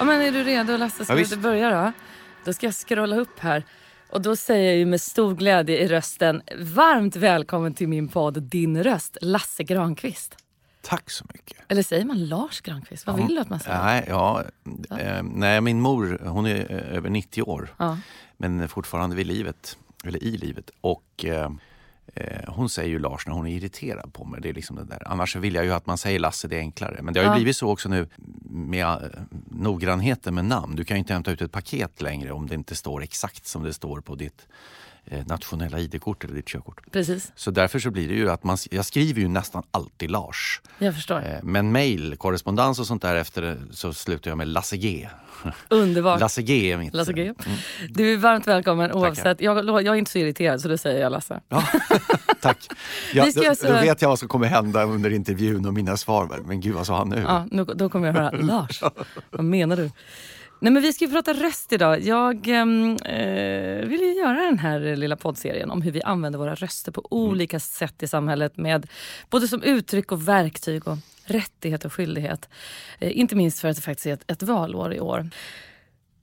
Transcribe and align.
Ja, 0.00 0.04
men 0.06 0.20
är 0.22 0.32
du 0.32 0.44
redo 0.44 0.76
Lasse? 0.76 1.04
Ska 1.04 1.18
Ja, 1.18 1.24
vi 1.30 1.36
börja 1.36 1.70
då? 1.70 1.92
Då 2.44 2.52
ska 2.52 2.66
jag 2.66 2.74
scrolla 2.74 3.16
upp 3.16 3.38
här. 3.38 3.64
Och 4.10 4.22
då 4.22 4.36
säger 4.36 4.64
jag 4.70 4.76
ju 4.76 4.86
med 4.86 5.00
stor 5.00 5.34
glädje 5.34 5.78
i 5.78 5.88
rösten 5.88 6.42
varmt 6.58 7.16
välkommen 7.16 7.74
till 7.74 7.88
min 7.88 8.08
podd 8.08 8.42
Din 8.42 8.82
röst, 8.82 9.16
Lasse 9.20 9.62
Granqvist. 9.64 10.36
Tack 10.82 11.10
så 11.10 11.24
mycket. 11.34 11.58
Eller 11.68 11.82
säger 11.82 12.04
man 12.04 12.24
Lars 12.28 12.60
Granqvist? 12.60 13.06
Vad 13.06 13.16
vill 13.16 13.34
du 13.34 13.40
att 13.40 13.50
man 13.50 13.60
säger? 13.60 13.82
Nej, 13.82 14.04
ja, 14.08 14.44
eh, 14.98 15.22
nej, 15.22 15.60
min 15.60 15.80
mor 15.80 16.20
hon 16.24 16.46
är 16.46 16.72
eh, 16.72 16.96
över 16.96 17.10
90 17.10 17.42
år 17.42 17.74
Ja. 17.76 17.98
men 18.36 18.68
fortfarande 18.68 19.16
vid 19.16 19.26
livet, 19.26 19.78
eller 20.04 20.22
i 20.24 20.36
livet. 20.36 20.70
Och 20.80 21.24
eh, 21.24 21.50
hon 22.48 22.68
säger 22.68 22.88
ju 22.88 22.98
Lars 22.98 23.26
när 23.26 23.34
hon 23.34 23.46
är 23.46 23.56
irriterad 23.56 24.12
på 24.12 24.24
mig. 24.24 24.40
Det 24.40 24.48
är 24.48 24.52
liksom 24.54 24.76
det 24.76 24.84
där. 24.84 25.02
Annars 25.06 25.36
vill 25.36 25.54
jag 25.54 25.64
ju 25.64 25.72
att 25.72 25.86
man 25.86 25.98
säger 25.98 26.18
Lasse, 26.18 26.48
det 26.48 26.56
är 26.56 26.60
enklare. 26.60 27.02
Men 27.02 27.14
det 27.14 27.20
har 27.20 27.24
ju 27.24 27.30
Ja. 27.30 27.34
blivit 27.34 27.56
så 27.56 27.68
också 27.70 27.88
nu 27.88 28.08
med 28.50 28.86
eh, 28.86 29.20
noggrannheten 29.50 30.34
med 30.34 30.44
namn. 30.44 30.76
Du 30.76 30.84
kan 30.84 30.96
ju 30.96 30.98
inte 30.98 31.12
hämta 31.12 31.30
ut 31.32 31.42
ett 31.42 31.52
paket 31.52 32.02
längre 32.02 32.32
om 32.32 32.46
det 32.46 32.54
inte 32.54 32.74
står 32.74 33.02
exakt 33.02 33.46
som 33.46 33.62
det 33.62 33.72
står 33.72 34.00
på 34.00 34.14
ditt 34.14 34.46
eh, 34.48 34.54
nationella 35.26 35.78
ID-kort 35.78 36.24
eller 36.24 36.34
ditt 36.34 36.46
körkort. 36.48 36.92
Precis, 36.92 37.32
Så 37.36 37.50
därför 37.50 37.78
så 37.78 37.90
blir 37.90 38.08
det 38.08 38.14
ju 38.14 38.30
att 38.30 38.44
man, 38.44 38.56
jag 38.70 38.84
skriver 38.84 39.20
ju 39.20 39.28
nästan 39.28 39.62
alltid 39.70 40.10
Lars. 40.10 40.60
jag 40.78 40.94
förstår. 40.94 41.18
Eh, 41.18 41.38
Men 41.42 41.72
mail, 41.72 42.16
korrespondens 42.16 42.78
och 42.78 42.86
sånt 42.86 43.02
där 43.02 43.14
efter 43.16 43.58
så 43.70 43.92
slutar 43.92 44.30
jag 44.30 44.38
med 44.38 44.48
Lasse 44.48 44.76
G. 44.76 45.08
Underbart. 45.68 46.20
Lasse 46.20 46.42
G 46.42 46.72
är 46.72 46.76
mitt. 46.76 46.94
Lasse 46.94 47.12
G. 47.12 47.22
Mm. 47.22 47.58
Du 47.88 48.12
är 48.12 48.16
varmt 48.16 48.46
välkommen 48.46 48.92
oavsett. 48.92 49.40
Jag, 49.40 49.66
jag 49.68 49.86
är 49.86 49.94
inte 49.94 50.10
så 50.10 50.18
irriterad 50.18 50.60
så 50.60 50.68
det 50.68 50.78
säger 50.78 51.00
jag 51.00 51.12
Lasse. 51.12 51.40
Ja, 51.48 51.64
tack. 52.40 52.66
Ja, 53.14 53.26
då, 53.34 53.48
alltså- 53.48 53.66
då 53.66 53.72
vet 53.72 54.02
jag 54.02 54.08
vad 54.08 54.18
som 54.18 54.28
kommer 54.28 54.46
hända 54.46 54.84
under 54.84 55.10
intervjun 55.10 55.66
och 55.66 55.74
mina 55.74 55.96
svar. 55.96 56.40
Men 56.44 56.60
gud 56.60 56.74
vad 56.74 56.86
sa 56.86 56.96
han 56.98 57.08
nu? 57.08 57.20
Ja, 57.26 57.46
nu, 57.50 57.64
då 57.64 57.88
kommer 57.88 58.06
jag 58.06 58.14
höra 58.14 58.30
Lars. 58.30 58.82
Vad 59.30 59.44
menar 59.44 59.76
du? 59.76 59.90
Nej, 60.62 60.72
men 60.72 60.82
vi 60.82 60.92
ska 60.92 61.04
ju 61.04 61.10
prata 61.10 61.32
röst 61.32 61.72
idag. 61.72 62.02
Jag 62.02 62.48
ehm, 62.48 62.96
eh, 62.96 63.86
vill 63.86 64.00
ju 64.00 64.14
göra 64.14 64.42
den 64.42 64.58
här 64.58 64.96
lilla 64.96 65.16
poddserien 65.16 65.70
om 65.70 65.82
hur 65.82 65.92
vi 65.92 66.02
använder 66.02 66.38
våra 66.38 66.54
röster 66.54 66.92
på 66.92 67.06
olika 67.10 67.60
sätt 67.60 68.02
i 68.02 68.08
samhället 68.08 68.56
med 68.56 68.86
både 69.30 69.48
som 69.48 69.62
uttryck 69.62 70.12
och 70.12 70.28
verktyg 70.28 70.88
och 70.88 70.98
rättighet 71.24 71.84
och 71.84 71.92
skyldighet. 71.92 72.48
Eh, 72.98 73.18
inte 73.18 73.36
minst 73.36 73.60
för 73.60 73.68
att 73.68 73.76
det 73.76 73.82
faktiskt 73.82 74.06
är 74.06 74.12
ett, 74.12 74.30
ett 74.30 74.42
valår 74.42 74.94
i 74.94 75.00
år. 75.00 75.30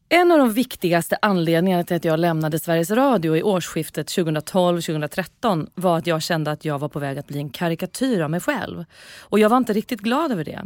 En 0.10 0.32
av 0.32 0.38
de 0.38 0.54
viktigaste 0.54 1.18
anledningarna 1.22 1.84
till 1.84 1.96
att 1.96 2.06
jag 2.06 2.20
lämnade 2.20 2.60
Sveriges 2.60 2.92
Radio 2.92 3.38
i 3.38 3.44
årsskiftet 3.44 4.08
2012-2013 4.08 5.70
var 5.76 5.98
att 5.98 6.08
jag 6.08 6.22
kände 6.22 6.52
att 6.52 6.66
jag 6.66 6.80
var 6.80 6.90
på 6.90 7.00
väg 7.00 7.18
att 7.18 7.28
bli 7.28 7.38
en 7.38 7.50
karikatyr 7.50 8.22
av 8.22 8.30
mig 8.30 8.40
själv. 8.40 8.86
Och 9.20 9.40
jag 9.40 9.50
var 9.50 9.58
inte 9.58 9.74
riktigt 9.74 10.02
glad 10.02 10.32
över 10.32 10.44
det. 10.44 10.62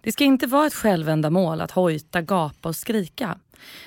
Det 0.00 0.12
ska 0.12 0.24
inte 0.24 0.46
vara 0.46 0.66
ett 0.66 0.74
självändamål 0.74 1.60
att 1.60 1.70
hojta, 1.70 2.22
gapa 2.22 2.68
och 2.68 2.76
skrika. 2.76 3.38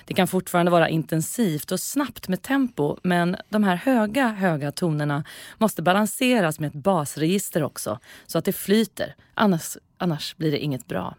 Det 0.06 0.14
kan 0.14 0.28
fortfarande 0.28 0.72
vara 0.72 0.90
intensivt 0.90 1.72
och 1.72 1.80
snabbt 1.80 2.28
med 2.28 2.42
tempo 2.42 2.98
men 3.04 3.36
de 3.50 3.64
här 3.64 3.76
höga, 3.76 4.28
höga 4.28 4.72
tonerna 4.72 5.24
måste 5.58 5.82
balanseras 5.82 6.60
med 6.60 6.68
ett 6.68 6.84
basregister 6.84 7.64
också 7.64 8.00
så 8.26 8.38
att 8.38 8.46
det 8.46 8.54
flyter. 8.54 9.16
Annars, 9.34 9.78
annars 9.98 10.36
blir 10.36 10.52
det 10.52 10.60
inget 10.60 10.88
bra 10.88 11.16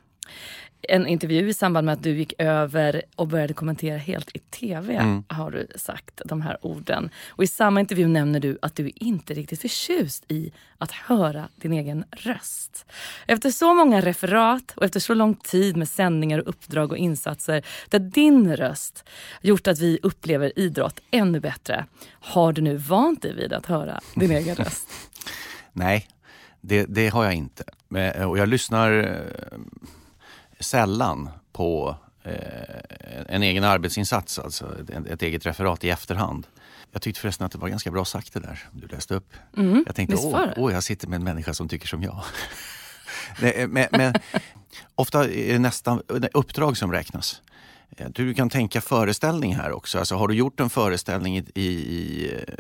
en 0.89 1.07
intervju 1.07 1.49
i 1.49 1.55
samband 1.55 1.85
med 1.85 1.93
att 1.93 2.03
du 2.03 2.11
gick 2.11 2.35
över 2.39 3.03
och 3.17 3.29
började 3.29 3.55
kommentera 3.55 3.99
helt 3.99 4.37
i 4.37 4.39
tv 4.39 5.23
har 5.29 5.51
du 5.51 5.67
sagt 5.77 6.21
de 6.25 6.43
här 6.43 6.59
orden. 6.61 7.11
Och 7.29 7.45
i 7.45 7.47
samma 7.47 7.81
intervju 7.81 8.09
nämner 8.09 8.41
du 8.41 8.59
att 8.63 8.77
du 8.77 8.91
inte 8.95 9.33
är 9.33 9.35
riktigt 9.35 9.61
förtjust 9.61 10.25
i 10.29 10.53
att 10.79 10.91
höra 10.91 11.49
din 11.57 11.73
egen 11.73 12.05
röst. 12.11 12.87
Efter 13.27 13.51
så 13.51 13.75
många 13.75 14.01
referat 14.01 14.73
och 14.77 14.85
efter 14.85 15.01
så 15.01 15.15
lång 15.15 15.35
tid 15.35 15.77
med 15.77 15.89
sändningar 15.89 16.39
och 16.39 16.49
uppdrag 16.49 16.93
och 16.93 16.99
insatser 16.99 17.67
där 17.89 17.99
din 17.99 18.57
röst 18.57 19.05
gjort 19.43 19.67
att 19.67 19.79
vi 19.79 19.99
upplever 20.03 20.59
idrott 20.59 21.01
ännu 21.11 21.41
bättre. 21.41 21.87
Har 22.11 22.53
du 22.53 22.63
nu 22.63 22.77
vant 22.77 23.23
dig 23.23 23.35
vid 23.35 23.53
att 23.53 23.67
höra 23.67 24.01
din 24.15 24.31
egen 24.31 24.57
röst? 24.57 24.89
Nej, 25.73 26.09
det, 26.61 26.87
det 26.89 27.09
har 27.09 27.25
jag 27.25 27.35
inte. 27.35 27.65
Och 28.27 28.39
jag 28.39 28.49
lyssnar 28.49 28.93
eh, 28.93 29.59
sällan 30.65 31.29
på 31.53 31.97
eh, 32.23 32.33
en 33.29 33.43
egen 33.43 33.65
arbetsinsats, 33.65 34.39
alltså 34.39 34.81
ett, 34.81 35.07
ett 35.07 35.23
eget 35.23 35.47
referat 35.47 35.85
i 35.85 35.91
efterhand. 35.91 36.47
Jag 36.93 37.03
tyckte 37.03 37.21
förresten 37.21 37.47
att 37.47 37.53
det 37.53 37.59
var 37.59 37.69
ganska 37.69 37.91
bra 37.91 38.05
sagt 38.05 38.33
det 38.33 38.41
där 38.41 38.59
du 38.73 38.87
läste 38.87 39.15
upp. 39.15 39.35
jag 39.87 39.95
tänkte, 39.95 40.17
åh, 40.17 40.47
åh, 40.57 40.73
jag 40.73 40.83
sitter 40.83 41.09
med 41.09 41.17
en 41.17 41.25
människa 41.25 41.55
som 41.55 41.69
tycker 41.69 41.87
som 41.89 42.03
jag. 42.03 42.25
Men, 43.69 43.89
men 43.91 44.15
ofta 44.95 45.25
är 45.25 45.53
det 45.53 45.59
nästan 45.59 46.03
uppdrag 46.33 46.77
som 46.77 46.93
räknas. 46.93 47.43
Eh, 47.97 48.07
Du 48.11 48.35
kan 48.35 48.51
tänka 48.51 48.81
föreställning 48.81 49.55
här 49.55 49.73
också. 49.73 49.99
Alltså 49.99 50.15
har 50.15 50.29
du 50.29 50.35
gjort 50.35 50.61
en 50.61 50.71
föreställning 50.71 51.37
i, 51.37 51.45
i, 51.55 52.31
eh, 52.35 52.55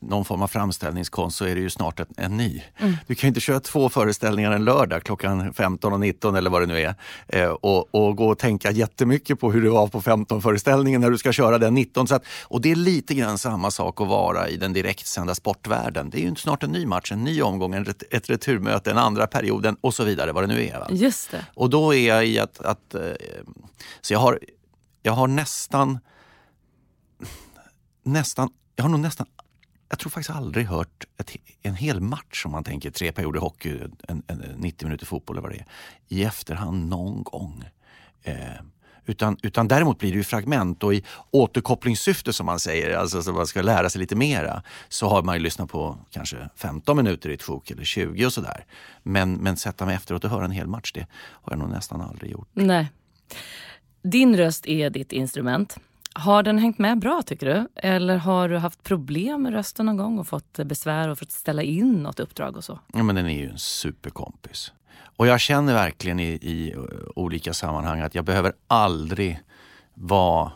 någon 0.00 0.24
form 0.24 0.42
av 0.42 0.48
framställningskonst 0.48 1.36
så 1.36 1.44
är 1.44 1.54
det 1.54 1.60
ju 1.60 1.70
snart 1.70 2.00
en, 2.00 2.06
en 2.16 2.36
ny. 2.36 2.62
Du 3.06 3.14
kan 3.14 3.28
inte 3.28 3.40
köra 3.40 3.60
två 3.60 3.88
föreställningar 3.88 4.52
en 4.52 4.64
lördag 4.64 5.02
klockan 5.02 5.52
15 5.54 5.92
och 5.92 6.00
19 6.00 6.36
eller 6.36 6.50
vad 6.50 6.62
det 6.62 6.66
nu 6.66 6.80
är 6.80 6.94
eh, 7.28 7.48
och, 7.48 7.94
och 7.94 8.16
gå 8.16 8.28
och 8.28 8.38
tänka 8.38 8.70
jättemycket 8.70 9.40
på 9.40 9.52
hur 9.52 9.62
det 9.62 9.70
var 9.70 9.86
på 9.88 10.00
15-föreställningen 10.00 10.98
när 11.00 11.10
du 11.10 11.18
ska 11.18 11.32
köra 11.32 11.58
den 11.58 11.74
19. 11.74 12.08
Så 12.08 12.14
att, 12.14 12.24
och 12.42 12.60
det 12.60 12.70
är 12.70 12.76
lite 12.76 13.14
grann 13.14 13.38
samma 13.38 13.70
sak 13.70 14.00
att 14.00 14.08
vara 14.08 14.48
i 14.48 14.56
den 14.56 14.72
direktsända 14.72 15.34
sportvärlden. 15.34 16.10
Det 16.10 16.18
är 16.18 16.22
ju 16.22 16.34
snart 16.34 16.62
en 16.62 16.70
ny 16.70 16.86
match, 16.86 17.12
en 17.12 17.24
ny 17.24 17.42
omgång, 17.42 17.74
en 17.74 17.84
ret- 17.84 18.02
ett 18.10 18.30
returmöte, 18.30 18.90
en 18.90 18.98
andra 18.98 19.26
perioden 19.26 19.76
och 19.80 19.94
så 19.94 20.04
vidare 20.04 20.32
vad 20.32 20.42
det 20.42 20.46
nu 20.54 20.64
är. 20.66 20.78
Va? 20.78 20.86
Just 20.90 21.30
det. 21.30 21.44
Och 21.54 21.70
då 21.70 21.94
är 21.94 22.08
jag 22.08 22.26
i 22.26 22.38
att, 22.38 22.58
att 22.60 22.94
eh, 22.94 23.00
så 24.00 24.12
jag 24.12 24.20
har, 24.20 24.38
jag 25.02 25.12
har 25.12 25.28
nästan, 25.28 25.98
nästan, 28.02 28.50
jag 28.76 28.84
har 28.84 28.88
nog 28.88 29.00
nästan, 29.00 29.26
jag 29.88 29.98
tror 29.98 30.10
faktiskt 30.10 30.36
aldrig 30.36 30.66
hört 30.66 31.04
ett, 31.18 31.36
en 31.62 31.74
hel 31.74 32.00
match 32.00 32.44
om 32.44 32.52
man 32.52 32.64
tänker 32.64 32.90
tre 32.90 33.12
perioder 33.12 33.40
hockey, 33.40 33.80
en, 34.08 34.22
en, 34.26 34.38
90 34.56 34.86
minuter 34.86 35.06
fotboll 35.06 35.36
eller 35.36 35.42
vad 35.42 35.50
det 35.50 35.58
är, 35.58 35.66
i 36.08 36.24
efterhand 36.24 36.88
någon 36.88 37.22
gång. 37.22 37.64
Eh, 38.22 38.34
utan, 39.08 39.36
utan 39.42 39.68
däremot 39.68 39.98
blir 39.98 40.12
det 40.12 40.16
ju 40.16 40.24
fragment 40.24 40.82
och 40.82 40.94
i 40.94 41.04
återkopplingssyfte 41.30 42.32
som 42.32 42.46
man 42.46 42.60
säger, 42.60 42.96
alltså 42.96 43.22
så 43.22 43.32
man 43.32 43.46
ska 43.46 43.62
lära 43.62 43.90
sig 43.90 44.00
lite 44.00 44.16
mera, 44.16 44.62
så 44.88 45.08
har 45.08 45.22
man 45.22 45.36
ju 45.36 45.42
lyssnat 45.42 45.70
på 45.70 45.98
kanske 46.10 46.48
15 46.56 46.96
minuter 46.96 47.30
i 47.30 47.34
ett 47.34 47.42
sjok 47.42 47.70
eller 47.70 47.84
20 47.84 48.26
och 48.26 48.32
sådär. 48.32 48.64
Men, 49.02 49.34
men 49.34 49.56
sätta 49.56 49.86
mig 49.86 49.94
efteråt 49.94 50.24
och 50.24 50.30
höra 50.30 50.44
en 50.44 50.50
hel 50.50 50.66
match, 50.66 50.92
det 50.92 51.06
har 51.12 51.52
jag 51.52 51.58
nog 51.58 51.70
nästan 51.70 52.00
aldrig 52.00 52.32
gjort. 52.32 52.48
Nej. 52.52 52.88
Din 54.02 54.36
röst 54.36 54.66
är 54.66 54.90
ditt 54.90 55.12
instrument. 55.12 55.76
Har 56.12 56.42
den 56.42 56.58
hängt 56.58 56.78
med 56.78 56.98
bra 56.98 57.22
tycker 57.22 57.46
du? 57.46 57.68
Eller 57.74 58.16
har 58.16 58.48
du 58.48 58.58
haft 58.58 58.82
problem 58.82 59.42
med 59.42 59.52
rösten 59.52 59.86
någon 59.86 59.96
gång 59.96 60.18
och 60.18 60.28
fått 60.28 60.58
besvär 60.64 61.08
och 61.08 61.18
fått 61.18 61.32
ställa 61.32 61.62
in 61.62 61.92
något 61.92 62.20
uppdrag 62.20 62.56
och 62.56 62.64
så? 62.64 62.78
Ja, 62.92 63.02
men 63.02 63.16
den 63.16 63.26
är 63.26 63.38
ju 63.38 63.48
en 63.48 63.58
superkompis. 63.58 64.72
Och 65.16 65.26
jag 65.26 65.40
känner 65.40 65.74
verkligen 65.74 66.20
i, 66.20 66.28
i 66.28 66.74
olika 67.16 67.54
sammanhang 67.54 68.00
att 68.00 68.14
jag 68.14 68.24
behöver 68.24 68.52
aldrig 68.66 69.40
vara 69.94 70.52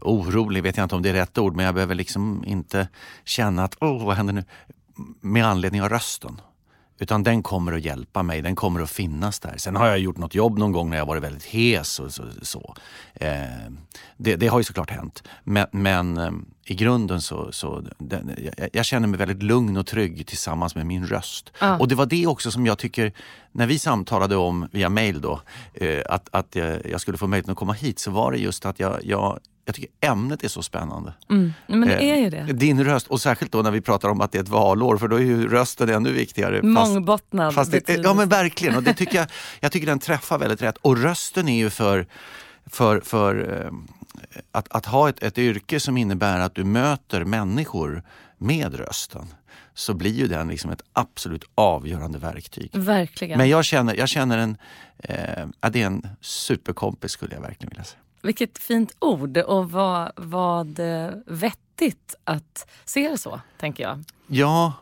orolig, 0.00 0.62
vet 0.62 0.76
jag 0.76 0.84
inte 0.84 0.94
om 0.94 1.02
det 1.02 1.08
är 1.08 1.14
rätt 1.14 1.38
ord, 1.38 1.56
men 1.56 1.64
jag 1.64 1.74
behöver 1.74 1.94
liksom 1.94 2.44
inte 2.46 2.88
känna 3.24 3.64
att 3.64 3.76
åh, 3.80 4.06
vad 4.06 4.16
händer 4.16 4.32
nu? 4.32 4.44
Med 5.20 5.46
anledning 5.46 5.82
av 5.82 5.88
rösten. 5.88 6.40
Utan 6.98 7.22
den 7.22 7.42
kommer 7.42 7.72
att 7.72 7.84
hjälpa 7.84 8.22
mig, 8.22 8.42
den 8.42 8.56
kommer 8.56 8.80
att 8.80 8.90
finnas 8.90 9.40
där. 9.40 9.54
Sen 9.56 9.76
har 9.76 9.86
jag 9.86 9.98
gjort 9.98 10.16
något 10.16 10.34
jobb 10.34 10.58
någon 10.58 10.72
gång 10.72 10.90
när 10.90 10.96
jag 10.96 11.06
varit 11.06 11.22
väldigt 11.22 11.44
hes 11.44 12.00
och 12.00 12.14
så. 12.14 12.24
så. 12.42 12.74
Eh, 13.14 13.42
det, 14.16 14.36
det, 14.36 14.46
har 14.46 14.58
ju 14.58 14.64
såklart 14.64 14.90
hänt. 14.90 15.22
Men, 15.44 15.66
men 15.70 16.16
eh, 16.16 16.30
i 16.64 16.74
grunden 16.74 17.20
så, 17.20 17.52
så 17.52 17.84
den, 17.98 18.36
jag, 18.56 18.68
jag, 18.72 18.84
känner 18.84 19.08
mig 19.08 19.18
väldigt 19.18 19.42
lugn 19.42 19.76
och 19.76 19.86
trygg 19.86 20.26
tillsammans 20.26 20.74
med 20.74 20.86
min 20.86 21.06
röst. 21.06 21.52
Ah. 21.58 21.76
Och 21.76 21.88
det 21.88 21.94
var 21.94 22.06
det 22.06 22.26
också 22.26 22.50
som 22.50 22.66
jag 22.66 22.78
tycker, 22.78 23.12
när 23.52 23.66
vi 23.66 23.78
samtalade 23.78 24.36
om 24.36 24.68
via 24.72 24.88
mail 24.88 25.20
då, 25.20 25.40
eh, 25.74 26.02
att, 26.08 26.28
att 26.32 26.56
jag, 26.56 26.86
jag 26.86 27.00
skulle 27.00 27.18
få 27.18 27.26
möjlighet 27.26 27.50
att 27.50 27.56
komma 27.56 27.72
hit 27.72 27.98
så 27.98 28.10
var 28.10 28.32
det 28.32 28.38
just 28.38 28.66
att 28.66 28.80
jag, 28.80 29.04
jag 29.04 29.38
jag 29.68 29.74
tycker 29.74 29.90
ämnet 30.00 30.44
är 30.44 30.48
så 30.48 30.62
spännande. 30.62 31.12
Mm. 31.30 31.52
Men 31.66 31.88
det 31.88 32.10
är 32.10 32.16
ju 32.16 32.30
det. 32.30 32.38
Eh, 32.38 32.46
din 32.46 32.84
röst, 32.84 33.06
och 33.06 33.20
särskilt 33.20 33.52
då 33.52 33.62
när 33.62 33.70
vi 33.70 33.80
pratar 33.80 34.08
om 34.08 34.20
att 34.20 34.32
det 34.32 34.38
är 34.38 34.42
ett 34.42 34.48
valår, 34.48 34.96
för 34.96 35.08
då 35.08 35.16
är 35.16 35.20
ju 35.20 35.48
rösten 35.48 35.88
ännu 35.88 36.12
viktigare. 36.12 36.62
Mångbottnad 36.62 37.54
fast 37.54 37.72
det, 37.72 37.88
Ja 37.88 38.14
men 38.14 38.28
verkligen, 38.28 38.76
och 38.76 38.82
det 38.82 38.94
tycker 38.94 39.18
jag, 39.18 39.26
jag 39.60 39.72
tycker 39.72 39.86
den 39.86 39.98
träffar 39.98 40.38
väldigt 40.38 40.62
rätt. 40.62 40.76
Och 40.76 40.96
rösten 40.96 41.48
är 41.48 41.58
ju 41.58 41.70
för, 41.70 42.06
för, 42.66 43.00
för 43.00 43.62
eh, 43.64 43.72
att, 44.52 44.66
att 44.70 44.86
ha 44.86 45.08
ett, 45.08 45.22
ett 45.22 45.38
yrke 45.38 45.80
som 45.80 45.96
innebär 45.96 46.40
att 46.40 46.54
du 46.54 46.64
möter 46.64 47.24
människor 47.24 48.02
med 48.38 48.74
rösten 48.74 49.26
så 49.74 49.94
blir 49.94 50.14
ju 50.14 50.28
den 50.28 50.48
liksom 50.48 50.70
ett 50.70 50.82
absolut 50.92 51.44
avgörande 51.54 52.18
verktyg. 52.18 52.70
Verkligen. 52.74 53.38
Men 53.38 53.48
jag 53.48 53.64
känner, 53.64 53.94
jag 53.94 54.08
känner 54.08 54.38
en, 54.38 54.56
eh, 54.98 55.70
det 55.70 55.82
är 55.82 55.86
en 55.86 56.08
superkompis 56.20 57.10
skulle 57.10 57.34
jag 57.34 57.42
verkligen 57.42 57.68
vilja 57.68 57.84
säga. 57.84 58.02
Vilket 58.22 58.58
fint 58.58 58.96
ord 58.98 59.36
och 59.38 59.70
vad, 59.70 60.12
vad 60.16 60.78
eh, 60.78 61.10
vettigt 61.26 62.14
att 62.24 62.70
se 62.84 63.08
det 63.08 63.18
så, 63.18 63.40
tänker 63.58 63.82
jag. 63.84 64.04
Ja, 64.26 64.72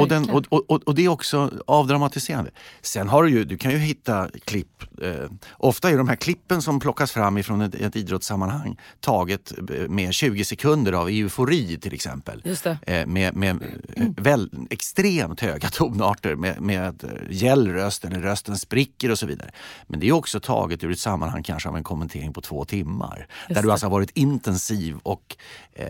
och, 0.00 0.08
den, 0.08 0.30
och, 0.30 0.44
och, 0.48 0.82
och, 0.82 0.94
det 0.94 1.04
är 1.04 1.08
också 1.08 1.50
avdramatiserande. 1.66 2.50
Sen 2.82 3.08
har 3.08 3.22
du 3.22 3.30
ju, 3.30 3.44
du 3.44 3.56
kan 3.56 3.70
ju 3.70 3.78
hitta 3.78 4.28
klipp. 4.44 4.82
Eh, 5.02 5.30
ofta 5.52 5.90
är 5.90 5.98
de 5.98 6.08
här 6.08 6.16
klippen 6.16 6.62
som 6.62 6.80
plockas 6.80 7.12
fram 7.12 7.38
ifrån 7.38 7.60
ett, 7.60 7.74
ett 7.74 7.96
idrottssammanhang 7.96 8.76
taget 9.00 9.52
eh, 9.70 9.88
med 9.88 10.14
20 10.14 10.44
sekunder 10.44 10.92
av 10.92 11.08
eufori 11.08 11.78
till 11.78 11.94
exempel. 11.94 12.42
Eh, 12.86 13.06
med 13.06 13.34
med 13.36 13.62
mm. 13.96 14.14
väl, 14.16 14.50
extremt 14.70 15.40
höga 15.40 15.68
tonarter 15.72 16.34
med, 16.34 16.60
med 16.60 17.04
gäll 17.30 17.72
röst 17.72 18.04
eller 18.04 18.20
rösten 18.20 18.58
spricker 18.58 19.10
och 19.10 19.18
så 19.18 19.26
vidare. 19.26 19.50
Men 19.86 20.00
det 20.00 20.08
är 20.08 20.12
också 20.12 20.40
taget 20.40 20.84
ur 20.84 20.90
ett 20.90 20.98
sammanhang 20.98 21.42
kanske 21.42 21.68
av 21.68 21.76
en 21.76 21.84
kommentering 21.84 22.32
på 22.32 22.40
två 22.40 22.64
timmar. 22.64 23.26
Just 23.48 23.54
där 23.54 23.62
du 23.62 23.72
alltså 23.72 23.86
har 23.86 23.90
varit 23.90 24.10
intensiv 24.14 24.96
och 25.02 25.36
eh, 25.72 25.86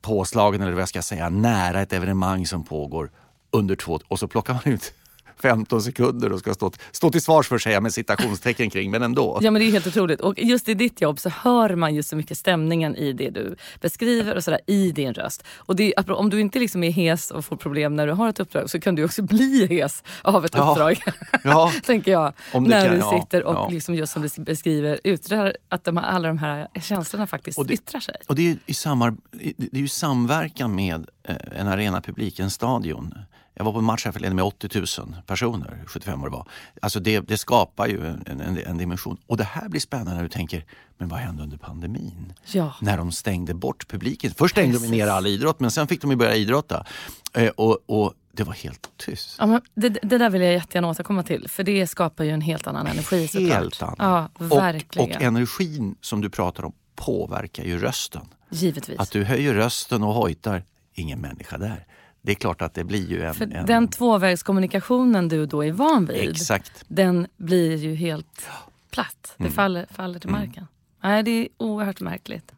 påslagen 0.00 0.60
eller 0.60 0.72
vad 0.72 0.82
jag 0.82 0.88
ska 0.88 1.02
säga 1.02 1.28
nära 1.28 1.80
ett 1.82 1.92
evenemang 1.92 2.46
som 2.46 2.64
pågår 2.64 3.10
under 3.54 3.76
två 3.76 4.00
och 4.08 4.18
så 4.18 4.28
plockar 4.28 4.54
man 4.54 4.74
ut 4.74 4.92
15 5.42 5.82
sekunder 5.82 6.32
och 6.32 6.38
ska 6.38 6.54
stå, 6.54 6.72
stå 6.92 7.10
till 7.10 7.22
svars 7.22 7.48
för 7.48 7.58
sig 7.58 7.80
med 7.80 7.94
citationstecken 7.94 8.70
kring, 8.70 8.90
men 8.90 9.02
ändå. 9.02 9.38
Ja 9.42 9.50
men 9.50 9.60
det 9.60 9.68
är 9.68 9.72
helt 9.72 9.86
otroligt. 9.86 10.20
Och 10.20 10.38
just 10.38 10.68
i 10.68 10.74
ditt 10.74 11.00
jobb 11.00 11.18
så 11.20 11.28
hör 11.28 11.74
man 11.74 11.94
ju 11.94 12.02
så 12.02 12.16
mycket 12.16 12.38
stämningen 12.38 12.96
i 12.96 13.12
det 13.12 13.30
du 13.30 13.56
beskriver 13.80 14.36
och 14.36 14.44
sådär 14.44 14.60
i 14.66 14.92
din 14.92 15.14
röst. 15.14 15.44
Och 15.56 15.76
det, 15.76 15.94
om 15.94 16.30
du 16.30 16.40
inte 16.40 16.58
liksom 16.58 16.84
är 16.84 16.90
hes 16.90 17.30
och 17.30 17.44
får 17.44 17.56
problem 17.56 17.96
när 17.96 18.06
du 18.06 18.12
har 18.12 18.28
ett 18.28 18.40
uppdrag 18.40 18.70
så 18.70 18.80
kan 18.80 18.94
du 18.94 19.04
också 19.04 19.22
bli 19.22 19.66
hes 19.66 20.02
av 20.22 20.44
ett 20.44 20.54
ja. 20.54 20.70
uppdrag. 20.70 20.98
Ja. 21.44 21.72
Tänker 21.86 22.12
jag. 22.12 22.32
när 22.52 22.88
kan, 22.88 22.94
du 22.96 23.20
sitter 23.20 23.44
och 23.44 23.54
ja. 23.54 23.68
liksom 23.68 23.94
just 23.94 24.12
som 24.12 24.22
du 24.22 24.42
beskriver 24.42 25.00
yttrar 25.04 25.56
att 25.68 25.84
de, 25.84 25.98
alla 25.98 26.28
de 26.28 26.38
här 26.38 26.68
känslorna 26.82 27.26
faktiskt 27.26 27.58
och 27.58 27.66
det, 27.66 27.74
yttrar 27.74 28.00
sig. 28.00 28.14
Och 28.26 28.34
det 28.34 28.50
är, 28.50 28.56
i 28.66 28.74
samar, 28.74 29.14
det 29.56 29.76
är 29.76 29.80
ju 29.80 29.88
samverkan 29.88 30.74
med 30.74 31.06
eh, 31.22 31.36
en 31.52 31.68
arenapublik, 31.68 32.38
en 32.38 32.50
stadion. 32.50 33.14
Jag 33.56 33.64
var 33.64 33.72
på 33.72 33.78
en 33.78 33.84
match 33.84 34.04
här 34.04 34.30
med 34.30 34.44
80 34.44 34.68
000 34.78 34.86
personer, 35.26 35.84
75 35.86 36.24
år 36.24 36.28
var. 36.28 36.48
Alltså 36.82 37.00
det, 37.00 37.20
det 37.20 37.38
skapar 37.38 37.86
ju 37.86 38.06
en, 38.06 38.40
en, 38.40 38.58
en, 38.58 38.78
dimension. 38.78 39.16
Och 39.26 39.36
det 39.36 39.44
här 39.44 39.68
blir 39.68 39.80
spännande 39.80 40.14
när 40.14 40.22
du 40.22 40.28
tänker, 40.28 40.64
men 40.98 41.08
vad 41.08 41.18
hände 41.18 41.42
under 41.42 41.56
pandemin? 41.56 42.32
Ja. 42.52 42.74
När 42.80 42.96
de 42.96 43.12
stängde 43.12 43.54
bort 43.54 43.88
publiken. 43.88 44.32
Först 44.36 44.54
stängde 44.54 44.72
Precis. 44.72 44.90
de 44.90 44.96
ner 44.96 45.06
all 45.06 45.26
idrott, 45.26 45.60
men 45.60 45.70
sen 45.70 45.86
fick 45.86 46.00
de 46.00 46.10
ju 46.10 46.16
börja 46.16 46.34
idrotta. 46.34 46.86
Eh, 47.34 47.48
och, 47.48 47.78
och 47.86 48.14
det 48.32 48.44
var 48.44 48.52
helt 48.52 48.90
tyst. 48.96 49.36
Ja, 49.38 49.60
det, 49.74 49.88
det, 49.88 50.18
där 50.18 50.30
vill 50.30 50.42
jag 50.42 50.52
jättegärna 50.52 50.88
återkomma 50.88 51.22
till. 51.22 51.48
För 51.48 51.62
det 51.64 51.86
skapar 51.86 52.24
ju 52.24 52.30
en 52.30 52.40
helt 52.40 52.66
annan 52.66 52.86
energi 52.86 53.48
Helt 53.48 53.82
annan. 53.82 53.96
Ja, 53.98 54.46
verkligen. 54.46 55.10
Och, 55.10 55.16
och 55.16 55.22
energin 55.22 55.96
som 56.00 56.20
du 56.20 56.30
pratar 56.30 56.64
om 56.64 56.72
påverkar 56.94 57.64
ju 57.64 57.78
rösten. 57.78 58.26
Givetvis. 58.50 58.98
Att 58.98 59.10
du 59.10 59.24
höjer 59.24 59.54
rösten 59.54 60.02
och 60.02 60.14
hojtar, 60.14 60.64
ingen 60.94 61.20
människa 61.20 61.58
där 61.58 61.86
det 62.24 62.32
är 62.32 62.36
klart 62.36 62.62
att 62.62 62.74
det 62.74 62.84
blir 62.84 63.06
ju 63.10 63.22
en... 63.22 63.34
För 63.34 63.52
en... 63.52 63.66
Den 63.66 63.88
tvåvägskommunikationen 63.88 65.28
du 65.28 65.46
då 65.46 65.64
är 65.64 65.72
van 65.72 66.06
vid, 66.06 66.30
Exakt. 66.30 66.84
den 66.88 67.26
blir 67.36 67.76
ju 67.76 67.94
helt 67.94 68.48
platt. 68.90 69.34
Det 69.36 69.44
mm. 69.44 69.52
faller, 69.52 69.86
faller 69.90 70.18
till 70.18 70.28
mm. 70.28 70.40
marken. 70.40 70.66
Mm. 71.02 71.12
Nej, 71.12 71.22
det 71.22 71.30
är 71.30 71.48
oerhört 71.56 72.00
märkligt. 72.00 72.52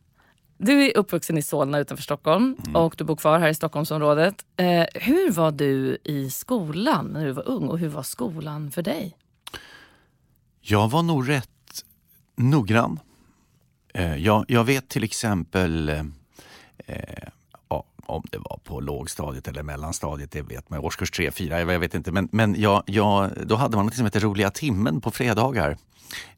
Du 0.59 0.85
är 0.85 0.97
uppvuxen 0.97 1.39
i 1.39 1.43
Solna 1.43 1.79
utanför 1.79 2.03
Stockholm 2.03 2.57
mm. 2.59 2.77
och 2.77 2.95
du 2.99 3.05
bor 3.05 3.17
kvar 3.17 3.39
här 3.39 3.49
i 3.49 3.55
Stockholmsområdet. 3.55 4.45
Eh, 4.57 4.85
hur 4.95 5.31
var 5.31 5.51
du 5.51 5.99
i 6.05 6.31
skolan 6.31 7.07
när 7.07 7.25
du 7.25 7.33
var 7.33 7.49
ung 7.49 7.69
och 7.69 7.79
hur 7.79 7.89
var 7.89 8.03
skolan 8.03 8.71
för 8.71 8.83
dig? 8.83 9.17
Jag 10.61 10.91
var 10.91 11.03
nog 11.03 11.29
rätt 11.29 11.85
noggrann. 12.37 13.01
Eh, 13.95 14.17
jag, 14.17 14.45
jag, 14.49 14.65
vet 14.65 14.89
till 14.89 15.05
exempel 15.05 15.89
eh, 15.89 17.29
om 18.07 18.23
det 18.31 18.39
var 18.39 18.59
på 18.65 18.81
lågstadiet 18.81 19.49
eller 19.49 19.63
mellanstadiet, 19.63 20.31
det 20.31 20.43
vet 20.43 20.71
man. 20.71 20.79
Årskurs 20.81 21.11
3, 21.11 21.31
4, 21.31 21.61
jag 21.61 21.79
vet 21.79 21.95
inte. 21.95 22.13
Men, 22.13 22.29
men 22.33 22.61
jag, 22.61 22.83
jag, 22.87 23.31
då 23.47 23.57
hade 23.57 23.77
man 23.77 23.87
något 23.87 23.95
som 23.95 24.05
hette 24.05 24.21
Roliga 24.21 24.51
timmen 24.51 25.01
på 25.01 25.11
fredagar. 25.11 25.77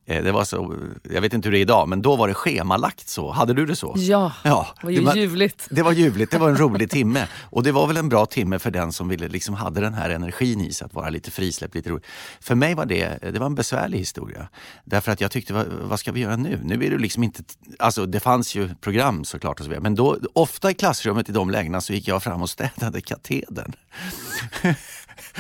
Eh, 0.09 0.25
det 0.25 0.33
var 0.33 0.45
så, 0.45 0.75
jag 1.03 1.21
vet 1.21 1.35
inte 1.35 1.49
hur 1.49 1.53
det 1.53 1.59
är 1.59 1.61
idag, 1.61 1.89
men 1.89 2.03
då 2.03 2.17
var 2.17 2.29
det 2.29 2.35
schemalagt 2.35 3.09
så. 3.09 3.31
Hade 3.31 3.55
du 3.55 3.67
det 3.67 3.77
så? 3.77 3.95
Ja, 3.97 4.33
ja 4.45 4.67
det 4.81 4.87
var 4.87 4.91
ju 4.91 4.99
det 4.99 5.05
var, 5.05 5.15
ljuvligt. 5.15 5.67
Det 5.71 5.83
var 5.83 5.93
ljuvligt, 5.93 6.31
det 6.31 6.39
var 6.39 6.49
en 6.49 6.57
rolig 6.57 6.91
timme. 6.91 7.29
Och 7.43 7.63
det 7.63 7.73
var 7.73 7.87
väl 7.87 7.97
en 7.97 8.09
bra 8.09 8.27
timme 8.27 8.59
för 8.59 8.71
den 8.71 8.93
som 8.93 9.09
ville, 9.09 9.29
liksom 9.29 9.55
hade 9.55 9.81
den 9.81 9.95
här 9.95 10.11
energin 10.11 10.61
i 10.61 10.73
sig, 10.73 10.85
att 10.85 10.95
vara 10.95 11.09
lite 11.09 11.31
frisläppt, 11.31 11.75
lite 11.75 11.91
rolig. 11.91 12.05
För 12.41 12.55
mig 12.55 12.75
var 12.75 12.87
det, 12.87 13.19
det 13.33 13.39
var 13.39 13.47
en 13.47 13.55
besvärlig 13.55 13.99
historia. 13.99 14.49
Därför 14.85 15.13
att 15.13 15.21
jag 15.21 15.31
tyckte, 15.31 15.53
vad, 15.53 15.67
vad 15.67 16.01
ska 16.01 16.13
vi 16.13 16.21
göra 16.21 16.37
nu? 16.37 16.61
Nu 16.63 16.87
är 16.87 16.91
det 16.91 16.99
liksom 16.99 17.23
inte, 17.23 17.43
alltså 17.79 18.07
det 18.07 18.21
fanns 18.21 18.55
ju 18.55 18.75
program 18.75 19.25
såklart 19.25 19.61
och 19.61 19.65
så 19.65 19.69
vidare. 19.69 19.83
Men 19.83 19.95
då, 19.95 20.19
ofta 20.33 20.71
i 20.71 20.75
klassrummet 20.75 21.29
i 21.29 21.33
de 21.33 21.51
lägena 21.51 21.81
så 21.81 21.93
gick 21.93 22.09
jag 22.09 22.23
fram 22.23 22.43
och 22.43 22.51
städade 22.51 23.01
katedern. 23.01 23.73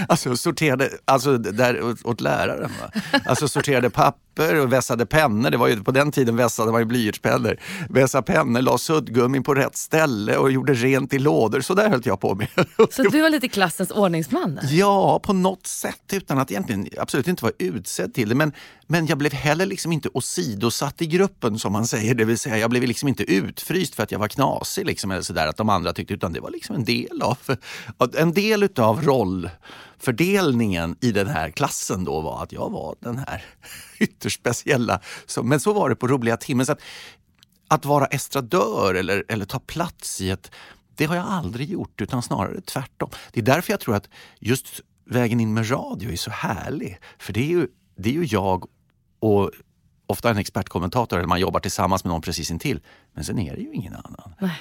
Alltså 0.08 0.36
sorterade, 0.36 0.90
alltså 1.04 1.38
där 1.38 1.96
åt, 2.04 2.20
läraren. 2.20 2.70
Va? 2.80 3.20
Alltså 3.26 3.48
sorterade 3.48 3.90
papper 3.90 4.60
och 4.60 4.72
vässade 4.72 5.06
pennor. 5.06 5.50
Det 5.50 5.56
var 5.56 5.68
ju, 5.68 5.84
på 5.84 5.90
den 5.90 6.12
tiden 6.12 6.36
vässade 6.36 6.72
man 6.72 6.80
ju 6.80 6.84
blyertspennor. 6.84 7.56
Vässa 7.88 8.22
pennor, 8.22 8.62
la 8.62 8.78
suddgummin 8.78 9.42
på 9.42 9.54
rätt 9.54 9.76
ställe 9.76 10.36
och 10.36 10.50
gjorde 10.50 10.74
rent 10.74 11.14
i 11.14 11.18
lådor. 11.18 11.60
Så 11.60 11.74
där 11.74 11.88
höll 11.88 12.02
jag 12.04 12.20
på 12.20 12.34
med. 12.34 12.48
Så 12.90 13.02
du 13.02 13.22
var 13.22 13.30
lite 13.30 13.48
klassens 13.48 13.90
ordningsman? 13.90 14.60
Ja, 14.70 15.18
på 15.18 15.32
något 15.32 15.66
sätt 15.66 16.12
utan 16.12 16.38
att 16.38 16.50
egentligen 16.50 16.88
absolut 16.98 17.28
inte 17.28 17.44
vara 17.44 17.54
utsedd 17.58 18.14
till 18.14 18.28
det. 18.28 18.34
Men, 18.34 18.52
men 18.86 19.06
jag 19.06 19.18
blev 19.18 19.32
heller 19.32 19.66
liksom 19.66 19.92
inte 19.92 20.08
åsidosatt 20.14 21.02
i 21.02 21.06
gruppen 21.06 21.58
som 21.58 21.72
man 21.72 21.86
säger. 21.86 22.14
Det 22.14 22.24
vill 22.24 22.38
säga 22.38 22.58
jag 22.58 22.70
blev 22.70 22.82
liksom 22.82 23.08
inte 23.08 23.22
utfryst 23.22 23.94
för 23.94 24.02
att 24.02 24.12
jag 24.12 24.18
var 24.18 24.28
knasig 24.28 24.86
liksom, 24.86 25.10
eller 25.10 25.22
så 25.22 25.32
där, 25.32 25.46
att 25.46 25.56
de 25.56 25.68
andra 25.68 25.92
tyckte. 25.92 26.14
Utan 26.14 26.32
det 26.32 26.40
var 26.40 26.50
liksom 26.50 26.76
en 26.76 26.84
del 26.84 27.22
av, 27.22 27.38
en 28.16 28.32
del 28.32 28.62
utav 28.62 29.02
roll 29.02 29.50
fördelningen 29.98 30.96
i 31.00 31.12
den 31.12 31.26
här 31.26 31.50
klassen 31.50 32.04
då 32.04 32.20
var 32.20 32.42
att 32.42 32.52
jag 32.52 32.70
var 32.70 32.96
den 33.00 33.18
här 33.18 33.44
ytterst 33.98 34.40
speciella. 34.40 35.00
men 35.42 35.60
så 35.60 35.72
var 35.72 35.88
det 35.88 35.96
på 35.96 36.08
roliga 36.08 36.36
timmen. 36.36 36.66
Så 36.66 36.72
att, 36.72 36.80
att 37.68 37.84
vara 37.84 38.06
estradör 38.06 38.94
eller, 38.94 39.24
eller 39.28 39.44
ta 39.44 39.58
plats 39.58 40.20
i 40.20 40.30
ett 40.30 40.50
det 40.98 41.04
har 41.04 41.16
jag 41.16 41.26
aldrig 41.26 41.70
gjort, 41.70 42.00
utan 42.00 42.22
snarare 42.22 42.60
tvärtom. 42.60 43.10
Det 43.32 43.40
är 43.40 43.44
därför 43.44 43.72
jag 43.72 43.80
tror 43.80 43.94
att 43.94 44.08
just 44.40 44.80
vägen 45.04 45.40
in 45.40 45.54
med 45.54 45.70
radio 45.70 46.12
är 46.12 46.16
så 46.16 46.30
härlig. 46.30 46.98
För 47.18 47.32
det 47.32 47.40
är 47.40 47.48
ju, 47.48 47.68
det 47.96 48.08
är 48.08 48.12
ju 48.12 48.24
jag 48.24 48.66
och 49.20 49.50
ofta 50.06 50.30
en 50.30 50.38
expertkommentator, 50.38 51.16
eller 51.16 51.28
man 51.28 51.40
jobbar 51.40 51.60
tillsammans 51.60 52.04
med 52.04 52.10
någon 52.10 52.20
precis 52.20 52.50
intill. 52.50 52.80
Men 53.12 53.24
sen 53.24 53.38
är 53.38 53.56
det 53.56 53.62
ju 53.62 53.72
ingen 53.72 53.94
annan. 53.94 54.34
Nej. 54.40 54.60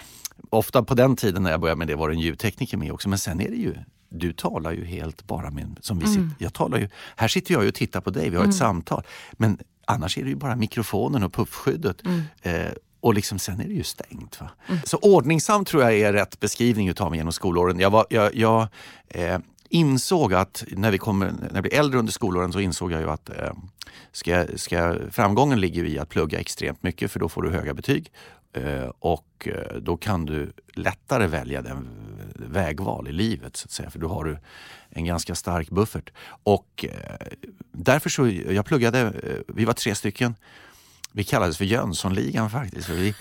Ofta 0.49 0.83
på 0.83 0.93
den 0.93 1.15
tiden 1.15 1.43
när 1.43 1.51
jag 1.51 1.61
började 1.61 1.79
med 1.79 1.87
det 1.87 1.95
var 1.95 2.09
det 2.09 2.15
en 2.15 2.19
ljudtekniker 2.19 2.77
med 2.77 2.91
också, 2.91 3.09
men 3.09 3.19
sen 3.19 3.41
är 3.41 3.49
det 3.49 3.55
ju 3.55 3.75
du 4.09 4.33
talar 4.33 4.71
ju 4.71 4.85
helt 4.85 5.27
bara 5.27 5.51
med... 5.51 5.77
Som 5.81 5.99
vi 5.99 6.05
mm. 6.05 6.15
sitter, 6.15 6.43
jag 6.43 6.53
talar 6.53 6.77
ju, 6.77 6.89
här 7.15 7.27
sitter 7.27 7.53
jag 7.53 7.67
och 7.67 7.73
tittar 7.73 8.01
på 8.01 8.09
dig, 8.09 8.29
vi 8.29 8.35
har 8.35 8.43
mm. 8.43 8.49
ett 8.49 8.55
samtal. 8.55 9.03
Men 9.33 9.57
annars 9.85 10.17
är 10.17 10.23
det 10.23 10.29
ju 10.29 10.35
bara 10.35 10.55
mikrofonen 10.55 11.23
och 11.23 11.33
puffskyddet. 11.33 12.05
Mm. 12.05 12.21
Eh, 12.41 12.71
och 12.99 13.13
liksom, 13.13 13.39
sen 13.39 13.59
är 13.59 13.67
det 13.67 13.73
ju 13.73 13.83
stängt. 13.83 14.41
Va? 14.41 14.49
Mm. 14.67 14.81
Så 14.85 14.97
ordningsam 14.97 15.65
tror 15.65 15.83
jag 15.83 15.99
är 15.99 16.13
rätt 16.13 16.39
beskrivning 16.39 16.89
utav 16.89 17.09
mig 17.09 17.17
genom 17.17 17.33
skolåren. 17.33 17.79
Jag, 17.79 17.89
var, 17.89 18.05
jag, 18.09 18.35
jag 18.35 18.67
eh, 19.07 19.39
insåg 19.69 20.33
att 20.33 20.63
när, 20.67 20.91
vi 20.91 20.97
kommer, 20.97 21.25
när 21.25 21.53
jag 21.53 21.63
blev 21.63 21.79
äldre 21.79 21.99
under 21.99 22.11
skolåren 22.11 22.53
så 22.53 22.59
insåg 22.59 22.91
jag 22.91 23.01
ju 23.01 23.09
att 23.09 23.29
eh, 23.29 23.53
ska, 24.11 24.45
ska, 24.55 24.95
framgången 25.11 25.59
ligger 25.59 25.83
i 25.83 25.99
att 25.99 26.09
plugga 26.09 26.39
extremt 26.39 26.83
mycket 26.83 27.11
för 27.11 27.19
då 27.19 27.29
får 27.29 27.41
du 27.41 27.49
höga 27.49 27.73
betyg. 27.73 28.11
Eh, 28.53 28.91
och 28.99 29.47
eh, 29.47 29.77
då 29.77 29.97
kan 29.97 30.25
du 30.25 30.53
lättare 30.73 31.27
välja 31.27 31.61
den 31.61 31.87
vägval 32.41 33.07
i 33.07 33.11
livet. 33.11 33.57
så 33.57 33.65
att 33.65 33.71
säga. 33.71 33.89
För 33.89 33.99
då 33.99 34.07
har 34.07 34.23
du 34.23 34.37
en 34.89 35.05
ganska 35.05 35.35
stark 35.35 35.69
buffert. 35.69 36.09
Och 36.43 36.85
eh, 36.89 37.27
därför 37.71 38.09
så, 38.09 38.27
jag 38.27 38.65
pluggade, 38.65 38.99
eh, 38.99 39.55
vi 39.55 39.65
var 39.65 39.73
tre 39.73 39.95
stycken. 39.95 40.35
Vi 41.11 41.23
kallades 41.23 41.57
för 41.57 41.65
Jönssonligan 41.65 42.49
faktiskt. 42.49 42.87
För 42.87 42.93
vi, 42.93 43.15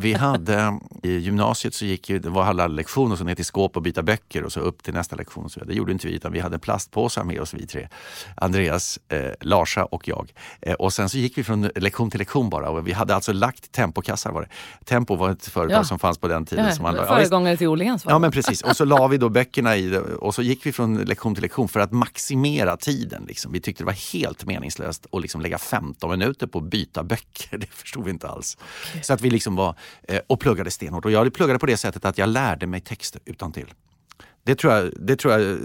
vi 0.00 0.14
hade, 0.14 0.78
I 1.02 1.16
gymnasiet 1.18 1.74
så 1.74 1.84
gick 1.84 2.10
ju, 2.10 2.18
det 2.18 2.30
var 2.30 2.44
alla 2.44 2.66
lektioner, 2.66 3.16
så 3.16 3.24
ner 3.24 3.34
till 3.34 3.44
skåp 3.44 3.76
och 3.76 3.82
byta 3.82 4.02
böcker 4.02 4.44
och 4.44 4.52
så 4.52 4.60
upp 4.60 4.82
till 4.82 4.94
nästa 4.94 5.16
lektion. 5.16 5.50
Så 5.50 5.64
det 5.64 5.74
gjorde 5.74 5.92
inte 5.92 6.06
vi, 6.06 6.14
utan 6.14 6.32
vi 6.32 6.40
hade 6.40 6.58
plastpåsar 6.58 7.24
med 7.24 7.40
oss 7.40 7.54
vi 7.54 7.66
tre. 7.66 7.88
Andreas, 8.36 8.98
eh, 9.08 9.32
Larsa 9.40 9.84
och 9.84 10.08
jag. 10.08 10.32
Eh, 10.60 10.74
och 10.74 10.92
sen 10.92 11.08
så 11.08 11.18
gick 11.18 11.38
vi 11.38 11.44
från 11.44 11.70
lektion 11.76 12.10
till 12.10 12.18
lektion 12.18 12.50
bara. 12.50 12.70
Och 12.70 12.88
vi 12.88 12.92
hade 12.92 13.14
alltså 13.14 13.32
lagt 13.32 13.72
tempokassar. 13.72 14.32
Var 14.32 14.42
det. 14.42 14.48
Tempo 14.84 15.16
var 15.16 15.30
ett 15.30 15.46
företag 15.46 15.78
ja. 15.78 15.84
som 15.84 15.98
fanns 15.98 16.18
på 16.18 16.28
den 16.28 16.46
tiden. 16.46 16.64
Ja, 16.64 16.72
som 16.72 16.82
man, 16.82 16.96
föregångare 16.96 17.56
till 17.56 17.68
Åhléns 17.68 18.04
Ja, 18.08 18.18
men 18.18 18.32
precis. 18.32 18.62
Och 18.62 18.76
så 18.76 18.84
la 18.84 19.08
vi 19.08 19.16
då 19.16 19.28
böckerna 19.28 19.76
i 19.76 19.88
det 19.88 20.00
och 20.00 20.34
så 20.34 20.42
gick 20.42 20.66
vi 20.66 20.72
från 20.72 20.96
lektion 20.96 21.34
till 21.34 21.42
lektion 21.42 21.68
för 21.68 21.80
att 21.80 21.92
maximera 21.92 22.76
tiden. 22.76 23.24
Liksom. 23.28 23.52
Vi 23.52 23.60
tyckte 23.60 23.82
det 23.82 23.86
var 23.86 24.12
helt 24.12 24.44
meningslöst 24.44 25.06
att 25.12 25.22
liksom 25.22 25.40
lägga 25.40 25.58
15 25.58 26.10
minuter 26.10 26.46
på 26.46 26.58
att 26.58 26.64
byta 26.64 27.02
böcker. 27.02 27.58
Det 27.62 27.66
förstod 27.66 28.04
vi 28.04 28.10
inte 28.10 28.28
alls. 28.28 28.58
Okay. 28.90 29.02
Så 29.02 29.12
att 29.12 29.20
vi 29.20 29.30
liksom 29.30 29.56
var 29.56 29.74
och 30.26 30.40
pluggade 30.40 30.70
stenhårt. 30.70 31.04
Och 31.04 31.10
jag 31.10 31.34
pluggade 31.34 31.58
på 31.58 31.66
det 31.66 31.76
sättet 31.76 32.04
att 32.04 32.18
jag 32.18 32.28
lärde 32.28 32.66
mig 32.66 32.80
texter 32.80 33.20
utan 33.24 33.52
till. 33.52 33.74
Det 34.44 34.54
tror, 34.54 34.72
jag, 34.72 34.92
det 34.96 35.16
tror 35.16 35.34
jag, 35.34 35.58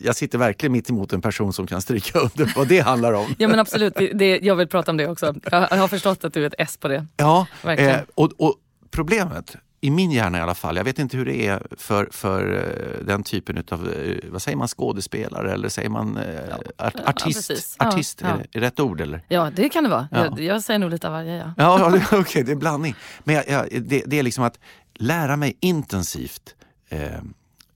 jag 0.00 0.16
sitter 0.16 0.38
verkligen 0.38 0.72
mitt 0.72 0.90
emot 0.90 1.12
en 1.12 1.20
person 1.20 1.52
som 1.52 1.66
kan 1.66 1.82
stryka 1.82 2.18
under 2.36 2.52
vad 2.56 2.68
det 2.68 2.80
handlar 2.80 3.12
om. 3.12 3.34
ja 3.38 3.48
men 3.48 3.58
absolut, 3.58 3.94
det, 4.14 4.38
jag 4.42 4.56
vill 4.56 4.68
prata 4.68 4.90
om 4.90 4.96
det 4.96 5.08
också. 5.08 5.34
Jag 5.50 5.68
har 5.68 5.88
förstått 5.88 6.24
att 6.24 6.34
du 6.34 6.42
är 6.42 6.46
ett 6.46 6.54
S 6.58 6.76
på 6.76 6.88
det. 6.88 7.06
Ja, 7.16 7.46
eh, 7.64 8.00
och, 8.14 8.32
och 8.38 8.54
problemet 8.90 9.56
i 9.80 9.90
min 9.90 10.10
hjärna 10.10 10.38
i 10.38 10.40
alla 10.40 10.54
fall, 10.54 10.76
jag 10.76 10.84
vet 10.84 10.98
inte 10.98 11.16
hur 11.16 11.24
det 11.24 11.46
är 11.46 11.66
för, 11.76 12.08
för 12.10 12.52
uh, 12.52 13.06
den 13.06 13.22
typen 13.22 13.64
av, 13.70 13.88
uh, 13.88 14.18
vad 14.30 14.42
säger 14.42 14.56
man, 14.56 14.68
skådespelare 14.68 15.52
eller 15.52 15.68
säger 15.68 15.88
man 15.88 16.16
uh, 16.16 16.54
art, 16.76 16.94
artist? 17.04 17.76
Ja, 17.78 17.88
artist, 17.88 18.20
ja, 18.22 18.28
är, 18.28 18.36
det, 18.38 18.58
är 18.58 18.60
rätt 18.60 18.80
ord 18.80 19.00
eller? 19.00 19.22
Ja, 19.28 19.50
det 19.56 19.68
kan 19.68 19.84
det 19.84 19.90
vara. 19.90 20.08
Jag, 20.10 20.40
jag, 20.40 20.62
säger 20.62 20.78
nog 20.78 20.90
lite 20.90 21.06
av 21.06 21.12
varje. 21.12 21.36
Ja, 21.36 21.52
ja 21.56 21.86
Okej, 21.96 22.18
okay, 22.18 22.42
det 22.42 22.52
är 22.52 22.56
blandning. 22.56 22.94
Men 23.24 23.34
jag, 23.34 23.48
jag, 23.48 23.82
det, 23.82 24.02
det, 24.06 24.18
är 24.18 24.22
liksom 24.22 24.44
att 24.44 24.58
lära 24.94 25.36
mig 25.36 25.56
intensivt 25.60 26.54
eh, 26.88 27.00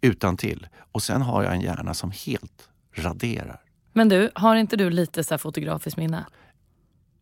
utan 0.01 0.37
till. 0.37 0.67
Och 0.93 1.03
sen 1.03 1.23
har 1.23 1.43
jag 1.43 1.53
en 1.53 1.61
hjärna 1.61 1.95
som 1.95 2.11
helt 2.27 2.69
raderar. 2.95 3.61
Men 3.93 4.09
du, 4.09 4.31
har 4.35 4.57
inte 4.57 4.77
du 4.77 4.91
lite 4.91 5.25
så 5.25 5.39
fotografiskt 5.39 5.97
minne? 5.97 6.25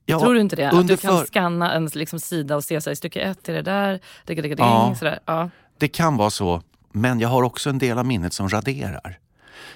Ja, 0.07 0.21
Tror 0.21 0.35
du 0.35 0.41
inte 0.41 0.57
det? 0.57 0.71
Att 0.71 0.89
du 0.89 0.97
kan 0.97 1.19
för... 1.19 1.27
scanna 1.27 1.75
en 1.75 1.87
liksom, 1.87 2.21
sida 2.21 2.57
och 2.57 2.65
se 2.65 2.81
så 2.81 2.91
här, 2.91 2.95
stycke 2.95 3.21
ett 3.21 3.49
är 3.49 3.53
det 3.53 3.63
där, 3.63 4.01
digga, 4.27 4.43
digga, 4.43 4.57
ja, 4.59 4.95
sådär. 4.99 5.19
Ja. 5.25 5.51
Det 5.79 5.89
kan 5.89 6.17
vara 6.17 6.31
så, 6.31 6.63
men 6.93 7.21
jag 7.21 7.29
har 7.29 7.43
också 7.43 7.71
en 7.71 7.79
del 7.79 7.99
av 7.99 8.07
minnet 8.07 8.33
som 8.33 8.49
raderar. 8.49 9.19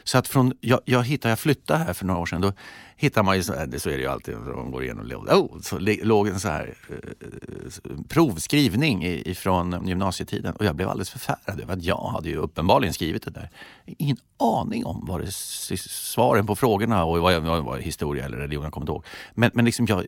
Så 0.07 0.19
att 0.19 0.29
från, 0.29 0.53
jag, 0.61 0.81
jag, 0.85 1.05
hittade, 1.05 1.33
jag 1.33 1.39
flyttade 1.39 1.85
här 1.85 1.93
för 1.93 2.05
några 2.05 2.21
år 2.21 2.27
sedan, 2.27 2.41
då 2.41 2.53
hittar 2.97 3.23
man 3.23 3.37
ju, 3.37 3.43
så, 3.43 3.55
här, 3.55 3.79
så 3.79 3.91
är 3.91 3.97
det 3.97 4.03
ju 4.03 4.09
alltid, 4.09 4.35
de 4.35 4.71
går 4.71 4.85
igenom, 4.85 5.11
oh, 5.29 5.61
så 5.61 5.79
låg 5.79 6.29
en 6.29 6.41
så 6.41 6.49
här 6.49 6.75
eh, 6.89 8.05
provskrivning 8.09 9.05
ifrån 9.05 9.87
gymnasietiden 9.87 10.57
och 10.57 10.65
jag 10.65 10.77
blev 10.77 10.89
alldeles 10.89 11.11
förfärad 11.11 11.61
över 11.61 11.73
att 11.73 11.83
jag 11.83 12.09
hade 12.09 12.29
ju 12.29 12.37
uppenbarligen 12.37 12.95
skrivit 12.95 13.23
det 13.23 13.31
där. 13.31 13.51
Ingen 13.87 14.17
aning 14.39 14.87
om 14.87 15.05
vad 15.09 15.21
det, 15.21 15.33
svaren 15.33 16.47
på 16.47 16.57
frågorna 16.57 17.05
och 17.05 17.21
vad, 17.21 17.43
vad, 17.43 17.65
vad 17.65 17.81
historia 17.81 18.25
eller 18.25 18.39
religion, 18.39 18.65
jag 18.65 18.73
kommer 18.73 18.85
inte 18.85 18.93
ihåg. 18.93 19.05
Men, 19.35 19.51
men 19.55 19.65
liksom 19.65 19.87
jag, 19.87 20.07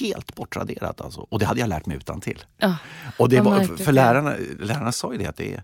helt 0.00 0.34
bortraderat 0.34 1.00
alltså. 1.00 1.20
Och 1.20 1.38
det 1.38 1.46
hade 1.46 1.60
jag 1.60 1.68
lärt 1.68 1.86
mig 1.86 1.96
utan 1.96 2.20
till. 2.20 2.44
Ja, 2.58 2.76
och 3.16 3.28
det 3.28 3.40
var, 3.40 3.76
för 3.76 3.92
lärarna, 3.92 4.34
lärarna 4.60 4.92
sa 4.92 5.12
ju 5.12 5.18
det 5.18 5.26
att 5.26 5.36
det 5.36 5.54
är, 5.54 5.62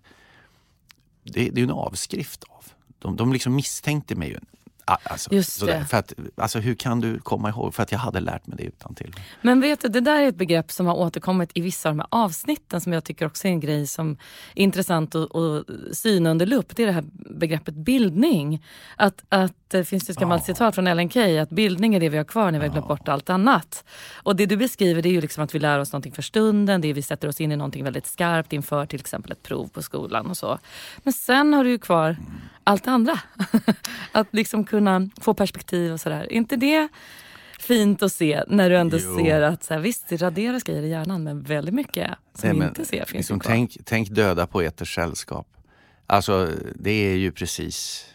det, 1.22 1.50
det 1.50 1.60
är 1.60 1.64
en 1.64 1.70
avskrift 1.70 2.44
av. 2.44 2.64
De, 3.04 3.16
de 3.16 3.32
liksom 3.32 3.54
misstänkte 3.54 4.14
mig 4.14 4.28
ju 4.28 4.38
Alltså, 4.86 5.66
det. 5.66 5.84
För 5.84 5.96
att, 5.96 6.12
alltså, 6.36 6.58
hur 6.58 6.74
kan 6.74 7.00
du 7.00 7.18
komma 7.18 7.48
ihåg? 7.48 7.74
För 7.74 7.82
att 7.82 7.92
jag 7.92 7.98
hade 7.98 8.20
lärt 8.20 8.46
mig 8.46 8.56
det 8.56 8.64
utan 8.64 8.94
till. 8.94 9.14
Men 9.42 9.60
vet 9.60 9.80
du, 9.80 9.88
det 9.88 10.00
där 10.00 10.22
är 10.22 10.28
ett 10.28 10.36
begrepp 10.36 10.72
som 10.72 10.86
har 10.86 10.94
återkommit 10.94 11.50
i 11.54 11.60
vissa 11.60 11.88
av 11.88 11.94
de 11.94 12.00
här 12.00 12.08
avsnitten 12.10 12.80
som 12.80 12.92
jag 12.92 13.04
tycker 13.04 13.26
också 13.26 13.48
är 13.48 13.52
en 13.52 13.60
grej 13.60 13.86
som 13.86 14.16
är 14.54 14.62
intressant 14.62 15.14
att, 15.14 15.36
att 15.36 15.66
syna 15.92 16.30
under 16.30 16.46
lupp. 16.46 16.76
Det 16.76 16.82
är 16.82 16.86
det 16.86 16.92
här 16.92 17.04
begreppet 17.12 17.74
bildning. 17.74 18.64
Att, 18.96 19.24
att 19.28 19.52
det 19.68 19.84
finns 19.84 20.10
ett 20.10 20.16
gammalt 20.16 20.42
oh. 20.42 20.46
citat 20.46 20.74
från 20.74 20.86
Ellen 20.86 21.10
Key 21.10 21.38
att 21.38 21.50
bildning 21.50 21.94
är 21.94 22.00
det 22.00 22.08
vi 22.08 22.16
har 22.16 22.24
kvar 22.24 22.50
när 22.50 22.58
vi 22.58 22.66
har 22.66 22.72
glömt 22.72 22.88
bort 22.88 23.08
allt 23.08 23.30
annat. 23.30 23.84
Och 24.14 24.36
det 24.36 24.46
du 24.46 24.56
beskriver 24.56 25.02
det 25.02 25.08
är 25.08 25.12
ju 25.12 25.20
liksom 25.20 25.44
att 25.44 25.54
vi 25.54 25.58
lär 25.58 25.78
oss 25.78 25.92
någonting 25.92 26.12
för 26.12 26.22
stunden, 26.22 26.80
det 26.80 26.88
är 26.88 26.94
vi 26.94 27.02
sätter 27.02 27.28
oss 27.28 27.40
in 27.40 27.52
i 27.52 27.56
någonting 27.56 27.84
väldigt 27.84 28.06
skarpt 28.06 28.52
inför 28.52 28.86
till 28.86 29.00
exempel 29.00 29.32
ett 29.32 29.42
prov 29.42 29.68
på 29.68 29.82
skolan 29.82 30.26
och 30.26 30.36
så. 30.36 30.58
Men 31.02 31.12
sen 31.12 31.52
har 31.52 31.64
du 31.64 31.70
ju 31.70 31.78
kvar 31.78 32.10
mm. 32.10 32.32
Allt 32.64 32.84
det 32.84 32.90
andra. 32.90 33.20
att 34.12 34.28
liksom 34.30 34.64
kunna 34.64 35.08
få 35.20 35.34
perspektiv 35.34 35.92
och 35.92 36.00
sådär. 36.00 36.32
inte 36.32 36.56
det 36.56 36.88
fint 37.58 38.02
att 38.02 38.12
se 38.12 38.42
när 38.48 38.70
du 38.70 38.76
ändå 38.76 38.98
jo. 39.00 39.18
ser 39.18 39.40
att 39.42 39.64
så 39.64 39.74
här, 39.74 39.80
visst, 39.80 40.08
det 40.08 40.16
raderas 40.16 40.62
grejer 40.62 40.82
i 40.82 40.88
hjärnan 40.88 41.22
men 41.22 41.42
väldigt 41.42 41.74
mycket 41.74 42.10
som 42.34 42.48
Nej, 42.48 42.58
men, 42.58 42.68
inte 42.68 42.84
ser 42.84 42.96
finns 42.96 43.12
liksom, 43.12 43.40
kvar. 43.40 43.50
Tänk, 43.50 43.76
tänk 43.84 44.08
döda 44.08 44.46
poeters 44.46 44.94
sällskap. 44.94 45.46
Alltså 46.06 46.50
det 46.74 46.90
är 46.90 47.16
ju 47.16 47.32
precis 47.32 48.06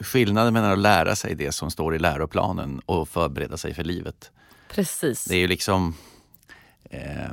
skillnaden 0.00 0.54
mellan 0.54 0.72
att 0.72 0.78
lära 0.78 1.16
sig 1.16 1.34
det 1.34 1.52
som 1.52 1.70
står 1.70 1.94
i 1.94 1.98
läroplanen 1.98 2.80
och 2.86 3.08
förbereda 3.08 3.56
sig 3.56 3.74
för 3.74 3.84
livet. 3.84 4.30
Precis. 4.68 5.24
Det 5.24 5.34
är 5.34 5.40
ju 5.40 5.48
liksom... 5.48 5.94
Eh, 6.90 7.30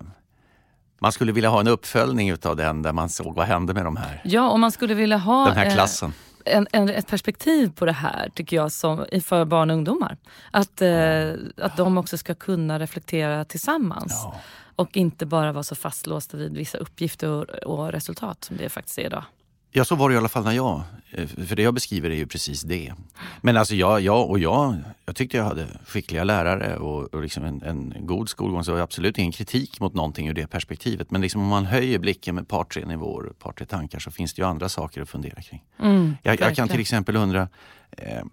man 1.00 1.12
skulle 1.12 1.32
vilja 1.32 1.50
ha 1.50 1.60
en 1.60 1.68
uppföljning 1.68 2.30
utav 2.30 2.56
den 2.56 2.82
där 2.82 2.94
man 2.94 3.10
såg 3.10 3.36
vad 3.36 3.46
hände 3.46 3.74
med 3.74 3.86
de 3.86 3.98
här. 3.98 4.22
Ja, 4.24 4.50
och 4.50 4.60
man 4.60 4.72
skulle 4.72 4.94
vilja 4.94 5.18
ha 5.18 5.46
den 5.46 5.58
här 5.58 5.70
klassen. 5.70 6.14
Eh, 6.46 6.58
en, 6.58 6.68
en, 6.72 6.90
ett 6.90 7.08
perspektiv 7.08 7.72
på 7.76 7.86
det 7.86 7.92
här 7.92 8.30
tycker 8.36 8.56
jag 8.56 8.72
som, 8.72 9.06
för 9.24 9.46
barn 9.46 9.70
och 9.70 9.76
ungdomar. 9.76 10.18
Att, 10.52 10.82
eh, 10.82 11.32
att 11.58 11.78
de 11.78 11.98
också 11.98 12.18
ska 12.18 12.36
kunna 12.36 12.80
reflektera 12.80 13.46
tillsammans. 13.46 14.12
Ja. 14.24 14.40
Och 14.76 14.98
inte 14.98 15.26
bara 15.26 15.52
vara 15.52 15.64
så 15.64 15.76
fastlåsta 15.76 16.38
vid 16.38 16.54
vissa 16.54 16.78
uppgifter 16.78 17.30
och, 17.30 17.44
och 17.44 17.92
resultat 17.92 18.44
som 18.44 18.58
det 18.58 18.70
faktiskt 18.70 18.98
är 18.98 19.06
idag. 19.06 19.24
Ja, 19.72 19.86
så 19.86 19.96
var 19.96 20.10
det 20.10 20.16
i 20.16 20.18
alla 20.18 20.30
fall 20.30 20.44
när 20.44 20.52
jag... 20.52 20.82
Eh, 21.12 21.28
för 21.28 21.56
det 21.56 21.62
jag 21.62 21.74
beskriver 21.74 22.10
är 22.10 22.16
ju 22.16 22.28
precis 22.28 22.62
det. 22.62 22.94
Men 23.42 23.58
alltså 23.58 23.76
jag, 23.76 24.02
jag 24.02 24.30
och 24.30 24.40
jag, 24.40 24.76
jag 25.06 25.16
tyckte 25.16 25.38
jag 25.38 25.44
hade 25.44 25.68
skickliga 25.86 26.24
lärare 26.24 26.78
och, 26.78 27.14
och 27.14 27.22
liksom 27.22 27.44
en, 27.44 27.62
en, 27.64 27.94
god 28.00 28.30
skolgång. 28.30 28.64
Så 28.64 28.78
absolut 28.78 29.18
ingen 29.18 29.32
kritik 29.32 29.80
mot 29.80 29.94
någonting 29.94 30.28
ur 30.28 30.34
det 30.34 30.48
perspektivet. 30.48 31.12
Men 31.12 31.22
liksom 31.22 31.42
om 31.42 31.48
man 31.48 31.66
höjer 31.66 32.00
blicken 32.00 32.36
med 32.36 32.42
ett 32.42 32.48
par, 32.48 32.64
tre 32.64 32.86
nivåer, 32.86 33.30
ett 33.30 33.40
par, 33.40 33.52
tre 33.52 33.66
tankar 33.66 34.00
så 34.00 34.12
finns 34.12 34.34
det 34.34 34.42
ju 34.42 34.48
andra 34.48 34.70
saker 34.70 35.02
att 35.02 35.10
fundera 35.10 35.42
kring. 35.42 35.64
Mm, 35.80 36.16
jag, 36.24 36.40
jag, 36.42 36.56
kan 36.56 36.68
till 36.68 36.80
exempel 36.80 37.16
undra, 37.16 37.48
eh, 37.92 38.24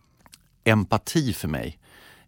empati 0.65 1.33
för 1.33 1.49
mig 1.49 1.79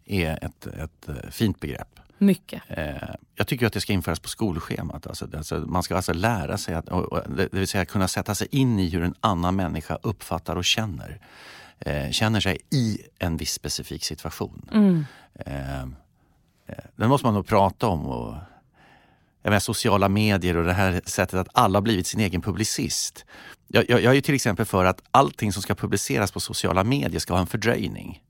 är 0.05 0.45
ett, 0.45 0.67
ett, 0.67 1.09
ett 1.09 1.35
fint 1.35 1.61
begrepp. 1.61 1.98
Mycket. 2.19 2.63
Eh, 2.69 2.95
jag 3.35 3.47
tycker 3.47 3.67
att 3.67 3.73
det 3.73 3.81
ska 3.81 3.93
införas 3.93 4.21
på 4.21 4.29
skolschemat. 4.29 5.07
Alltså, 5.07 5.29
alltså, 5.37 5.59
man 5.59 5.83
ska 5.83 5.97
alltså 5.97 6.13
lära 6.13 6.59
sig, 6.59 6.75
att, 6.75 6.87
det 7.37 7.49
vill 7.53 7.69
säga 7.69 7.85
kunna 7.85 8.09
sätta 8.09 8.35
sig 8.35 8.49
in 8.51 8.79
i 8.79 8.89
hur 8.89 9.03
en 9.03 9.15
annan 9.21 9.57
människa 9.57 9.99
uppfattar 10.03 10.57
och 10.57 10.65
känner. 10.65 11.21
Eh, 11.79 12.11
känner 12.11 12.41
sig 12.41 12.59
i 12.71 12.99
en 13.19 13.37
viss 13.37 13.53
specifik 13.53 14.05
situation. 14.05 14.69
Mm. 14.73 15.07
Eh, 15.35 15.89
den 16.97 17.09
måste 17.09 17.27
man 17.27 17.35
nog 17.35 17.47
prata 17.47 17.87
om. 17.87 18.07
Och, 18.07 18.35
jag 19.43 19.51
menar, 19.51 19.61
sociala 19.61 20.09
medier 20.09 20.57
och 20.57 20.65
det 20.65 20.73
här 20.73 21.01
sättet 21.05 21.35
att 21.41 21.49
alla 21.53 21.81
blivit 21.81 22.07
sin 22.07 22.21
egen 22.21 22.43
publicist. 22.43 23.25
Jag, 23.69 23.91
jag, 23.91 24.03
jag 24.03 24.11
är 24.11 24.15
ju 24.15 24.21
till 24.21 24.35
exempel 24.35 24.67
för 24.67 24.85
att 24.85 25.03
allting 25.11 25.53
som 25.53 25.63
ska 25.63 25.75
publiceras 25.75 26.33
på 26.33 26.41
sociala 26.41 26.85
medier 26.85 27.21
ska 27.21 27.35
ha 27.35 27.41
en 27.41 27.47
fördröjning. 27.47 28.23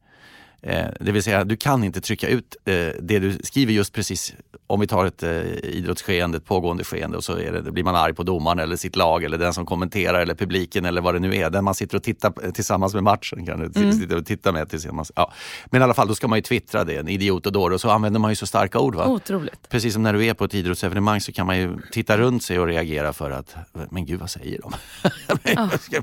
Eh, 0.63 0.87
det 1.01 1.13
vill 1.13 1.23
säga, 1.23 1.45
du 1.45 1.57
kan 1.57 1.85
inte 1.85 2.01
trycka 2.01 2.29
ut 2.29 2.57
eh, 2.65 2.75
det 3.01 3.19
du 3.19 3.39
skriver 3.43 3.73
just 3.73 3.93
precis 3.93 4.35
om 4.67 4.81
vi 4.81 4.87
tar 4.87 5.07
ett 5.07 5.23
eh, 5.23 5.31
idrottsskeende, 5.63 6.39
ett 6.39 6.45
pågående 6.45 6.85
skeende 6.85 7.17
och 7.17 7.25
så 7.25 7.35
det, 7.35 7.73
blir 7.73 7.85
man 7.85 7.97
arg 7.97 8.15
på 8.15 8.23
domaren 8.23 8.59
eller 8.59 8.77
sitt 8.77 8.97
lag 8.97 9.25
eller 9.25 9.39
den 9.39 9.55
som 9.55 9.67
kommenterar 9.67 10.21
eller 10.21 10.35
publiken 10.35 10.85
eller 10.85 11.01
vad 11.01 11.15
det 11.15 11.21
nu 11.21 11.37
är. 11.37 11.51
Den 11.51 11.65
man 11.65 11.75
sitter 11.75 11.97
och 11.97 12.03
tittar 12.03 12.51
tillsammans 12.51 12.95
med 12.95 13.03
matchen. 13.03 13.47
Kan 13.47 13.73
mm. 13.77 13.93
sitta 13.93 14.17
och 14.17 14.27
titta 14.27 14.53
med 14.53 14.71
tillsammans. 14.71 15.13
Ja. 15.17 15.33
Men 15.67 15.81
i 15.81 15.85
alla 15.85 15.95
fall, 15.95 16.09
då 16.09 16.15
ska 16.15 16.29
man 16.29 16.39
ju 16.39 16.43
twittra 16.43 16.85
det, 16.85 16.97
en 16.97 17.09
idiot 17.09 17.47
och 17.47 17.53
dåre 17.53 17.75
och 17.75 17.81
så 17.81 17.91
använder 17.91 18.21
man 18.21 18.31
ju 18.31 18.37
så 18.37 18.47
starka 18.47 18.79
ord. 18.79 18.95
Va? 18.95 19.07
Otroligt. 19.07 19.69
Precis 19.69 19.93
som 19.93 20.03
när 20.03 20.13
du 20.13 20.27
är 20.27 20.35
på 20.35 20.45
ett 20.45 20.55
idrottsevenemang 20.55 21.21
så 21.21 21.33
kan 21.33 21.47
man 21.47 21.59
ju 21.59 21.79
titta 21.93 22.19
runt 22.19 22.43
sig 22.43 22.59
och 22.59 22.67
reagera 22.67 23.13
för 23.13 23.31
att, 23.31 23.55
men 23.91 24.07
gud 24.07 24.21
vad 24.21 24.31
säger 24.31 24.61
de? 24.61 24.73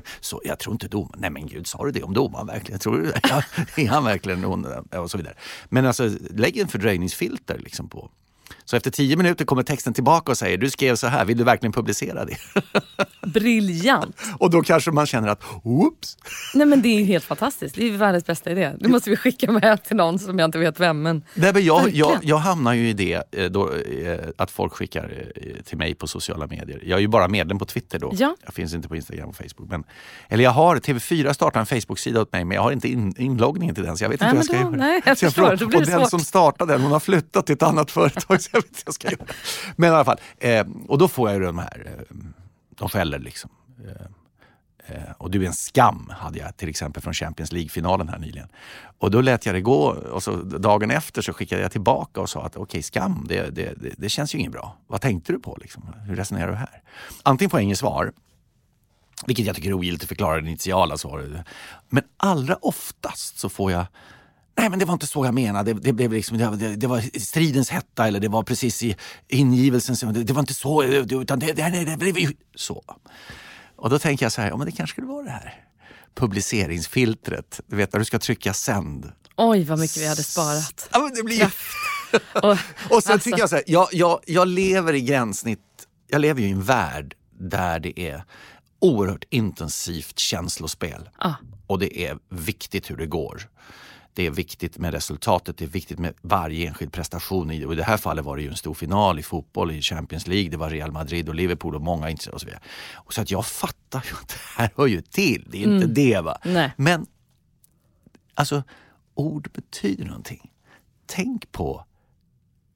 så, 0.20 0.40
jag 0.44 0.58
tror 0.58 0.72
inte 0.72 0.88
domaren, 0.88 1.20
nej 1.20 1.30
men 1.30 1.46
gud 1.46 1.66
sa 1.66 1.84
du 1.84 1.90
det 1.90 2.02
om 2.02 2.14
domaren 2.14 2.46
verkligen? 2.46 2.78
Tror 2.78 2.96
du 2.96 3.02
det? 3.02 3.20
Ja, 3.22 3.42
är 3.76 3.88
han 3.88 4.04
verkligen 4.04 4.45
Eh, 4.92 5.00
och 5.00 5.10
så 5.10 5.18
vidare. 5.18 5.34
Men 5.68 5.86
alltså, 5.86 6.10
lägg 6.30 6.56
en 6.56 6.68
fördröjningsfilter 6.68 7.58
liksom 7.58 7.88
på 7.88 8.10
så 8.68 8.76
efter 8.76 8.90
tio 8.90 9.16
minuter 9.16 9.44
kommer 9.44 9.62
texten 9.62 9.94
tillbaka 9.94 10.32
och 10.32 10.38
säger 10.38 10.58
du 10.58 10.70
skrev 10.70 10.96
så 10.96 11.06
här, 11.06 11.24
vill 11.24 11.36
du 11.38 11.44
verkligen 11.44 11.72
publicera 11.72 12.24
det? 12.24 12.36
Briljant! 13.26 14.16
och 14.38 14.50
då 14.50 14.62
kanske 14.62 14.90
man 14.90 15.06
känner 15.06 15.28
att 15.28 15.42
oops. 15.62 16.16
Nej 16.54 16.66
men 16.66 16.82
det 16.82 16.88
är 16.88 17.04
helt 17.04 17.24
fantastiskt. 17.24 17.74
Det 17.76 17.88
är 17.88 17.92
världens 17.96 18.26
bästa 18.26 18.50
idé. 18.50 18.72
Det 18.80 18.88
måste 18.88 19.10
vi 19.10 19.16
skicka 19.16 19.52
med 19.52 19.84
till 19.84 19.96
någon 19.96 20.18
som 20.18 20.38
jag 20.38 20.48
inte 20.48 20.58
vet 20.58 20.80
vem. 20.80 21.02
Men... 21.02 21.22
Nej, 21.34 21.52
men 21.52 21.64
jag, 21.64 21.90
jag, 21.94 22.18
jag 22.22 22.36
hamnar 22.36 22.72
ju 22.72 22.88
i 22.88 22.92
det 22.92 23.22
eh, 23.32 23.50
då, 23.50 23.72
eh, 23.74 24.18
att 24.38 24.50
folk 24.50 24.72
skickar 24.72 25.32
eh, 25.36 25.62
till 25.62 25.78
mig 25.78 25.94
på 25.94 26.06
sociala 26.06 26.46
medier. 26.46 26.80
Jag 26.84 26.96
är 26.96 27.00
ju 27.00 27.08
bara 27.08 27.28
medlem 27.28 27.58
på 27.58 27.64
Twitter 27.64 27.98
då. 27.98 28.12
Ja. 28.14 28.36
Jag 28.44 28.54
finns 28.54 28.74
inte 28.74 28.88
på 28.88 28.96
Instagram 28.96 29.28
och 29.28 29.36
Facebook. 29.36 29.70
Men, 29.70 29.84
eller 30.28 30.44
jag 30.44 30.50
har, 30.50 30.76
TV4 30.76 31.32
startar 31.32 31.60
en 31.60 31.66
Facebook-sida 31.66 32.20
åt 32.20 32.32
mig 32.32 32.44
men 32.44 32.54
jag 32.54 32.62
har 32.62 32.72
inte 32.72 32.88
in, 32.88 33.14
inloggningen 33.18 33.74
till 33.74 33.84
den 33.84 33.96
så 33.96 34.04
jag 34.04 34.08
vet 34.08 34.20
Nej, 34.20 34.30
inte 34.30 34.36
hur 34.36 34.54
jag 34.54 34.60
ska 34.60 34.70
då- 34.70 34.76
göra. 34.76 34.86
nej, 34.86 35.02
jag 35.06 35.18
förstår. 35.18 35.66
blir 35.66 35.78
och 35.80 35.86
den 35.86 36.06
som 36.06 36.20
startade 36.20 36.72
den 36.72 36.82
hon 36.82 36.92
har 36.92 37.00
flyttat 37.00 37.46
till 37.46 37.52
ett 37.54 37.62
annat 37.62 37.90
företag 37.96 38.42
jag 38.56 38.62
vet 38.62 38.70
inte 38.70 38.82
jag 38.84 38.94
ska 38.94 39.10
göra. 39.10 39.26
Men 39.76 39.92
i 39.92 39.94
alla 39.94 40.04
fall, 40.04 40.20
eh, 40.38 40.66
och 40.88 40.98
då 40.98 41.08
får 41.08 41.30
jag 41.30 41.40
ju 41.40 41.46
de 41.46 41.58
här, 41.58 41.82
eh, 41.86 42.16
de 42.70 42.88
skäller 42.88 43.18
liksom. 43.18 43.50
Eh, 43.84 44.96
eh 44.96 45.10
Och 45.18 45.30
du 45.30 45.42
är 45.42 45.46
en 45.46 45.52
skam 45.52 46.12
hade 46.16 46.38
jag 46.38 46.56
till 46.56 46.68
exempel 46.68 47.02
från 47.02 47.14
Champions 47.14 47.52
League-finalen 47.52 48.08
här 48.08 48.18
nyligen. 48.18 48.48
Och 48.98 49.10
då 49.10 49.20
lät 49.20 49.46
jag 49.46 49.54
det 49.54 49.60
gå 49.60 49.86
och 49.86 50.22
så 50.22 50.36
dagen 50.42 50.90
efter 50.90 51.22
så 51.22 51.32
skickade 51.32 51.62
jag 51.62 51.72
tillbaka 51.72 52.20
och 52.20 52.30
sa 52.30 52.42
att 52.42 52.56
okej, 52.56 52.82
skam, 52.82 53.26
det, 53.28 53.50
det, 53.50 53.74
det, 53.76 53.94
det 53.98 54.08
känns 54.08 54.34
ju 54.34 54.38
inget 54.38 54.52
bra. 54.52 54.76
Vad 54.86 55.00
tänkte 55.00 55.32
du 55.32 55.38
på? 55.38 55.58
Liksom? 55.60 55.94
Hur 56.06 56.16
resonerar 56.16 56.48
du 56.48 56.54
här? 56.54 56.82
Antingen 57.22 57.50
får 57.50 57.60
jag 57.60 57.64
inget 57.64 57.78
svar, 57.78 58.12
vilket 59.26 59.46
jag 59.46 59.56
tycker 59.56 59.68
är 59.68 59.74
ogiltigt 59.74 60.02
att 60.02 60.08
förklara 60.08 60.40
det 60.40 60.48
initiala 60.48 60.98
svaret. 60.98 61.46
Men 61.88 62.04
allra 62.16 62.56
oftast 62.56 63.38
så 63.38 63.48
får 63.48 63.72
jag 63.72 63.86
Nej 64.58 64.70
men 64.70 64.78
det 64.78 64.84
var 64.84 64.92
inte 64.92 65.06
så 65.06 65.24
jag 65.24 65.34
menade. 65.34 65.72
Det, 65.72 65.80
det, 65.80 65.92
blev 65.92 66.12
liksom, 66.12 66.38
det, 66.38 66.76
det, 66.76 66.86
var 66.86 67.18
stridens 67.20 67.70
hetta 67.70 68.06
eller 68.06 68.20
det 68.20 68.28
var 68.28 68.42
precis 68.42 68.82
i 68.82 68.96
ingivelsen. 69.28 69.96
som- 69.96 70.12
Det, 70.12 70.24
det 70.24 70.32
var 70.32 70.40
inte 70.40 70.54
så. 70.54 70.82
Utan 70.84 71.38
det, 71.38 71.52
det, 71.52 71.70
det, 71.70 71.84
det 71.84 71.96
blev 71.96 72.18
ju 72.18 72.32
så. 72.54 72.84
Och 73.76 73.90
då 73.90 73.98
tänker 73.98 74.24
jag 74.24 74.32
så 74.32 74.40
här, 74.40 74.48
ja 74.48 74.56
men 74.56 74.66
det 74.66 74.72
kanske 74.72 74.94
skulle 74.94 75.06
vara 75.06 75.24
det 75.24 75.30
här 75.30 75.62
publiceringsfiltret. 76.14 77.60
Du 77.66 77.76
vet 77.76 77.92
när 77.92 77.98
du 78.00 78.04
ska 78.04 78.18
trycka 78.18 78.54
sänd. 78.54 79.12
Oj 79.36 79.64
vad 79.64 79.78
mycket 79.78 79.96
vi 79.96 80.06
hade 80.06 80.22
sparat. 80.22 80.88
Ja, 80.92 80.98
men 81.00 81.14
det 81.14 81.22
blir... 81.22 81.44
Och, 82.34 82.50
Och 82.50 82.58
sen 83.02 83.12
Alltså. 83.12 83.18
tycker 83.18 83.38
jag 83.38 83.48
så 83.50 83.56
här, 83.56 83.64
jag, 83.66 83.88
jag, 83.92 84.20
jag 84.26 84.48
lever 84.48 84.92
i 84.94 85.00
gränssnitt, 85.00 85.60
jag 86.08 86.20
lever 86.20 86.40
ju 86.40 86.48
i 86.48 86.50
en 86.50 86.62
värld 86.62 87.14
där 87.40 87.80
det 87.80 88.00
är 88.00 88.24
oerhört 88.80 89.24
intensivt 89.30 90.18
känslospel. 90.18 91.08
ah, 91.18 91.32
Och 91.66 91.78
det 91.78 92.00
är 92.06 92.18
viktigt 92.28 92.90
hur 92.90 92.96
det 92.96 93.06
går. 93.06 93.42
Det 94.16 94.26
är 94.26 94.30
viktigt 94.30 94.78
med 94.78 94.94
resultatet, 94.94 95.56
det 95.56 95.64
är 95.64 95.68
viktigt 95.68 95.98
med 95.98 96.14
varje 96.22 96.68
enskild 96.68 96.92
prestation. 96.92 97.50
I, 97.50 97.64
och 97.64 97.72
I 97.72 97.76
det 97.76 97.84
här 97.84 97.96
fallet 97.96 98.24
var 98.24 98.36
det 98.36 98.42
ju 98.42 98.48
en 98.48 98.56
stor 98.56 98.74
final 98.74 99.18
i 99.18 99.22
fotboll 99.22 99.70
i 99.70 99.82
Champions 99.82 100.26
League. 100.26 100.50
Det 100.50 100.56
var 100.56 100.70
Real 100.70 100.92
Madrid 100.92 101.28
och 101.28 101.34
Liverpool 101.34 101.74
och 101.74 101.82
många 101.82 102.10
inte 102.10 102.30
och 102.30 102.40
så 102.40 102.46
vidare. 102.46 102.62
Och 102.94 103.14
så 103.14 103.20
att 103.20 103.30
jag 103.30 103.46
fattar 103.46 104.04
ju 104.10 104.16
att 104.16 104.28
det 104.28 104.40
här 104.56 104.70
hör 104.76 104.86
ju 104.86 105.00
till. 105.00 105.46
Det 105.50 105.58
är 105.58 105.62
inte 105.62 105.86
det 105.86 106.20
va. 106.20 106.38
Nej. 106.44 106.72
Men 106.76 107.06
alltså, 108.34 108.62
ord 109.14 109.50
betyder 109.52 110.04
någonting. 110.04 110.50
Tänk 111.06 111.52
på 111.52 111.84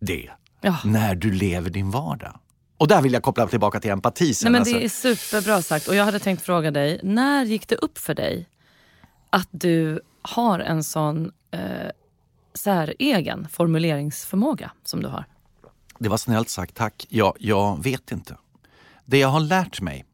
det 0.01 0.31
ja. 0.61 0.79
när 0.85 1.15
du 1.15 1.33
lever 1.33 1.71
din 1.71 1.91
vardag. 1.91 2.39
Och 2.77 2.89
där 2.89 3.03
vill 3.03 3.13
jag 3.13 3.23
koppla 3.23 3.47
tillbaka 3.47 3.81
till 3.81 3.91
empati 3.91 4.35
sen. 4.35 4.53
Nej, 4.53 4.53
men 4.53 4.61
alltså. 4.61 4.79
det 4.79 4.85
är 4.85 5.17
superbra 5.17 5.63
sagt. 5.63 5.89
Och 5.89 5.95
jag 5.95 6.05
hade 6.05 6.19
tänkt 6.19 6.43
fråga 6.43 6.71
dig, 6.71 7.01
när 7.03 7.45
gick 7.45 7.69
det 7.69 7.77
upp 7.77 7.99
för 7.99 8.15
dig 8.15 8.49
att 9.31 9.49
du 9.51 10.01
har 10.23 10.59
en 10.59 10.85
sån 10.85 11.33
eh, 11.51 11.61
säregen 12.55 13.49
formuleringsförmåga 13.49 14.71
som 14.85 15.03
du 15.03 15.09
har? 15.09 15.25
Det 15.99 16.09
var 16.09 16.17
snällt 16.17 16.49
sagt, 16.49 16.75
tack. 16.75 17.07
Jag, 17.09 17.37
jag 17.39 17.83
vet 17.83 18.13
inte. 18.13 18.37
Det 19.05 19.19
jag 19.19 19.29
har 19.29 19.41
lärt 19.41 19.81
mig 19.81 20.05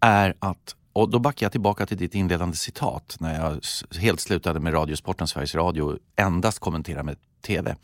är 0.00 0.34
att, 0.38 0.76
och 0.92 1.10
då 1.10 1.18
backar 1.18 1.44
jag 1.46 1.52
tillbaka 1.52 1.86
till 1.86 1.96
ditt 1.96 2.14
inledande 2.14 2.56
citat 2.56 3.16
när 3.20 3.40
jag 3.40 3.60
helt 4.00 4.20
slutade 4.20 4.60
med 4.60 4.74
Radiosporten, 4.74 5.26
Sveriges 5.26 5.54
Radio, 5.54 5.82
och 5.82 5.98
endast 6.16 6.58
kommentera 6.58 7.02
med 7.02 7.16
TV. 7.42 7.76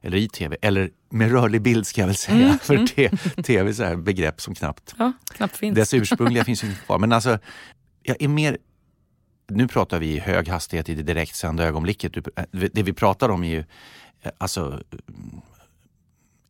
Eller 0.00 0.16
i 0.16 0.28
TV, 0.28 0.56
eller 0.62 0.90
med 1.10 1.32
rörlig 1.32 1.62
bild 1.62 1.86
ska 1.86 2.00
jag 2.00 2.06
väl 2.06 2.16
säga. 2.16 2.58
För 2.62 2.86
te, 2.86 3.08
TV 3.42 3.70
är 3.70 3.84
här 3.84 3.96
begrepp 3.96 4.40
som 4.40 4.54
knappt 4.54 4.94
Ja, 4.98 5.12
knappt 5.32 5.56
finns. 5.56 5.76
dess 5.76 5.94
ursprungliga 5.94 6.44
finns 6.44 6.64
ju 6.64 6.68
inte 6.68 6.80
kvar. 6.80 6.98
Men 6.98 7.12
alltså, 7.12 7.38
jag 8.02 8.22
är 8.22 8.28
mer... 8.28 8.58
Nu 9.48 9.68
pratar 9.68 9.98
vi 10.00 10.06
i 10.06 10.18
hög 10.18 10.48
hastighet 10.48 10.88
i 10.88 10.94
det 10.94 11.02
direktsända 11.02 11.64
ögonblicket. 11.64 12.16
Eh, 12.16 12.44
Det 12.50 12.82
vi 12.82 12.92
pratar 12.92 13.28
om 13.28 13.44
är 13.44 13.48
ju 13.48 13.64
eh, 14.22 14.30
alltså, 14.38 14.60
mm, 15.08 15.40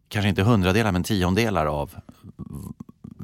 kanske 0.08 0.28
inte 0.28 0.42
hundradelar 0.42 0.92
men 0.92 1.02
tiondelar 1.02 1.66
av 1.66 1.94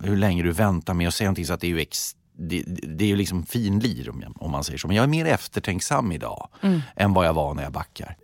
hur 0.03 0.17
länge 0.17 0.43
du 0.43 0.53
väntar 0.53 0.95
med 0.95 1.09
att 1.09 1.15
säga 1.15 1.29
någonting. 1.29 1.47
Så 1.47 1.53
att 1.53 1.61
det 1.61 1.67
är 1.67 1.69
ju 1.69 1.81
ex, 1.81 2.17
det, 2.33 2.63
det 2.67 3.05
är 3.05 3.09
ju 3.09 3.17
liksom 3.17 3.47
finlir 3.47 4.11
om, 4.11 4.23
jag, 4.23 4.43
om 4.43 4.51
man 4.51 4.65
säger 4.65 4.79
så. 4.79 4.87
Men 4.89 4.97
jag 4.97 5.03
är 5.03 5.09
mer 5.09 5.25
eftertänksam 5.27 6.13
idag 6.13 6.49
än 6.97 7.15
vad 7.15 7.27
jag 7.27 7.35
var 7.35 7.55
när 7.55 7.63
jag 7.63 7.73
backar. 7.73 8.17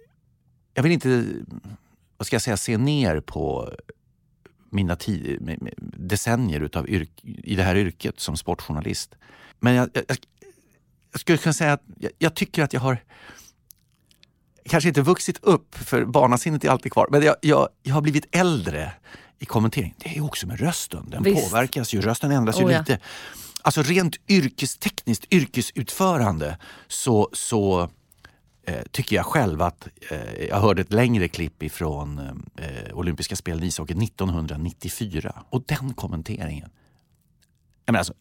Jag 0.74 0.82
vill 0.82 0.92
inte, 0.92 1.26
vad 2.16 2.26
ska 2.26 2.34
jag 2.34 2.42
säga, 2.42 2.56
se 2.56 2.78
ner 2.78 3.20
på 3.20 3.72
mina 4.70 4.96
decennier 5.96 6.60
utav 6.60 6.88
i 7.22 7.54
det 7.56 7.62
här 7.62 7.76
yrket 7.76 8.20
som 8.20 8.36
sportjournalist. 8.36 9.14
Men 9.60 9.74
jag, 9.74 9.88
jag, 9.92 10.16
jag 11.12 11.20
skulle 11.20 11.38
kunna 11.38 11.52
säga 11.52 11.72
att 11.72 11.82
jag, 11.98 12.12
jag 12.18 12.34
tycker 12.34 12.62
att 12.62 12.72
jag 12.72 12.80
har 12.80 12.98
kanske 14.64 14.88
inte 14.88 15.02
vuxit 15.02 15.38
upp, 15.42 15.74
för 15.74 16.04
barnasinnet 16.04 16.64
är 16.64 16.68
alltid 16.68 16.92
kvar, 16.92 17.08
men 17.10 17.22
jag, 17.22 17.36
jag, 17.40 17.68
jag 17.82 17.94
har 17.94 18.02
blivit 18.02 18.26
äldre 18.30 18.92
i 19.38 19.44
kommentering. 19.44 19.94
Det 19.98 20.08
är 20.08 20.14
ju 20.14 20.20
också 20.20 20.46
med 20.46 20.60
rösten. 20.60 21.10
Den 21.10 21.22
Visst. 21.22 21.50
påverkas 21.50 21.94
ju, 21.94 22.00
rösten 22.00 22.30
ändras 22.30 22.60
ju 22.60 22.64
Oh 22.64 22.72
ja. 22.72 22.78
lite. 22.78 22.98
Alltså 23.62 23.82
rent 23.82 24.16
yrkestekniskt, 24.28 25.32
yrkesutförande 25.32 26.58
så, 26.88 27.28
så 27.32 27.90
eh, 28.66 28.82
tycker 28.90 29.16
jag 29.16 29.26
själv 29.26 29.62
att 29.62 29.88
eh, 30.10 30.44
jag 30.48 30.60
hörde 30.60 30.82
ett 30.82 30.92
längre 30.92 31.28
klipp 31.28 31.62
ifrån 31.62 32.18
eh, 32.56 32.94
olympiska 32.94 33.36
spelen 33.36 33.62
i 33.62 33.66
ishockey 33.66 34.04
1994 34.04 35.44
och 35.50 35.62
den 35.66 35.94
kommenteringen. 35.94 36.70
Jag 37.84 37.92
menar 37.92 37.98
alltså, 37.98 38.14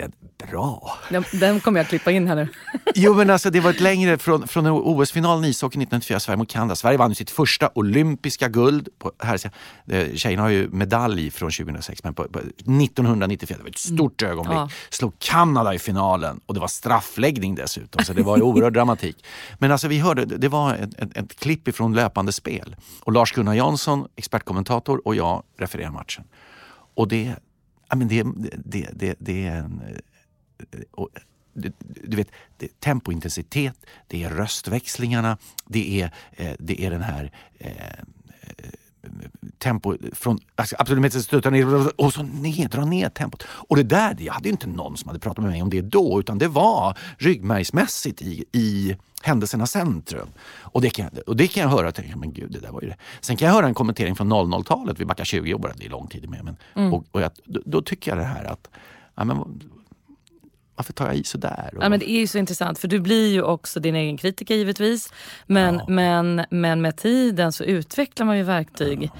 den 0.00 0.12
bra. 0.48 0.98
Den, 1.08 1.24
den 1.32 1.60
kommer 1.60 1.80
jag 1.80 1.88
klippa 1.88 2.10
in 2.10 2.28
här 2.28 2.34
nu. 2.34 2.48
Jo 2.94 3.14
men 3.14 3.30
alltså 3.30 3.50
det 3.50 3.60
var 3.60 3.70
ett 3.70 3.80
längre 3.80 4.18
från, 4.18 4.48
från 4.48 4.66
OS-finalen 4.66 5.44
i 5.44 5.48
ishockey 5.48 5.78
1994, 5.78 6.20
Sverige 6.20 6.36
mot 6.36 6.50
Kanada. 6.50 6.76
Sverige 6.76 6.98
vann 6.98 7.14
sitt 7.14 7.30
första 7.30 7.70
olympiska 7.74 8.48
guld. 8.48 8.88
På, 8.98 9.12
här, 9.18 9.50
tjejerna 10.16 10.42
har 10.42 10.48
ju 10.48 10.68
medalj 10.68 11.30
från 11.30 11.50
2006 11.50 12.04
men 12.04 12.14
på, 12.14 12.24
på 12.24 12.38
1994, 12.38 13.56
det 13.58 13.62
var 13.62 13.70
ett 13.70 13.78
stort 13.78 14.22
ögonblick. 14.22 14.56
Ja. 14.56 14.68
Slog 14.90 15.18
Kanada 15.18 15.74
i 15.74 15.78
finalen 15.78 16.40
och 16.46 16.54
det 16.54 16.60
var 16.60 16.68
straffläggning 16.68 17.54
dessutom 17.54 18.04
så 18.04 18.12
det 18.12 18.22
var 18.22 18.36
ju 18.36 18.42
oerhörd 18.42 18.72
dramatik. 18.72 19.24
Men 19.58 19.72
alltså 19.72 19.88
vi 19.88 19.98
hörde, 19.98 20.24
det 20.24 20.48
var 20.48 20.74
ett, 20.74 20.98
ett, 20.98 21.16
ett 21.16 21.38
klipp 21.40 21.68
ifrån 21.68 21.94
löpande 21.94 22.32
spel 22.32 22.76
och 23.00 23.12
Lars-Gunnar 23.12 23.54
Jansson, 23.54 24.08
expertkommentator 24.16 25.06
och 25.06 25.14
jag 25.14 25.42
refererar 25.58 25.90
matchen. 25.90 26.24
Och 26.94 27.08
det, 27.08 27.34
ja, 27.90 27.96
men 27.96 28.08
det, 28.08 28.26
det, 28.64 28.88
det, 28.92 29.16
det 29.18 29.46
är 29.46 29.56
en 29.56 29.80
eh, 29.80 30.80
och, 30.90 31.08
du, 31.52 31.72
du 31.82 32.16
vet, 32.16 32.30
det 32.56 32.66
är 32.66 32.70
tempointensitet, 32.78 33.86
det 34.06 34.24
är 34.24 34.30
röstväxlingarna, 34.30 35.38
det 35.66 36.00
är, 36.00 36.14
eh, 36.32 36.54
det 36.58 36.84
är 36.84 36.90
den 36.90 37.02
här 37.02 37.32
eh, 37.58 37.76
eh, 37.76 38.04
tempo 39.58 39.96
från 40.12 40.38
alltså, 40.54 40.76
absolut 40.78 41.02
mest 41.02 41.22
stöta 41.22 41.50
ner 41.50 42.00
och 42.00 42.12
så 42.12 42.22
ner, 42.22 42.68
dra 42.68 42.84
ner 42.84 43.08
tempot. 43.08 43.42
Och 43.42 43.76
det 43.76 43.82
där, 43.82 44.16
jag 44.18 44.32
hade 44.32 44.48
ju 44.48 44.52
inte 44.52 44.66
någon 44.66 44.96
som 44.96 45.08
hade 45.08 45.20
pratat 45.20 45.42
med 45.44 45.50
mig 45.50 45.62
om 45.62 45.70
det 45.70 45.80
då 45.80 46.20
utan 46.20 46.38
det 46.38 46.48
var 46.48 46.98
ryggmärgsmässigt 47.18 48.22
i, 48.22 48.44
i 48.52 48.96
händelsernas 49.22 49.70
centrum. 49.70 50.28
Och 50.58 50.80
det, 50.80 50.90
kan, 50.90 51.10
och 51.26 51.36
det 51.36 51.46
kan 51.46 51.62
jag 51.62 51.70
höra 51.70 51.88
och 51.88 51.94
tänka, 51.94 52.16
men 52.16 52.32
gud 52.32 52.52
det 52.52 52.60
där 52.60 52.70
var 52.72 52.82
ju 52.82 52.88
det. 52.88 52.96
Sen 53.20 53.36
kan 53.36 53.46
jag 53.46 53.54
höra 53.54 53.66
en 53.66 53.74
kommentering 53.74 54.16
från 54.16 54.32
00-talet, 54.32 55.00
vi 55.00 55.04
backar 55.04 55.24
20 55.24 55.54
år 55.54 55.58
bara, 55.58 55.72
det 55.72 55.86
är 55.86 55.90
lång 55.90 56.06
tid 56.06 56.30
med. 56.30 56.44
Men, 56.74 56.92
och, 56.92 57.04
och 57.10 57.20
jag, 57.20 57.30
då, 57.44 57.60
då 57.64 57.82
tycker 57.82 58.10
jag 58.10 58.18
det 58.18 58.24
här 58.24 58.44
att 58.44 58.68
ja, 59.14 59.24
men, 59.24 59.62
varför 60.80 60.92
tar 60.92 61.06
jag 61.06 61.16
i 61.16 61.24
sådär? 61.24 61.70
Och, 61.76 61.82
Ja, 61.84 61.88
men 61.88 61.98
det 62.00 62.10
är 62.10 62.20
ju 62.20 62.26
så 62.26 62.38
intressant 62.38 62.78
för 62.78 62.88
du 62.88 63.00
blir 63.00 63.32
ju 63.32 63.42
också 63.42 63.80
din 63.80 63.94
egen 63.94 64.16
kritiker 64.16 64.54
givetvis. 64.54 65.12
Men, 65.46 65.74
Ja. 65.74 65.84
men, 65.88 66.44
men 66.50 66.82
med 66.82 66.96
tiden 66.96 67.52
så 67.52 67.64
utvecklar 67.64 68.26
man 68.26 68.36
ju 68.38 68.42
verktyg. 68.42 69.10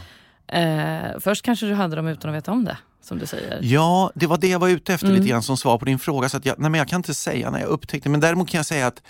Eh, 0.47 1.19
först 1.21 1.45
kanske 1.45 1.67
du 1.67 1.75
hade 1.75 1.97
dem 1.97 2.07
utan 2.09 2.31
att 2.31 2.37
veta 2.37 2.53
om 2.53 2.65
det, 2.65 2.77
som 3.03 3.19
du 3.19 3.27
säger. 3.27 3.59
Ja, 3.63 4.11
det 4.15 4.27
var 4.27 4.39
det 4.39 4.49
jag 4.49 4.59
var 4.59 4.69
ute 4.69 4.95
efter 4.95 5.07
Mm. 5.07 5.19
lite 5.21 5.31
grann 5.31 5.43
som 5.43 5.57
svar 5.57 5.79
på 5.79 5.85
din 5.85 5.99
fråga. 5.99 6.29
Så 6.29 6.37
att 6.37 6.47
jag, 6.47 6.59
nej, 6.59 6.71
men 6.71 6.79
jag 6.79 6.89
kan 6.89 6.99
inte 6.99 7.15
säga 7.15 7.51
när 7.51 7.61
jag 7.61 7.69
upptäckte 7.69 8.09
men 8.09 8.21
däremot 8.21 8.49
kan 8.51 8.59
jag 8.59 8.67
säga 8.67 8.87
att 8.87 9.03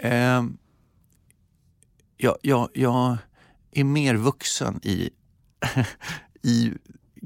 ehm, 0.00 0.56
jag, 2.16 2.36
jag, 2.42 2.68
jag 2.74 3.16
är 3.72 3.84
mer 3.84 4.14
vuxen 4.14 4.80
i, 4.82 5.10
i 6.42 6.72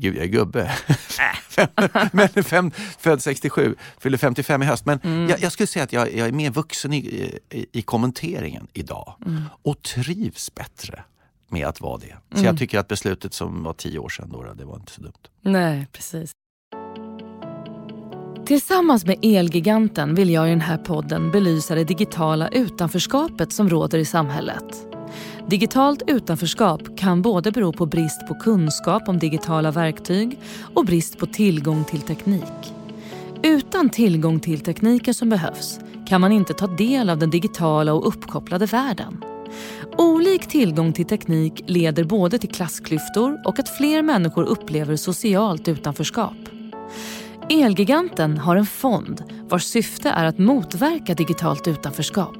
Gud, 0.00 0.16
jag 0.16 0.24
är 0.24 0.28
gubbe. 0.28 0.70
men 2.12 2.44
fem, 2.44 2.70
född 2.98 3.22
67, 3.22 3.74
fyller 3.98 4.18
55 4.18 4.62
i 4.62 4.66
höst. 4.66 4.86
Men 4.86 5.28
jag, 5.28 5.40
jag 5.40 5.52
skulle 5.52 5.66
säga 5.66 5.82
att 5.82 5.92
jag, 5.92 6.14
jag 6.14 6.28
är 6.28 6.32
mer 6.32 6.50
vuxen 6.50 6.92
i, 6.92 6.98
i, 7.50 7.66
i 7.72 7.82
kommenteringen 7.82 8.66
idag 8.72 9.14
och 9.62 9.82
trivs 9.82 10.54
bättre 10.54 11.04
med 11.48 11.66
att 11.66 11.80
vara 11.80 11.98
det. 11.98 12.38
Så 12.38 12.44
jag 12.44 12.58
tycker 12.58 12.78
att 12.78 12.88
beslutet 12.88 13.34
som 13.34 13.62
var 13.62 13.72
tio 13.72 13.98
år 13.98 14.08
sedan, 14.08 14.30
då, 14.32 14.52
det 14.54 14.64
var 14.64 14.76
inte 14.76 14.92
så 14.92 15.02
dumt. 15.02 15.12
Nej, 15.40 15.86
precis. 15.92 16.32
Tillsammans 18.50 19.06
med 19.06 19.18
Elgiganten 19.22 20.14
vill 20.14 20.30
jag 20.30 20.46
i 20.46 20.50
den 20.50 20.60
här 20.60 20.76
podden 20.76 21.30
belysa 21.30 21.74
det 21.74 21.84
digitala 21.84 22.48
utanförskapet 22.48 23.52
som 23.52 23.68
råder 23.68 23.98
i 23.98 24.04
samhället. 24.04 24.86
Digitalt 25.48 26.02
utanförskap 26.06 26.98
kan 26.98 27.22
både 27.22 27.52
bero 27.52 27.72
på 27.72 27.86
brist 27.86 28.26
på 28.28 28.34
kunskap 28.34 29.08
om 29.08 29.18
digitala 29.18 29.70
verktyg 29.70 30.38
och 30.74 30.84
brist 30.84 31.18
på 31.18 31.26
tillgång 31.26 31.84
till 31.84 32.00
teknik. 32.00 32.74
Utan 33.42 33.90
tillgång 33.90 34.40
till 34.40 34.60
tekniken 34.60 35.14
som 35.14 35.28
behövs 35.28 35.80
kan 36.08 36.20
man 36.20 36.32
inte 36.32 36.54
ta 36.54 36.66
del 36.66 37.10
av 37.10 37.18
den 37.18 37.30
digitala 37.30 37.92
och 37.92 38.08
uppkopplade 38.08 38.66
världen. 38.66 39.24
Olik 39.98 40.48
tillgång 40.48 40.92
till 40.92 41.06
teknik 41.06 41.64
leder 41.66 42.04
både 42.04 42.38
till 42.38 42.50
klassklyftor 42.50 43.42
och 43.44 43.58
att 43.58 43.76
fler 43.76 44.02
människor 44.02 44.44
upplever 44.44 44.96
socialt 44.96 45.68
utanförskap. 45.68 46.59
Elgiganten 47.52 48.38
har 48.38 48.56
en 48.56 48.66
fond 48.66 49.24
vars 49.48 49.64
syfte 49.64 50.08
är 50.08 50.24
att 50.24 50.38
motverka 50.38 51.14
digitalt 51.14 51.68
utanförskap. 51.68 52.36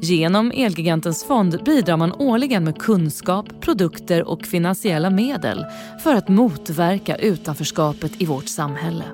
Genom 0.00 0.52
Elgigantens 0.54 1.24
fond 1.24 1.62
bidrar 1.64 1.96
man 1.96 2.12
årligen 2.12 2.64
med 2.64 2.78
kunskap, 2.78 3.46
produkter 3.60 4.28
och 4.28 4.46
finansiella 4.46 5.10
medel 5.10 5.64
för 6.02 6.14
att 6.14 6.28
motverka 6.28 7.16
utanförskapet 7.16 8.12
i 8.22 8.26
vårt 8.26 8.48
samhälle. 8.48 9.04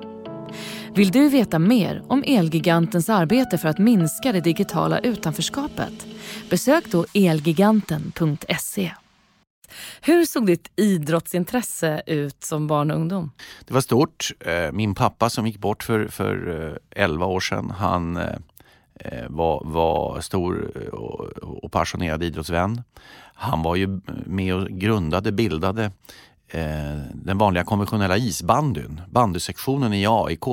Vill 0.95 1.11
du 1.11 1.29
veta 1.29 1.59
mer 1.59 2.03
om 2.07 2.23
Elgigantens 2.27 3.09
arbete 3.09 3.57
för 3.57 3.69
att 3.69 3.79
minska 3.79 4.31
det 4.31 4.41
digitala 4.41 4.99
utanförskapet? 4.99 6.07
Besök 6.49 6.91
då 6.91 7.05
elgiganten.se. 7.13 8.91
Hur 10.01 10.25
såg 10.25 10.45
ditt 10.45 10.71
idrottsintresse 10.75 12.01
ut 12.05 12.43
som 12.43 12.67
barn 12.67 12.91
och 12.91 12.97
ungdom? 12.97 13.31
Det 13.65 13.73
var 13.73 13.81
stort. 13.81 14.31
Eh, 14.39 14.71
min 14.71 14.95
pappa 14.95 15.29
som 15.29 15.47
gick 15.47 15.57
bort 15.57 15.83
för, 15.83 16.07
för 16.07 16.65
eh, 16.95 17.03
11 17.03 17.25
år 17.25 17.39
sedan, 17.39 17.69
han 17.77 18.17
eh, 18.17 18.33
var, 19.27 19.61
var 19.65 20.21
stor 20.21 20.71
och, 20.93 21.19
och 21.63 21.71
passionerad 21.71 22.23
idrottsvän. 22.23 22.81
Han 23.33 23.63
var 23.63 23.75
ju 23.75 24.01
med 24.25 24.55
och 24.55 24.67
grundade, 24.67 25.31
bildade 25.31 25.91
den 27.13 27.37
vanliga 27.37 27.63
konventionella 27.63 28.17
isbandyn, 28.17 29.01
bandysektionen 29.09 29.93
i 29.93 30.07
AIK, 30.07 30.45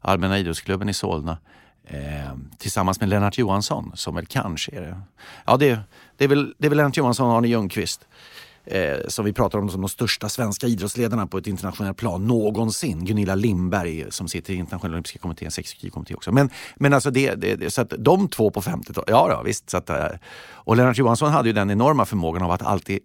Allmänna 0.00 0.38
idrottsklubben 0.38 0.88
i 0.88 0.94
Solna. 0.94 1.38
Eh, 1.92 2.32
tillsammans 2.58 3.00
med 3.00 3.08
Lennart 3.08 3.38
Johansson 3.38 3.92
som 3.94 4.14
väl 4.14 4.26
kanske 4.26 4.76
är 4.76 4.80
det. 4.80 5.00
Ja, 5.46 5.56
det, 5.56 5.80
det, 6.16 6.24
är, 6.24 6.28
väl, 6.28 6.54
det 6.58 6.66
är 6.66 6.68
väl 6.68 6.76
Lennart 6.76 6.96
Johansson 6.96 7.30
och 7.30 7.36
Arne 7.36 7.48
Ljungqvist 7.48 8.06
eh, 8.64 8.98
som 9.08 9.24
vi 9.24 9.32
pratar 9.32 9.58
om 9.58 9.70
som 9.70 9.80
de 9.80 9.88
största 9.88 10.28
svenska 10.28 10.66
idrottsledarna 10.66 11.26
på 11.26 11.38
ett 11.38 11.46
internationellt 11.46 11.96
plan 11.96 12.26
någonsin. 12.26 13.04
Gunilla 13.04 13.34
Lindberg 13.34 14.06
som 14.10 14.28
sitter 14.28 14.52
i 14.52 14.56
internationella 14.56 14.94
olympiska 14.94 15.18
kommittén, 15.18 15.46
exekutivkommitté 15.58 16.14
också. 16.14 16.32
Men, 16.32 16.50
men 16.76 16.92
alltså 16.92 17.10
det, 17.10 17.34
det, 17.34 17.56
det, 17.56 17.70
så 17.70 17.82
att 17.82 17.92
de 17.98 18.28
två 18.28 18.50
på 18.50 18.60
50-talet, 18.60 19.10
ja, 19.10 19.30
ja 19.30 19.42
visst. 19.42 19.70
Så 19.70 19.76
att, 19.76 19.90
eh, 19.90 20.06
och 20.52 20.76
Lennart 20.76 20.98
Johansson 20.98 21.32
hade 21.32 21.48
ju 21.48 21.52
den 21.52 21.70
enorma 21.70 22.04
förmågan 22.06 22.42
av 22.42 22.50
att 22.50 22.62
alltid 22.62 22.98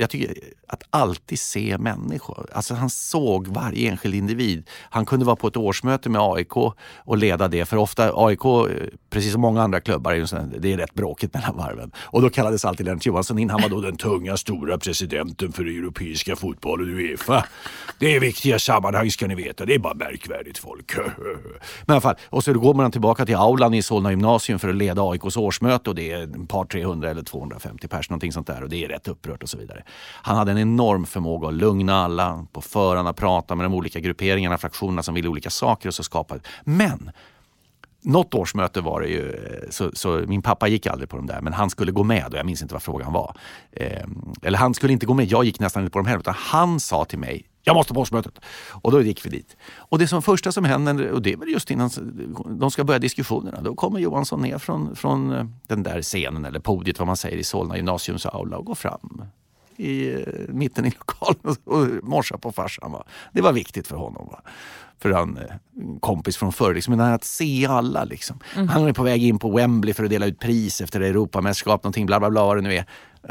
jag 0.00 0.10
tycker 0.10 0.34
att 0.66 0.82
alltid 0.90 1.38
se 1.38 1.78
människor. 1.78 2.46
Alltså 2.52 2.74
han 2.74 2.90
såg 2.90 3.48
varje 3.48 3.90
enskild 3.90 4.14
individ. 4.14 4.68
Han 4.90 5.06
kunde 5.06 5.26
vara 5.26 5.36
på 5.36 5.48
ett 5.48 5.56
årsmöte 5.56 6.10
med 6.10 6.20
AIK 6.20 6.56
och 6.96 7.16
leda 7.16 7.48
det. 7.48 7.64
För 7.64 7.76
ofta 7.76 8.12
AIK, 8.14 8.44
eh, 8.44 8.86
precis 9.10 9.32
som 9.32 9.40
många 9.40 9.62
andra 9.62 9.80
klubbar, 9.80 10.12
är 10.12 10.58
det 10.60 10.72
är 10.72 10.76
rätt 10.76 10.94
bråkigt 10.94 11.34
mellan 11.34 11.56
varven. 11.56 11.92
Och 11.96 12.22
då 12.22 12.30
kallades 12.30 12.64
alltid 12.64 12.86
Lennart 12.86 13.06
Johansson 13.06 13.38
in. 13.38 13.50
Han 13.50 13.62
var 13.62 13.68
då 13.68 13.80
den 13.80 13.96
tunga, 13.96 14.36
stora 14.36 14.78
presidenten 14.78 15.52
för 15.52 15.62
europeiska 15.62 16.36
fotbollen, 16.36 16.88
Uefa. 16.88 17.44
Det 17.98 18.16
är 18.16 18.20
viktiga 18.20 18.58
sammanhang 18.58 19.10
ska 19.10 19.26
ni 19.26 19.34
veta. 19.34 19.64
Det 19.64 19.74
är 19.74 19.78
bara 19.78 19.94
märkvärdigt 19.94 20.58
folk. 20.58 20.96
Men 20.96 21.04
i 21.04 21.92
alla 21.92 22.00
fall, 22.00 22.16
och 22.28 22.44
så 22.44 22.52
går 22.52 22.74
man 22.74 22.90
tillbaka 22.90 23.26
till 23.26 23.36
aulan 23.36 23.74
i 23.74 23.82
Solna 23.82 24.10
gymnasium 24.10 24.58
för 24.58 24.68
att 24.68 24.76
leda 24.76 25.02
AIKs 25.02 25.36
årsmöte 25.36 25.90
och 25.90 25.96
det 25.96 26.12
är 26.12 26.22
ett 26.22 26.48
par 26.48 26.64
300 26.64 27.10
eller 27.10 27.22
250 27.22 27.88
pers, 27.88 28.10
någonting 28.10 28.32
sånt 28.32 28.46
där. 28.46 28.62
Och 28.62 28.68
det 28.68 28.84
är 28.84 28.88
rätt 28.88 29.08
upprört 29.08 29.42
och 29.42 29.48
så 29.48 29.58
vidare. 29.58 29.84
Han 30.22 30.36
hade 30.36 30.50
en 30.50 30.58
enorm 30.58 31.06
förmåga 31.06 31.48
att 31.48 31.54
lugna 31.54 32.04
alla, 32.04 32.46
på 32.52 32.60
förhand 32.60 33.16
prata 33.16 33.54
med 33.54 33.64
de 33.64 33.74
olika 33.74 34.00
grupperingarna, 34.00 34.58
fraktionerna 34.58 35.02
som 35.02 35.14
ville 35.14 35.28
olika 35.28 35.50
saker 35.50 35.88
och 35.88 35.94
så 35.94 36.02
skapade... 36.02 36.40
Men 36.64 37.10
något 38.02 38.34
årsmöte 38.34 38.80
var 38.80 39.00
det 39.00 39.08
ju, 39.08 39.30
eh, 39.30 39.70
så, 39.70 39.90
så, 39.92 40.24
min 40.26 40.42
pappa 40.42 40.68
gick 40.68 40.86
aldrig 40.86 41.08
på 41.08 41.16
de 41.16 41.26
där, 41.26 41.40
men 41.40 41.52
han 41.52 41.70
skulle 41.70 41.92
gå 41.92 42.02
med 42.04 42.26
och 42.26 42.38
jag 42.38 42.46
minns 42.46 42.62
inte 42.62 42.74
vad 42.74 42.82
frågan 42.82 43.12
var. 43.12 43.36
Eh, 43.72 44.04
eller 44.42 44.58
han 44.58 44.74
skulle 44.74 44.92
inte 44.92 45.06
gå 45.06 45.14
med, 45.14 45.26
jag 45.26 45.44
gick 45.44 45.60
nästan 45.60 45.82
inte 45.82 45.92
på 45.92 45.98
de 45.98 46.06
här, 46.06 46.18
utan 46.18 46.34
han 46.36 46.80
sa 46.80 47.04
till 47.04 47.18
mig, 47.18 47.46
jag 47.62 47.74
måste 47.74 47.94
på 47.94 48.00
årsmötet. 48.00 48.38
Och 48.70 48.92
då 48.92 49.02
gick 49.02 49.26
vi 49.26 49.30
dit. 49.30 49.56
Och 49.76 49.98
det 49.98 50.08
som 50.08 50.22
första 50.22 50.52
som 50.52 50.64
händer, 50.64 51.10
och 51.10 51.22
det 51.22 51.32
är 51.32 51.36
väl 51.36 51.48
just 51.48 51.70
innan 51.70 51.90
de 52.46 52.70
ska 52.70 52.84
börja 52.84 52.98
diskussionerna, 52.98 53.60
då 53.60 53.74
kommer 53.74 54.00
Johansson 54.00 54.42
ner 54.42 54.58
från, 54.58 54.96
från 54.96 55.32
eh, 55.32 55.44
den 55.66 55.82
där 55.82 56.02
scenen, 56.02 56.44
eller 56.44 56.60
podiet 56.60 56.98
vad 56.98 57.06
man 57.06 57.16
säger, 57.16 57.36
i 57.36 57.44
Solna 57.44 57.76
gymnasiums 57.76 58.26
aula 58.26 58.56
och 58.58 58.64
går 58.64 58.74
fram 58.74 59.22
i 59.78 60.12
eh, 60.12 60.18
mitten 60.48 60.84
i 60.84 60.92
lokalen 60.98 61.56
och 61.64 62.08
morsa 62.08 62.38
på 62.38 62.52
farsan. 62.52 62.92
Va? 62.92 63.04
Det 63.32 63.40
var 63.40 63.52
viktigt 63.52 63.86
för 63.86 63.96
honom. 63.96 64.28
Va? 64.30 64.40
För 64.98 65.10
han 65.10 65.36
eh, 65.36 65.98
kompis 66.00 66.36
från 66.36 66.52
förr. 66.52 66.74
Liksom, 66.74 67.00
att 67.00 67.24
se 67.24 67.66
alla. 67.66 68.04
Liksom. 68.04 68.38
Mm. 68.54 68.68
Han 68.68 68.88
är 68.88 68.92
på 68.92 69.02
väg 69.02 69.24
in 69.24 69.38
på 69.38 69.50
Wembley 69.50 69.94
för 69.94 70.04
att 70.04 70.10
dela 70.10 70.26
ut 70.26 70.38
pris 70.38 70.80
efter 70.80 71.00
Europamästerskap, 71.00 71.84
någonting 71.84 72.06
bla 72.06 72.18
bla 72.18 72.30
bla 72.30 72.44
vad 72.44 72.56
det 72.56 72.62
nu 72.62 72.74
är 72.74 72.84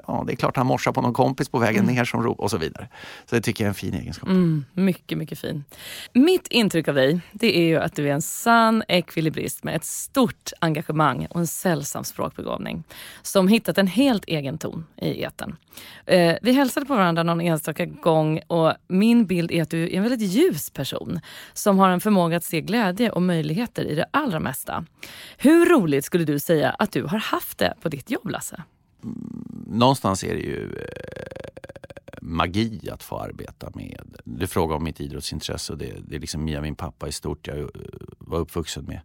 ja, 0.08 0.24
det 0.28 0.34
är 0.34 0.36
klart 0.36 0.58
han 0.58 0.68
morsar 0.68 0.92
på 0.92 1.02
någon 1.02 1.14
kompis 1.14 1.50
på 1.50 1.60
vägen 1.60 1.84
mm. 1.84 1.96
ner 1.96 2.06
som 2.06 2.24
rop 2.24 2.40
och 2.40 2.52
så 2.52 2.58
vidare. 2.58 2.88
Så 3.26 3.36
det 3.36 3.42
tycker 3.42 3.64
jag 3.64 3.68
är 3.68 3.70
en 3.70 3.76
fin 3.76 3.94
egenskap. 3.94 4.30
Mm, 4.30 4.66
mycket, 4.74 5.18
mycket 5.18 5.40
fin. 5.40 5.64
Mitt 6.14 6.48
intryck 6.48 6.88
av 6.88 6.96
dig 6.96 7.22
det 7.32 7.58
är 7.58 7.68
ju 7.68 7.78
att 7.78 7.96
du 7.96 8.10
är 8.10 8.14
en 8.14 8.22
sann 8.22 8.84
ekvilibrist 8.88 9.64
med 9.64 9.76
ett 9.76 9.86
stort 9.86 10.52
engagemang 10.60 11.28
och 11.30 11.40
en 11.40 11.48
sällsam 11.48 12.04
språkbegåvning 12.04 12.84
som 13.22 13.48
hittat 13.48 13.78
en 13.78 13.88
helt 13.88 14.26
egen 14.26 14.58
ton 14.58 14.86
i 14.96 15.22
eten. 15.22 15.56
Eh, 16.06 16.36
vi 16.42 16.52
hälsade 16.52 16.86
på 16.86 16.96
varandra 16.96 17.24
någon 17.24 17.42
enstaka 17.42 17.86
gång 17.86 18.42
och 18.48 18.74
min 18.88 19.26
bild 19.26 19.52
är 19.52 19.62
att 19.62 19.70
du 19.70 19.84
är 19.84 19.94
en 19.94 20.04
väldigt 20.04 20.32
ljus 20.32 20.70
person 20.70 21.20
som 21.54 21.80
har 21.80 21.90
en 21.90 22.02
förmåga 22.02 22.38
att 22.38 22.44
se 22.44 22.62
glädje 22.62 23.10
och 23.10 23.22
möjligheter 23.22 23.86
i 23.86 23.96
det 23.96 24.06
allra 24.12 24.40
mesta. 24.40 24.86
Hur 25.38 25.66
roligt 25.66 26.06
skulle 26.06 26.26
du 26.26 26.40
säga 26.40 26.70
att 26.70 26.92
du 26.92 27.04
har 27.04 27.20
haft 27.20 27.58
det 27.58 27.74
på 27.82 27.90
ditt 27.90 28.12
jobb, 28.12 28.30
Lasse? 28.30 28.64
Någonstans 29.70 30.24
är 30.24 30.36
det 30.36 30.42
ju 30.42 30.76
eh, 30.76 32.18
magi 32.22 32.90
att 32.92 33.04
få 33.04 33.20
arbeta 33.20 33.70
med. 33.76 34.18
Du 34.24 34.48
frågar 34.48 34.76
om 34.76 34.84
mitt 34.84 35.02
idrottsintresse 35.02 35.74
och 35.74 35.80
det, 35.80 35.94
det 36.08 36.16
är 36.16 36.20
liksom 36.20 36.44
Mia, 36.44 36.62
min 36.62 36.76
pappa 36.76 37.08
i 37.08 37.12
stort, 37.12 37.48
jag 37.48 37.60
eh, 37.60 37.66
var 38.18 38.40
uppvuxen 38.40 38.86
med. 38.86 39.00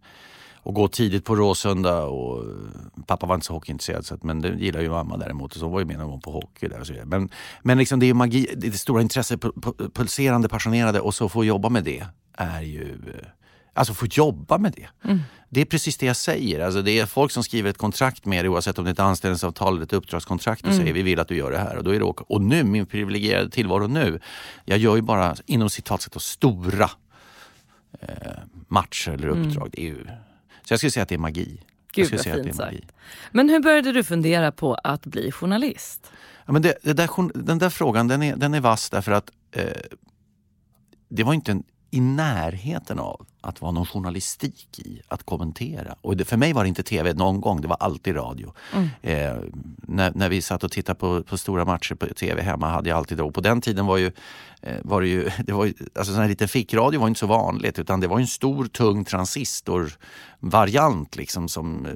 Och 0.55 0.73
gå 0.73 0.87
tidigt 0.87 1.25
på 1.25 1.35
Råsunda 1.35 2.03
och 2.03 2.43
eh, 2.43 2.49
pappa 3.07 3.27
var 3.27 3.35
inte 3.35 3.47
så 3.47 3.53
hockeyintresserad 3.53 4.05
så 4.05 4.13
att, 4.15 4.23
men 4.23 4.41
det 4.41 4.49
gillar 4.49 4.81
ju 4.81 4.89
mamma 4.89 5.17
däremot 5.17 5.53
och 5.53 5.59
så 5.59 5.67
var 5.67 5.79
ju 5.79 5.85
med 5.85 5.97
någon 5.97 6.09
gång 6.09 6.21
på 6.21 6.31
hockey 6.31 6.67
där 6.67 6.79
och 6.79 6.87
så 6.87 6.93
Men, 7.05 7.29
men 7.61 7.77
liksom 7.77 7.99
det 7.99 8.05
är 8.05 8.07
ju 8.07 8.13
magi, 8.13 8.47
det, 8.55 8.67
är 8.67 8.71
det 8.71 8.77
stora 8.77 9.01
intresset, 9.01 9.41
pulserande, 9.93 10.49
passionerade 10.49 10.99
och 10.99 11.15
så 11.15 11.29
få 11.29 11.45
jobba 11.45 11.69
med 11.69 11.83
det 11.83 12.05
är 12.33 12.61
ju 12.61 12.91
eh, 12.91 13.27
Alltså 13.73 13.93
få 13.93 14.05
jobba 14.05 14.57
med 14.57 14.71
det. 14.71 15.09
Mm. 15.09 15.19
Det 15.49 15.61
är 15.61 15.65
precis 15.65 15.97
det 15.97 16.05
jag 16.05 16.15
säger. 16.15 16.59
Alltså 16.59 16.81
det 16.81 16.99
är 16.99 17.05
folk 17.05 17.31
som 17.31 17.43
skriver 17.43 17.69
ett 17.69 17.77
kontrakt 17.77 18.25
med 18.25 18.45
dig 18.45 18.49
oavsett 18.49 18.77
om 18.77 18.85
det 18.85 18.89
är 18.89 18.93
ett 18.93 18.99
anställningsavtal 18.99 19.73
eller 19.73 19.83
ett 19.83 19.93
uppdragskontrakt 19.93 20.61
och 20.61 20.67
mm. 20.67 20.79
säger 20.79 20.93
vi 20.93 21.01
vill 21.01 21.19
att 21.19 21.27
du 21.27 21.35
gör 21.35 21.51
det 21.51 21.57
här. 21.57 21.77
Och, 21.77 21.83
då 21.83 21.95
är 21.95 21.99
det, 21.99 22.05
och 22.05 22.41
nu, 22.41 22.63
min 22.63 22.85
privilegierade 22.85 23.49
tillvaro 23.49 23.87
nu, 23.87 24.19
jag 24.65 24.77
gör 24.77 24.95
ju 24.95 25.01
bara 25.01 25.35
inom 25.45 25.69
citatsätt 25.69 26.21
stora 26.21 26.89
eh, 27.99 28.07
matcher 28.67 29.11
eller 29.11 29.27
mm. 29.27 29.47
uppdrag. 29.47 29.63
Mm. 29.63 29.71
Det 29.71 29.81
är 29.81 29.85
ju, 29.85 30.05
så 30.63 30.73
jag 30.73 30.79
skulle 30.79 30.91
säga 30.91 31.03
att 31.03 31.09
det 31.09 31.15
är 31.15 31.19
magi. 31.19 31.61
Gud 31.91 32.11
vad 32.11 32.21
fint 32.21 32.55
sagt. 32.55 32.91
Men 33.31 33.49
hur 33.49 33.59
började 33.59 33.91
du 33.91 34.03
fundera 34.03 34.51
på 34.51 34.73
att 34.73 35.05
bli 35.05 35.31
journalist? 35.31 36.11
Ja, 36.45 36.53
men 36.53 36.61
det, 36.61 36.77
det 36.81 36.93
där, 36.93 37.09
den 37.43 37.59
där 37.59 37.69
frågan 37.69 38.07
den 38.07 38.23
är, 38.23 38.35
den 38.35 38.53
är 38.53 38.59
vass 38.59 38.89
därför 38.89 39.11
att 39.11 39.31
eh, 39.51 39.65
det 41.09 41.23
var 41.23 41.33
inte 41.33 41.51
en, 41.51 41.63
i 41.91 42.01
närheten 42.01 42.99
av 42.99 43.25
att 43.43 43.61
vara 43.61 43.71
någon 43.71 43.85
journalistik 43.85 44.79
i 44.79 45.01
att 45.07 45.23
kommentera. 45.23 45.95
Och 46.01 46.17
det, 46.17 46.25
för 46.25 46.37
mig 46.37 46.53
var 46.53 46.63
det 46.63 46.69
inte 46.69 46.83
tv 46.83 47.13
någon 47.13 47.41
gång, 47.41 47.61
det 47.61 47.67
var 47.67 47.77
alltid 47.79 48.15
radio. 48.15 48.53
Mm. 48.73 48.89
Eh, 49.01 49.43
när, 49.77 50.11
när 50.15 50.29
vi 50.29 50.41
satt 50.41 50.63
och 50.63 50.71
tittade 50.71 50.99
på, 50.99 51.23
på 51.23 51.37
stora 51.37 51.65
matcher 51.65 51.95
på 51.95 52.05
tv 52.05 52.41
hemma 52.41 52.69
hade 52.69 52.89
jag 52.89 52.97
alltid, 52.97 53.21
och 53.21 53.33
på 53.33 53.41
den 53.41 53.61
tiden 53.61 53.85
var 53.85 53.97
ju, 53.97 54.11
var 54.83 55.01
det 55.01 55.07
ju, 55.07 55.29
det 55.45 55.53
var 55.53 55.65
alltså 55.65 56.13
sån 56.13 56.21
här 56.21 56.29
liten 56.29 56.47
fickradio 56.47 56.99
var 56.99 57.07
inte 57.07 57.19
så 57.19 57.27
vanligt 57.27 57.79
utan 57.79 57.99
det 57.99 58.07
var 58.07 58.19
en 58.19 58.27
stor 58.27 58.65
tung 58.65 59.05
transistorvariant 59.05 61.15
liksom 61.15 61.49
som, 61.49 61.85
eh, 61.85 61.91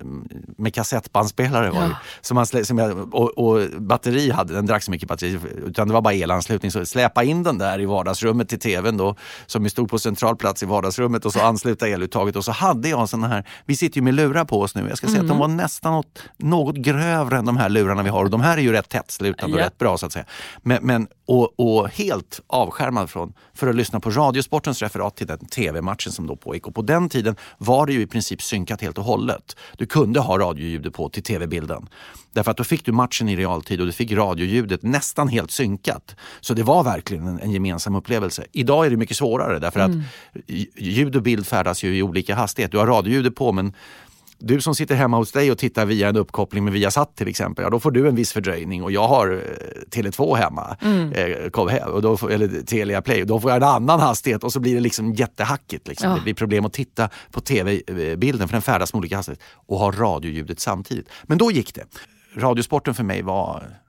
med 0.57 0.73
kassettbandspelare 0.73 1.71
var 1.71 1.81
ja. 1.81 1.89
som 2.21 2.35
man, 2.35 2.45
som 2.45 2.77
jag, 2.77 3.13
och, 3.13 3.37
och, 3.37 3.81
batteri 3.81 4.31
hade, 4.31 4.53
den 4.53 4.65
drack 4.65 4.83
så 4.83 4.91
mycket 4.91 5.09
batteri 5.09 5.39
utan 5.65 5.87
det 5.87 5.93
var 5.93 6.01
bara 6.01 6.13
elanslutning. 6.13 6.71
Så 6.71 6.85
släpa 6.85 7.23
in 7.23 7.43
den 7.43 7.57
där 7.57 7.81
i 7.81 7.85
vardagsrummet 7.85 8.49
till 8.49 8.59
tvn 8.59 8.97
då 8.97 9.15
som 9.45 9.69
stod 9.69 9.89
på 9.89 9.99
central 9.99 10.35
plats 10.35 10.63
i 10.63 10.65
vardagsrummet 10.65 11.25
och 11.25 11.33
så 11.33 11.39
ansluta 11.39 11.87
eluttaget 11.87 12.35
och 12.35 12.45
så 12.45 12.51
hade 12.51 12.89
jag 12.89 13.09
såna 13.09 13.27
här, 13.27 13.47
vi 13.65 13.75
sitter 13.75 13.97
ju 13.97 14.01
med 14.01 14.13
lurar 14.13 14.45
på 14.45 14.61
oss 14.61 14.75
nu, 14.75 14.85
jag 14.89 14.97
ska 14.97 15.07
säga 15.07 15.21
att 15.21 15.27
de 15.27 15.37
var 15.37 15.47
nästan 15.47 15.93
något, 15.93 16.23
något 16.37 16.75
grövre 16.75 17.37
än 17.37 17.45
de 17.45 17.57
här 17.57 17.69
lurarna 17.69 18.03
vi 18.03 18.09
har 18.09 18.23
och 18.23 18.29
de 18.29 18.41
här 18.41 18.57
är 18.57 18.61
ju 18.61 18.71
rätt 18.71 18.89
tättslutande 18.89 19.55
och 19.55 19.61
Ja. 19.61 19.65
rätt 19.65 19.77
bra 19.77 19.97
så 19.97 20.05
att 20.05 20.11
säga. 20.11 20.25
Men, 20.61 20.79
men, 20.81 21.07
och, 21.25 21.59
och 21.59 21.89
helt 21.89 22.41
avskärmad 22.57 23.09
från, 23.09 23.33
för 23.53 23.67
att 23.67 23.75
lyssna 23.75 23.99
på 23.99 24.09
Radiosportens 24.09 24.81
referat 24.81 25.15
till 25.15 25.27
den 25.27 25.39
tv-matchen 25.39 26.11
som 26.11 26.27
då 26.27 26.35
pågick. 26.35 26.67
Och 26.67 26.75
på 26.75 26.81
den 26.81 27.09
tiden 27.09 27.35
var 27.57 27.85
det 27.85 27.93
ju 27.93 28.01
i 28.01 28.07
princip 28.07 28.41
synkat 28.41 28.81
helt 28.81 28.97
och 28.97 29.03
hållet. 29.03 29.55
Du 29.77 29.85
kunde 29.85 30.19
ha 30.19 30.37
radioljudet 30.39 30.93
på 30.93 31.09
till 31.09 31.23
tv-bilden. 31.23 31.89
Därför 32.33 32.51
att 32.51 32.57
då 32.57 32.63
fick 32.63 32.85
du 32.85 32.91
matchen 32.91 33.29
i 33.29 33.35
realtid 33.35 33.79
och 33.79 33.85
du 33.85 33.91
fick 33.91 34.11
radioljudet 34.11 34.83
nästan 34.83 35.27
helt 35.27 35.51
synkat. 35.51 36.15
Så 36.41 36.53
det 36.53 36.63
var 36.63 36.83
verkligen 36.83 37.27
en, 37.27 37.39
en 37.39 37.51
gemensam 37.51 37.95
upplevelse. 37.95 38.45
Idag 38.51 38.85
är 38.85 38.89
det 38.89 38.97
mycket 38.97 39.17
svårare 39.17 39.59
därför 39.59 39.79
att 39.79 39.91
lj- 40.47 40.67
ljud 40.75 41.15
och 41.15 41.21
bild 41.21 41.47
färdas 41.47 41.83
ju 41.83 41.97
i 41.97 42.03
olika 42.03 42.35
hastighet. 42.35 42.71
Du 42.71 42.77
har 42.77 42.87
radioljudet 42.87 43.35
på 43.35 43.51
men 43.51 43.73
du 44.39 44.61
som 44.61 44.75
sitter 44.75 44.95
hemma 44.95 45.17
hos 45.17 45.31
dig 45.31 45.51
och 45.51 45.57
tittar 45.57 45.85
via 45.85 46.09
en 46.09 46.15
uppkoppling 46.15 46.63
med 46.63 46.73
Viasat 46.73 47.15
till 47.15 47.27
exempel, 47.27 47.63
ja, 47.63 47.69
då 47.69 47.79
får 47.79 47.91
du 47.91 48.07
en 48.07 48.15
viss 48.15 48.33
fördröjning 48.33 48.83
och 48.83 48.91
jag 48.91 49.07
har 49.07 49.31
eh, 49.31 49.39
Tele2 49.91 50.35
hemma, 50.35 50.77
eh, 51.15 51.49
kom 51.49 51.69
hem, 51.69 51.89
och 51.89 52.01
då 52.01 52.17
får, 52.17 52.31
eller 52.31 52.61
Telia 52.61 53.01
Play, 53.01 53.21
och 53.21 53.27
då 53.27 53.39
får 53.39 53.51
jag 53.51 53.57
en 53.57 53.69
annan 53.69 53.99
hastighet 53.99 54.43
och 54.43 54.53
så 54.53 54.59
blir 54.59 54.75
det 54.75 54.81
liksom 54.81 55.13
jättehackigt. 55.13 55.87
Liksom. 55.87 56.09
Ja. 56.09 56.15
Det 56.15 56.21
blir 56.21 56.33
problem 56.33 56.65
att 56.65 56.73
titta 56.73 57.09
på 57.31 57.41
tv-bilden 57.41 58.47
för 58.47 58.53
den 58.53 58.61
färdas 58.61 58.93
med 58.93 58.97
olika 58.97 59.15
hastigheter 59.15 59.45
och 59.55 59.79
ha 59.79 59.91
radioljudet 59.91 60.59
samtidigt. 60.59 61.09
Men 61.23 61.37
då 61.37 61.51
gick 61.51 61.75
det. 61.75 61.85
Radiosporten 62.35 62.93
för 62.93 63.03
mig 63.03 63.21
var, 63.21 63.79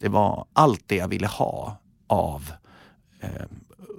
det 0.00 0.08
var 0.08 0.46
allt 0.52 0.82
det 0.86 0.96
jag 0.96 1.08
ville 1.08 1.26
ha 1.26 1.78
av 2.06 2.52
eh, 3.20 3.28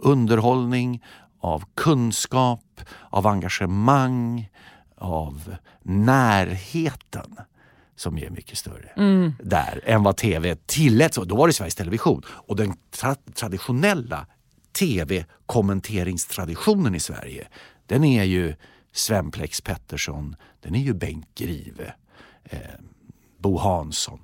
underhållning, 0.01 1.03
av 1.41 1.63
kunskap, 1.75 2.81
av 3.09 3.27
engagemang, 3.27 4.49
av 4.99 5.55
närheten 5.83 7.35
som 7.95 8.17
är 8.17 8.29
mycket 8.29 8.57
större 8.57 8.91
där 9.43 9.81
än 9.85 10.03
vad 10.03 10.17
tv 10.17 10.55
tillät. 10.55 11.15
Då 11.25 11.35
var 11.35 11.47
det 11.47 11.53
Sveriges 11.53 11.75
Television. 11.75 12.21
Och 12.27 12.55
den 12.55 12.73
tra- 12.73 13.31
traditionella 13.33 14.25
tv-kommenteringstraditionen 14.79 16.95
i 16.95 16.99
Sverige 16.99 17.47
den 17.85 18.03
är 18.03 18.23
ju 18.23 18.55
Sven 18.91 19.31
Plex 19.31 19.61
Pettersson, 19.61 20.35
den 20.61 20.75
är 20.75 20.79
ju 20.79 20.93
Bengt 20.93 21.35
Grive, 21.35 21.93
eh, 22.43 22.57
Bo 23.37 23.57
Hansson. 23.57 24.19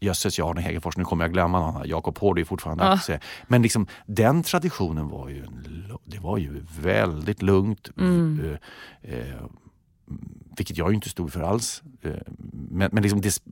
Jösses, 0.00 0.38
jag 0.38 0.44
har 0.44 0.54
en 0.54 0.62
Hegerfors, 0.62 0.96
nu 0.96 1.04
kommer 1.04 1.24
jag 1.24 1.32
glömma 1.32 1.60
någon. 1.72 1.88
Jakob 1.88 2.18
Hård 2.18 2.38
är 2.38 2.44
fortfarande 2.44 2.84
Ja. 2.84 2.90
aktie. 2.92 3.20
Men 3.48 3.62
liksom, 3.62 3.86
den 4.06 4.42
traditionen 4.42 5.08
var 5.08 5.28
ju, 5.28 5.44
en, 5.44 5.92
det 6.04 6.18
var 6.18 6.38
ju 6.38 6.64
väldigt 6.80 7.42
lugnt. 7.42 7.88
Mm. 7.98 8.56
Eh, 9.02 9.18
eh, 9.18 9.34
vilket 10.56 10.76
jag 10.78 10.88
ju 10.88 10.94
inte 10.94 11.08
stod 11.08 11.32
för 11.32 11.40
alls. 11.40 11.82
Eh, 12.02 12.12
Men, 12.70 12.90
men 12.92 13.02
liksom 13.02 13.20
det, 13.20 13.42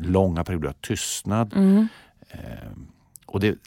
långa 0.00 0.44
perioder 0.44 0.68
av 0.68 0.72
tystnad. 0.72 1.52
Mm. 1.56 1.88
Eh, 2.30 2.38
och 3.26 3.40
det, 3.40 3.58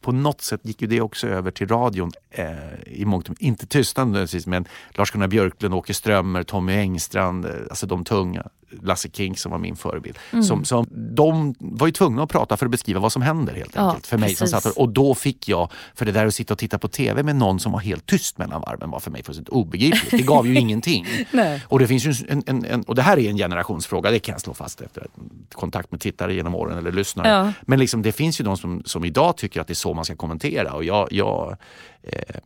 på 0.00 0.12
något 0.12 0.40
sätt 0.40 0.60
gick 0.64 0.82
ju 0.82 0.88
det 0.88 1.00
också 1.00 1.28
över 1.28 1.50
till 1.50 1.68
radion 1.68 2.10
eh, 2.30 2.46
i 2.86 3.04
mångt 3.04 3.30
Inte 3.38 3.66
tystnad 3.66 4.06
nödvändigtvis, 4.06 4.46
men 4.46 4.64
Lars-Gunnar 4.90 5.28
Björklund, 5.28 5.74
Åke 5.74 5.94
Strömmer, 5.94 6.42
Tommy 6.42 6.72
Engstrand, 6.72 7.44
eh, 7.44 7.52
alltså 7.70 7.86
de 7.86 8.04
tunga. 8.04 8.48
Lasse 8.82 9.08
King 9.08 9.36
som 9.36 9.52
var 9.52 9.58
min 9.58 9.76
förebild. 9.76 10.18
Mm. 10.32 10.44
Som, 10.44 10.64
som, 10.64 10.86
de 10.90 11.54
var 11.58 11.86
ju 11.86 11.92
tvungna 11.92 12.22
att 12.22 12.30
prata 12.30 12.56
för 12.56 12.66
att 12.66 12.70
beskriva 12.70 13.00
vad 13.00 13.12
som 13.12 13.22
händer 13.22 13.54
helt 13.54 13.74
Ja, 13.74 13.88
enkelt. 13.88 14.06
För 14.06 14.18
mig 14.18 14.34
som 14.34 14.48
satt 14.48 14.66
och, 14.66 14.78
och 14.78 14.88
då 14.88 15.14
fick 15.14 15.48
jag, 15.48 15.72
för 15.94 16.06
det 16.06 16.12
där 16.12 16.26
att 16.26 16.34
sitta 16.34 16.54
och 16.54 16.58
titta 16.58 16.78
på 16.78 16.88
TV 16.88 17.22
med 17.22 17.36
någon 17.36 17.60
som 17.60 17.72
var 17.72 17.80
helt 17.80 18.06
tyst 18.06 18.38
mellan 18.38 18.60
varven 18.60 18.90
var 18.90 19.00
för 19.00 19.10
mig 19.10 19.22
fullständigt 19.22 19.52
obegripligt. 19.52 20.10
Det 20.10 20.22
gav 20.22 20.46
ju 20.46 20.54
ingenting. 20.58 21.06
Nej. 21.30 21.62
Och 21.68 21.78
det 21.78 21.86
finns 21.86 22.04
ju 22.04 22.14
en, 22.28 22.42
en, 22.46 22.64
en, 22.64 22.82
och 22.82 22.94
det 22.94 23.02
här 23.02 23.18
är 23.18 23.30
en 23.30 23.36
generationsfråga, 23.36 24.10
det 24.10 24.18
kan 24.18 24.32
jag 24.32 24.40
slå 24.40 24.54
fast 24.54 24.80
efter 24.80 25.06
kontakt 25.52 25.90
med 25.90 26.00
tittare 26.00 26.34
genom 26.34 26.54
åren 26.54 26.78
eller 26.78 26.92
lyssnare. 26.92 27.28
Ja. 27.28 27.52
Men 27.62 27.78
liksom, 27.78 28.02
det 28.02 28.12
finns 28.12 28.40
ju 28.40 28.44
de 28.44 28.56
som, 28.56 28.82
som 28.84 29.04
idag 29.04 29.36
tycker 29.36 29.60
att 29.60 29.66
det 29.66 29.72
är 29.72 29.74
så 29.74 29.94
man 29.94 30.04
ska 30.04 30.16
kommentera 30.16 30.72
och 30.72 30.84
jag, 30.84 31.08
jag, 31.10 31.56
eh, 32.02 32.36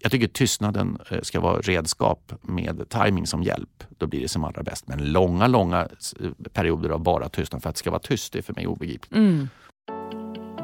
jag 0.00 0.12
tycker 0.12 0.28
tystnaden 0.28 0.98
eh, 1.10 1.20
ska 1.22 1.40
vara 1.40 1.60
redskap 1.60 2.32
med 2.42 2.88
timing 2.88 3.26
som 3.26 3.42
hjälp. 3.42 3.84
Då 3.98 4.06
blir 4.06 4.20
det 4.20 4.28
som 4.28 4.44
allra 4.44 4.62
bäst. 4.62 4.88
Men 4.88 5.12
långa, 5.12 5.46
långa 5.46 5.88
eh, 6.20 6.30
perioder 6.52 6.90
av 6.90 7.02
bara 7.02 7.28
tystnad 7.28 7.62
för 7.62 7.70
att 7.70 7.74
det 7.74 7.78
ska 7.78 7.90
vara 7.90 8.00
tyst, 8.00 8.32
det 8.32 8.38
är 8.38 8.42
för 8.42 8.54
mig 8.54 8.66
obegripligt. 8.66 9.12
Mm. 9.12 9.48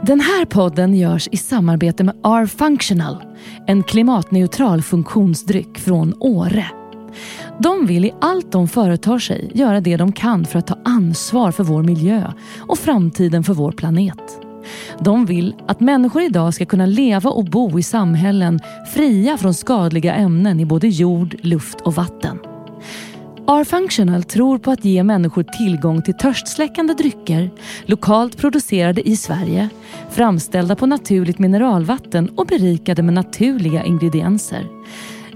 Den 0.07 0.21
här 0.21 0.45
podden 0.45 0.95
görs 0.95 1.29
i 1.33 1.37
samarbete 1.37 2.05
med 2.05 2.15
R-Functional, 2.25 3.25
en 3.67 3.83
klimatneutral 3.83 4.83
funktionsdryck 4.83 5.79
från 5.79 6.15
Åre. 6.21 6.67
De 7.59 7.87
vill 7.87 8.05
i 8.05 8.13
allt 8.21 8.53
de 8.53 8.69
företar 8.69 9.19
sig 9.19 9.51
göra 9.55 9.81
det 9.81 9.97
de 9.97 10.13
kan 10.13 10.45
för 10.45 10.59
att 10.59 10.67
ta 10.67 10.79
ansvar 10.85 11.53
för 11.53 11.65
vår 11.65 11.83
miljö 11.83 12.33
och 12.61 12.79
framtiden 12.79 13.45
för 13.45 13.55
vår 13.55 13.73
planet. 13.73 14.42
De 15.01 15.27
vill 15.27 15.55
att 15.67 15.81
människor 15.81 16.23
idag 16.23 16.55
ska 16.55 16.65
kunna 16.65 16.87
leva 16.87 17.31
och 17.31 17.45
bo 17.45 17.79
i 17.79 17.83
samhällen 17.83 18.61
fria 18.95 19.37
från 19.37 19.55
skadliga 19.55 20.15
ämnen 20.15 20.61
i 20.61 20.65
både 20.65 20.89
jord, 20.89 21.37
luft 21.41 21.81
och 21.81 21.95
vatten. 21.95 22.39
R-Functional 23.49 24.23
tror 24.23 24.59
på 24.59 24.71
att 24.71 24.85
ge 24.85 25.03
människor 25.03 25.43
tillgång 25.43 26.03
till 26.03 26.15
törstsläckande 26.15 26.95
drycker, 26.95 27.51
lokalt 27.87 28.37
producerade 28.37 29.09
i 29.09 29.17
Sverige, 29.17 29.69
framställda 30.11 30.77
på 30.77 30.87
naturligt 30.87 31.39
mineralvatten 31.39 32.29
och 32.29 32.47
berikade 32.47 33.03
med 33.03 33.15
naturliga 33.15 33.85
ingredienser. 33.85 34.67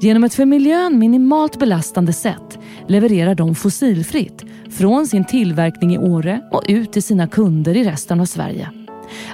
Genom 0.01 0.25
ett 0.25 0.35
för 0.35 0.45
miljön 0.45 0.99
minimalt 0.99 1.59
belastande 1.59 2.13
sätt 2.13 2.59
levererar 2.87 3.35
de 3.35 3.55
fossilfritt 3.55 4.45
från 4.71 5.07
sin 5.07 5.25
tillverkning 5.25 5.95
i 5.95 5.99
Åre 5.99 6.41
och 6.53 6.63
ut 6.69 6.93
till 6.93 7.03
sina 7.03 7.29
kunder 7.29 7.77
i 7.77 7.85
resten 7.85 8.21
av 8.21 8.25
Sverige. 8.25 8.86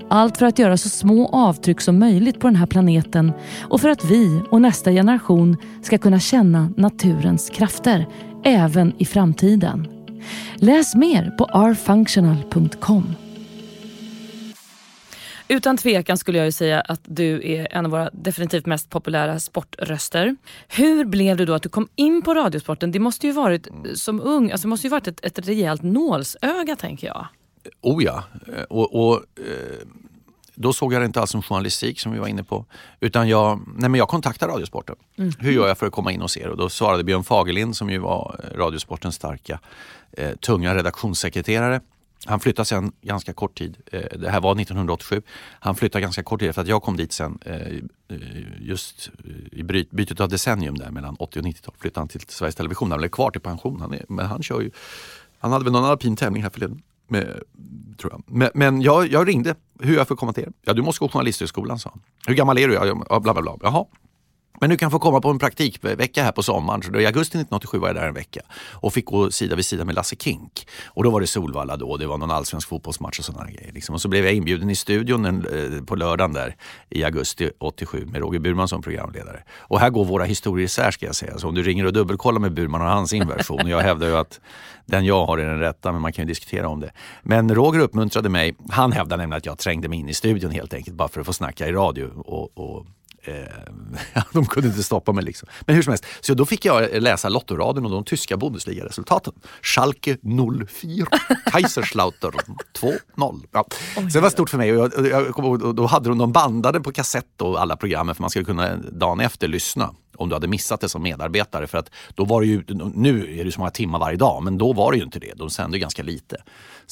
Allt 0.09 0.39
för 0.39 0.47
att 0.47 0.59
göra 0.59 0.77
så 0.77 0.89
små 0.89 1.29
avtryck 1.29 1.81
som 1.81 1.99
möjligt 1.99 2.41
på 2.41 2.47
den 2.47 2.57
här 2.57 2.67
planeten 2.67 3.33
och 3.63 3.81
för 3.81 3.89
att 3.89 4.05
vi 4.05 4.43
och 4.51 4.63
nästa 4.63 4.91
generation 4.91 5.57
ska 5.83 5.99
kunna 5.99 6.21
känna 6.21 6.73
naturens 6.77 7.51
krafter 7.51 8.07
även 8.45 8.93
i 8.99 9.05
framtiden. 9.05 9.89
Läs 10.57 10.95
mer 10.95 11.31
på 11.31 11.45
rfunctional.com. 11.45 13.15
Utan 15.49 15.77
tvekan 15.77 16.19
skulle 16.19 16.39
jag 16.39 16.45
ju 16.45 16.53
säga 16.53 16.81
att 16.81 17.01
du 17.05 17.53
är 17.53 17.69
en 17.71 17.85
av 17.85 17.91
våra 17.91 18.11
definitivt 18.13 18.67
mest 18.67 18.91
populära 18.91 19.41
sportröster. 19.41 20.37
Hur 20.69 21.05
blev 21.05 21.37
det 21.37 21.45
då 21.45 21.55
att 21.55 21.63
du 21.63 21.69
kom 21.69 21.89
in 21.97 22.23
på 22.23 22.35
Radiosporten? 22.35 22.93
Det 22.93 22.99
måste 22.99 23.27
ju 23.27 23.33
varit 23.33 23.69
som 23.95 24.21
ung, 24.21 24.51
alltså 24.51 24.67
det 24.67 24.69
måste 24.69 24.87
ju 24.87 24.91
varit 24.91 25.09
ett, 25.09 25.25
ett 25.25 25.49
rejält 25.49 25.83
nålsöga 25.83 26.77
tänker 26.77 27.07
jag. 27.07 27.27
Oh 27.81 28.05
ja. 28.05 28.25
Eh, 28.57 28.63
Och, 28.63 29.09
och, 29.09 29.15
eh, 29.39 29.87
då 30.55 30.73
såg 30.73 30.93
jag 30.93 31.03
det 31.03 31.07
inte 31.07 31.21
alls 31.21 31.31
som 31.31 31.43
journalistik 31.43 32.01
som 32.01 32.13
vi 32.13 32.19
var 32.19 32.27
inne 32.27 32.45
på. 32.45 32.67
Utan 33.01 33.29
jag, 33.29 33.61
nej 33.77 33.91
men 33.91 33.99
jag 33.99 34.09
kontaktade 34.09 34.53
Radiosporten. 34.53 34.97
Hur 35.39 35.53
gör 35.53 35.69
jag 35.69 35.79
för 35.79 35.87
att 35.87 35.93
komma 35.93 36.13
in 36.13 36.23
och 36.23 36.31
se 36.31 36.45
det? 36.45 36.51
Och 36.51 36.57
då 36.57 36.69
svarade 36.69 37.05
Björn 37.05 37.25
Fagerlind 37.25 37.77
som 37.77 37.91
ju 37.91 37.99
var 37.99 38.41
eh, 38.45 38.57
Radiosportens 38.59 39.15
starka, 39.15 39.61
eh, 40.13 40.31
tunga 40.37 40.75
redaktionssekreterare. 40.75 41.81
Han 42.27 42.41
flyttade 42.41 42.67
sen 42.67 42.93
ganska 43.03 43.33
kort 43.33 43.59
tid, 43.59 43.77
eh, 43.93 44.19
det 44.19 44.31
här 44.31 44.41
var 44.41 44.55
1987, 44.61 45.23
han 45.61 45.75
flyttade 45.75 46.03
ganska 46.03 46.23
kort 46.23 46.41
tid 46.41 46.49
efter 46.49 46.63
att 46.63 46.69
jag 46.69 46.83
kom 46.83 46.97
dit 46.97 47.13
sen. 47.13 47.39
Eh, 47.45 47.79
just 48.61 49.11
i 49.53 49.63
bryt, 49.63 49.91
bytet 49.91 50.21
av 50.21 50.29
decennium 50.29 50.79
där 50.79 50.91
mellan 50.91 51.17
80 51.19 51.39
och 51.39 51.45
90-tal 51.45 51.75
flyttade 51.79 52.01
han 52.01 52.09
till 52.09 52.21
Sveriges 52.29 52.55
Television. 52.55 52.91
Han 52.91 52.99
blev 52.99 53.09
kvar 53.09 53.31
till 53.31 53.41
pension, 53.41 53.81
han 53.81 53.95
är, 53.95 54.05
men 54.09 54.27
han 54.27 54.43
kör 54.43 54.61
ju 54.61 54.71
han 55.39 55.53
hade 55.53 55.65
väl 55.65 55.73
någon 55.73 55.85
alpin 55.85 56.17
tävling 56.17 56.43
här 56.43 56.51
förleden. 56.51 56.83
Med, 57.13 57.43
tror 57.99 58.13
jag. 58.13 58.23
Men, 58.27 58.51
men 58.55 58.83
jag, 58.83 59.07
jag 59.07 59.29
ringde 59.29 59.55
hur 59.81 59.97
jag 59.97 60.09
får 60.09 60.17
komma 60.17 60.33
till 60.33 60.43
er. 60.43 60.53
Ja, 60.65 60.73
du 60.73 60.83
måste 60.83 61.01
gå 61.05 61.09
Journalisthögskolan, 61.09 61.79
sa 61.79 61.91
han. 61.91 62.03
Hur 62.27 62.35
gammal 62.35 62.59
är 62.59 62.69
du? 62.69 62.75
Ja, 62.75 63.21
bla, 63.21 63.33
bla, 63.33 63.43
bla. 63.43 63.57
Jaha. 63.63 63.85
Men 64.61 64.71
du 64.71 64.77
kan 64.77 64.91
få 64.91 64.99
komma 64.99 65.21
på 65.21 65.31
en 65.31 65.39
praktikvecka 65.39 66.23
här 66.23 66.33
på 66.33 66.43
sommaren. 66.43 66.83
Så 66.83 66.91
då 66.91 67.01
I 67.01 67.07
augusti 67.07 67.39
1987 67.39 67.79
var 67.79 67.89
jag 67.89 67.97
där 67.97 68.09
en 68.09 68.15
vecka 68.15 68.41
och 68.73 68.93
fick 68.93 69.05
gå 69.05 69.31
sida 69.31 69.57
vid 69.57 69.65
sida 69.65 69.85
med 69.85 69.95
Lasse 69.95 70.17
Kink. 70.17 70.67
Och 70.87 71.05
då 71.05 71.11
var 71.11 71.21
det 71.21 71.27
Solvalla 71.27 71.77
då, 71.77 71.97
det 71.97 72.07
var 72.07 72.19
någon 72.19 72.31
allsvensk 72.31 72.69
fotbollsmatch 72.69 73.19
och 73.19 73.25
sådana 73.25 73.51
grejer. 73.51 73.73
Liksom. 73.73 73.95
Och 73.95 74.01
så 74.01 74.09
blev 74.09 74.25
jag 74.25 74.35
inbjuden 74.35 74.71
i 74.71 74.77
studion 74.77 75.25
en, 75.25 75.47
eh, 75.47 75.85
på 75.85 75.97
lördagen 75.97 76.33
där 76.33 76.57
i 76.91 77.05
augusti 77.05 77.51
87 77.59 78.07
med 78.07 78.21
Roger 78.21 78.41
Burman 78.41 78.69
som 78.69 78.83
programledare. 78.83 79.43
Och 79.59 79.81
här 79.81 79.91
går 79.91 80.05
våra 80.05 80.25
historier 80.25 80.65
isär 80.65 80.91
ska 80.91 81.07
jag 81.07 81.15
säga. 81.15 81.39
Så 81.39 81.49
om 81.49 81.55
du 81.55 81.63
ringer 81.63 81.87
och 81.87 81.93
dubbelkollar 81.93 82.41
med 82.41 82.55
Burman 82.55 82.81
och 82.81 82.89
hans 82.89 83.13
inversion. 83.13 83.69
Jag 83.69 83.81
hävdar 83.81 84.07
ju 84.07 84.17
att 84.17 84.41
den 84.87 85.05
jag 85.05 85.27
har 85.27 85.39
är 85.39 85.49
den 85.49 85.59
rätta, 85.59 85.93
men 85.93 86.03
man 86.03 86.13
kan 86.13 86.25
ju 86.25 86.29
diskutera 86.29 86.69
om 86.69 86.81
det. 86.81 86.93
Men 87.23 87.55
Roger 87.55 87.81
uppmuntrade 87.81 88.29
mig. 88.29 88.55
Han 88.71 88.93
hävdar 88.93 89.17
nämligen 89.17 89.39
att 89.39 89.47
jag 89.47 89.59
trängde 89.59 89.89
mig 89.89 89.99
in 89.99 90.09
i 90.09 90.15
studion 90.15 90.51
helt 90.51 90.75
enkelt 90.75 90.97
bara 90.97 91.09
för 91.09 91.21
att 91.21 91.27
få 91.27 91.33
snacka 91.33 91.69
i 91.69 91.73
radio. 91.73 92.11
Och, 92.17 92.59
och 92.59 92.87
Eh, 93.25 94.23
de 94.33 94.47
kunde 94.47 94.69
inte 94.69 94.83
stoppa 94.83 95.13
mig. 95.13 95.25
Liksom. 95.25 95.49
Men 95.67 95.77
hur 95.77 95.83
som 95.83 95.91
helst, 95.91 96.07
så 96.21 96.35
då 96.35 96.47
fick 96.47 96.65
jag 96.65 97.03
läsa 97.03 97.29
Lottoraden 97.29 97.85
och 97.85 97.91
de 97.91 98.05
tyska 98.05 98.37
Bundesliga-resultaten. 98.37 99.33
Schalke 99.63 100.17
04, 100.69 101.07
Kaiserslautern 101.53 102.33
2-0. 103.17 103.45
Ja. 103.53 103.65
Så 103.95 104.01
det 104.01 104.21
var 104.21 104.31
stort 104.31 104.51
för 104.51 104.59
mig. 104.59 104.77
Och 104.77 104.93
jag, 104.97 105.07
jag, 105.07 105.39
och 105.39 105.75
då 105.75 105.87
hade 105.87 106.09
de, 106.09 106.19
de 106.19 106.33
bandade 106.33 106.81
på 106.81 106.93
kassett 106.93 107.41
och 107.43 107.61
alla 107.61 107.77
programmen 107.77 108.15
för 108.15 108.23
man 108.23 108.31
skulle 108.31 108.45
kunna 108.45 108.77
dagen 108.77 109.21
efter 109.21 109.49
lyssna. 109.49 109.91
om 110.17 110.29
du 110.29 110.35
hade 110.35 110.49
missat 110.49 110.81
det 110.81 110.89
som 110.89 111.03
medarbetare. 111.03 111.67
För 111.67 111.79
att 111.79 111.91
då 112.15 112.25
var 112.25 112.41
det 112.41 112.47
ju, 112.47 112.65
nu 112.95 113.41
är 113.41 113.45
det 113.45 113.53
så 113.53 113.61
många 113.61 113.71
timmar 113.71 113.99
varje 113.99 114.17
dag, 114.17 114.43
men 114.43 114.59
då 114.59 114.73
var 114.73 114.93
det 114.93 114.99
ju 114.99 115.05
inte 115.05 115.19
det. 115.19 115.33
De 115.37 115.51
sände 115.51 115.79
ganska 115.79 116.03
lite. 116.03 116.37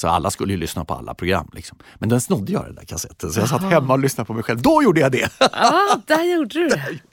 Så 0.01 0.09
alla 0.09 0.31
skulle 0.31 0.53
ju 0.53 0.59
lyssna 0.59 0.85
på 0.85 0.95
alla 0.95 1.15
program. 1.15 1.51
Liksom. 1.53 1.79
Men 1.99 2.09
den 2.09 2.21
snodde 2.21 2.53
jag 2.53 2.65
den 2.65 2.75
där 2.75 2.85
kassetten, 2.85 3.31
så 3.33 3.41
jag 3.41 3.49
satt 3.49 3.63
hemma 3.63 3.93
och 3.93 3.99
lyssnade 3.99 4.27
på 4.27 4.33
mig 4.35 4.43
själv. 4.43 4.63
Då 4.63 4.83
gjorde 4.83 5.01
jag 5.01 5.13
det! 5.13 5.31
Ja, 5.39 6.01
där 6.07 6.25
gjorde 6.25 6.55
du 6.55 6.69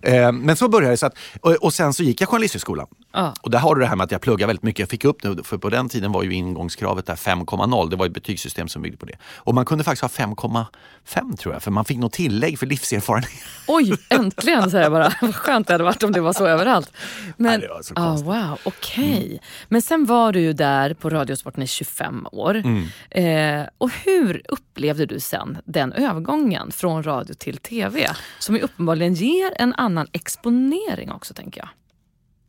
det. 0.00 0.16
Eh, 0.16 0.32
men 0.32 0.56
så 0.56 0.68
började 0.68 0.92
det. 0.92 0.96
Så 0.96 1.06
att, 1.06 1.16
och, 1.40 1.52
och 1.52 1.74
sen 1.74 1.92
så 1.92 2.02
gick 2.02 2.20
jag 2.20 2.28
Journalisthögskolan. 2.28 2.86
Ja. 3.12 3.34
Och 3.40 3.50
där 3.50 3.58
har 3.58 3.74
du 3.74 3.80
det 3.80 3.86
här 3.86 3.96
med 3.96 4.04
att 4.04 4.10
jag 4.10 4.20
pluggar 4.20 4.46
väldigt 4.46 4.62
mycket. 4.62 4.78
Jag 4.78 4.88
fick 4.88 5.04
upp 5.04 5.22
det, 5.22 5.44
för 5.44 5.58
på 5.58 5.68
den 5.68 5.88
tiden 5.88 6.12
var 6.12 6.22
ju 6.22 6.34
ingångskravet 6.34 7.06
där 7.06 7.16
5,0. 7.16 7.90
Det 7.90 7.96
var 7.96 8.06
ett 8.06 8.12
betygssystem 8.12 8.68
som 8.68 8.82
byggde 8.82 8.98
på 8.98 9.06
det. 9.06 9.16
Och 9.36 9.54
man 9.54 9.64
kunde 9.64 9.84
faktiskt 9.84 10.18
ha 10.18 10.26
5,5 10.26 11.36
tror 11.36 11.54
jag, 11.54 11.62
för 11.62 11.70
man 11.70 11.84
fick 11.84 11.98
något 11.98 12.12
tillägg 12.12 12.58
för 12.58 12.66
livserfarenhet. 12.66 13.32
Oj, 13.68 13.96
äntligen 14.08 14.70
säger 14.70 14.84
jag 14.84 14.92
bara. 14.92 15.12
Vad 15.20 15.34
skönt 15.34 15.66
det 15.66 15.74
hade 15.74 15.84
varit 15.84 16.02
om 16.02 16.12
det 16.12 16.20
var 16.20 16.32
så 16.32 16.46
överallt. 16.46 16.92
Men, 17.36 17.50
Nej, 17.50 17.58
det 17.58 17.68
var 17.68 17.82
så 17.82 17.94
ah, 17.96 18.06
konstigt. 18.06 18.26
wow, 18.26 18.58
okej. 18.64 19.40
Men 19.68 19.82
sen 19.82 20.04
var 20.04 20.32
du 20.32 20.40
ju 20.40 20.52
där 20.52 20.94
på 20.94 21.10
Radiosporten 21.10 21.62
i 21.62 21.66
25 21.66 22.01
år. 22.32 22.54
Mm. 22.54 22.84
Eh, 23.10 23.68
och 23.78 23.90
hur 24.04 24.42
upplevde 24.48 25.06
du 25.06 25.20
sen 25.20 25.58
den 25.64 25.92
övergången 25.92 26.70
från 26.70 27.02
radio 27.02 27.34
till 27.34 27.56
tv? 27.56 28.10
Som 28.38 28.54
ju 28.54 28.60
uppenbarligen 28.60 29.14
ger 29.14 29.52
en 29.56 29.74
annan 29.74 30.06
exponering 30.12 31.12
också 31.12 31.34
tänker 31.34 31.60
jag. 31.60 31.68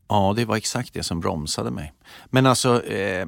Ja, 0.08 0.34
det 0.36 0.46
var 0.46 0.58
exakt 0.58 0.94
det 0.94 1.04
som 1.04 1.20
bromsade 1.20 1.72
mig. 1.72 1.94
Men 2.26 2.46
alltså, 2.46 2.86
eh, 2.86 3.28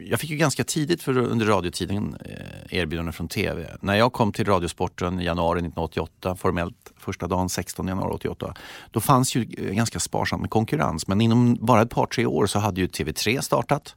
jag 0.00 0.20
fick 0.20 0.30
ju 0.30 0.36
ganska 0.36 0.64
tidigt 0.64 1.02
för 1.02 1.18
under 1.18 1.46
radiotiden 1.46 2.16
eh, 2.24 2.78
erbjudande 2.78 3.12
från 3.12 3.28
TV. 3.28 3.66
När 3.80 3.94
jag 3.94 4.12
kom 4.12 4.32
till 4.32 4.44
Radiosporten 4.44 5.20
i 5.20 5.24
januari 5.24 5.58
1988, 5.58 6.36
formellt 6.36 6.92
första 6.96 7.26
dagen 7.26 7.48
16 7.48 7.88
januari 7.88 8.14
88, 8.14 8.54
då 8.90 9.00
fanns 9.00 9.34
ju 9.36 9.42
eh, 9.58 9.74
ganska 9.74 10.00
sparsamt 10.00 10.40
med 10.40 10.50
konkurrens. 10.50 11.06
Men 11.06 11.20
inom 11.20 11.54
bara 11.60 11.82
ett 11.82 11.90
par, 11.90 12.06
tre 12.06 12.26
år 12.26 12.46
så 12.46 12.58
hade 12.58 12.80
ju 12.80 12.86
TV3 12.86 13.40
startat. 13.40 13.94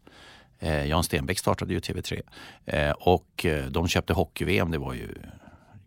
Eh, 0.61 0.85
Jan 0.85 1.03
Stenbeck 1.03 1.39
startade 1.39 1.73
ju 1.73 1.79
TV3 1.79 2.21
eh, 2.65 2.91
och 2.91 3.45
eh, 3.45 3.65
de 3.65 3.87
köpte 3.87 4.13
hockey-VM. 4.13 4.71
Det 4.71 4.77
var 4.77 4.93
ju, 4.93 5.07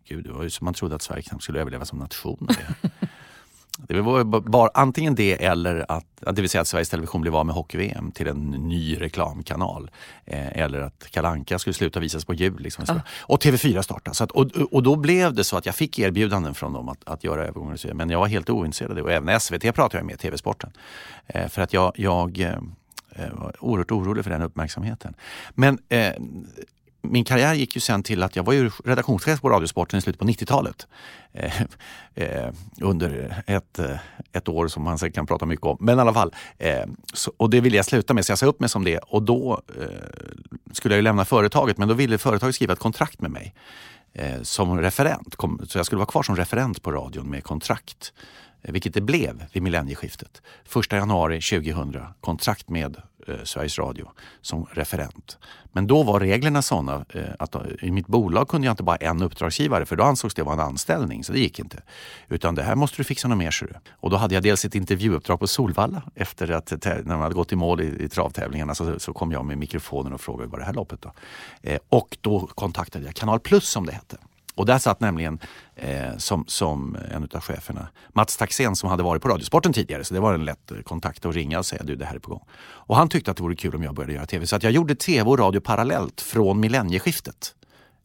gud, 0.07 0.23
det 0.25 0.31
var 0.31 0.43
ju 0.43 0.49
som 0.49 0.65
man 0.65 0.73
trodde 0.73 0.95
att 0.95 1.01
Sverige 1.01 1.21
knappt 1.23 1.43
skulle 1.43 1.59
överleva 1.59 1.85
som 1.85 1.99
nation. 1.99 2.47
Det, 3.77 4.01
var 4.01 4.23
bara 4.49 4.69
antingen 4.73 5.15
det 5.15 5.43
eller 5.45 5.85
att, 5.91 6.05
det 6.35 6.41
vill 6.41 6.49
säga 6.49 6.61
att 6.61 6.67
Sveriges 6.67 6.89
Television 6.89 7.21
blev 7.21 7.35
av 7.35 7.45
med 7.45 7.55
hockey-VM 7.55 8.11
till 8.11 8.27
en 8.27 8.49
ny 8.51 9.01
reklamkanal. 9.01 9.91
Eh, 10.25 10.57
eller 10.61 10.79
att 10.81 11.07
Kalanka 11.11 11.59
skulle 11.59 11.73
sluta 11.73 11.99
visas 11.99 12.25
på 12.25 12.33
jul. 12.33 12.59
Liksom. 12.61 13.01
Och 13.19 13.43
TV4 13.43 13.81
startade. 13.81 14.15
Så 14.15 14.23
att, 14.23 14.31
och, 14.31 14.51
och 14.71 14.83
då 14.83 14.95
blev 14.95 15.33
det 15.33 15.43
så 15.43 15.57
att 15.57 15.65
jag 15.65 15.75
fick 15.75 15.99
erbjudanden 15.99 16.53
från 16.53 16.73
dem 16.73 16.89
att, 16.89 17.07
att 17.07 17.23
göra 17.23 17.41
övergången. 17.41 17.77
till- 17.77 17.93
Men 17.93 18.09
jag 18.09 18.19
var 18.19 18.27
helt 18.27 18.49
ointresserad 18.49 18.91
av 18.91 18.95
det. 18.95 19.01
Och 19.03 19.11
även 19.11 19.39
SVT 19.39 19.61
pratade 19.75 19.97
jag 19.97 20.05
med, 20.05 20.19
TV-sporten. 20.19 20.71
Eh, 21.27 21.47
för 21.47 21.61
att 21.61 21.73
jag, 21.73 21.91
jag 21.95 22.39
eh, 22.39 22.57
Eh, 23.15 23.33
var 23.33 23.55
oerhört 23.59 23.91
orolig 23.91 24.23
för 24.23 24.31
den 24.31 24.41
uppmärksamheten. 24.41 25.13
Men 25.53 25.79
eh, 25.89 26.13
min 27.01 27.23
karriär 27.23 27.53
gick 27.53 27.75
ju 27.75 27.81
sen 27.81 28.03
till 28.03 28.23
att 28.23 28.35
jag 28.35 28.43
var 28.43 28.53
ju 28.53 28.71
redaktionschef 28.85 29.41
på 29.41 29.49
Radiosporten 29.49 29.99
i 29.99 30.01
slutet 30.01 30.19
på 30.19 30.27
90-talet. 30.27 30.87
Eh, 31.33 31.61
eh, 32.15 32.53
under 32.81 33.43
ett, 33.47 33.79
eh, 33.79 33.97
ett 34.31 34.47
år 34.49 34.67
som 34.67 34.83
man 34.83 34.99
säkert 34.99 35.15
kan 35.15 35.27
prata 35.27 35.45
mycket 35.45 35.65
om. 35.65 35.77
Men 35.79 35.97
i 35.97 36.01
alla 36.01 36.13
fall, 36.13 36.35
eh, 36.57 36.85
så, 37.13 37.31
och 37.37 37.49
det 37.49 37.61
ville 37.61 37.75
jag 37.75 37.85
sluta 37.85 38.13
med 38.13 38.25
så 38.25 38.31
jag 38.31 38.39
sa 38.39 38.45
upp 38.45 38.59
mig 38.59 38.69
som 38.69 38.83
det 38.83 38.97
och 38.97 39.23
då 39.23 39.61
eh, 39.81 39.85
skulle 40.71 40.95
jag 40.95 40.97
ju 40.99 41.03
lämna 41.03 41.25
företaget 41.25 41.77
men 41.77 41.87
då 41.87 41.93
ville 41.93 42.17
företaget 42.17 42.55
skriva 42.55 42.73
ett 42.73 42.79
kontrakt 42.79 43.21
med 43.21 43.31
mig 43.31 43.53
eh, 44.13 44.41
som 44.41 44.81
referent. 44.81 45.35
Kom, 45.35 45.61
så 45.67 45.79
jag 45.79 45.85
skulle 45.85 45.99
vara 45.99 46.09
kvar 46.09 46.23
som 46.23 46.35
referent 46.35 46.81
på 46.81 46.91
radion 46.91 47.29
med 47.29 47.43
kontrakt. 47.43 48.13
Eh, 48.65 48.71
vilket 48.71 48.93
det 48.93 49.01
blev 49.01 49.45
vid 49.53 49.63
millennieskiftet. 49.63 50.41
1 50.75 50.91
januari 50.91 51.41
2000, 51.41 52.01
kontrakt 52.21 52.69
med 52.69 52.97
eh, 53.27 53.35
Sveriges 53.43 53.79
Radio 53.79 54.11
som 54.41 54.65
referent. 54.71 55.37
Men 55.71 55.87
då 55.87 56.03
var 56.03 56.19
reglerna 56.19 56.61
sådana 56.61 57.05
eh, 57.09 57.23
att 57.39 57.55
eh, 57.55 57.61
i 57.81 57.91
mitt 57.91 58.07
bolag 58.07 58.47
kunde 58.47 58.67
jag 58.67 58.73
inte 58.73 58.83
bara 58.83 58.95
en 58.95 59.21
uppdragsgivare 59.21 59.85
för 59.85 59.95
då 59.95 60.03
ansågs 60.03 60.33
det 60.33 60.43
vara 60.43 60.53
en 60.53 60.59
anställning 60.59 61.23
så 61.23 61.33
det 61.33 61.39
gick 61.39 61.59
inte. 61.59 61.83
Utan 62.27 62.55
det 62.55 62.63
här 62.63 62.75
måste 62.75 62.97
du 62.97 63.03
fixa 63.03 63.27
något 63.27 63.37
mer 63.37 63.51
ser 63.51 63.67
du. 63.67 63.73
Och 63.91 64.09
då 64.09 64.17
hade 64.17 64.33
jag 64.33 64.43
dels 64.43 64.65
ett 64.65 64.75
intervjuuppdrag 64.75 65.39
på 65.39 65.47
Solvalla 65.47 66.01
efter 66.15 66.51
att 66.51 66.71
eh, 66.71 66.93
när 66.95 67.03
man 67.03 67.21
hade 67.21 67.35
gått 67.35 67.51
i 67.51 67.55
mål 67.55 67.81
i, 67.81 68.03
i 68.03 68.09
travtävlingarna 68.09 68.75
så, 68.75 68.99
så 68.99 69.13
kom 69.13 69.31
jag 69.31 69.45
med 69.45 69.57
mikrofonen 69.57 70.13
och 70.13 70.21
frågade 70.21 70.49
vad 70.49 70.59
det 70.59 70.65
här 70.65 70.73
loppet 70.73 71.01
då. 71.01 71.11
Eh, 71.61 71.79
och 71.89 72.17
då 72.21 72.39
kontaktade 72.39 73.05
jag 73.05 73.15
Kanal 73.15 73.39
Plus 73.39 73.69
som 73.69 73.85
det 73.85 73.91
hette. 73.91 74.17
Och 74.55 74.65
där 74.65 74.77
satt 74.77 74.99
nämligen 74.99 75.39
eh, 75.75 76.17
som, 76.17 76.45
som 76.47 76.97
en 77.11 77.29
av 77.33 77.41
cheferna 77.41 77.87
Mats 78.13 78.37
Taxén 78.37 78.75
som 78.75 78.89
hade 78.89 79.03
varit 79.03 79.21
på 79.21 79.29
Radiosporten 79.29 79.73
tidigare. 79.73 80.03
Så 80.03 80.13
det 80.13 80.19
var 80.19 80.33
en 80.33 80.45
lätt 80.45 80.71
kontakt 80.83 81.25
att 81.25 81.35
ringa 81.35 81.59
och 81.59 81.65
säga 81.65 81.83
du 81.83 81.95
det 81.95 82.05
här 82.05 82.15
är 82.15 82.19
på 82.19 82.29
gång. 82.29 82.45
Och 82.57 82.95
han 82.95 83.09
tyckte 83.09 83.31
att 83.31 83.37
det 83.37 83.43
vore 83.43 83.55
kul 83.55 83.75
om 83.75 83.83
jag 83.83 83.95
började 83.95 84.13
göra 84.13 84.25
tv. 84.25 84.47
Så 84.47 84.55
att 84.55 84.63
jag 84.63 84.71
gjorde 84.71 84.95
tv 84.95 85.29
och 85.29 85.39
radio 85.39 85.59
parallellt 85.59 86.21
från 86.21 86.59
millennieskiftet. 86.59 87.55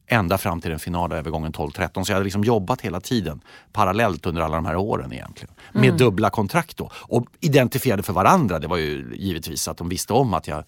Ända 0.06 0.38
fram 0.38 0.60
till 0.60 0.70
den 0.70 0.78
finala 0.78 1.16
övergången 1.16 1.52
12-13. 1.52 2.04
Så 2.04 2.12
jag 2.12 2.14
hade 2.14 2.24
liksom 2.24 2.44
jobbat 2.44 2.80
hela 2.80 3.00
tiden 3.00 3.40
parallellt 3.72 4.26
under 4.26 4.42
alla 4.42 4.56
de 4.56 4.66
här 4.66 4.76
åren 4.76 5.12
egentligen. 5.12 5.54
Med 5.72 5.94
dubbla 5.94 6.30
kontrakt 6.30 6.76
då. 6.76 6.90
Och 6.94 7.26
identifierade 7.40 8.02
för 8.02 8.12
varandra. 8.12 8.58
Det 8.58 8.66
var 8.66 8.76
ju 8.76 9.14
givetvis 9.16 9.68
att 9.68 9.76
de 9.76 9.88
visste 9.88 10.12
om 10.12 10.34
att 10.34 10.48
jag 10.48 10.64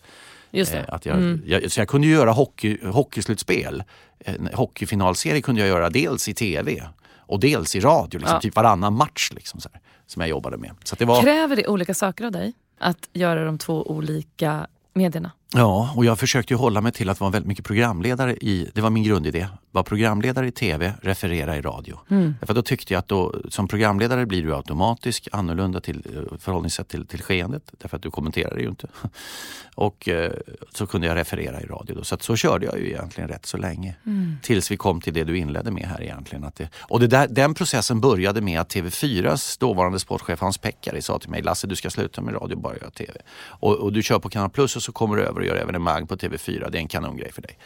Att 0.88 1.06
jag, 1.06 1.38
jag, 1.46 1.72
så 1.72 1.80
jag 1.80 1.88
kunde 1.88 2.06
göra 2.06 2.30
hockey, 2.32 2.78
hockeyslutspel. 2.84 3.82
En 4.18 4.48
hockeyfinalserie 4.54 5.42
kunde 5.42 5.60
jag 5.60 5.68
göra 5.68 5.90
dels 5.90 6.28
i 6.28 6.34
tv 6.34 6.82
och 7.16 7.40
dels 7.40 7.76
i 7.76 7.80
radio. 7.80 8.18
Liksom, 8.18 8.34
Ja. 8.36 8.40
Typ 8.40 8.56
varannan 8.56 8.94
match 8.94 9.30
liksom, 9.32 9.60
så 9.60 9.68
här, 9.72 9.80
som 10.06 10.20
jag 10.20 10.28
jobbade 10.28 10.56
med. 10.56 10.70
Så 10.84 10.96
det 10.96 11.04
var, 11.04 11.22
Kräver 11.22 11.56
det 11.56 11.66
olika 11.66 11.94
saker 11.94 12.24
av 12.24 12.32
dig 12.32 12.52
att 12.78 13.08
göra 13.12 13.44
de 13.44 13.58
två 13.58 13.90
olika 13.90 14.66
medierna? 14.94 15.30
Ja, 15.54 15.92
och 15.96 16.04
jag 16.04 16.18
försökte 16.18 16.54
hålla 16.54 16.80
mig 16.80 16.92
till 16.92 17.10
att 17.10 17.20
vara 17.20 17.30
väldigt 17.30 17.48
mycket 17.48 17.64
programledare 17.64 18.36
i, 18.36 18.70
det 18.74 18.80
var 18.80 18.90
min 18.90 19.04
grundidé, 19.04 19.46
var 19.70 19.82
programledare 19.82 20.46
i 20.46 20.50
tv, 20.50 20.94
referera 21.02 21.56
i 21.56 21.60
radio. 21.60 21.98
Därför 22.40 22.54
då 22.54 22.62
tyckte 22.62 22.94
jag 22.94 22.98
att 22.98 23.08
då, 23.08 23.34
som 23.48 23.68
programledare 23.68 24.26
blir 24.26 24.42
du 24.42 24.54
automatiskt 24.54 25.28
annorlunda 25.32 25.80
till 25.80 26.02
eh, 26.16 26.38
förhållningssätt 26.38 26.88
till, 26.88 27.06
till 27.06 27.22
skeendet, 27.22 27.72
därför 27.78 27.96
att 27.96 28.02
du 28.02 28.10
kommenterar 28.10 28.54
det 28.54 28.62
ju 28.62 28.68
inte. 28.68 28.88
Och 29.74 30.08
eh, 30.08 30.32
så 30.74 30.86
kunde 30.86 31.06
jag 31.06 31.16
referera 31.16 31.60
i 31.60 31.66
radio. 31.66 31.94
Då. 31.94 32.04
Så 32.04 32.16
så 32.20 32.36
körde 32.36 32.66
jag 32.66 32.78
ju 32.78 32.86
egentligen 32.86 33.28
rätt 33.28 33.46
så 33.46 33.56
länge. 33.56 33.94
Tills 34.42 34.70
vi 34.70 34.76
kom 34.76 35.00
till 35.00 35.14
det 35.14 35.24
du 35.24 35.38
inledde 35.38 35.70
med 35.70 35.84
här 35.84 36.02
egentligen. 36.02 36.44
Att 36.44 36.54
det, 36.54 36.68
och 36.74 37.00
det 37.00 37.06
där, 37.06 37.28
den 37.28 37.54
processen 37.54 38.00
började 38.00 38.40
med 38.40 38.60
att 38.60 38.74
TV4s 38.74 39.60
dåvarande 39.60 39.98
sportchef 39.98 40.40
Hans 40.40 40.58
Pekkari 40.58 41.02
sa 41.02 41.18
till 41.18 41.30
mig 41.30 41.42
Lasse 41.42 41.66
du 41.66 41.76
ska 41.76 41.90
sluta 41.90 42.20
med 42.20 42.34
radio 42.34 42.54
och 42.54 42.60
bara 42.60 42.76
göra 42.76 42.90
TV. 42.90 43.12
Och, 43.46 43.76
och 43.76 43.92
du 43.92 44.02
kör 44.02 44.18
på 44.18 44.28
Kanal 44.28 44.50
Plus 44.50 44.76
och 44.76 44.82
så 44.82 44.92
kommer 44.92 45.16
du 45.16 45.22
över 45.22 45.41
och 45.42 45.48
gör 45.48 45.56
evenemang 45.56 46.06
på 46.06 46.16
TV4. 46.16 46.70
Det 46.70 46.78
är 46.78 46.80
en 46.80 46.88
kanongrej 46.88 47.32
för 47.32 47.42
dig. 47.42 47.58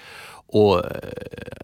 Och 0.49 0.85
eh, 0.85 0.91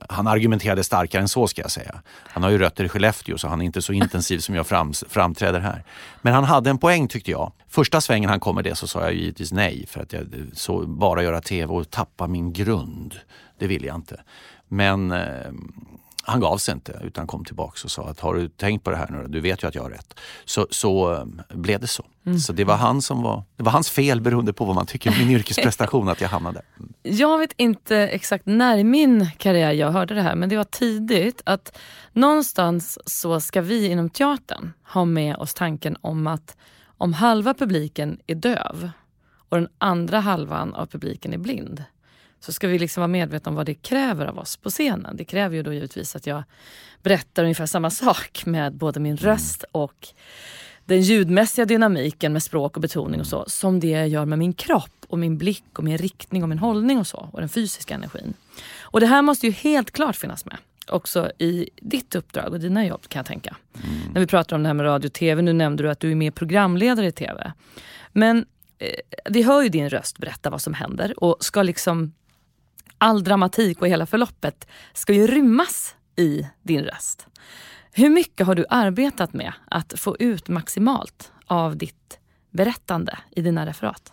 han 0.08 0.26
argumenterade 0.26 0.84
starkare 0.84 1.22
än 1.22 1.28
så 1.28 1.46
ska 1.46 1.62
jag 1.62 1.70
säga. 1.70 2.02
Han 2.06 2.42
har 2.42 2.50
ju 2.50 2.58
rötter 2.58 2.84
i 2.84 2.88
Skellefteå 2.88 3.38
så 3.38 3.48
han 3.48 3.60
är 3.60 3.64
inte 3.64 3.82
så 3.82 3.92
intensiv 3.92 4.38
som 4.38 4.54
jag 4.54 4.66
fram, 4.66 4.92
framträder 5.08 5.60
här. 5.60 5.84
Men 6.22 6.34
han 6.34 6.44
hade 6.44 6.70
en 6.70 6.78
poäng 6.78 7.08
tyckte 7.08 7.30
jag. 7.30 7.52
Första 7.68 8.00
svängen 8.00 8.30
han 8.30 8.40
kom 8.40 8.54
med 8.54 8.64
det 8.64 8.74
så 8.74 8.86
sa 8.86 9.00
jag 9.00 9.14
givetvis 9.14 9.52
nej 9.52 9.86
för 9.86 10.00
att 10.00 10.12
jag 10.12 10.22
eh, 10.22 10.40
så 10.52 10.86
bara 10.86 11.22
göra 11.22 11.40
tv 11.40 11.72
och 11.72 11.90
tappa 11.90 12.26
min 12.26 12.52
grund. 12.52 13.14
Det 13.58 13.66
vill 13.66 13.84
jag 13.84 13.94
inte. 13.94 14.20
Men 14.68 15.12
eh, 15.12 15.52
han 16.22 16.40
gav 16.40 16.58
sig 16.58 16.74
inte 16.74 17.00
utan 17.04 17.26
kom 17.26 17.44
tillbaka 17.44 17.80
och 17.84 17.90
sa 17.90 18.08
att 18.08 18.20
har 18.20 18.34
du 18.34 18.48
tänkt 18.48 18.84
på 18.84 18.90
det 18.90 18.96
här 18.96 19.08
nu? 19.10 19.26
Du 19.28 19.40
vet 19.40 19.62
ju 19.62 19.68
att 19.68 19.74
jag 19.74 19.82
har 19.82 19.90
rätt. 19.90 20.14
Så, 20.44 20.66
så 20.70 21.14
eh, 21.14 21.24
blev 21.48 21.80
det 21.80 21.86
så. 21.86 22.04
Så 22.46 22.52
det 22.52 22.64
var, 22.64 22.76
han 22.76 23.02
som 23.02 23.22
var, 23.22 23.42
det 23.56 23.62
var 23.62 23.72
hans 23.72 23.90
fel 23.90 24.20
beroende 24.20 24.52
på 24.52 24.64
vad 24.64 24.74
man 24.74 24.86
tycker 24.86 25.10
om 25.10 25.18
min 25.18 25.30
yrkesprestation 25.36 26.08
att 26.08 26.20
jag 26.20 26.28
hamnade 26.28 26.62
där. 26.74 26.86
Jag 27.02 27.38
vet 27.38 27.52
inte 27.56 27.96
exakt 27.96 28.46
när 28.46 28.78
i 28.78 28.84
min 28.84 29.30
karriär 29.38 29.72
jag 29.72 29.90
hörde 29.90 30.14
det 30.14 30.22
här 30.22 30.34
men 30.34 30.48
det 30.48 30.56
var 30.56 30.64
tidigt 30.64 31.42
att 31.46 31.78
någonstans 32.12 32.98
så 33.06 33.40
ska 33.40 33.60
vi 33.60 33.86
inom 33.86 34.10
teatern 34.10 34.72
ha 34.92 35.04
med 35.04 35.36
oss 35.36 35.54
tanken 35.54 35.96
om 36.00 36.26
att 36.26 36.56
om 36.84 37.12
halva 37.12 37.54
publiken 37.54 38.18
är 38.26 38.34
döv 38.34 38.90
och 39.48 39.56
den 39.56 39.68
andra 39.78 40.20
halvan 40.20 40.74
av 40.74 40.86
publiken 40.86 41.32
är 41.32 41.38
blind 41.38 41.84
så 42.44 42.52
ska 42.52 42.68
vi 42.68 42.78
liksom 42.78 43.00
vara 43.00 43.08
medvetna 43.08 43.48
om 43.48 43.54
vad 43.54 43.66
det 43.66 43.74
kräver 43.74 44.26
av 44.26 44.38
oss 44.38 44.56
på 44.56 44.70
scenen. 44.70 45.16
Det 45.16 45.24
kräver 45.24 45.56
ju 45.56 45.62
då 45.62 45.72
givetvis 45.72 46.16
att 46.16 46.26
jag 46.26 46.42
berättar 47.02 47.42
ungefär 47.42 47.66
samma 47.66 47.90
sak 47.90 48.42
med 48.46 48.74
både 48.74 49.00
min 49.00 49.16
röst 49.16 49.64
och 49.72 50.08
den 50.84 51.00
ljudmässiga 51.00 51.64
dynamiken 51.64 52.32
med 52.32 52.42
språk 52.42 52.76
och 52.76 52.82
betoning 52.82 53.20
och 53.20 53.26
så 53.26 53.44
som 53.46 53.80
det 53.80 53.90
jag 53.90 54.08
gör 54.08 54.24
med 54.24 54.38
min 54.38 54.52
kropp 54.52 55.06
och 55.08 55.18
min 55.18 55.38
blick 55.38 55.78
och 55.78 55.84
min 55.84 55.98
riktning 55.98 56.42
och 56.42 56.48
min 56.48 56.58
hållning 56.58 56.98
och 56.98 57.06
så 57.06 57.28
och 57.32 57.40
den 57.40 57.48
fysiska 57.48 57.94
energin. 57.94 58.34
Och 58.80 59.00
det 59.00 59.06
här 59.06 59.22
måste 59.22 59.46
ju 59.46 59.52
helt 59.52 59.90
klart 59.90 60.16
finnas 60.16 60.44
med 60.44 60.56
också 60.88 61.32
i 61.38 61.68
ditt 61.76 62.14
uppdrag 62.14 62.52
och 62.52 62.60
dina 62.60 62.86
jobb 62.86 63.08
kan 63.08 63.18
jag 63.18 63.26
tänka. 63.26 63.56
När 64.12 64.20
vi 64.20 64.26
pratar 64.26 64.56
om 64.56 64.62
det 64.62 64.68
här 64.68 64.74
med 64.74 64.86
radio 64.86 65.08
och 65.08 65.12
tv, 65.12 65.42
nu 65.42 65.52
nämnde 65.52 65.82
du 65.82 65.90
att 65.90 66.00
du 66.00 66.10
är 66.10 66.14
mer 66.14 66.30
programledare 66.30 67.06
i 67.06 67.12
tv. 67.12 67.52
Men 68.12 68.46
eh, 68.78 68.88
vi 69.30 69.42
hör 69.42 69.62
ju 69.62 69.68
din 69.68 69.88
röst 69.88 70.18
berätta 70.18 70.50
vad 70.50 70.62
som 70.62 70.74
händer 70.74 71.24
och 71.24 71.36
ska 71.40 71.62
liksom 71.62 72.12
all 73.02 73.24
dramatik 73.24 73.80
och 73.80 73.88
hela 73.88 74.06
förloppet 74.06 74.68
ska 74.92 75.12
ju 75.12 75.26
rymmas 75.26 75.96
i 76.16 76.46
din 76.62 76.84
röst. 76.84 77.26
Hur 77.92 78.10
mycket 78.10 78.46
har 78.46 78.54
du 78.54 78.66
arbetat 78.68 79.32
med 79.32 79.52
att 79.70 80.00
få 80.00 80.16
ut 80.18 80.48
maximalt 80.48 81.32
av 81.46 81.76
ditt 81.76 82.18
berättande 82.50 83.18
i 83.30 83.42
dina 83.42 83.66
referat? 83.66 84.12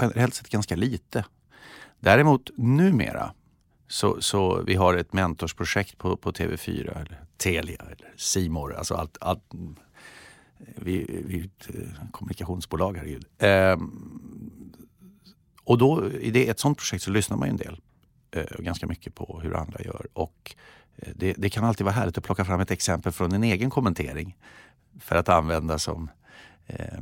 Generellt 0.00 0.34
sett 0.34 0.48
ganska 0.48 0.76
lite. 0.76 1.24
Däremot 2.00 2.50
numera 2.56 3.32
så, 3.88 4.20
så 4.20 4.62
vi 4.62 4.74
har 4.74 4.96
ett 4.96 5.12
mentorsprojekt 5.12 5.98
på, 5.98 6.16
på 6.16 6.32
TV4, 6.32 7.00
eller 7.00 7.24
Telia 7.36 7.82
eller 7.82 8.14
Simor. 8.16 8.74
Alltså 8.74 8.94
allt, 8.94 9.18
allt, 9.20 9.44
vi, 10.58 11.22
vi 11.26 11.40
är 11.40 11.44
ett 11.44 11.74
eh, 11.74 12.10
kommunikationsbolag, 12.10 12.96
herregud. 12.96 13.26
Eh, 13.38 13.76
och 15.64 15.78
då, 15.78 16.10
i 16.10 16.30
det, 16.30 16.48
ett 16.48 16.60
sånt 16.60 16.78
projekt 16.78 17.04
så 17.04 17.10
lyssnar 17.10 17.36
man 17.36 17.48
ju 17.48 17.50
en 17.50 17.56
del. 17.56 17.80
Eh, 18.30 18.58
ganska 18.58 18.86
mycket 18.86 19.14
på 19.14 19.40
hur 19.42 19.56
andra 19.56 19.80
gör. 19.80 20.06
Och 20.12 20.54
eh, 20.96 21.12
det, 21.16 21.32
det, 21.32 21.50
kan 21.50 21.64
alltid 21.64 21.84
vara 21.84 21.94
härligt 21.94 22.18
att 22.18 22.24
plocka 22.24 22.44
fram 22.44 22.60
ett 22.60 22.70
exempel 22.70 23.12
från 23.12 23.32
en 23.32 23.44
egen 23.44 23.70
kommentering. 23.70 24.36
För 25.00 25.16
att 25.16 25.28
använda 25.28 25.78
som 25.78 26.10
eh, 26.66 27.00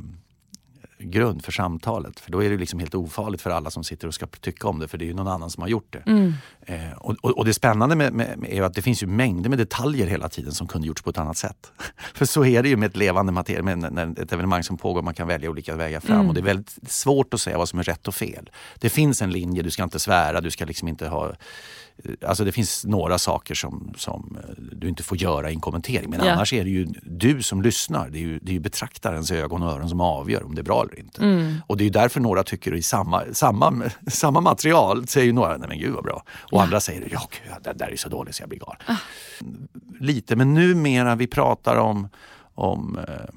grund 1.03 1.45
för 1.45 1.51
samtalet. 1.51 2.19
För 2.19 2.31
då 2.31 2.43
är 2.43 2.49
det 2.49 2.57
liksom 2.57 2.79
helt 2.79 2.95
ofarligt 2.95 3.41
för 3.41 3.49
alla 3.49 3.69
som 3.69 3.83
sitter 3.83 4.07
och 4.07 4.13
ska 4.13 4.27
tycka 4.27 4.67
om 4.67 4.79
det 4.79 4.87
för 4.87 4.97
det 4.97 5.05
är 5.05 5.07
ju 5.07 5.13
någon 5.13 5.27
annan 5.27 5.49
som 5.49 5.61
har 5.61 5.69
gjort 5.69 5.93
det. 5.93 6.03
Mm. 6.11 6.33
Eh, 6.61 6.93
och, 6.97 7.15
och, 7.21 7.37
och, 7.37 7.45
det 7.45 7.53
spännande 7.53 7.95
med, 7.95 8.13
med, 8.13 8.37
med, 8.37 8.53
är 8.53 8.61
att 8.61 8.73
det 8.73 8.81
finns 8.81 9.03
ju 9.03 9.07
mängder 9.07 9.49
med 9.49 9.59
detaljer 9.59 10.07
hela 10.07 10.29
tiden 10.29 10.51
som 10.51 10.67
kunde 10.67 10.87
gjorts 10.87 11.01
på 11.01 11.09
ett 11.09 11.17
annat 11.17 11.37
sätt. 11.37 11.71
för 12.13 12.25
så 12.25 12.45
är 12.45 12.63
det 12.63 12.69
ju 12.69 12.77
med 12.77 12.87
ett 12.87 12.97
levande 12.97 13.31
materia, 13.31 13.63
med 13.63 13.77
när 13.77 14.21
ett 14.21 14.33
evenemang 14.33 14.63
som 14.63 14.77
pågår, 14.77 15.01
man 15.01 15.13
kan 15.13 15.27
välja 15.27 15.49
olika 15.49 15.75
vägar 15.75 15.99
fram 15.99 16.15
mm. 16.15 16.27
och 16.27 16.33
det 16.33 16.39
är 16.39 16.45
väldigt 16.45 16.91
svårt 16.91 17.33
att 17.33 17.41
säga 17.41 17.57
vad 17.57 17.69
som 17.69 17.79
är 17.79 17.83
rätt 17.83 18.07
och 18.07 18.15
fel. 18.15 18.49
Det 18.79 18.89
finns 18.89 19.21
en 19.21 19.31
linje, 19.31 19.61
du 19.61 19.69
ska 19.69 19.83
inte 19.83 19.99
svära, 19.99 20.41
du 20.41 20.51
ska 20.51 20.65
liksom 20.65 20.87
inte 20.87 21.07
ha 21.07 21.33
Alltså 22.25 22.43
det 22.43 22.51
finns 22.51 22.85
några 22.85 23.17
saker 23.17 23.55
som, 23.55 23.93
som 23.97 24.37
eh, 24.43 24.63
du 24.71 24.89
inte 24.89 25.03
får 25.03 25.17
göra 25.17 25.49
i 25.49 25.53
en 25.53 25.59
kommentering. 25.59 26.09
Men 26.09 26.25
ja. 26.25 26.31
annars 26.31 26.53
är 26.53 26.63
det 26.63 26.69
ju 26.69 26.85
du 27.03 27.43
som 27.43 27.61
lyssnar. 27.61 28.09
Det 28.09 28.17
är 28.17 28.21
ju, 28.21 28.39
det 28.39 28.51
är 28.51 28.53
ju 28.53 28.59
betraktarens 28.59 29.31
ögon 29.31 29.63
och 29.63 29.71
öron 29.71 29.89
som 29.89 30.01
avgör 30.01 30.43
om 30.43 30.55
det 30.55 30.61
är 30.61 30.63
bra 30.63 30.83
eller 30.83 30.99
inte. 30.99 31.21
Mm. 31.21 31.55
Och 31.67 31.77
det 31.77 31.85
är 31.85 31.89
därför 31.89 32.19
några 32.19 32.43
tycker 32.43 32.75
i 32.75 32.81
samma, 32.81 33.23
samma, 33.33 33.89
samma 34.07 34.41
material 34.41 35.07
säger 35.07 35.33
några, 35.33 35.57
nej 35.57 35.69
men 35.69 35.79
gud 35.79 35.93
vad 35.93 36.03
bra. 36.03 36.23
Och 36.27 36.57
ja. 36.57 36.63
andra 36.63 36.79
säger, 36.79 37.09
ja 37.11 37.21
gud, 37.29 37.63
det 37.63 37.73
där 37.73 37.91
är 37.91 37.95
så 37.95 38.09
dåligt 38.09 38.35
så 38.35 38.41
jag 38.41 38.49
blir 38.49 38.59
galen. 38.59 38.81
Ah. 38.85 38.97
Lite, 39.99 40.35
men 40.35 40.53
numera 40.53 41.15
vi 41.15 41.27
pratar 41.27 41.75
om, 41.75 42.09
om 42.55 42.97
eh, 43.07 43.35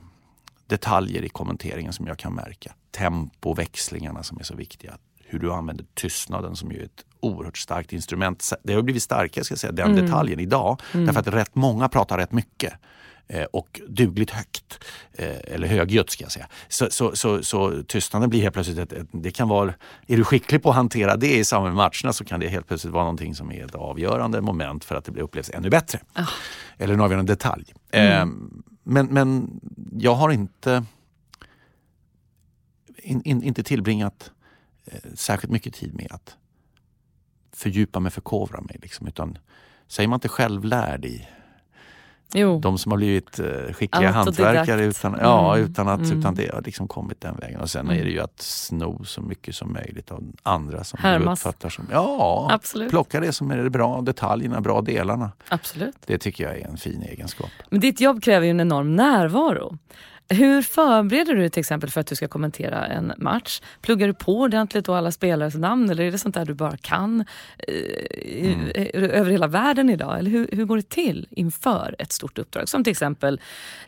detaljer 0.66 1.24
i 1.24 1.28
kommenteringen 1.28 1.92
som 1.92 2.06
jag 2.06 2.18
kan 2.18 2.34
märka. 2.34 2.74
Tempo, 2.90 3.54
växlingarna 3.54 4.22
som 4.22 4.38
är 4.38 4.42
så 4.42 4.54
viktiga 4.54 4.94
hur 5.26 5.38
du 5.38 5.52
använder 5.52 5.86
tystnaden 5.94 6.56
som 6.56 6.72
ju 6.72 6.80
är 6.80 6.84
ett 6.84 7.04
oerhört 7.20 7.58
starkt 7.58 7.92
instrument. 7.92 8.52
Det 8.62 8.74
har 8.74 8.82
blivit 8.82 9.02
starkare, 9.02 9.44
ska 9.44 9.52
jag 9.52 9.58
säga, 9.58 9.72
den 9.72 9.90
mm. 9.90 10.04
detaljen 10.04 10.40
idag. 10.40 10.80
Mm. 10.92 11.06
Därför 11.06 11.20
att 11.20 11.26
rätt 11.26 11.54
många 11.54 11.88
pratar 11.88 12.18
rätt 12.18 12.32
mycket 12.32 12.72
eh, 13.26 13.44
och 13.44 13.80
dugligt 13.88 14.30
högt. 14.30 14.84
Eh, 15.12 15.54
eller 15.54 15.68
högljutt 15.68 16.10
ska 16.10 16.24
jag 16.24 16.32
säga. 16.32 16.46
Så, 16.68 16.90
så, 16.90 17.16
så, 17.16 17.42
så 17.42 17.82
tystnaden 17.82 18.30
blir 18.30 18.40
helt 18.40 18.54
plötsligt 18.54 18.78
ett, 18.78 18.92
ett, 18.92 19.06
det 19.12 19.30
kan 19.30 19.48
vara, 19.48 19.74
är 20.06 20.16
du 20.16 20.24
skicklig 20.24 20.62
på 20.62 20.70
att 20.70 20.76
hantera 20.76 21.16
det 21.16 21.36
i 21.36 21.44
samband 21.44 21.74
med 21.74 21.76
matcherna 21.76 22.12
så 22.12 22.24
kan 22.24 22.40
det 22.40 22.48
helt 22.48 22.68
plötsligt 22.68 22.92
vara 22.92 23.04
någonting 23.04 23.34
som 23.34 23.52
är 23.52 23.64
ett 23.64 23.74
avgörande 23.74 24.40
moment 24.40 24.84
för 24.84 24.94
att 24.94 25.04
det 25.04 25.12
blir 25.12 25.22
upplevs 25.22 25.50
ännu 25.50 25.70
bättre. 25.70 26.00
Oh. 26.16 26.30
Eller 26.78 26.94
en 26.94 27.00
avgörande 27.00 27.32
detalj. 27.32 27.64
Mm. 27.90 28.28
Eh, 28.28 28.34
men, 28.82 29.06
men 29.06 29.60
jag 29.98 30.14
har 30.14 30.30
inte 30.30 30.84
in, 33.04 33.22
in, 33.22 33.42
inte 33.42 33.62
tillbringat 33.62 34.30
särskilt 35.14 35.52
mycket 35.52 35.74
tid 35.74 35.94
med 35.94 36.06
att 36.10 36.36
fördjupa 37.52 38.00
mig, 38.00 38.12
förkovra 38.12 38.60
mig. 38.60 38.78
Liksom, 38.82 39.06
utan 39.06 39.38
säger 39.88 40.08
man 40.08 40.16
inte 40.16 40.28
självlärd 40.28 41.04
i 41.04 41.28
Jo. 42.36 42.58
De 42.58 42.78
som 42.78 42.92
har 42.92 42.96
blivit 42.96 43.40
uh, 43.40 43.72
skickliga 43.72 44.10
hantverkare 44.10 44.84
utan, 44.84 45.16
ja, 45.20 45.56
mm. 45.56 45.70
utan, 45.70 45.88
att, 45.88 46.00
mm. 46.00 46.18
utan 46.18 46.34
det 46.34 46.54
har 46.54 46.62
liksom 46.62 46.88
kommit 46.88 47.20
den 47.20 47.36
vägen. 47.36 47.60
Och 47.60 47.70
sen 47.70 47.86
mm. 47.86 48.00
är 48.00 48.04
det 48.04 48.10
ju 48.10 48.20
att 48.20 48.40
sno 48.40 49.04
så 49.04 49.20
mycket 49.20 49.54
som 49.54 49.72
möjligt 49.72 50.10
av 50.10 50.24
andra 50.42 50.84
som 50.84 50.98
du 51.02 51.30
uppfattar 51.30 51.68
som... 51.68 51.86
Ja, 51.92 52.48
Absolut. 52.50 52.90
plocka 52.90 53.20
det 53.20 53.32
som 53.32 53.50
är 53.50 53.56
det 53.56 53.70
bra 53.70 54.00
detaljerna, 54.00 54.60
bra 54.60 54.80
delarna. 54.80 55.32
Absolut. 55.48 55.96
Det 56.06 56.18
tycker 56.18 56.44
jag 56.44 56.58
är 56.58 56.66
en 56.66 56.76
fin 56.76 57.02
egenskap. 57.02 57.50
Men 57.70 57.80
ditt 57.80 58.00
jobb 58.00 58.22
kräver 58.22 58.46
ju 58.46 58.50
en 58.50 58.60
enorm 58.60 58.96
närvaro. 58.96 59.78
Hur 60.28 60.62
förbereder 60.62 61.34
du 61.34 61.48
till 61.48 61.60
exempel 61.60 61.90
för 61.90 62.00
att 62.00 62.06
du 62.06 62.16
ska 62.16 62.28
kommentera 62.28 62.86
en 62.86 63.12
match? 63.18 63.60
Pluggar 63.80 64.06
du 64.06 64.14
på 64.14 64.40
ordentligt 64.40 64.88
och 64.88 64.96
alla 64.96 65.12
spelares 65.12 65.54
namn 65.54 65.90
eller 65.90 66.04
är 66.04 66.12
det 66.12 66.18
sånt 66.18 66.34
där 66.34 66.44
du 66.44 66.54
bara 66.54 66.76
kan 66.76 67.24
eh, 67.58 68.52
mm. 68.52 68.70
över 68.94 69.30
hela 69.30 69.46
världen 69.46 69.90
idag? 69.90 70.18
Eller 70.18 70.30
hur, 70.30 70.48
hur 70.52 70.64
går 70.64 70.76
det 70.76 70.88
till 70.88 71.26
inför 71.30 71.96
ett 71.98 72.12
stort 72.12 72.38
uppdrag? 72.38 72.68
Som 72.68 72.84
till 72.84 72.90
exempel 72.90 73.40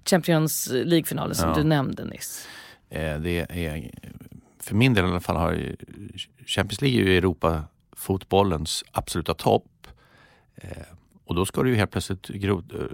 Champions 0.05 0.69
League-finalen 0.73 1.35
som 1.35 1.49
ja. 1.49 1.55
du 1.55 1.65
nämnde 1.65 2.05
nyss. 2.05 2.49
Eh, 2.91 3.19
det 3.19 3.39
är, 3.39 3.91
för 4.61 4.75
min 4.75 4.95
del 4.95 5.05
i 5.05 5.09
alla 5.09 5.21
fall 5.21 5.37
har 5.37 5.77
Champions 6.47 6.81
League 6.81 7.01
är 7.01 7.05
ju 7.05 7.17
Europa 7.19 7.65
fotbollens 7.93 8.85
absoluta 8.93 9.35
topp. 9.35 9.87
Eh, 10.57 10.71
och 11.25 11.35
då 11.35 11.47
ska 11.47 11.63
du 11.63 11.71
ju 11.71 11.77
helt 11.77 11.91
plötsligt 11.91 12.29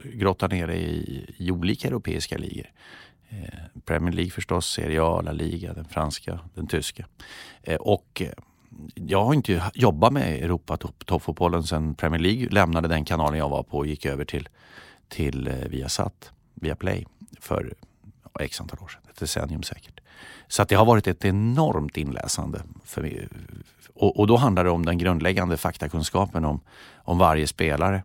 grotta 0.05 0.47
ner 0.47 0.67
dig 0.67 0.83
i, 0.83 1.35
i 1.37 1.51
olika 1.51 1.89
europeiska 1.89 2.39
ligor. 2.39 2.67
Eh, 3.33 3.81
Premier 3.85 4.15
League 4.15 4.31
förstås, 4.31 4.67
Serie 4.67 5.03
A, 5.03 5.21
La 5.21 5.33
Liga, 5.33 5.73
den 5.73 5.85
franska, 5.85 6.39
den 6.55 6.67
tyska. 6.67 7.07
Eh, 7.63 7.77
och 7.77 8.23
eh, 8.25 8.33
jag 8.95 9.25
har 9.25 9.35
inte 9.35 9.63
jobbat 9.75 10.13
med 10.13 10.45
Europa 10.45 10.77
toppfotbollen 10.77 11.63
sedan 11.63 11.95
Premier 11.95 12.21
League 12.21 12.49
lämnade 12.51 12.89
den 12.89 13.05
kanalen 13.05 13.39
jag 13.39 13.49
var 13.49 13.63
på 13.63 13.79
och 13.79 13.87
gick 13.87 14.07
över 14.07 14.25
till, 14.25 14.49
till 15.09 15.49
Viasat, 15.69 16.33
Viaplay 16.55 17.07
för 17.41 17.75
x 18.41 18.61
antal 18.61 18.79
år 18.79 18.89
sedan, 18.89 19.03
ett 19.11 19.21
decennium 19.21 19.63
säkert. 19.63 20.01
Så 20.49 20.63
att 20.63 20.69
det 20.69 20.75
har 20.75 20.85
varit 20.85 21.07
ett 21.07 21.25
enormt 21.25 21.97
inläsande 21.97 22.63
för 22.85 23.03
mig. 23.03 23.29
Och, 23.95 24.19
och 24.19 24.27
då 24.27 24.37
handlar 24.37 24.65
det 24.65 24.71
om 24.71 24.87
den 24.87 24.99
grundläggande 24.99 25.57
faktakunskapen 25.57 26.45
om, 26.45 26.61
om 26.95 27.19
varje 27.19 27.47
spelare. 27.47 28.03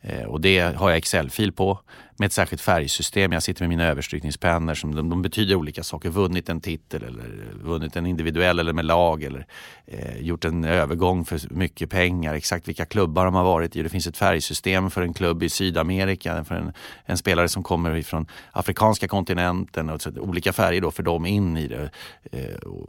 Eh, 0.00 0.24
och 0.24 0.40
det 0.40 0.76
har 0.76 0.90
jag 0.90 0.96
Excel-fil 0.96 1.52
på 1.52 1.78
med 2.16 2.26
ett 2.26 2.32
särskilt 2.32 2.62
färgsystem. 2.62 3.32
Jag 3.32 3.42
sitter 3.42 3.62
med 3.62 3.68
mina 3.68 3.84
överstrykningspennor 3.84 4.74
som 4.74 4.94
de, 4.94 5.10
de, 5.10 5.22
betyder 5.22 5.54
olika 5.54 5.82
saker. 5.82 6.10
Vunnit 6.10 6.48
en 6.48 6.60
titel 6.60 7.02
eller 7.02 7.54
vunnit 7.62 7.96
en 7.96 8.06
individuell 8.06 8.58
eller 8.58 8.72
med 8.72 8.84
lag 8.84 9.22
eller 9.22 9.46
eh, 9.86 10.20
gjort 10.20 10.44
en 10.44 10.64
övergång 10.64 11.24
för 11.24 11.40
mycket 11.50 11.90
pengar. 11.90 12.34
Exakt 12.34 12.68
vilka 12.68 12.84
klubbar 12.84 13.24
de 13.24 13.34
har 13.34 13.44
varit 13.44 13.76
i. 13.76 13.82
Det 13.82 13.88
finns 13.88 14.06
ett 14.06 14.16
färgsystem 14.16 14.90
för 14.90 15.02
en 15.02 15.14
klubb 15.14 15.42
i 15.42 15.48
Sydamerika, 15.48 16.44
för 16.44 16.54
en, 16.54 16.72
en 17.04 17.16
spelare 17.16 17.48
som 17.48 17.62
kommer 17.62 18.02
från 18.02 18.26
afrikanska 18.52 19.08
kontinenten. 19.08 19.90
Och 19.90 20.02
så, 20.02 20.10
olika 20.10 20.52
färger 20.52 20.80
då 20.80 20.90
för 20.90 21.02
dem 21.02 21.26
in 21.26 21.56
i 21.56 21.68
det. 21.68 21.90
Eh, 22.32 22.54
och, 22.54 22.88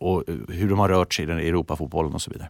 och 0.00 0.24
hur 0.48 0.68
de 0.68 0.78
har 0.78 0.88
rört 0.88 1.14
sig 1.14 1.24
i 1.24 1.48
Europafotbollen 1.48 2.14
och 2.14 2.22
så 2.22 2.30
vidare. 2.30 2.48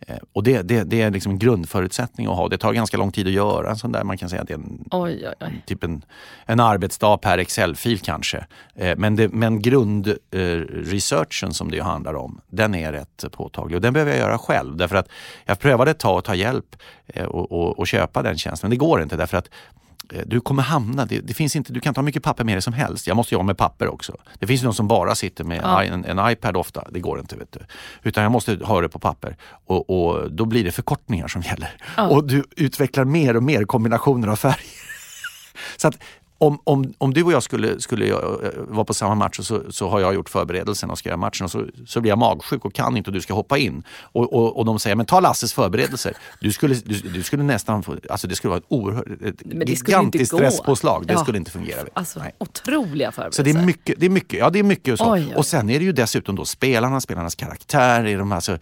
Eh, 0.00 0.16
och 0.32 0.42
det, 0.42 0.62
det, 0.62 0.84
det, 0.84 1.02
är 1.02 1.10
liksom 1.10 1.32
en 1.32 1.38
grundförutsättning 1.38 2.26
att 2.26 2.36
ha. 2.36 2.48
Det 2.48 2.58
tar 2.58 2.72
ganska 2.72 2.96
lång 2.96 3.12
tid 3.12 3.26
att 3.26 3.32
göra 3.32 3.70
en 3.70 3.76
sån 3.76 3.92
där. 3.92 4.04
Man 4.04 4.18
kan 4.18 4.28
säga 4.28 4.42
att 4.42 4.48
det 4.48 4.54
är 4.54 4.58
en, 4.58 4.84
oj, 4.90 5.24
oj, 5.28 5.34
oj. 5.40 5.62
Typ 5.66 5.84
en, 5.84 6.04
en 6.46 6.60
arbetsdag 6.60 7.18
per 7.18 7.38
Excel-fil 7.38 7.98
kanske. 7.98 8.46
Eh, 8.74 8.96
men, 8.96 9.16
det, 9.16 9.28
men 9.28 9.62
grundresearchen 9.62 11.54
som 11.54 11.70
det 11.70 11.80
handlar 11.80 12.14
om, 12.14 12.40
den 12.46 12.74
är 12.74 12.92
rätt 12.92 13.24
påtaglig. 13.32 13.76
Och 13.76 13.82
den 13.82 13.92
behöver 13.92 14.12
jag 14.12 14.20
göra 14.20 14.38
själv. 14.38 14.76
Därför 14.76 14.96
att 14.96 15.08
jag 15.44 15.58
prövade 15.58 15.90
ett 15.90 15.98
tag 15.98 16.18
att 16.18 16.24
ta 16.24 16.34
hjälp 16.34 16.76
eh, 17.06 17.24
och, 17.24 17.52
och, 17.52 17.78
och 17.78 17.86
köpa 17.86 18.22
den 18.22 18.38
tjänsten. 18.38 18.68
Men 18.68 18.78
det 18.78 18.86
går 18.86 19.02
inte 19.02 19.16
därför 19.16 19.36
att 19.36 19.48
Eh, 19.48 19.87
du 20.26 20.40
kommer 20.40 20.62
hamna, 20.62 21.06
det, 21.06 21.20
det, 21.20 21.34
finns 21.34 21.56
inte, 21.56 21.72
du 21.72 21.80
kan 21.80 21.94
ha 21.94 22.02
mycket 22.02 22.22
papper 22.22 22.44
med 22.44 22.54
dig 22.54 22.62
som 22.62 22.72
helst. 22.72 23.06
Jag 23.06 23.16
måste 23.16 23.34
jobba 23.34 23.44
med 23.44 23.56
papper 23.58 23.88
också. 23.88 24.16
Det 24.38 24.46
finns 24.46 24.62
ju 24.62 24.64
de 24.64 24.74
som 24.74 24.88
bara 24.88 25.14
sitter 25.14 25.44
med 25.44 25.60
ja. 25.62 25.84
en, 25.84 26.04
en, 26.04 26.30
iPad 26.30 26.56
ofta. 26.56 26.84
Det 26.90 27.00
går 27.00 27.20
inte. 27.20 27.36
Vet 27.36 27.52
du. 27.52 27.60
Utan 28.02 28.22
jag 28.22 28.32
måste 28.32 28.58
ha 28.62 28.80
det 28.80 28.88
på 28.88 28.98
papper. 28.98 29.36
Och, 29.66 29.90
och 29.90 30.32
då 30.32 30.44
blir 30.44 30.64
det 30.64 30.72
förkortningar 30.72 31.28
som 31.28 31.42
gäller. 31.42 31.76
Ja. 31.96 32.08
Och 32.08 32.26
du 32.26 32.44
utvecklar 32.56 33.04
mer 33.04 33.36
och 33.36 33.42
mer 33.42 33.64
kombinationer 33.64 34.28
av 34.28 34.36
färger. 34.36 34.58
Så 35.76 35.88
att 35.88 35.98
om, 36.38 36.58
om, 36.64 36.94
om 36.98 37.14
du 37.14 37.22
och 37.22 37.32
jag 37.32 37.42
skulle, 37.42 37.80
skulle 37.80 38.06
eh, 38.08 38.16
vara 38.56 38.84
på 38.84 38.94
samma 38.94 39.14
match 39.14 39.40
så, 39.40 39.62
så 39.72 39.88
har 39.88 40.00
jag 40.00 40.14
gjort 40.14 40.28
förberedelsen 40.28 40.90
och 40.90 40.98
ska 40.98 41.08
göra 41.08 41.16
matchen 41.16 41.44
och 41.44 41.50
så, 41.50 41.66
så 41.86 42.00
blir 42.00 42.08
jag 42.08 42.18
magsjuk 42.18 42.64
och 42.64 42.74
kan 42.74 42.96
inte 42.96 43.10
och 43.10 43.14
du 43.14 43.20
ska 43.20 43.34
hoppa 43.34 43.58
in. 43.58 43.82
Och, 44.00 44.32
och, 44.32 44.56
och 44.56 44.64
de 44.64 44.78
säger, 44.78 44.96
men 44.96 45.06
ta 45.06 45.20
Lasses 45.20 45.52
förberedelser. 45.52 46.16
Du 46.40 46.52
skulle, 46.52 46.74
du, 46.74 46.94
du 46.94 47.22
skulle 47.22 47.42
nästan 47.42 47.82
få, 47.82 47.96
alltså 48.10 48.26
det 48.26 48.36
skulle 48.36 48.48
vara 48.48 48.58
ett 48.58 48.66
oerhört, 48.68 49.06
ett 49.06 49.68
gigantiskt 49.68 50.34
stresspåslag. 50.34 51.06
Det 51.06 51.12
ja. 51.12 51.18
skulle 51.18 51.38
inte 51.38 51.50
fungera. 51.50 51.80
Alltså, 51.92 52.22
otroliga 52.38 53.12
förberedelser. 53.12 53.42
Så 53.42 53.52
det 53.52 53.60
är 53.60 53.64
mycket, 53.64 54.00
det 54.00 54.06
är 54.06 54.10
mycket, 54.10 54.38
ja 54.38 54.50
det 54.50 54.58
är 54.58 54.62
mycket 54.62 54.98
så. 54.98 55.12
Oj, 55.12 55.24
oj. 55.28 55.34
Och 55.36 55.46
sen 55.46 55.70
är 55.70 55.78
det 55.78 55.84
ju 55.84 55.92
dessutom 55.92 56.36
då 56.36 56.44
spelarna, 56.44 57.00
spelarnas 57.00 57.34
karaktär. 57.34 58.18
De 58.18 58.32
här, 58.32 58.40
så, 58.40 58.58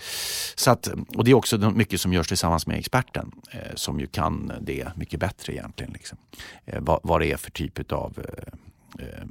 så 0.54 0.70
att, 0.70 0.88
och 1.16 1.24
det 1.24 1.30
är 1.30 1.34
också 1.34 1.58
mycket 1.58 2.00
som 2.00 2.12
görs 2.12 2.28
tillsammans 2.28 2.66
med 2.66 2.78
experten 2.78 3.32
eh, 3.50 3.58
som 3.74 4.00
ju 4.00 4.06
kan 4.06 4.52
det 4.60 4.88
mycket 4.96 5.20
bättre 5.20 5.52
egentligen. 5.52 5.92
Liksom. 5.92 6.18
Eh, 6.66 6.80
vad, 6.80 7.00
vad 7.02 7.20
det 7.20 7.32
är 7.32 7.36
för 7.36 7.50
typ 7.50 7.65
typ 7.70 7.92
av 7.92 8.18
eh, 8.98 9.06
eh, 9.06 9.24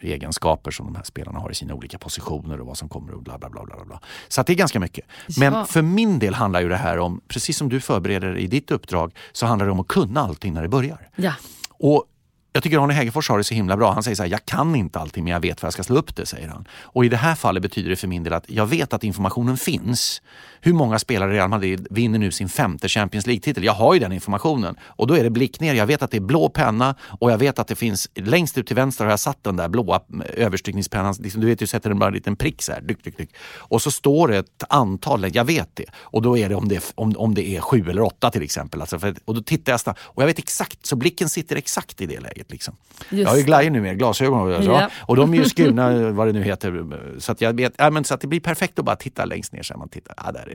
egenskaper 0.00 0.70
som 0.70 0.86
de 0.86 0.94
här 0.96 1.02
spelarna 1.04 1.38
har 1.38 1.50
i 1.50 1.54
sina 1.54 1.74
olika 1.74 1.98
positioner 1.98 2.60
och 2.60 2.66
vad 2.66 2.78
som 2.78 2.88
kommer 2.88 3.12
och 3.14 3.22
bla 3.22 3.38
bla 3.38 3.48
bla. 3.48 3.64
bla, 3.64 3.84
bla. 3.84 4.00
Så 4.28 4.42
det 4.42 4.52
är 4.52 4.56
ganska 4.56 4.80
mycket. 4.80 5.04
Men 5.38 5.52
Ja. 5.52 5.64
för 5.64 5.82
min 5.82 6.18
del 6.18 6.34
handlar 6.34 6.60
ju 6.60 6.68
det 6.68 6.76
här 6.76 6.98
om, 6.98 7.20
precis 7.28 7.56
som 7.56 7.68
du 7.68 7.80
förbereder 7.80 8.36
i 8.38 8.46
ditt 8.46 8.70
uppdrag, 8.70 9.14
så 9.32 9.46
handlar 9.46 9.66
det 9.66 9.72
om 9.72 9.80
att 9.80 9.88
kunna 9.88 10.20
allting 10.20 10.54
när 10.54 10.62
det 10.62 10.68
börjar. 10.68 11.08
Ja. 11.16 11.32
Och 11.72 12.04
jag 12.52 12.62
tycker 12.62 12.78
Arne 12.84 12.92
Hägerfors 12.94 13.28
har 13.28 13.38
det 13.38 13.44
så 13.44 13.54
himla 13.54 13.76
bra. 13.76 13.92
Han 13.92 14.02
säger 14.02 14.14
så 14.14 14.22
här, 14.22 14.30
jag 14.30 14.44
kan 14.44 14.74
inte 14.76 14.98
allting 14.98 15.24
men 15.24 15.32
jag 15.32 15.40
vet 15.40 15.62
var 15.62 15.66
jag 15.66 15.72
ska 15.72 15.82
slå 15.82 15.96
upp 15.96 16.16
det, 16.16 16.26
säger 16.26 16.48
han. 16.48 16.68
Och 16.82 17.04
i 17.04 17.08
det 17.08 17.16
här 17.16 17.34
fallet 17.34 17.62
betyder 17.62 17.90
det 17.90 17.96
för 17.96 18.08
min 18.08 18.22
del 18.22 18.32
att 18.32 18.50
jag 18.50 18.66
vet 18.66 18.92
att 18.92 19.04
informationen 19.04 19.56
finns. 19.56 20.22
Hur 20.60 20.72
många 20.72 20.98
spelare 20.98 21.30
i 21.30 21.34
Real 21.34 21.48
Madrid 21.48 21.86
vinner 21.90 22.18
nu 22.18 22.30
sin 22.30 22.48
femte 22.48 22.88
Champions 22.88 23.26
League-titel? 23.26 23.64
Jag 23.64 23.72
har 23.72 23.94
ju 23.94 24.00
den 24.00 24.12
informationen. 24.12 24.76
Och 24.82 25.06
då 25.06 25.14
är 25.14 25.24
det 25.24 25.30
blick 25.30 25.60
ner. 25.60 25.74
Jag 25.74 25.86
vet 25.86 26.02
att 26.02 26.10
det 26.10 26.16
är 26.16 26.20
blå 26.20 26.48
penna 26.48 26.94
och 27.20 27.32
jag 27.32 27.38
vet 27.38 27.58
att 27.58 27.68
det 27.68 27.74
finns, 27.74 28.08
längst 28.14 28.58
ut 28.58 28.66
till 28.66 28.76
vänster 28.76 29.04
har 29.04 29.12
jag 29.12 29.20
satt 29.20 29.44
den 29.44 29.56
där 29.56 29.68
blåa 29.68 30.00
överstrykningspennan. 30.36 31.14
Liksom, 31.20 31.40
du 31.40 31.46
vet, 31.46 31.58
du 31.58 31.66
sätter 31.66 31.88
den 31.88 31.98
bara 31.98 32.06
en 32.06 32.14
liten 32.14 32.36
prick 32.36 32.62
så 32.62 32.72
här. 32.72 32.80
Dyk, 32.80 33.04
dyk, 33.04 33.18
dyk. 33.18 33.30
Och 33.56 33.82
så 33.82 33.90
står 33.90 34.28
det 34.28 34.38
ett 34.38 34.64
antal, 34.68 35.34
jag 35.34 35.44
vet 35.44 35.76
det. 35.76 35.84
Och 36.00 36.22
då 36.22 36.38
är 36.38 36.48
det 36.48 36.54
om 36.54 36.68
det 36.68 36.76
är, 36.76 36.82
om, 36.94 37.14
om 37.16 37.34
det 37.34 37.48
är 37.48 37.60
sju 37.60 37.90
eller 37.90 38.02
åtta 38.02 38.30
till 38.30 38.42
exempel. 38.42 38.80
Alltså 38.80 38.98
för, 38.98 39.14
och 39.24 39.34
då 39.34 39.42
tittar 39.42 39.72
jag 39.72 39.80
snabbt. 39.80 40.00
Och 40.04 40.22
jag 40.22 40.26
vet 40.26 40.38
exakt, 40.38 40.86
så 40.86 40.96
blicken 40.96 41.28
sitter 41.28 41.56
exakt 41.56 42.00
i 42.00 42.06
det 42.06 42.20
läget. 42.20 42.50
Liksom. 42.50 42.76
Just 43.10 43.22
jag 43.22 43.28
har 43.28 43.36
ju 43.36 43.42
glajjor 43.42 43.70
nu 43.70 43.80
med 43.80 43.98
glasögon 43.98 44.54
och, 44.54 44.64
så. 44.64 44.70
Ja. 44.70 44.90
och 44.96 45.16
de 45.16 45.34
är 45.34 45.38
ju 45.38 45.44
skurna, 45.48 46.10
vad 46.10 46.26
det 46.26 46.32
nu 46.32 46.42
heter. 46.42 46.84
Så 47.18 47.32
att 47.32 47.40
jag 47.40 47.56
vet, 47.56 47.72
ja, 47.78 47.90
men 47.90 48.04
så 48.04 48.14
att 48.14 48.20
det 48.20 48.26
blir 48.26 48.40
perfekt 48.40 48.78
att 48.78 48.84
bara 48.84 48.96
titta 48.96 49.24
längst 49.24 49.52
ner. 49.52 49.62
Så 49.62 49.78
man 49.78 49.88
tittar, 49.88 50.14
ja, 50.16 50.32
där 50.32 50.48
är 50.48 50.54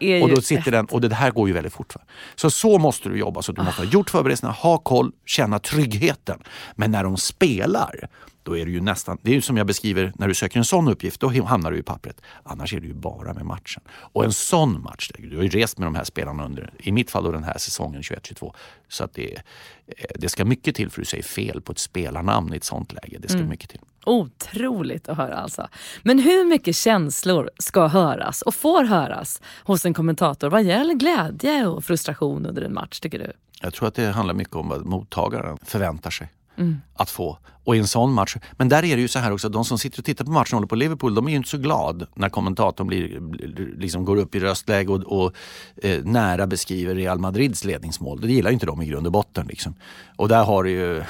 ja, 0.00 0.22
och 0.22 0.28
då 0.28 0.40
sitter 0.40 0.70
den, 0.70 0.86
och 0.86 1.00
det 1.00 1.14
här 1.14 1.30
går 1.30 1.48
ju 1.48 1.54
väldigt 1.54 1.72
fort. 1.72 1.94
Va? 1.94 2.00
Så 2.36 2.50
så 2.50 2.78
måste 2.78 3.08
du 3.08 3.18
jobba. 3.18 3.42
Så 3.42 3.52
du 3.52 3.62
måste 3.62 3.82
ha 3.82 3.88
gjort 3.88 4.10
förberedelserna, 4.10 4.52
ha 4.52 4.78
koll, 4.78 5.12
känna 5.26 5.58
tryggheten. 5.58 6.38
Men 6.74 6.90
när 6.90 7.04
de 7.04 7.16
spelar, 7.16 8.08
då 8.48 8.56
är 8.56 8.64
det 8.64 8.70
ju 8.70 8.80
nästan, 8.80 9.18
det 9.22 9.30
är 9.30 9.34
ju 9.34 9.40
som 9.40 9.56
jag 9.56 9.66
beskriver, 9.66 10.12
när 10.16 10.28
du 10.28 10.34
söker 10.34 10.58
en 10.58 10.64
sån 10.64 10.88
uppgift, 10.88 11.20
då 11.20 11.28
hamnar 11.28 11.70
du 11.70 11.78
i 11.78 11.82
pappret. 11.82 12.20
Annars 12.42 12.74
är 12.74 12.80
det 12.80 12.86
ju 12.86 12.94
bara 12.94 13.34
med 13.34 13.46
matchen. 13.46 13.82
Och 13.88 14.24
en 14.24 14.32
sån 14.32 14.82
match, 14.82 15.10
du 15.18 15.36
har 15.36 15.42
ju 15.42 15.48
rest 15.48 15.78
med 15.78 15.86
de 15.86 15.94
här 15.94 16.04
spelarna 16.04 16.44
under, 16.44 16.72
i 16.78 16.92
mitt 16.92 17.10
fall 17.10 17.24
då 17.24 17.32
den 17.32 17.44
här 17.44 17.58
säsongen 17.58 18.02
21-22. 18.02 18.54
Så 18.88 19.04
att 19.04 19.14
det, 19.14 19.34
eh, 19.34 19.40
det 20.14 20.28
ska 20.28 20.44
mycket 20.44 20.76
till 20.76 20.90
för 20.90 21.00
att 21.00 21.04
du 21.04 21.10
säger 21.10 21.22
fel 21.22 21.60
på 21.60 21.72
ett 21.72 21.78
spelarnamn 21.78 22.54
i 22.54 22.56
ett 22.56 22.64
sånt 22.64 22.92
läge. 22.92 23.18
Det 23.18 23.28
ska 23.28 23.38
mycket 23.38 23.70
till. 23.70 23.80
Otroligt 24.06 25.08
att 25.08 25.16
höra 25.16 25.36
alltså. 25.36 25.68
Men 26.02 26.18
hur 26.18 26.44
mycket 26.44 26.76
känslor 26.76 27.50
ska 27.58 27.86
höras 27.86 28.42
och 28.42 28.54
får 28.54 28.84
höras 28.84 29.42
hos 29.64 29.86
en 29.86 29.94
kommentator 29.94 30.50
vad 30.50 30.62
gäller 30.62 30.94
glädje 30.94 31.66
och 31.66 31.84
frustration 31.84 32.46
under 32.46 32.62
en 32.62 32.74
match 32.74 33.00
tycker 33.00 33.18
du? 33.18 33.32
Jag 33.60 33.74
tror 33.74 33.88
att 33.88 33.94
det 33.94 34.06
handlar 34.06 34.34
mycket 34.34 34.56
om 34.56 34.68
vad 34.68 34.86
mottagaren 34.86 35.58
förväntar 35.64 36.10
sig 36.10 36.28
Mm. 36.58 36.76
att 36.94 37.10
få. 37.10 37.38
Och 37.64 37.76
i 37.76 37.78
en 37.78 37.86
sån 37.86 38.12
match, 38.12 38.36
men 38.52 38.68
där 38.68 38.84
är 38.84 38.96
det 38.96 39.02
ju 39.02 39.08
så 39.08 39.18
här 39.18 39.32
också, 39.32 39.48
de 39.48 39.64
som 39.64 39.78
sitter 39.78 39.98
och 39.98 40.04
tittar 40.04 40.24
på 40.24 40.30
matchen 40.30 40.54
och 40.54 40.58
håller 40.58 40.68
på 40.68 40.74
Liverpool, 40.74 41.14
de 41.14 41.26
är 41.26 41.30
ju 41.30 41.36
inte 41.36 41.48
så 41.48 41.58
glad 41.58 42.06
när 42.14 42.28
kommentatorn 42.28 42.86
blir, 42.86 43.20
blir- 43.20 43.74
liksom 43.78 44.04
går 44.04 44.16
upp 44.16 44.34
i 44.34 44.40
röstläge 44.40 44.92
och, 44.92 45.02
och 45.22 45.32
eh, 45.82 46.04
nära 46.04 46.46
beskriver 46.46 46.94
Real 46.94 47.18
Madrids 47.18 47.64
ledningsmål. 47.64 48.20
Det 48.20 48.32
gillar 48.32 48.50
ju 48.50 48.54
inte 48.54 48.66
de 48.66 48.82
i 48.82 48.86
grund 48.86 49.06
och 49.06 49.12
botten. 49.12 49.46
Liksom. 49.46 49.74
Och 50.16 50.28
där 50.28 50.44
har 50.44 50.64
du 50.64 50.70
ju 50.70 51.02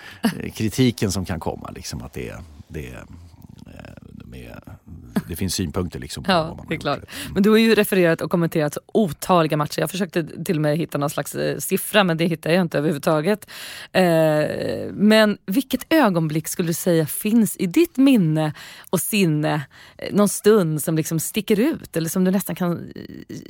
kritiken 0.54 1.12
som 1.12 1.24
kan 1.24 1.40
komma, 1.40 1.70
liksom, 1.74 2.02
att 2.02 2.12
det, 2.12 2.34
det, 2.68 2.96
är, 4.34 4.62
det 5.28 5.36
finns 5.36 5.54
synpunkter 5.54 5.98
liksom, 5.98 6.24
på 6.24 6.32
Ja, 6.32 6.64
det 6.68 6.74
är 6.74 6.78
klart. 6.78 7.00
Men 7.34 7.42
du 7.42 7.50
har 7.50 7.56
ju 7.56 7.74
refererat 7.74 8.20
och 8.20 8.30
kommenterat 8.30 8.78
otaliga 8.86 9.56
matcher. 9.56 9.80
Jag 9.80 9.90
försökte 9.90 10.44
till 10.44 10.56
och 10.56 10.62
med 10.62 10.78
hitta 10.78 10.98
någon 10.98 11.10
slags 11.10 11.34
eh, 11.34 11.58
siffra 11.58 12.04
men 12.04 12.16
det 12.16 12.24
hittade 12.24 12.54
jag 12.54 12.62
inte 12.62 12.78
överhuvudtaget. 12.78 13.50
Eh, 13.92 14.02
men 14.92 15.38
vilket 15.46 15.92
ögonblick 15.92 16.48
skulle 16.48 16.68
du 16.68 16.74
säga 16.74 17.06
finns 17.06 17.56
i 17.56 17.66
ditt 17.66 17.96
minne 17.96 18.54
och 18.90 19.00
sinne 19.00 19.66
eh, 19.98 20.14
någon 20.14 20.28
stund 20.28 20.82
som 20.82 20.96
liksom 20.96 21.20
sticker 21.20 21.60
ut 21.60 21.96
eller 21.96 22.08
som 22.08 22.24
du 22.24 22.30
nästan 22.30 22.56
kan 22.56 22.92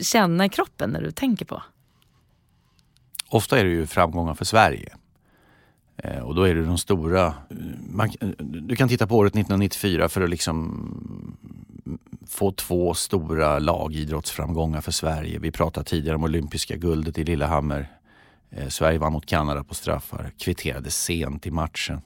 känna 0.01 0.45
i 0.45 0.49
kroppen 0.49 0.91
när 0.91 1.03
du 1.03 1.11
tänker 1.11 1.45
på? 1.45 1.63
Ofta 3.29 3.59
är 3.59 3.65
det 3.65 3.71
ju 3.71 3.87
framgångar 3.87 4.35
för 4.35 4.45
Sverige. 4.45 4.97
Eh, 5.97 6.19
och 6.19 6.35
då 6.35 6.43
är 6.43 6.55
det 6.55 6.65
de 6.65 6.79
stora... 6.79 7.27
Eh, 7.27 7.57
man, 7.91 8.11
eh, 8.21 8.29
du 8.39 8.77
kan 8.77 8.89
titta 8.89 9.07
på 9.07 9.17
året 9.17 9.33
1994 9.33 10.09
för 10.09 10.21
att 10.21 10.31
liksom 10.31 10.89
få 12.27 12.53
två 12.53 12.95
stora 12.95 13.59
lagidrottsframgångar 13.59 14.81
för 14.81 14.93
Sverige. 14.93 15.39
Vi 15.39 15.51
pratade 15.51 15.85
tidigare 15.85 16.17
om 16.17 16.25
olympiska 16.25 16.77
guldet 16.77 17.19
i 17.19 17.25
Lillehammer. 17.25 17.89
Eh, 18.51 18.69
Sverige 18.69 18.99
vann 18.99 19.13
mot 19.13 19.27
Kanada 19.27 19.65
på 19.65 19.75
straffar, 19.75 20.33
kvitterade 20.39 20.91
sent 20.91 21.47
i 21.47 21.51
matchen 21.51 22.01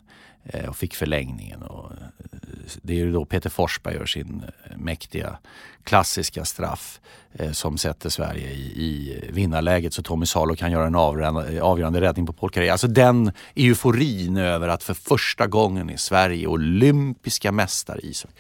eh, 0.45 0.68
och 0.68 0.76
fick 0.76 0.95
förlängningen. 0.95 1.62
Och, 1.62 1.93
det 2.82 2.93
är 2.93 2.97
ju 2.97 3.12
då 3.12 3.24
Peter 3.24 3.51
Forsberg 3.51 3.95
gör 3.95 4.07
sin 4.07 4.45
mäktiga 4.76 5.39
klassiska 5.87 6.45
straff 6.45 7.01
eh, 7.32 7.53
som 7.53 7.78
sätter 7.78 8.09
Sverige 8.09 8.51
i, 8.51 8.62
i 8.62 9.20
vinnarläget 9.32 9.95
så 9.95 10.03
Tommy 10.03 10.26
Salo 10.26 10.57
kan 10.57 10.72
göra 10.72 10.87
en 10.87 10.95
avgörande, 10.95 11.62
avgörande 11.62 12.01
räddning 12.01 12.26
på 12.26 12.32
Paul 12.32 12.51
Carré. 12.51 12.68
Alltså 12.68 12.87
den 12.87 13.32
euforin 13.55 14.37
över 14.37 14.68
att 14.68 14.82
för 14.82 14.95
första 14.95 15.47
gången 15.47 15.91
är 15.91 15.97
Sverige 15.97 16.47
olympiska 16.47 17.53
mästare 17.53 18.01
i 18.01 18.11
ishockey. 18.11 18.34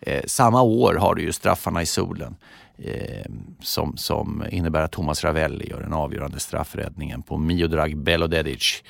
Eh, 0.00 0.22
samma 0.26 0.62
år 0.62 0.94
har 0.94 1.14
du 1.14 1.22
ju 1.22 1.32
straffarna 1.32 1.82
i 1.82 1.86
solen 1.86 2.36
eh, 2.78 3.26
som, 3.60 3.96
som 3.96 4.44
innebär 4.50 4.82
att 4.82 4.92
Thomas 4.92 5.24
Ravelli 5.24 5.70
gör 5.70 5.80
den 5.80 5.92
avgörande 5.92 6.40
straffräddningen 6.40 7.22
på 7.22 7.38
Miodrag 7.38 7.96
Belodedic 7.96 8.82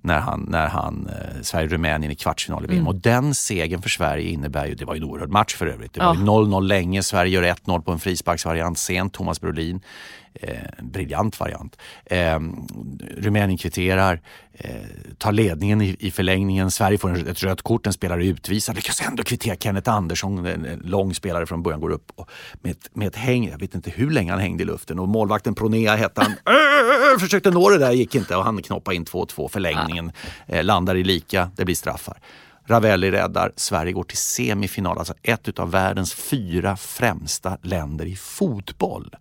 när 0.00 0.18
han, 0.18 0.46
när 0.48 0.66
han 0.66 1.06
eh, 1.06 1.42
Sverige-Rumänien 1.42 2.12
i 2.12 2.14
kvartsfinal 2.14 2.64
i 2.64 2.66
VM. 2.66 2.88
Och 2.88 2.94
den 2.94 3.34
segern 3.34 3.82
för 3.82 3.88
Sverige 3.88 4.30
innebär 4.30 4.66
ju, 4.66 4.74
det 4.74 4.84
var 4.84 4.94
ju 4.94 4.98
en 4.98 5.04
oerhörd 5.04 5.30
match 5.30 5.54
för 5.54 5.66
övrigt. 5.66 5.92
Det 5.92 6.00
var 6.00 6.14
ju 6.14 6.20
0-0 6.20 6.62
länge, 6.62 7.02
Sverige 7.02 7.32
gör 7.32 7.42
1-0 7.42 7.82
på 7.82 7.92
en 7.92 7.98
frisparksvariant 7.98 8.78
sent, 8.78 9.12
Thomas 9.12 9.40
Brolin. 9.40 9.80
Eh, 10.40 10.56
briljant 10.82 11.40
variant. 11.40 11.76
Eh, 12.04 12.40
Rumänien 13.16 13.58
kvitterar, 13.58 14.20
eh, 14.52 14.70
tar 15.18 15.32
ledningen 15.32 15.82
i, 15.82 15.96
i 15.98 16.10
förlängningen. 16.10 16.70
Sverige 16.70 16.98
får 16.98 17.10
en, 17.10 17.26
ett 17.26 17.42
rött 17.42 17.62
kort, 17.62 17.86
en 17.86 17.92
spelare 17.92 18.26
utvisad. 18.26 18.76
Lyckas 18.76 19.00
ändå 19.00 19.22
kvittera 19.22 19.56
Kenneth 19.56 19.90
Andersson, 19.90 20.46
en, 20.46 20.64
en 20.64 20.78
lång 20.78 21.14
spelare 21.14 21.46
från 21.46 21.62
början, 21.62 21.80
går 21.80 21.90
upp 21.90 22.12
och, 22.14 22.30
med, 22.62 22.70
ett, 22.70 22.90
med 22.92 23.08
ett 23.08 23.16
häng. 23.16 23.48
Jag 23.48 23.58
vet 23.58 23.74
inte 23.74 23.90
hur 23.90 24.10
länge 24.10 24.30
han 24.30 24.40
hängde 24.40 24.62
i 24.62 24.66
luften. 24.66 24.98
Och 24.98 25.08
målvakten 25.08 25.54
Pronea 25.54 25.96
hette 25.96 26.20
han. 26.20 26.32
Försökte 27.20 27.50
nå 27.50 27.70
det 27.70 27.78
där, 27.78 27.92
gick 27.92 28.14
inte. 28.14 28.36
Och 28.36 28.44
han 28.44 28.62
knoppade 28.62 28.96
in 28.96 29.04
2-2. 29.04 29.48
Förlängningen 29.88 30.12
eh, 30.46 30.64
landar 30.64 30.94
i 30.94 31.04
lika, 31.04 31.50
det 31.56 31.64
blir 31.64 31.74
straffar. 31.74 32.20
Ravelli 32.66 33.10
räddar, 33.10 33.52
Sverige 33.56 33.92
går 33.92 34.04
till 34.04 34.16
semifinal. 34.16 34.98
Alltså 34.98 35.14
ett 35.22 35.58
av 35.58 35.70
världens 35.70 36.14
fyra 36.14 36.76
främsta 36.76 37.58
länder 37.62 38.06
i 38.06 38.16
fotboll. 38.16 39.14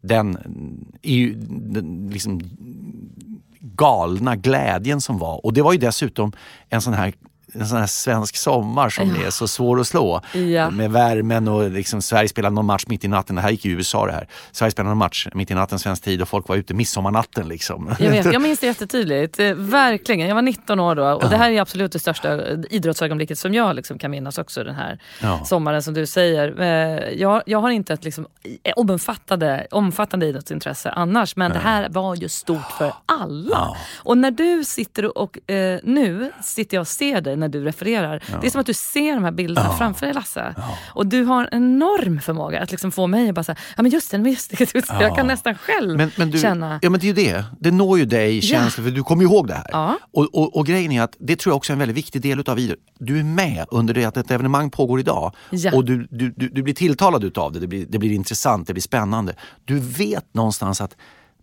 Den, 0.00 0.36
mm, 0.36 0.92
är 1.02 1.14
ju, 1.14 1.34
den 1.48 2.10
liksom 2.12 2.40
galna 3.60 4.36
glädjen 4.36 5.00
som 5.00 5.18
var. 5.18 5.46
Och 5.46 5.52
det 5.52 5.62
var 5.62 5.72
ju 5.72 5.78
dessutom 5.78 6.32
en 6.68 6.82
sån 6.82 6.94
här 6.94 7.14
en 7.60 7.66
sån 7.66 7.78
här 7.78 7.86
svensk 7.86 8.36
sommar 8.36 8.88
som 8.88 9.10
är 9.26 9.30
så 9.30 9.48
svår 9.48 9.80
att 9.80 9.86
slå. 9.86 10.20
Ja. 10.32 10.70
Med 10.70 10.90
värmen 10.90 11.48
och 11.48 11.70
liksom 11.70 12.02
Sverige 12.02 12.28
spelade 12.28 12.54
någon 12.54 12.66
match 12.66 12.84
mitt 12.86 13.04
i 13.04 13.08
natten. 13.08 13.36
Det 13.36 13.42
här 13.42 13.50
gick 13.50 13.66
i 13.66 13.68
USA 13.70 14.06
det 14.06 14.12
här. 14.12 14.28
Sverige 14.52 14.70
spelade 14.70 14.88
någon 14.90 14.98
match 14.98 15.26
mitt 15.34 15.50
i 15.50 15.54
natten 15.54 15.78
svensk 15.78 16.02
tid 16.02 16.22
och 16.22 16.28
folk 16.28 16.48
var 16.48 16.56
ute 16.56 16.74
midsommarnatten. 16.74 17.48
Liksom. 17.48 17.94
Jag 17.98 18.10
vet, 18.10 18.32
jag 18.32 18.42
minns 18.42 18.58
det 18.58 18.66
jättetydligt. 18.76 19.40
Eh, 19.40 19.52
Verkligen. 19.54 20.28
Jag 20.28 20.34
var 20.34 20.42
19 20.42 20.80
år 20.80 20.94
då 20.94 21.04
och 21.12 21.30
det 21.30 21.36
här 21.36 21.50
är 21.50 21.60
absolut 21.60 21.92
det 21.92 21.98
största 21.98 22.40
idrottsögonblicket 22.70 23.38
som 23.38 23.54
jag 23.54 23.76
liksom 23.76 23.98
kan 23.98 24.10
minnas 24.10 24.38
också 24.38 24.64
den 24.64 24.74
här 24.74 24.98
Ja. 25.22 25.44
sommaren 25.44 25.82
som 25.82 25.94
du 25.94 26.06
säger. 26.06 26.60
Eh, 26.60 26.66
Jag, 27.16 27.42
jag 27.46 27.60
har 27.60 27.70
inte 27.70 27.92
ett 27.92 28.04
liksom 28.04 28.26
omfattande, 28.76 29.66
omfattande 29.70 30.26
idrottsintresse 30.26 30.90
annars 30.90 31.36
men 31.36 31.50
det 31.52 31.58
här 31.58 31.88
var 31.88 32.14
ju 32.14 32.28
stort 32.28 32.70
för 32.78 32.92
alla. 33.06 33.48
Ja. 33.56 33.76
Och 33.96 34.18
när 34.18 34.30
du 34.30 34.64
sitter 34.64 35.18
och, 35.18 35.50
eh, 35.50 35.80
nu 35.82 36.32
sitter 36.42 36.76
jag 36.76 36.80
och 36.80 36.88
ser 36.88 37.20
dig 37.20 37.36
när 37.46 37.52
du 37.52 37.64
refererar. 37.64 38.22
Det 38.40 38.46
är 38.46 38.50
som 38.50 38.60
att 38.60 38.66
du 38.66 38.74
ser 38.74 39.14
de 39.14 39.24
här 39.24 39.30
bilderna 39.32 39.70
framför 39.70 40.06
dig 40.06 40.14
Lasse. 40.14 40.54
Och 40.88 41.06
du 41.06 41.24
har 41.24 41.48
en 41.52 41.62
enorm 41.62 42.20
förmåga 42.20 42.60
att 42.62 42.70
liksom 42.70 42.92
få 42.92 43.06
mig 43.06 43.28
att 43.28 43.34
bara 43.34 43.44
säga, 43.44 43.56
ja 43.76 43.82
men 43.82 43.92
just 43.92 44.10
det, 44.10 44.18
men 44.18 44.30
just 44.32 44.58
det. 44.58 44.74
Jag 45.00 45.16
kan 45.16 45.26
nästan 45.26 45.54
själv 45.54 45.96
Men, 45.96 46.10
men 46.16 46.30
du, 46.30 46.38
känna. 46.38 46.78
Ja 46.82 46.90
men 46.90 47.00
det 47.00 47.06
är 47.06 47.08
ju 47.08 47.32
det. 47.32 47.44
Det 47.60 47.70
når 47.70 47.98
ju 47.98 48.04
dig 48.04 48.42
känslor 48.42 48.84
för 48.84 48.90
du 48.90 49.02
kommer 49.02 49.22
ju 49.22 49.28
ihåg 49.28 49.48
det 49.48 49.54
här. 49.54 49.66
Ja. 49.72 49.98
Och, 50.12 50.34
och, 50.34 50.56
och 50.56 50.66
grejen 50.66 50.92
är 50.92 51.02
att 51.02 51.16
det 51.18 51.36
tror 51.36 51.50
jag 51.50 51.56
också 51.56 51.72
är 51.72 51.74
en 51.74 51.78
väldigt 51.78 51.96
viktig 51.96 52.22
del 52.22 52.40
utav 52.40 52.58
idrott. 52.58 52.78
Du 52.98 53.18
är 53.18 53.24
med 53.24 53.66
under 53.70 53.94
det 53.94 54.04
att 54.04 54.16
ett 54.16 54.30
evenemang 54.30 54.70
pågår 54.70 55.00
idag 55.00 55.34
Ja. 55.50 55.72
och 55.74 55.84
du, 55.84 56.06
du, 56.10 56.30
du, 56.36 56.48
du 56.48 56.62
blir 56.62 56.74
tilltalad 56.74 57.24
utav 57.24 57.52
det. 57.52 57.60
Det 57.60 57.66
blir, 57.66 57.86
det 57.88 57.98
blir 57.98 58.12
intressant, 58.12 58.66
det 58.66 58.72
blir 58.72 58.82
spännande. 58.82 59.34
Du 59.64 59.78
vet 59.78 60.34
någonstans 60.34 60.80
att 60.80 60.96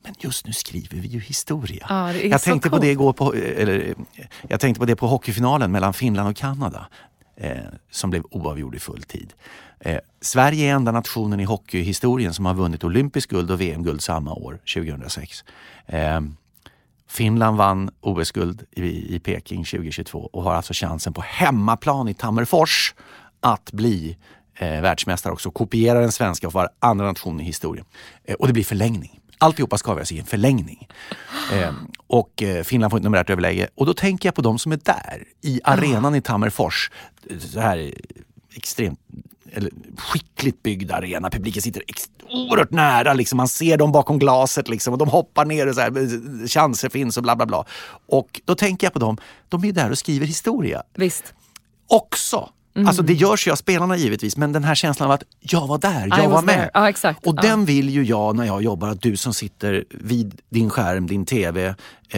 men 0.04 0.14
just 0.20 0.48
nu 0.48 0.54
skriver 0.54 0.98
vi 0.98 1.08
ju 1.08 1.20
historia. 1.20 1.86
Ja, 1.90 2.14
jag 2.14 2.42
tänkte 2.42 2.70
på 2.70 2.78
det 2.78 2.92
igår 2.92 3.14
på, 3.14 3.34
eller, 3.34 3.96
jag 4.48 4.60
tänkte 4.60 4.80
på 4.80 4.86
det 4.86 4.96
på 4.96 5.08
hockeyfinalen 5.08 5.72
mellan 5.72 5.94
Finland 5.94 6.30
och 6.30 6.36
Kanada. 6.36 6.88
Eh, 7.36 7.58
som 7.92 8.10
blev 8.10 8.24
oavgjord 8.32 8.76
i 8.76 8.80
full 8.80 9.04
tid. 9.04 9.34
Eh, 9.80 9.98
Sverige 10.22 10.72
är 10.72 10.76
enda 10.76 10.92
nationen 10.92 11.40
i 11.40 11.44
hockeyhistorien 11.44 12.34
som 12.34 12.46
har 12.46 12.54
vunnit 12.54 12.84
olympiskt 12.84 13.32
guld 13.32 13.52
och 13.52 13.62
VM-guld 13.62 14.02
samma 14.02 14.34
år, 14.34 14.60
2006. 14.74 15.44
Eh, 15.86 16.22
Finland 17.08 17.58
vann 17.58 17.90
OS-guld 18.02 18.64
i, 18.72 19.16
i 19.16 19.20
Peking 19.20 19.66
2022 19.66 20.30
och 20.34 20.44
har 20.44 20.54
alltså 20.54 20.74
chansen 20.74 21.14
på 21.14 21.22
hemmaplan 21.22 22.08
i 22.08 22.14
Tammerfors 22.14 22.94
att 23.40 23.72
bli 23.72 24.18
eh, 24.56 24.82
världsmästare 24.82 25.34
också. 25.34 25.52
Kopiera 25.52 26.00
den 26.00 26.12
svenska 26.12 26.48
och 26.48 26.54
vara 26.54 26.70
andra 26.80 27.06
nation 27.06 27.42
i 27.42 27.44
historien. 27.44 27.86
Eh, 28.24 28.36
och 28.36 28.48
det 28.48 28.54
blir 28.54 28.64
förlängning. 28.64 29.20
Alltihopa 29.44 29.78
ska 29.78 29.92
avgöras 29.92 30.12
i 30.12 30.20
en 30.20 30.26
förlängning. 30.26 30.88
Eh, 31.54 31.74
och 32.08 32.44
eh, 32.44 32.64
Finland 32.64 32.92
får 32.92 32.98
ett 32.98 33.04
numerärt 33.04 33.30
överläge. 33.30 33.70
Och 33.76 33.86
då 33.86 33.94
tänker 33.94 34.28
jag 34.28 34.36
på 34.36 34.42
de 34.42 34.60
som 34.60 34.72
är 34.72 34.80
där 34.84 35.24
i 35.42 35.62
arenan 35.64 36.16
i 36.16 36.22
Tammerfors. 36.22 36.92
Så 37.40 37.60
här 37.60 37.94
extremt 38.54 39.00
eller, 39.52 39.72
skickligt 39.98 40.64
byggd 40.64 40.92
arena. 40.92 41.30
Publiken 41.30 41.62
sitter 41.62 41.84
oerhört 42.30 42.72
nära. 42.72 43.14
Liksom. 43.14 43.38
Man 43.38 43.48
ser 43.48 43.78
dem 43.78 43.92
bakom 43.92 44.20
glaset 44.20 44.70
liksom, 44.70 44.94
och 44.94 44.98
de 44.98 45.08
hoppar 45.08 45.46
ner 45.46 45.68
och 45.68 45.76
så 45.76 45.82
här, 45.82 46.48
chanser 46.48 46.90
finns 46.90 47.18
och 47.18 47.24
bla 47.24 47.36
bla 47.36 47.46
bla. 47.46 47.66
Och 48.08 48.42
då 48.46 48.56
tänker 48.56 48.88
jag 48.88 48.94
på 48.94 49.00
dem. 49.00 49.18
De 49.50 49.64
är 49.64 49.72
där 49.72 49.92
och 49.92 49.98
skriver 49.98 50.26
historia. 50.26 50.84
Visst. 50.94 51.34
Också. 51.88 52.50
Mm. 52.76 52.88
Alltså 52.88 53.04
det 53.04 53.14
görs 53.14 53.48
ju 53.48 53.52
av 53.52 53.56
spelarna 53.56 53.98
givetvis, 53.98 54.38
men 54.38 54.52
den 54.52 54.64
här 54.64 54.76
känslan 54.76 55.08
av 55.10 55.14
att 55.14 55.24
jag 55.40 55.68
var 55.68 55.78
där, 55.78 56.08
jag 56.18 56.30
var 56.30 56.42
med. 56.42 56.72
Exakt. 56.76 57.28
Och 57.28 57.36
ja. 57.38 57.42
den 57.42 57.66
vill 57.66 57.90
ju 57.90 58.04
jag 58.04 58.36
när 58.36 58.46
jag 58.46 58.62
jobbar, 58.62 58.88
att 58.88 59.02
du 59.02 59.18
som 59.18 59.34
sitter 59.34 59.86
vid 59.90 60.42
din 60.50 60.70
skärm, 60.70 61.08
din 61.08 61.26
tv 61.26 61.76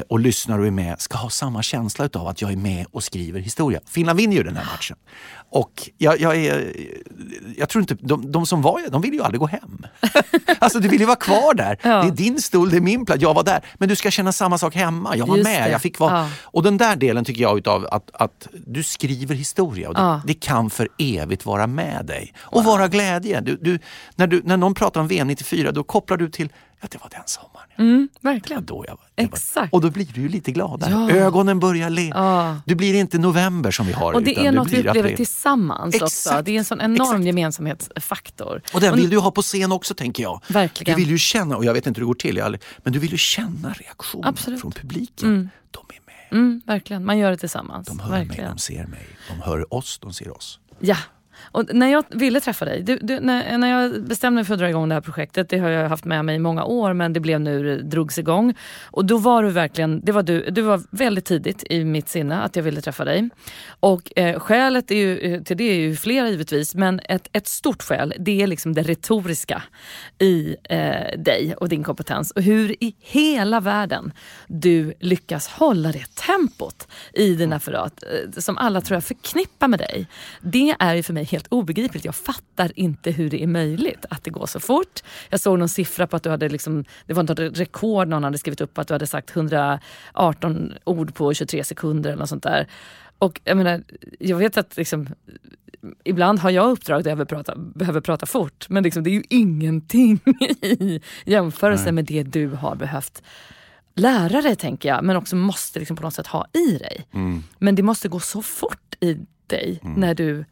och 0.09 0.19
lyssnar 0.19 0.59
och 0.59 0.67
är 0.67 0.71
med, 0.71 1.01
ska 1.01 1.17
ha 1.17 1.29
samma 1.29 1.63
känsla 1.63 2.09
av 2.13 2.27
att 2.27 2.41
jag 2.41 2.51
är 2.51 2.55
med 2.57 2.85
och 2.91 3.03
skriver 3.03 3.39
historia. 3.39 3.79
Finland 3.85 4.17
vinner 4.17 4.35
ju 4.35 4.43
den 4.43 4.55
här 4.55 4.65
matchen. 4.65 4.97
Och 5.49 5.89
jag, 5.97 6.19
jag, 6.19 6.35
är, 6.37 6.73
jag 7.57 7.69
tror 7.69 7.81
inte, 7.81 7.95
de, 7.99 8.31
de 8.31 8.45
som 8.45 8.61
var 8.61 8.81
de 8.89 9.01
vill 9.01 9.13
ju 9.13 9.21
aldrig 9.23 9.39
gå 9.39 9.47
hem. 9.47 9.85
alltså 10.59 10.79
du 10.79 10.87
vill 10.87 10.99
ju 10.99 11.05
vara 11.05 11.15
kvar 11.15 11.53
där. 11.53 11.79
Ja. 11.83 12.01
Det 12.01 12.07
är 12.07 12.11
din 12.11 12.41
stol, 12.41 12.69
det 12.69 12.77
är 12.77 12.81
min 12.81 13.05
plats, 13.05 13.21
jag 13.21 13.33
var 13.33 13.43
där. 13.43 13.65
Men 13.77 13.89
du 13.89 13.95
ska 13.95 14.11
känna 14.11 14.31
samma 14.31 14.57
sak 14.57 14.75
hemma. 14.75 15.17
Jag 15.17 15.27
var 15.27 15.37
Just 15.37 15.49
med, 15.49 15.63
det. 15.67 15.71
jag 15.71 15.81
fick 15.81 15.99
vara... 15.99 16.17
Ja. 16.19 16.29
Och 16.41 16.63
den 16.63 16.77
där 16.77 16.95
delen 16.95 17.25
tycker 17.25 17.41
jag 17.41 17.57
utav 17.57 17.87
att, 17.91 18.09
att 18.13 18.47
du 18.67 18.83
skriver 18.83 19.35
historia. 19.35 19.87
Och 19.89 19.93
det, 19.95 20.01
Ja. 20.01 20.21
det 20.25 20.33
kan 20.33 20.69
för 20.69 20.87
evigt 20.97 21.45
vara 21.45 21.67
med 21.67 22.05
dig. 22.05 22.33
Och 22.39 22.63
vara 22.63 22.87
glädje. 22.87 23.41
Du, 23.41 23.57
du, 23.61 23.79
när, 24.15 24.27
du, 24.27 24.41
när 24.45 24.57
någon 24.57 24.73
pratar 24.73 25.01
om 25.01 25.07
VM 25.07 25.27
94 25.27 25.71
då 25.71 25.83
kopplar 25.83 26.17
du 26.17 26.29
till 26.29 26.49
att 26.79 26.91
det 26.91 26.97
var 27.01 27.09
den 27.09 27.21
sommaren. 27.25 27.54
Mm, 27.77 28.09
Ja, 28.13 28.19
verkligen. 28.31 28.65
då 28.65 28.85
jag, 28.87 28.93
var- 28.93 29.25
Exakt. 29.25 29.73
Och 29.73 29.81
då 29.81 29.89
blir 29.89 30.07
du 30.13 30.21
ju 30.21 30.29
lite 30.29 30.51
gladare. 30.51 30.91
Ja. 30.91 31.11
Ögonen 31.11 31.59
börjar 31.59 31.89
le. 31.89 32.07
Ja. 32.07 32.57
Du 32.65 32.75
blir 32.75 32.93
inte 32.93 33.17
november 33.17 33.71
som 33.71 33.85
vi 33.85 33.93
har 33.93 34.13
Och 34.13 34.23
det 34.23 34.37
är 34.45 34.51
något 34.51 34.67
vi 34.71 34.77
upplever 34.77 34.99
april. 34.99 35.15
tillsammans 35.17 35.95
också. 35.95 36.05
Exakt. 36.05 36.45
Det 36.45 36.51
är 36.51 36.57
en 36.59 36.65
sån 36.65 36.81
enorm 36.81 37.01
Exakt. 37.21 37.25
gemensamhetsfaktor. 37.25 38.61
Och 38.73 38.81
den 38.81 38.95
vill 38.95 39.09
du 39.09 39.17
ha 39.17 39.31
på 39.31 39.41
scen 39.41 39.71
också 39.71 39.93
tänker 39.93 40.23
jag. 40.23 40.41
Verkligen. 40.47 40.95
Du 40.97 41.03
vill 41.03 41.11
ju 41.11 41.17
känna, 41.17 41.57
och 41.57 41.65
jag 41.65 41.73
vet 41.73 41.87
inte 41.87 41.99
hur 41.99 42.05
det 42.05 42.07
går 42.07 42.13
till, 42.13 42.37
jag 42.37 42.45
aldrig- 42.45 42.61
men 42.83 42.93
du 42.93 42.99
vill 42.99 43.11
ju 43.11 43.17
känna 43.17 43.73
reaktionen 43.73 44.25
Absolut. 44.27 44.61
från 44.61 44.71
publiken. 44.71 45.49
De 45.71 45.79
är 45.89 45.99
med. 46.05 46.39
Mm, 46.41 46.61
verkligen, 46.65 47.05
man 47.05 47.17
gör 47.17 47.31
det 47.31 47.37
tillsammans. 47.37 47.87
De 47.87 47.99
hör 47.99 48.09
mig, 48.09 48.25
verkligen. 48.25 48.49
de 48.55 48.57
ser 48.59 48.87
mig. 48.87 49.07
De 49.29 49.41
hör 49.41 49.73
oss, 49.73 49.99
de 50.01 50.13
ser 50.13 50.37
oss. 50.37 50.59
Ja. 50.79 50.97
Och 51.43 51.73
när 51.73 51.87
jag 51.87 52.03
ville 52.09 52.39
träffa 52.39 52.65
dig, 52.65 52.81
du, 52.81 52.97
du, 53.01 53.19
när, 53.19 53.57
när 53.57 53.67
jag 53.67 54.03
bestämde 54.03 54.35
mig 54.35 54.45
för 54.45 54.53
att 54.53 54.59
dra 54.59 54.69
igång 54.69 54.89
det 54.89 54.95
här 54.95 55.01
projektet, 55.01 55.49
det 55.49 55.57
har 55.57 55.69
jag 55.69 55.89
haft 55.89 56.05
med 56.05 56.25
mig 56.25 56.35
i 56.35 56.39
många 56.39 56.63
år 56.63 56.93
men 56.93 57.13
det 57.13 57.19
blev 57.19 57.41
nu, 57.41 57.81
drogs 57.81 58.17
igång. 58.17 58.53
Och 58.83 59.05
då 59.05 59.17
var 59.17 59.43
du 59.43 59.51
verkligen, 59.51 60.01
det 60.05 60.11
var 60.11 60.23
du, 60.23 60.49
du 60.49 60.61
var 60.61 60.81
väldigt 60.89 61.25
tidigt 61.25 61.63
i 61.69 61.85
mitt 61.85 62.09
sinne 62.09 62.41
att 62.41 62.55
jag 62.55 62.63
ville 62.63 62.81
träffa 62.81 63.05
dig. 63.05 63.29
Och 63.79 64.19
eh, 64.19 64.39
skälet 64.39 64.91
är 64.91 64.95
ju, 64.95 65.19
eh, 65.19 65.41
till 65.41 65.57
det 65.57 65.63
är 65.63 65.75
ju 65.75 65.95
flera 65.95 66.29
givetvis, 66.29 66.75
men 66.75 66.99
ett, 67.09 67.29
ett 67.31 67.47
stort 67.47 67.83
skäl 67.83 68.13
det 68.19 68.41
är 68.41 68.47
liksom 68.47 68.73
det 68.73 68.81
retoriska 68.81 69.63
i 70.19 70.55
eh, 70.63 71.19
dig 71.19 71.55
och 71.57 71.69
din 71.69 71.83
kompetens. 71.83 72.31
Och 72.31 72.41
hur 72.41 72.83
i 72.83 72.95
hela 72.99 73.59
världen 73.59 74.11
du 74.47 74.93
lyckas 74.99 75.47
hålla 75.47 75.91
det 75.91 76.15
tempot 76.15 76.87
i 77.13 77.35
dina 77.35 77.59
referat 77.65 78.03
eh, 78.03 78.41
som 78.41 78.57
alla 78.57 78.81
tror 78.81 78.95
jag 78.95 79.03
förknippar 79.03 79.67
med 79.67 79.79
dig. 79.79 80.07
Det 80.41 80.75
är 80.79 80.95
ju 80.95 81.03
för 81.03 81.13
mig 81.13 81.24
helt 81.25 81.47
obegripligt. 81.47 82.05
Jag 82.05 82.15
fattar 82.15 82.71
inte 82.75 83.11
hur 83.11 83.29
det 83.29 83.43
är 83.43 83.47
möjligt 83.47 84.05
att 84.09 84.23
det 84.23 84.29
går 84.29 84.45
så 84.45 84.59
fort. 84.59 85.03
Jag 85.29 85.39
såg 85.39 85.59
någon 85.59 85.69
siffra 85.69 86.07
på 86.07 86.15
att 86.15 86.23
du 86.23 86.29
hade 86.29 86.49
liksom, 86.49 86.85
det 87.05 87.13
var 87.13 87.23
något 87.23 87.59
rekord 87.59 88.07
någon 88.07 88.23
hade 88.23 88.37
skrivit 88.37 88.61
upp 88.61 88.77
att 88.77 88.87
du 88.87 88.93
hade 88.93 89.07
sagt 89.07 89.35
118 89.35 90.73
ord 90.83 91.15
på 91.15 91.33
23 91.33 91.63
sekunder 91.63 92.09
eller 92.09 92.19
något 92.19 92.29
sånt 92.29 92.43
där. 92.43 92.67
Och 93.17 93.41
jag 93.43 93.57
menar, 93.57 93.83
jag 94.19 94.37
vet 94.37 94.57
att 94.57 94.77
liksom, 94.77 95.07
ibland 96.03 96.39
har 96.39 96.49
jag 96.49 96.71
uppdrag 96.71 97.03
där 97.03 97.11
jag 97.11 97.17
behöver 97.17 97.35
prata, 97.35 97.55
behöver 97.55 98.01
prata 98.01 98.25
fort 98.25 98.69
men 98.69 98.83
liksom, 98.83 99.03
det 99.03 99.09
är 99.09 99.13
ju 99.13 99.23
ingenting 99.29 100.19
i 100.61 101.01
jämförelse 101.25 101.83
Nej. 101.83 101.91
med 101.91 102.05
det 102.05 102.23
du 102.23 102.49
har 102.49 102.75
behövt 102.75 103.23
lära 103.95 104.41
dig 104.41 104.55
tänker 104.55 104.89
jag 104.89 105.03
men 105.03 105.15
också 105.15 105.35
måste 105.35 105.79
liksom 105.79 105.97
på 105.97 106.03
något 106.03 106.13
sätt 106.13 106.27
ha 106.27 106.45
i 106.53 106.77
dig. 106.77 107.07
Mm. 107.13 107.43
Men 107.59 107.75
det 107.75 107.83
måste 107.83 108.07
gå 108.07 108.19
så 108.19 108.41
fort 108.41 108.95
i 108.99 109.17
dig 109.47 109.79
när 109.83 110.13
du 110.13 110.45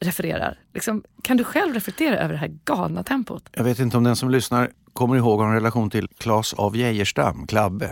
refererar. 0.00 0.58
Liksom, 0.74 1.02
kan 1.22 1.36
du 1.36 1.44
själv 1.44 1.74
reflektera 1.74 2.18
över 2.18 2.32
det 2.32 2.38
här 2.38 2.58
galna 2.64 3.02
tempot? 3.02 3.42
Jag 3.52 3.64
vet 3.64 3.78
inte 3.78 3.96
om 3.96 4.04
den 4.04 4.16
som 4.16 4.30
lyssnar 4.30 4.70
kommer 4.92 5.16
ihåg 5.16 5.42
en 5.42 5.52
relation 5.52 5.90
till 5.90 6.08
Claes 6.18 6.52
av 6.52 6.76
Geijerstam, 6.76 7.46
Klabbe. 7.46 7.90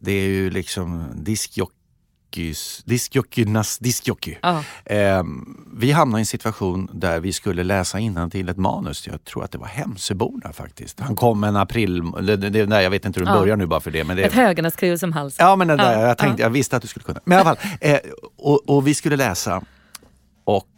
Det 0.00 0.12
är 0.12 0.28
ju 0.28 0.50
liksom 0.50 1.04
diskjockeys, 1.14 2.82
diskjockernas 2.84 3.78
diskjockey. 3.78 4.36
Ja. 4.42 4.62
Ehm, 4.84 5.56
vi 5.76 5.92
hamnade 5.92 6.20
i 6.20 6.22
en 6.22 6.26
situation 6.26 6.90
där 6.92 7.20
vi 7.20 7.32
skulle 7.32 7.62
läsa 7.64 7.98
till 8.30 8.48
ett 8.48 8.56
manus. 8.56 9.06
Jag 9.06 9.24
tror 9.24 9.44
att 9.44 9.50
det 9.50 9.58
var 9.58 9.66
Hemsöborna 9.66 10.52
faktiskt. 10.52 11.00
Han 11.00 11.16
kom 11.16 11.44
en 11.44 11.56
april... 11.56 12.02
Det, 12.22 12.36
det, 12.36 12.66
det, 12.66 12.82
jag 12.82 12.90
vet 12.90 13.04
inte 13.04 13.20
hur 13.20 13.26
det 13.26 13.32
Ja. 13.32 13.38
börjar 13.38 13.56
nu 13.56 13.66
bara 13.66 13.80
för 13.80 13.90
det. 13.90 14.04
Men 14.04 14.16
det 14.16 14.22
Ett 14.22 14.32
högarnas 14.32 15.00
som 15.00 15.12
hals. 15.12 15.36
Ja, 15.38 15.56
men 15.56 15.68
den 15.68 15.78
där, 15.78 16.00
Ja, 16.00 16.08
jag, 16.08 16.18
tänkte, 16.18 16.42
jag 16.42 16.50
visste 16.50 16.76
att 16.76 16.82
du 16.82 16.88
skulle 16.88 17.04
kunna. 17.04 17.20
Men 17.24 17.38
i 17.38 17.40
alla 17.40 17.56
fall, 17.56 17.70
eh, 17.80 17.98
och, 18.36 18.68
och 18.68 18.86
vi 18.86 18.94
skulle 18.94 19.16
läsa 19.16 19.62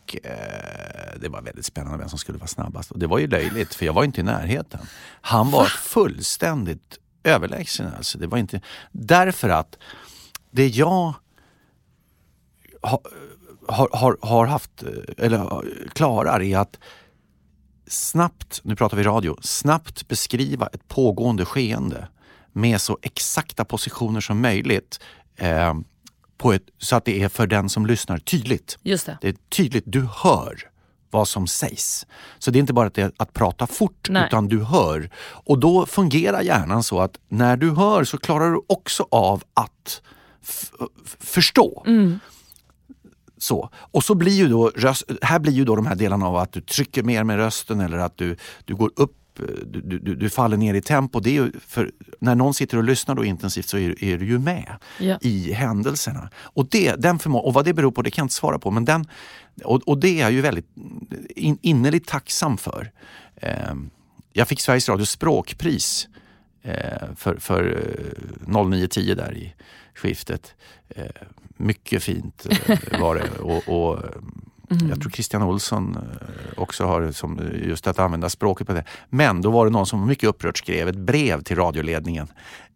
och 0.09 0.27
eh, 0.27 1.21
det 1.21 1.29
var 1.29 1.43
väldigt 1.43 1.67
spännande 1.67 1.99
vem 1.99 2.09
som 2.09 2.19
skulle 2.19 2.39
vara 2.39 2.49
snabbast. 2.49 2.91
Och 2.91 2.99
det 2.99 3.07
var 3.07 3.19
ju 3.19 3.27
löjligt 3.27 3.75
för 3.75 3.87
jag 3.87 3.93
var 3.93 4.05
inte 4.05 4.21
i 4.21 4.25
närheten. 4.25 4.81
Han 5.21 5.51
var 5.51 5.65
fullständigt 5.65 6.99
överlägsen. 7.25 7.95
Alltså. 7.97 8.19
Det 8.19 8.27
var 8.27 8.39
inte, 8.39 8.61
därför 8.93 9.49
att 9.49 9.79
det 10.51 10.69
jag 10.69 11.15
har, 12.83 13.01
har, 13.69 13.89
har, 13.93 14.19
har 14.23 14.47
haft, 14.47 14.83
eh, 14.83 15.25
eller 15.25 15.65
klarar 15.95 16.43
är 16.43 16.59
att 16.59 16.79
snabbt, 17.87 18.61
nu 18.65 18.77
pratar 18.77 18.97
vi 18.97 19.03
radio, 19.03 19.37
snabbt 19.41 20.09
beskriva 20.09 20.67
ett 20.67 20.89
pågående 20.89 21.45
skeende 21.45 22.09
med 22.53 22.81
så 22.81 22.99
exakta 23.03 23.65
positioner 23.65 24.21
som 24.21 24.41
möjligt. 24.41 25.01
Eh, 25.37 25.75
på 26.39 26.53
ett, 26.53 26.63
så 26.79 26.97
att 26.97 27.05
det 27.05 27.23
är 27.23 27.29
för 27.29 27.47
den 27.47 27.69
som 27.69 27.87
lyssnar 27.87 28.19
tydligt. 28.19 28.79
Just 28.83 29.07
det. 29.07 29.19
Det 29.21 29.29
är 29.29 29.35
tydligt, 29.49 29.85
du 29.87 30.09
hör 30.23 30.71
vad 31.11 31.29
som 31.29 31.47
sägs. 31.47 32.07
Så 32.39 32.51
det 32.51 32.59
är 32.59 32.61
inte 32.61 32.73
bara 32.73 32.87
att, 32.87 32.99
att 33.17 33.33
prata 33.33 33.67
fort, 33.67 34.09
Nej. 34.11 34.27
utan 34.27 34.49
du 34.49 34.65
hör. 34.65 35.11
Och 35.21 35.59
då 35.59 35.87
fungerar 35.87 36.41
hjärnan 36.41 36.83
så 36.83 37.01
att 37.01 37.19
när 37.29 37.57
du 37.57 37.71
hör 37.71 38.05
så 38.05 38.19
klarar 38.19 38.51
du 38.51 38.63
också 38.67 39.07
av 39.11 39.43
att 39.55 40.03
förstå. 41.21 41.85
Så. 43.39 43.71
Och 43.75 44.05
så 44.05 44.15
blir 44.15 44.33
ju 44.33 44.49
då 44.49 44.69
röst, 44.69 45.05
här 45.23 45.39
blir 45.39 45.53
ju 45.53 45.65
då 45.65 45.77
de 45.77 45.87
här 45.87 45.95
delarna 45.95 46.27
av 46.27 46.37
att 46.37 46.53
du 46.53 46.61
trycker 46.61 47.03
mer 47.03 47.25
med 47.25 47.37
rösten 47.37 47.81
eller 47.81 47.99
att 47.99 48.17
du, 48.17 48.37
du 48.65 48.75
går 48.75 48.91
upp 48.97 49.18
du, 49.67 49.99
du, 49.99 50.15
du 50.15 50.31
faller 50.31 50.57
ner 50.57 50.75
i 50.75 50.81
tempo. 50.81 51.21
Det 51.21 51.31
är 51.31 51.35
ju 51.35 51.53
för 51.67 51.91
när 52.19 52.35
någon 52.35 52.55
sitter 52.55 52.77
och 52.77 52.85
lyssnar 52.85 53.15
då 53.15 53.25
intensivt 53.25 53.69
så 53.69 53.79
är, 53.79 54.05
är 54.05 54.19
du 54.19 54.27
ju 54.27 54.39
med 54.39 54.77
Ja. 54.99 55.19
i 55.21 55.53
händelserna. 55.53 56.31
Och, 56.37 56.69
det, 56.69 56.95
den 56.99 57.19
förmå- 57.19 57.39
och 57.41 57.55
vad 57.55 57.65
det 57.65 57.75
beror 57.75 57.91
på 57.91 58.03
det 58.03 58.11
kan 58.11 58.23
jag 58.23 58.25
inte 58.25 58.35
svara 58.35 58.59
på. 58.59 58.71
Men 58.71 58.85
den, 58.85 59.07
och, 59.65 59.89
och 59.89 59.99
det 59.99 60.09
är 60.09 60.23
jag 60.23 60.33
ju 60.33 60.41
väldigt 60.41 60.67
in, 61.37 61.59
innerligt 61.63 62.09
tacksam 62.09 62.59
för. 62.59 62.91
Eh, 63.37 63.75
jag 64.33 64.49
fick 64.49 64.61
Sveriges 64.61 64.89
Radios 64.89 65.11
språkpris 65.11 66.09
eh, 66.63 67.15
för, 67.17 67.37
för 67.37 67.65
eh, 68.47 68.49
09.10 68.49 69.15
där 69.15 69.37
i 69.37 69.55
skiftet. 69.95 70.55
Eh, 70.89 71.05
mycket 71.57 72.03
fint 72.03 72.47
eh, 72.67 73.01
var 73.01 73.15
det. 73.15 73.39
Och, 73.41 73.69
och, 73.69 74.05
Mm. 74.71 74.89
Jag 74.89 75.01
tror 75.01 75.11
Christian 75.11 75.43
Olsson 75.43 75.97
eh, 75.97 76.63
också 76.63 76.85
har 76.85 77.13
som 77.13 77.39
eh, 77.39 77.69
just 77.69 77.87
att 77.87 77.99
använda 77.99 78.29
språket 78.29 78.67
på 78.67 78.73
det. 78.73 78.85
Men 79.09 79.43
då 79.43 79.51
var 79.51 79.65
det 79.65 79.73
någon 79.73 79.87
som 79.87 80.07
mycket 80.07 80.29
upprört 80.29 80.59
skrev 80.59 80.89
ett 80.89 80.97
brev 80.97 81.43
till 81.43 81.57
radioledningen. 81.57 82.29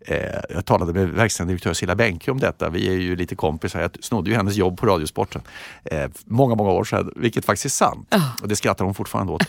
Eh, 0.06 0.40
jag 0.48 0.64
talade 0.64 0.92
med 0.92 1.08
verkställande 1.08 1.52
direktör 1.52 1.72
Silla 1.72 1.94
Bänke 1.94 2.30
om 2.30 2.40
detta. 2.40 2.68
Vi 2.68 2.88
är 2.88 2.92
ju 2.92 3.16
lite 3.16 3.34
kompisar. 3.34 3.80
Jag 3.80 3.90
snodde 4.00 4.30
ju 4.30 4.36
hennes 4.36 4.56
jobb 4.56 4.78
på 4.78 4.86
Radiosporten 4.86 5.42
eh, 5.84 6.10
många, 6.24 6.54
många 6.54 6.70
år 6.70 6.84
sedan. 6.84 7.12
Vilket 7.16 7.44
faktiskt 7.44 7.64
är 7.64 7.70
sant. 7.70 8.14
Och 8.42 8.48
det 8.48 8.56
skrattar 8.56 8.84
hon 8.84 8.94
fortfarande 8.94 9.32
åt. 9.32 9.42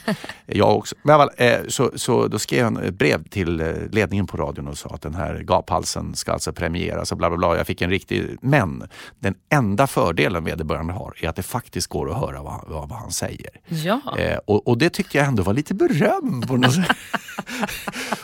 jag 0.46 0.78
också. 0.78 0.96
Men 1.04 1.30
eh, 1.38 1.60
så, 1.68 1.92
så 1.96 2.28
då 2.28 2.40
skrev 2.40 2.64
han 2.64 2.78
ett 2.78 2.94
brev 2.94 3.30
till 3.30 3.60
eh, 3.60 3.68
ledningen 3.92 4.28
på 4.28 4.38
radion 4.38 4.68
och 4.68 4.78
sa 4.78 4.90
att 4.90 5.02
den 5.02 5.16
här 5.16 5.40
gaphalsen 5.40 6.16
ska 6.16 6.32
alltså 6.32 6.54
premieras 6.54 7.12
och 7.12 7.18
bla 7.18 7.30
bla 7.30 7.38
bla. 7.38 7.58
Jag 7.58 7.68
fick 7.68 7.82
en 7.82 7.90
riktig... 7.90 8.38
Men 8.42 8.84
den 9.20 9.36
enda 9.50 9.88
fördelen 9.88 10.44
vederbörande 10.44 10.94
har 10.94 11.14
är 11.22 11.30
att 11.30 11.36
det 11.36 11.44
faktiskt 11.44 11.88
går 11.88 12.12
att 12.12 12.18
höra 12.18 12.42
vad, 12.42 12.64
vad, 12.68 12.90
vad 12.90 13.00
han 13.00 13.12
säger. 13.12 13.50
Ja. 13.68 14.02
Eh, 14.18 14.38
och, 14.46 14.68
och 14.68 14.78
det 14.78 14.90
tyckte 14.90 15.18
jag 15.18 15.28
ändå 15.28 15.44
var 15.44 15.54
lite 15.54 15.74
beröm 15.74 16.42
på 16.48 16.58
något 16.58 16.74
sätt. 16.74 16.88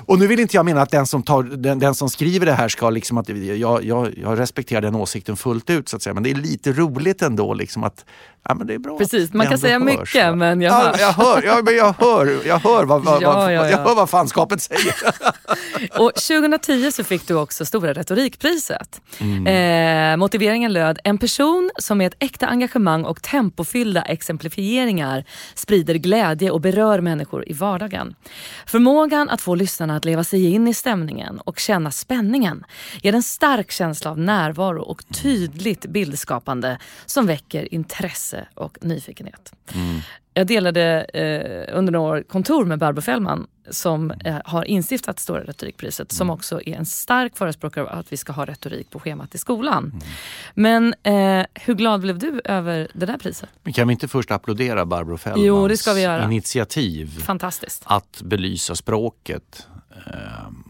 Och 0.06 0.20
nu 0.20 0.28
vill 0.28 0.40
inte 0.40 0.58
jag 0.58 0.66
mena 0.66 0.82
att 0.82 0.90
den 0.90 1.08
som, 1.08 1.24
tar, 1.24 1.44
den, 1.44 1.80
den 1.80 1.96
som 1.96 2.10
skriver 2.20 2.46
det 2.46 2.54
här 2.54 2.68
ska 2.68 2.90
liksom 2.90 3.18
att 3.18 3.30
jag, 3.30 3.84
jag, 3.84 4.14
jag 4.18 4.40
respekterar 4.40 4.82
den 4.82 4.96
åsikten 4.96 5.38
fullt 5.38 5.70
ut 5.70 5.90
så 5.90 5.96
att 5.96 6.02
säga. 6.02 6.14
Men 6.14 6.24
det 6.24 6.32
är 6.32 6.36
lite 6.36 6.74
roligt 6.74 7.22
ändå 7.22 7.54
liksom 7.54 7.84
att 7.84 8.06
ja, 8.44 8.54
men 8.54 8.68
det 8.68 8.74
är 8.74 8.80
bra 8.80 8.98
Precis, 8.98 9.34
man 9.34 9.48
kan 9.48 9.58
säga 9.58 9.80
hörs, 9.80 9.86
mycket 9.86 10.26
va? 10.26 10.36
men 10.36 10.62
jag 10.62 10.72
ja, 10.72 10.88
hörs. 10.88 11.00
jag 11.00 11.14
hör, 11.14 11.44
ja, 11.44 11.62
men 11.64 11.76
jag 11.76 11.96
hör, 12.00 12.48
jag 12.48 12.60
hör 12.60 12.86
vad, 12.86 13.04
vad, 13.04 13.22
Ja, 13.22 13.34
vad, 13.34 13.44
ja, 13.44 13.52
ja. 13.52 13.70
Jag 13.70 13.78
hör 13.78 13.96
vad 13.96 14.10
fanskapet 14.10 14.62
säger. 14.62 14.94
Och 16.00 16.16
2010 16.16 16.92
så 16.92 17.04
fick 17.04 17.28
du 17.28 17.34
också 17.34 17.66
Stora 17.66 17.94
retorikpriset. 17.94 19.02
Mm. 19.20 19.48
Eh, 19.48 20.18
motiveringen 20.18 20.74
löd, 20.74 21.00
en 21.04 21.18
person 21.18 21.72
som 21.80 21.98
med 21.98 22.08
ett 22.08 22.16
äkta 22.20 22.48
engagemang 22.48 23.04
och 23.04 23.22
tempofyllda 23.22 24.02
exemplifieringar 24.02 25.26
sprider 25.56 25.96
glädje 25.96 26.52
och 26.52 26.62
berör 26.62 27.02
människor 27.02 27.50
i 27.50 27.54
vardagen. 27.54 28.16
Förmågan 28.66 29.30
att 29.30 29.42
få 29.42 29.56
lyssnarna 29.56 29.96
att 29.96 30.06
leva 30.06 30.24
sig 30.24 30.54
in 30.54 30.68
i 30.68 30.74
stämningen 30.74 31.40
och 31.40 31.60
känna 31.60 31.92
spänningen 31.92 32.64
ger 33.02 33.16
en 33.16 33.24
stark 33.24 33.72
känsla 33.72 34.12
av 34.12 34.20
närvaro 34.20 34.82
och 34.82 35.04
tydligt 35.10 35.86
bildskapande 35.86 36.78
som 37.06 37.28
väcker 37.28 37.74
intresse 37.74 38.29
och 38.54 38.78
nyfikenhet. 38.82 39.54
Jag 40.34 40.48
delade 40.48 41.04
eh, 41.04 41.78
under 41.78 41.92
några 41.94 42.12
år 42.12 42.24
kontor 42.24 42.66
med 42.66 42.80
Barbro 42.80 43.02
Fällman 43.02 43.48
som 43.70 44.12
eh, 44.12 44.38
har 44.46 44.66
instiftat 44.66 45.20
Stora 45.20 45.44
retorikpriset 45.44 46.12
som 46.12 46.30
också 46.30 46.62
är 46.66 46.76
en 46.76 46.86
stark 46.86 47.38
förespråkare 47.38 47.84
av 47.90 48.00
att 48.00 48.14
vi 48.14 48.18
ska 48.18 48.32
ha 48.34 48.46
retorik 48.46 48.90
på 48.90 49.00
schemat 49.00 49.36
i 49.36 49.38
skolan. 49.38 50.02
Men 50.54 50.94
eh, 51.04 51.46
hur 51.54 51.74
glad 51.76 52.02
blev 52.02 52.20
du 52.20 52.42
över 52.46 52.88
det 52.94 53.06
där 53.06 53.18
priset? 53.18 53.50
Men 53.64 53.74
kan 53.74 53.88
vi 53.88 53.92
inte 53.92 54.08
först 54.08 54.32
applådera 54.32 54.86
Barbro 54.86 55.18
Fällmans 55.18 55.46
Jo, 55.46 55.68
det 55.68 55.78
ska 55.78 55.94
vi 55.94 56.02
göra. 56.02 56.24
initiativ 56.24 57.20
Fantastiskt. 57.20 57.84
att 57.86 58.22
belysa 58.22 58.76
språket 58.76 59.68
eh, 60.08 60.14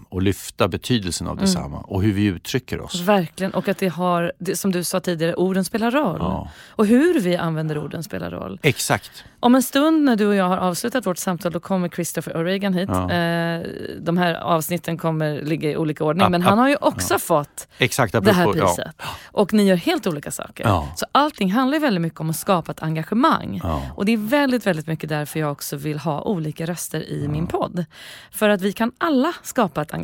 och 0.09 0.21
lyfta 0.21 0.67
betydelsen 0.67 1.27
Mm. 1.27 1.37
av 1.39 1.45
detsamma 1.45 1.77
och 1.79 2.03
hur 2.03 2.13
vi 2.13 2.25
uttrycker 2.25 2.81
oss. 2.81 3.01
Verkligen. 3.01 3.53
Och 3.53 3.67
att 3.67 3.77
det 3.77 3.87
har, 3.87 4.31
det, 4.39 4.55
som 4.55 4.71
du 4.71 4.83
sa 4.83 4.99
tidigare, 4.99 5.35
orden 5.35 5.65
spelar 5.65 5.91
roll. 5.91 6.17
Ja. 6.19 6.49
Och 6.69 6.85
hur 6.85 7.19
vi 7.19 7.35
använder 7.37 7.77
orden 7.77 8.03
spelar 8.03 8.31
roll. 8.31 8.59
Exakt. 8.63 9.23
Om 9.39 9.55
en 9.55 9.63
stund 9.63 10.03
när 10.03 10.15
du 10.15 10.27
och 10.27 10.35
jag 10.35 10.45
har 10.47 10.57
avslutat 10.57 11.05
vårt 11.05 11.17
samtal 11.17 11.51
då 11.51 11.59
kommer 11.59 11.89
Christopher 11.89 12.33
O'Regan 12.33 12.73
hit. 12.73 12.89
Ja. 12.91 13.11
Eh, 13.11 13.67
de 14.01 14.17
här 14.17 14.33
avsnitten 14.35 14.97
kommer 14.97 15.41
ligga 15.41 15.71
i 15.71 15.77
olika 15.77 16.03
ordning. 16.03 16.23
Ja, 16.23 16.29
men 16.29 16.41
han 16.41 16.57
har 16.57 16.69
ju 16.69 16.75
också 16.81 17.19
fått 17.19 17.67
Exakt, 17.77 18.13
det 18.13 18.31
här 18.31 18.41
apropå- 18.43 18.59
ja. 18.59 18.65
priset. 18.67 18.95
Och 19.31 19.53
ni 19.53 19.63
gör 19.67 19.75
helt 19.75 20.07
olika 20.07 20.31
saker. 20.31 20.83
Så 20.95 21.05
allting 21.11 21.51
handlar 21.51 21.79
väldigt 21.79 22.01
mycket 22.01 22.19
om 22.19 22.29
att 22.29 22.35
skapa 22.35 22.71
ett 22.71 22.83
engagemang. 22.83 23.61
Och 23.95 24.05
det 24.05 24.13
är 24.13 24.17
väldigt, 24.17 24.67
väldigt 24.67 24.87
mycket 24.87 25.09
därför 25.09 25.39
jag 25.39 25.51
också 25.51 25.75
vill 25.75 25.99
ha 25.99 26.21
olika 26.21 26.65
röster 26.65 27.09
i 27.09 27.27
min 27.27 27.47
podd. 27.47 27.85
För 28.31 28.49
att 28.49 28.61
vi 28.61 28.73
kan 28.73 28.91
alla 28.97 29.33
skapa 29.43 29.81
ett 29.81 29.93
engagemang 29.93 29.98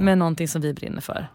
med 0.00 0.18
någonting 0.18 0.48
som 0.48 0.60
vi 0.62 0.74
brinner 0.74 1.00
för. 1.00 1.26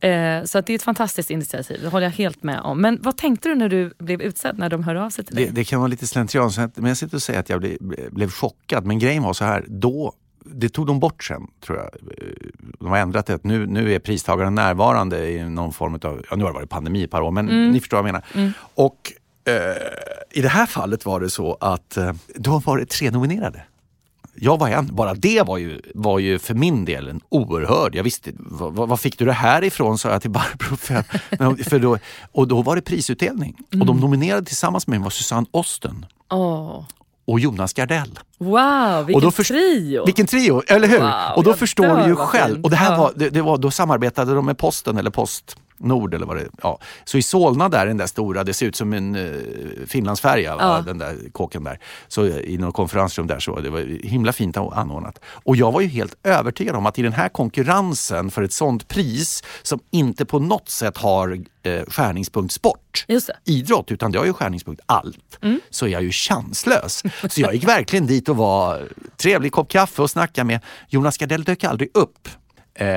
Eh, 0.00 0.44
så 0.44 0.60
det 0.60 0.72
är 0.72 0.74
ett 0.74 0.82
fantastiskt 0.82 1.30
initiativ, 1.30 1.78
det 1.82 1.88
håller 1.88 2.06
jag 2.06 2.12
helt 2.12 2.42
med 2.42 2.60
om. 2.60 2.80
Men 2.80 2.98
vad 3.02 3.16
tänkte 3.16 3.48
du 3.48 3.54
när 3.54 3.68
du 3.68 3.92
blev 3.98 4.22
utsedd, 4.22 4.58
när 4.58 4.68
de 4.70 4.84
hörde 4.84 5.02
av 5.04 5.10
sig 5.10 5.24
till 5.24 5.36
dig? 5.36 5.44
Det, 5.46 5.50
det 5.52 5.64
kan 5.64 5.80
vara 5.80 5.88
lite 5.88 6.06
slentrian, 6.06 6.50
så 6.50 6.60
att- 6.60 6.76
men 6.76 6.88
jag 6.88 6.96
sitter 6.96 7.16
och 7.16 7.22
säger 7.22 7.40
att 7.40 7.48
jag 7.48 7.60
blev, 7.60 7.76
blev 8.10 8.30
chockad. 8.30 8.86
Men 8.86 8.98
grejen 8.98 9.22
var 9.22 9.32
så 9.32 9.44
här, 9.44 9.64
då, 9.68 10.12
det 10.44 10.68
tog 10.68 10.86
de 10.86 11.00
bort 11.00 11.24
sen 11.24 11.46
tror 11.66 11.78
jag. 11.78 11.88
De 12.78 12.88
har 12.88 12.98
ändrat 12.98 13.26
det. 13.26 13.44
Nu, 13.44 13.66
nu 13.66 13.92
är 13.94 13.98
pristagaren 13.98 14.54
närvarande 14.54 15.30
i 15.30 15.44
någon 15.44 15.72
form 15.72 15.94
av, 15.94 16.24
ja 16.30 16.36
nu 16.36 16.42
har 16.44 16.50
det 16.50 16.54
varit 16.54 16.70
pandemi 16.70 17.04
ett 17.04 17.10
par 17.10 17.20
år, 17.20 17.30
men 17.30 17.48
Mm. 17.48 17.70
ni 17.70 17.80
förstår 17.80 18.02
vad 18.02 18.08
jag 18.08 18.22
menar. 18.34 18.52
Och 18.74 19.12
eh, 19.44 19.54
i 20.30 20.42
det 20.42 20.48
här 20.48 20.66
fallet 20.66 21.06
var 21.06 21.20
det 21.20 21.30
så 21.30 21.54
att 21.60 21.96
eh, 21.96 22.12
då 22.34 22.58
var 22.58 22.78
det 22.78 22.86
tre 22.86 23.10
nominerade. 23.10 23.62
Jag 24.40 24.58
var 24.58 24.68
en. 24.68 24.94
Bara 24.94 25.14
det 25.14 25.42
var 25.42 25.58
ju, 25.58 25.80
var 25.94 26.18
ju 26.18 26.38
för 26.38 26.54
min 26.54 26.84
del 26.84 27.08
en 27.08 27.20
oerhörd... 27.28 27.94
Jag 27.94 28.02
visste, 28.04 28.30
vad, 28.36 29.00
fick 29.00 29.18
du 29.18 29.24
det 29.24 29.32
här 29.32 29.64
ifrån? 29.64 29.98
sa 29.98 30.10
jag 30.10 30.22
till 30.22 30.30
Barbro. 30.30 30.76
För, 30.76 31.64
för 31.70 31.78
då, 31.78 31.98
och 32.32 32.48
då 32.48 32.62
var 32.62 32.76
det 32.76 32.82
prisutdelning. 32.82 33.56
Och 33.80 33.86
de 33.86 34.00
nominerade 34.00 34.46
tillsammans 34.46 34.86
med 34.86 35.00
mig 35.00 35.04
var 35.04 35.10
Susanne 35.10 35.46
Osten 35.50 36.06
Åh, 36.32 36.84
och 37.26 37.40
Jonas 37.40 37.72
Gardell. 37.72 38.18
Wow, 38.38 39.06
vilken 39.06 39.32
först- 39.32 39.48
trio! 39.48 40.04
Vilken 40.04 40.26
trio, 40.26 40.62
eller 40.66 40.88
hur? 40.88 40.98
Wow, 40.98 41.36
och 41.36 41.44
då 41.44 41.54
förstår 41.54 41.96
du 41.96 42.08
ju 42.08 42.16
själv. 42.16 42.64
Och 42.64 42.70
det 42.70 42.76
här 42.76 42.98
var, 42.98 43.12
det, 43.16 43.30
det 43.30 43.42
var, 43.42 43.58
då 43.58 43.70
samarbetade 43.70 44.34
de 44.34 44.46
med 44.46 44.58
Posten 44.58 44.98
eller 44.98 45.10
Postnord 45.78 46.14
eller 46.14 46.26
vad 46.26 46.36
det 46.36 46.48
ja. 46.62 46.78
Så 47.04 47.18
i 47.18 47.22
Solna 47.22 47.68
där, 47.68 47.86
den 47.86 47.96
där 47.96 48.06
stora, 48.06 48.44
det 48.44 48.54
ser 48.54 48.66
ut 48.66 48.76
som 48.76 48.92
en 48.92 49.16
uh, 49.16 49.86
Finlandsfärja? 49.86 50.56
Ja. 50.58 50.82
den 50.86 50.98
där 50.98 51.16
kåken 51.32 51.64
där. 51.64 51.78
Så 52.08 52.24
eh, 52.24 52.36
i 52.36 52.58
något 52.58 52.74
konferensrum 52.74 53.26
där 53.26 53.38
så 53.38 53.60
det 53.60 53.70
var 53.70 54.06
himla 54.06 54.32
fint 54.32 54.56
anordnat. 54.56 55.20
Och 55.44 55.56
jag 55.56 55.72
var 55.72 55.80
ju 55.80 55.86
helt 55.86 56.14
övertygad 56.24 56.76
om 56.76 56.86
att 56.86 56.98
i 56.98 57.02
den 57.02 57.12
här 57.12 57.28
konkurrensen 57.28 58.30
för 58.30 58.42
ett 58.42 58.52
sånt 58.52 58.88
pris 58.88 59.42
som 59.62 59.80
inte 59.90 60.24
på 60.24 60.38
något 60.38 60.68
sätt 60.68 60.96
har 60.96 61.38
eh, 61.62 61.84
skärningspunkt 61.88 62.52
sport, 62.52 63.06
idrott, 63.44 63.90
utan 63.90 64.12
det 64.12 64.18
har 64.18 64.26
ju 64.26 64.32
skärningspunkt 64.32 64.82
allt, 64.86 65.38
så 65.70 65.86
är 65.86 65.90
jag 65.90 66.02
ju 66.02 66.10
chanslös. 66.10 67.02
Så 67.28 67.40
jag 67.40 67.54
gick 67.54 67.64
verkligen 67.64 68.06
dit 68.06 68.28
och 68.28 68.36
var 68.36 68.88
trevlig 69.16 69.52
kopp 69.52 69.68
kaffe 69.68 70.02
och 70.02 70.10
snacka 70.10 70.44
med. 70.44 70.60
Jonas 70.88 71.18
Gardell 71.18 71.44
dök 71.44 71.64
aldrig 71.64 71.90
upp. 71.94 72.28
Eh, 72.80 72.88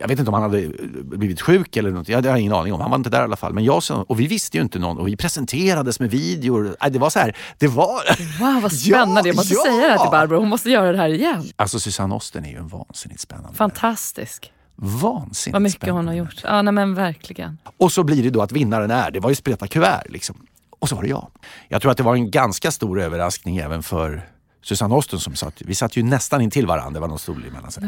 jag 0.00 0.08
vet 0.08 0.18
inte 0.18 0.30
om 0.30 0.34
han 0.34 0.42
hade 0.42 0.70
blivit 1.02 1.40
sjuk 1.40 1.76
eller 1.76 1.90
något. 1.90 2.08
Jag 2.08 2.22
har 2.22 2.36
ingen 2.36 2.52
aning 2.52 2.72
om. 2.72 2.80
Han 2.80 2.90
var 2.90 2.96
inte 2.96 3.10
där 3.10 3.20
i 3.20 3.24
alla 3.24 3.36
fall. 3.36 3.52
Men 3.52 3.64
jag, 3.64 3.82
och 3.90 4.20
vi 4.20 4.26
visste 4.26 4.56
ju 4.56 4.62
inte 4.62 4.78
någon 4.78 4.98
och 4.98 5.08
vi 5.08 5.16
presenterades 5.16 6.00
med 6.00 6.10
videor. 6.10 6.76
Det 6.90 6.98
var 6.98 7.10
så 7.10 7.18
här, 7.18 7.36
det 7.58 7.66
var... 7.66 8.00
Wow, 8.40 8.62
vad 8.62 8.72
spännande. 8.82 9.20
Ja, 9.20 9.26
jag 9.26 9.36
måste 9.36 9.54
ja! 9.54 9.62
säga 9.64 9.76
det 9.76 9.90
här 9.90 9.98
till 9.98 10.10
Barbro, 10.10 10.38
hon 10.38 10.48
måste 10.48 10.70
göra 10.70 10.92
det 10.92 10.98
här 10.98 11.08
igen. 11.08 11.44
Alltså 11.56 11.80
Susanne 11.80 12.14
Osten 12.14 12.44
är 12.44 12.50
ju 12.50 12.56
en 12.56 12.68
vansinnigt 12.68 13.20
spännande. 13.20 13.54
Fantastisk. 13.56 14.52
Vansinnigt 14.76 15.52
Vad 15.52 15.62
mycket 15.62 15.76
spännande. 15.76 16.00
hon 16.00 16.08
har 16.08 16.14
gjort. 16.14 16.40
Ja, 16.44 16.62
nej, 16.62 16.72
men 16.72 16.94
verkligen. 16.94 17.58
Och 17.78 17.92
så 17.92 18.04
blir 18.04 18.22
det 18.22 18.30
då 18.30 18.42
att 18.42 18.52
vinnaren 18.52 18.90
är, 18.90 19.10
det 19.10 19.20
var 19.20 19.30
ju 19.30 19.36
spreta 19.36 19.66
kuvert 19.66 20.02
liksom. 20.08 20.36
Och 20.80 20.88
så 20.88 20.94
var 20.94 21.02
det 21.02 21.08
jag. 21.08 21.26
Jag 21.68 21.82
tror 21.82 21.90
att 21.90 21.96
det 21.96 22.02
var 22.02 22.14
en 22.14 22.30
ganska 22.30 22.70
stor 22.70 23.00
överraskning 23.00 23.56
även 23.56 23.82
för 23.82 24.22
Susanne 24.68 24.94
Osten 24.94 25.20
som 25.20 25.34
satt, 25.34 25.62
vi 25.62 25.74
satt 25.74 25.96
ju 25.96 26.02
nästan 26.02 26.40
intill 26.40 26.66
varandra, 26.66 26.90
det 26.90 27.00
var 27.00 27.08
någon 27.08 27.18
stol 27.18 27.44
emellan. 27.44 27.72
Så. 27.72 27.80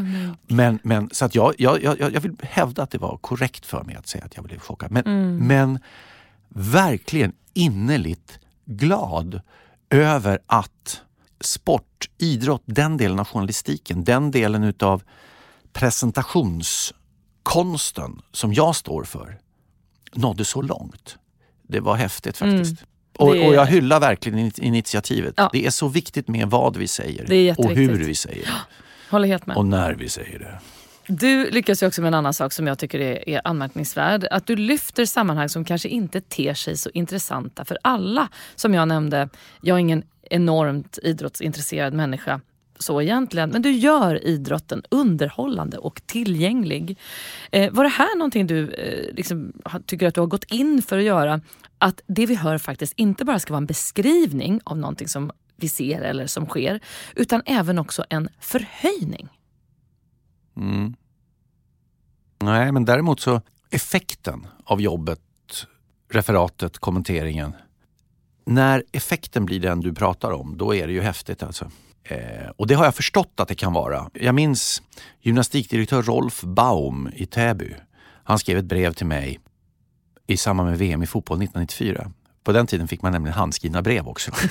Men, 0.47 0.79
men 0.83 1.09
så 1.11 1.25
att 1.25 1.35
jag, 1.35 1.53
jag, 1.57 1.83
jag, 1.83 1.99
jag 1.99 2.21
vill 2.21 2.35
hävda 2.41 2.83
att 2.83 2.91
det 2.91 2.97
var 2.97 3.17
korrekt 3.17 3.65
för 3.65 3.83
mig 3.83 3.95
att 3.95 4.07
säga 4.07 4.25
att 4.25 4.35
jag 4.35 4.45
blev 4.45 4.59
chockad. 4.59 4.91
Men, 4.91 5.37
men 5.37 5.79
verkligen 6.49 7.33
innerligt 7.53 8.39
glad 8.65 9.41
över 9.89 10.39
att 10.45 11.01
sport, 11.41 12.09
idrott, 12.17 12.63
den 12.65 12.97
delen 12.97 13.19
av 13.19 13.27
journalistiken, 13.27 14.03
den 14.03 14.31
delen 14.31 14.63
utav 14.63 15.03
presentationskonsten 15.73 18.21
som 18.31 18.53
jag 18.53 18.75
står 18.75 19.03
för 19.03 19.39
nådde 20.13 20.45
så 20.45 20.61
långt. 20.61 21.17
Det 21.63 21.79
var 21.79 21.95
häftigt 21.95 22.37
faktiskt. 22.37 22.81
Mm. 22.81 22.90
Är- 23.21 23.47
och 23.47 23.53
jag 23.53 23.65
hyllar 23.65 23.99
verkligen 23.99 24.39
in- 24.39 24.51
initiativet. 24.57 25.33
Ja. 25.37 25.49
Det 25.53 25.65
är 25.65 25.69
så 25.71 25.87
viktigt 25.87 26.27
med 26.27 26.47
vad 26.47 26.77
vi 26.77 26.87
säger 26.87 27.53
och 27.57 27.71
hur 27.71 28.03
vi 28.05 28.15
säger 28.15 28.45
det. 28.45 28.51
Håller 29.09 29.27
helt 29.27 29.45
med. 29.45 29.57
Och 29.57 29.65
när 29.65 29.93
vi 29.93 30.09
säger 30.09 30.39
det. 30.39 30.59
Du 31.07 31.49
lyckas 31.49 31.83
ju 31.83 31.87
också 31.87 32.01
med 32.01 32.07
en 32.07 32.13
annan 32.13 32.33
sak 32.33 32.53
som 32.53 32.67
jag 32.67 32.79
tycker 32.79 32.99
är, 32.99 33.29
är 33.29 33.41
anmärkningsvärd. 33.43 34.27
Att 34.31 34.47
du 34.47 34.55
lyfter 34.55 35.05
sammanhang 35.05 35.49
som 35.49 35.65
kanske 35.65 35.89
inte 35.89 36.21
ter 36.21 36.53
sig 36.53 36.77
så 36.77 36.89
intressanta 36.93 37.65
för 37.65 37.77
alla. 37.81 38.27
Som 38.55 38.73
jag 38.73 38.87
nämnde, 38.87 39.29
jag 39.61 39.75
är 39.75 39.79
ingen 39.79 40.03
enormt 40.29 40.99
idrottsintresserad 41.03 41.93
människa 41.93 42.41
så 42.79 43.01
egentligen. 43.01 43.49
Men 43.49 43.61
du 43.61 43.71
gör 43.71 44.25
idrotten 44.27 44.83
underhållande 44.91 45.77
och 45.77 46.01
tillgänglig. 46.05 46.97
Eh, 47.51 47.71
var 47.71 47.83
det 47.83 47.89
här 47.89 48.17
någonting 48.17 48.47
du 48.47 48.69
eh, 48.73 49.15
liksom, 49.15 49.53
tycker 49.85 50.07
att 50.07 50.15
du 50.15 50.21
har 50.21 50.27
gått 50.27 50.43
in 50.43 50.81
för 50.81 50.97
att 50.97 51.03
göra? 51.03 51.41
Att 51.83 52.01
det 52.07 52.25
vi 52.25 52.35
hör 52.35 52.57
faktiskt 52.57 52.93
inte 52.95 53.25
bara 53.25 53.39
ska 53.39 53.53
vara 53.53 53.57
en 53.57 53.65
beskrivning 53.65 54.59
av 54.63 54.77
någonting 54.77 55.07
som 55.07 55.31
vi 55.55 55.69
ser 55.69 56.01
eller 56.01 56.27
som 56.27 56.45
sker. 56.45 56.79
Utan 57.15 57.41
även 57.45 57.79
också 57.79 58.05
en 58.09 58.29
förhöjning. 58.39 59.29
Mm. 60.57 60.95
Nej, 62.39 62.71
men 62.71 62.85
däremot 62.85 63.19
så 63.19 63.41
effekten 63.69 64.47
av 64.63 64.81
jobbet, 64.81 65.19
referatet, 66.09 66.77
kommenteringen. 66.77 67.53
När 68.45 68.83
effekten 68.91 69.45
blir 69.45 69.59
den 69.59 69.79
du 69.79 69.93
pratar 69.93 70.31
om, 70.31 70.57
då 70.57 70.75
är 70.75 70.87
det 70.87 70.93
ju 70.93 71.01
häftigt 71.01 71.43
alltså. 71.43 71.71
Eh, 72.03 72.49
och 72.57 72.67
det 72.67 72.73
har 72.73 72.85
jag 72.85 72.95
förstått 72.95 73.39
att 73.39 73.47
det 73.47 73.55
kan 73.55 73.73
vara. 73.73 74.09
Jag 74.13 74.35
minns 74.35 74.81
gymnastikdirektör 75.21 76.01
Rolf 76.01 76.41
Baum 76.41 77.09
i 77.15 77.25
Täby. 77.25 77.75
Han 78.23 78.39
skrev 78.39 78.57
ett 78.57 78.65
brev 78.65 78.93
till 78.93 79.05
mig 79.05 79.39
i 80.27 80.37
samband 80.37 80.69
med 80.69 80.77
VM 80.77 81.03
i 81.03 81.07
fotboll 81.07 81.37
1994. 81.37 82.11
På 82.43 82.51
den 82.51 82.67
tiden 82.67 82.87
fick 82.87 83.01
man 83.01 83.11
nämligen 83.11 83.37
handskrivna 83.37 83.81
brev 83.81 84.07
också. 84.07 84.31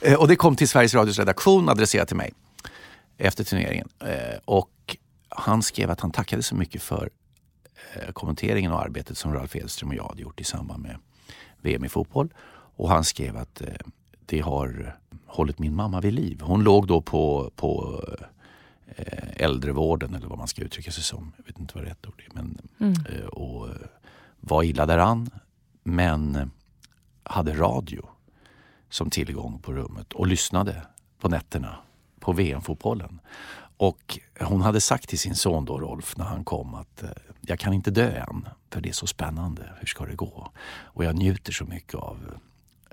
Eh, 0.00 0.14
och 0.14 0.28
det 0.28 0.36
kom 0.36 0.56
till 0.56 0.68
Sveriges 0.68 0.94
Radios 0.94 1.18
redaktion 1.18 1.68
adresserat 1.68 2.08
till 2.08 2.16
mig 2.16 2.32
efter 3.18 3.44
turneringen. 3.44 3.88
Eh, 4.00 4.38
och 4.44 4.96
han 5.28 5.62
skrev 5.62 5.90
att 5.90 6.00
han 6.00 6.10
tackade 6.10 6.42
så 6.42 6.54
mycket 6.54 6.82
för 6.82 7.10
eh, 7.94 8.12
kommenteringen 8.12 8.72
och 8.72 8.82
arbetet 8.82 9.18
som 9.18 9.34
Ralf 9.34 9.56
Edström 9.56 9.88
och 9.88 9.94
jag 9.94 10.04
hade 10.08 10.22
gjort 10.22 10.40
i 10.40 10.44
samband 10.44 10.82
med 10.82 10.96
VM 11.62 11.84
i 11.84 11.88
fotboll. 11.88 12.28
Och 12.76 12.88
han 12.88 13.04
skrev 13.04 13.36
att 13.36 13.62
det 14.26 14.40
har 14.40 14.96
hållit 15.26 15.58
min 15.58 15.74
mamma 15.74 16.00
vid 16.00 16.12
liv. 16.14 16.40
Hon 16.40 16.64
låg 16.64 16.86
då 16.86 17.00
på, 17.02 17.50
på 17.56 18.02
äldrevården 19.36 20.14
eller 20.14 20.26
vad 20.26 20.38
man 20.38 20.48
ska 20.48 20.62
uttrycka 20.62 20.90
sig 20.90 21.02
som. 21.04 21.32
Jag 21.36 21.44
vet 21.44 21.58
inte 21.58 21.78
vad 21.78 21.84
rätt 21.84 22.06
ord 22.06 22.22
är. 22.26 22.34
Men, 22.34 22.58
Mm. 22.78 23.28
och 23.28 23.68
var 24.48 24.62
illa 24.62 24.86
däran 24.86 25.30
men 25.82 26.50
hade 27.22 27.52
radio 27.52 28.08
som 28.90 29.10
tillgång 29.10 29.58
på 29.58 29.72
rummet 29.72 30.12
och 30.12 30.26
lyssnade 30.26 30.82
på 31.20 31.28
nätterna 31.28 31.76
på 32.20 32.32
VM-fotbollen. 32.32 33.20
Och 33.76 34.18
hon 34.40 34.62
hade 34.62 34.80
sagt 34.80 35.08
till 35.08 35.18
sin 35.18 35.34
son 35.34 35.64
då 35.64 35.78
Rolf 35.78 36.16
när 36.16 36.24
han 36.24 36.44
kom 36.44 36.74
att 36.74 37.02
eh, 37.02 37.08
jag 37.40 37.58
kan 37.58 37.72
inte 37.72 37.90
dö 37.90 38.10
än 38.10 38.48
för 38.70 38.80
det 38.80 38.88
är 38.88 38.92
så 38.92 39.06
spännande. 39.06 39.62
Hur 39.80 39.86
ska 39.86 40.04
det 40.04 40.14
gå? 40.14 40.52
Och 40.68 41.04
jag 41.04 41.16
njuter 41.16 41.52
så 41.52 41.64
mycket 41.64 41.94
av 41.94 42.18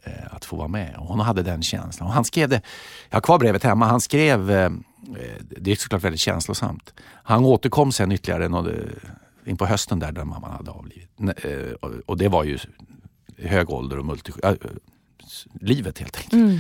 eh, 0.04 0.34
att 0.36 0.46
få 0.46 0.56
vara 0.56 0.68
med. 0.68 0.96
Och 0.98 1.08
hon 1.08 1.20
hade 1.20 1.44
den 1.44 1.64
känslan. 1.64 2.08
Och 2.08 2.14
han 2.14 2.26
skrev 2.26 2.50
det, 2.50 2.62
jag 3.10 3.16
har 3.16 3.22
kvar 3.22 3.40
brevet 3.40 3.64
hemma, 3.64 3.86
han 3.86 4.02
skrev, 4.02 4.52
eh, 4.52 4.66
eh 4.66 4.72
det 5.42 5.72
är 5.72 5.76
såklart 5.76 6.04
väldigt 6.04 6.22
känslosamt. 6.22 6.94
Han 7.06 7.46
återkom 7.46 7.92
sen 7.92 8.12
ytterligare 8.12 8.50
något, 8.50 8.74
in 9.46 9.58
på 9.58 9.66
hösten 9.66 10.00
där, 10.00 10.12
där 10.12 10.24
mamman 10.24 10.52
hade 10.52 10.72
avlidit. 10.72 11.10
Eh, 11.20 11.90
och- 12.06 12.18
det 12.18 12.28
var 12.30 12.44
ju 12.44 12.58
hög 13.38 13.70
ålder 13.70 14.00
och 14.00 14.06
multi, 14.06 14.32
äh, 14.44 14.54
livet 15.62 16.00
helt 16.00 16.16
enkelt. 16.18 16.34
Mm. 16.34 16.60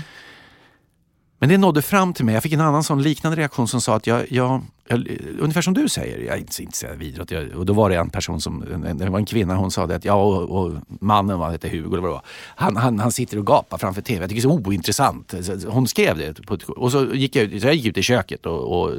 Men 1.39 1.49
det 1.49 1.57
nådde 1.57 1.81
fram 1.81 2.13
till 2.13 2.25
mig. 2.25 2.33
Jag 2.33 2.43
fick 2.43 2.53
en 2.53 2.61
annan 2.61 2.83
sån 2.83 3.01
liknande 3.01 3.37
reaktion 3.37 3.67
som 3.67 3.81
sa 3.81 3.95
att 3.95 4.07
jag, 4.07 4.31
jag, 4.31 4.61
jag 4.87 5.07
ungefär 5.39 5.61
som 5.61 5.73
du 5.73 5.89
säger, 5.89 6.17
jag 6.19 6.35
är 6.35 6.39
inte 6.39 6.53
så 6.53 6.61
intresserad 6.61 6.93
av 6.93 7.03
idrott. 7.03 7.31
Jag, 7.31 7.47
och 7.55 7.65
då 7.65 7.73
var 7.73 7.89
det 7.89 7.95
en 7.97 8.09
person 8.09 8.41
som, 8.41 8.63
en- 8.85 8.97
det 8.97 9.09
var 9.09 9.19
en 9.19 9.25
kvinna, 9.25 9.55
hon 9.55 9.71
sa 9.71 9.87
det 9.87 9.95
att 9.95 10.05
jag 10.05 10.27
och, 10.27 10.63
och 10.65 10.73
mannen, 10.87 11.39
vad 11.39 11.51
hette 11.51 11.69
Hugo 11.69 11.87
eller 11.87 12.01
vad 12.01 12.09
det 12.09 12.13
var, 12.13 12.21
han, 12.55 12.75
han, 12.77 12.99
han 12.99 13.11
sitter 13.11 13.37
och 13.39 13.45
gapar 13.47 13.77
framför 13.77 14.01
TV. 14.01 14.19
Jag 14.23 14.29
tycker 14.29 14.41
det 14.41 14.47
är 14.47 14.57
så 14.61 14.67
ointressant. 14.69 15.33
Hon 15.67 15.87
skrev 15.87 16.17
det. 16.17 16.45
På 16.45 16.57
och 16.77 16.91
så 16.91 17.05
gick 17.15 17.35
jag, 17.35 17.61
så 17.61 17.67
jag 17.67 17.75
gick 17.75 17.85
ut 17.85 17.97
i 17.97 18.01
köket 18.03 18.45
och, 18.45 18.83
och 18.83 18.89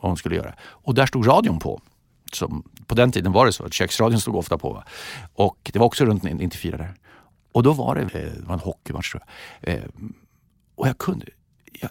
vad 0.00 0.10
hon 0.10 0.16
skulle 0.16 0.36
göra. 0.36 0.54
Och 0.60 0.94
där 0.94 1.06
stod 1.06 1.28
radion 1.28 1.58
på. 1.58 1.80
Som, 2.32 2.70
på 2.86 2.94
den 2.94 3.12
tiden 3.12 3.32
var 3.32 3.46
det 3.46 3.52
så 3.52 3.64
att 3.64 3.74
köksradion 3.74 4.20
stod 4.20 4.36
ofta 4.36 4.58
på. 4.58 4.72
Va? 4.72 4.84
Och 5.34 5.70
det 5.72 5.78
var 5.78 5.86
också 5.86 6.04
runt 6.04 6.22
94 6.22 6.76
där. 6.76 6.94
Och 7.52 7.62
då 7.62 7.72
var 7.72 7.94
det, 7.94 8.00
eh, 8.00 8.32
det 8.32 8.46
var 8.46 8.54
en 8.54 8.60
hockeymatch 8.60 9.10
tror 9.10 9.22
jag. 9.60 9.74
Eh, 9.74 9.84
och 10.74 10.88
jag 10.88 10.98
kunde, 10.98 11.26
jag, 11.72 11.90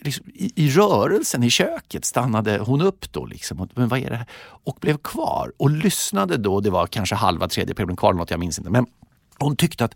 liksom, 0.00 0.26
i, 0.34 0.52
i 0.64 0.70
rörelsen 0.70 1.42
i 1.42 1.50
köket 1.50 2.04
stannade 2.04 2.58
hon 2.58 2.82
upp 2.82 3.12
då. 3.12 3.26
Liksom, 3.26 3.60
och, 3.60 3.68
men 3.74 3.88
vad 3.88 3.98
är 3.98 4.10
det 4.10 4.16
här? 4.16 4.26
Och 4.42 4.78
blev 4.80 4.98
kvar 4.98 5.52
och 5.56 5.70
lyssnade 5.70 6.36
då. 6.36 6.60
Det 6.60 6.70
var 6.70 6.86
kanske 6.86 7.14
halva 7.14 7.48
tredje 7.48 7.74
perioden 7.74 7.96
kvar, 7.96 8.10
eller 8.10 8.18
något 8.18 8.30
jag 8.30 8.40
minns 8.40 8.58
inte. 8.58 8.70
Men 8.70 8.86
hon 9.38 9.56
tyckte 9.56 9.84
att 9.84 9.94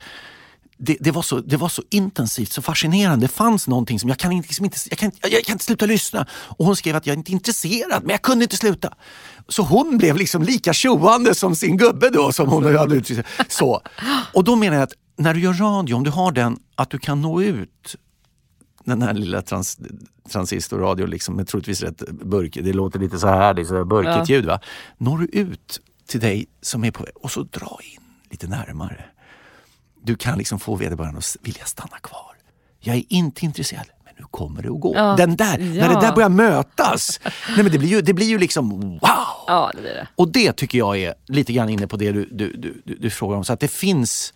det, 0.78 0.96
det, 1.00 1.10
var 1.10 1.22
så, 1.22 1.40
det 1.40 1.56
var 1.56 1.68
så 1.68 1.82
intensivt, 1.90 2.52
så 2.52 2.62
fascinerande. 2.62 3.24
Det 3.26 3.32
fanns 3.32 3.68
någonting 3.68 4.00
som 4.00 4.08
jag 4.08 4.18
kan 4.18 4.32
inte, 4.32 4.48
liksom 4.48 4.64
inte, 4.64 4.78
jag 4.90 4.98
kan, 4.98 5.06
inte- 5.06 5.28
jag 5.28 5.44
kan 5.44 5.52
inte 5.52 5.64
sluta 5.64 5.86
lyssna. 5.86 6.26
Och 6.32 6.66
hon 6.66 6.76
skrev 6.76 6.96
att 6.96 7.06
jag 7.06 7.14
är 7.14 7.18
inte 7.18 7.32
intresserad, 7.32 8.02
men 8.02 8.10
jag 8.10 8.22
kunde 8.22 8.44
inte 8.44 8.56
sluta. 8.56 8.94
Så 9.48 9.62
hon 9.62 9.98
blev 9.98 10.16
liksom 10.16 10.42
lika 10.42 10.72
tjoande 10.72 11.34
som 11.34 11.54
sin 11.56 11.76
gubbe 11.76 12.10
då. 12.10 12.32
Som 12.32 12.48
hon 12.48 12.76
hade 12.76 12.94
uttryckt 12.96 13.26
sig. 13.36 13.44
så. 13.48 13.80
Och 14.34 14.44
då 14.44 14.56
menar 14.56 14.74
jag 14.76 14.82
att 14.82 14.92
när 15.16 15.34
du 15.34 15.40
gör 15.40 15.52
radio, 15.52 15.94
om 15.94 16.04
du 16.04 16.10
har 16.10 16.32
den, 16.32 16.58
att 16.74 16.90
du 16.90 16.98
kan 16.98 17.22
nå 17.22 17.42
ut 17.42 17.96
den 18.84 19.02
här 19.02 19.14
lilla 19.14 19.42
trans, 19.42 19.78
transistorradion 20.32 21.10
liksom, 21.10 21.36
med 21.36 21.48
troligtvis 21.48 21.82
rätt 21.82 22.02
burk. 22.10 22.58
Det 22.62 22.72
låter 22.72 22.98
lite 22.98 23.18
så 23.18 23.26
här, 23.26 23.54
det 23.54 23.62
är 23.62 23.64
så 23.64 23.84
burkigt 23.84 24.28
Ja. 24.28 24.34
ljud. 24.34 24.44
Va? 24.46 24.60
Når 24.98 25.18
du 25.18 25.24
ut 25.26 25.80
till 26.08 26.20
dig 26.20 26.46
som 26.62 26.84
är 26.84 26.90
på 26.90 27.02
väg 27.04 27.12
och 27.16 27.30
så 27.30 27.42
dra 27.42 27.78
in 27.94 28.00
lite 28.30 28.46
närmare. 28.46 29.04
Du 30.08 30.16
kan 30.16 30.38
liksom 30.38 30.58
få 30.58 30.76
vederbörande 30.76 31.18
att 31.18 31.36
vilja 31.42 31.64
stanna 31.64 31.98
kvar. 31.98 32.36
Jag 32.80 32.96
är 32.96 33.02
inte 33.08 33.44
intresserad, 33.44 33.86
men 34.04 34.14
nu 34.18 34.24
kommer 34.30 34.62
det 34.62 34.68
att 34.68 34.80
gå. 34.80 34.94
Ja. 34.96 35.14
Den 35.16 35.36
där, 35.36 35.58
när 35.58 35.76
Ja. 35.76 35.88
det 35.88 36.06
där 36.06 36.14
börjar 36.14 36.28
mötas. 36.28 37.20
Nej, 37.24 37.62
men 37.62 37.72
det, 37.72 37.78
blir 37.78 37.88
ju, 37.88 38.00
det 38.00 38.14
blir 38.14 38.26
ju 38.26 38.38
liksom 38.38 38.80
wow! 38.80 39.00
Ja, 39.46 39.70
det 39.74 39.80
blir 39.80 39.90
det. 39.90 40.08
Och 40.16 40.28
det 40.28 40.52
tycker 40.52 40.78
jag 40.78 40.98
är 40.98 41.14
lite 41.26 41.52
grann 41.52 41.68
inne 41.68 41.86
på 41.86 41.96
det 41.96 42.12
du, 42.12 42.28
du, 42.32 42.52
du, 42.84 42.96
du, 43.00 43.10
frågar 43.10 43.36
om. 43.36 43.44
Så 43.44 43.52
att 43.52 43.60
det 43.60 43.68
finns, 43.68 44.34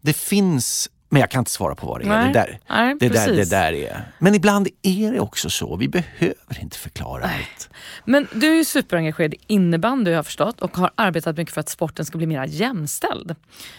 det 0.00 0.12
finns, 0.12 0.90
men 1.12 1.20
jag 1.20 1.30
kan 1.30 1.38
inte 1.38 1.50
svara 1.50 1.74
på 1.74 1.86
vad 1.86 2.00
det 2.00 2.04
är. 2.04 2.08
Nej. 2.08 2.26
Det 2.26 2.32
där, 2.32 2.58
Nej, 2.68 2.96
det, 3.00 3.08
där, 3.08 3.32
det 3.32 3.50
där 3.50 3.72
är. 3.72 4.04
Men 4.18 4.34
ibland 4.34 4.68
är 4.82 5.12
det 5.12 5.20
också 5.20 5.50
så. 5.50 5.76
Vi 5.76 5.88
behöver 5.88 6.60
inte 6.60 6.78
förklara 6.78 7.24
allt. 7.24 7.70
Men 8.04 8.26
du 8.34 8.50
är 8.52 8.54
ju 8.56 8.64
superengagerad 8.64 9.34
i 9.34 9.38
innebandy 9.46 10.10
har 10.10 10.16
jag 10.16 10.26
förstått 10.26 10.60
och 10.62 10.76
har 10.76 10.90
arbetat 10.94 11.36
mycket 11.36 11.54
för 11.54 11.60
att 11.60 11.68
sporten 11.68 12.04
ska 12.04 12.18
bli 12.18 12.26
mer 12.26 12.44
jämställd. 12.46 13.34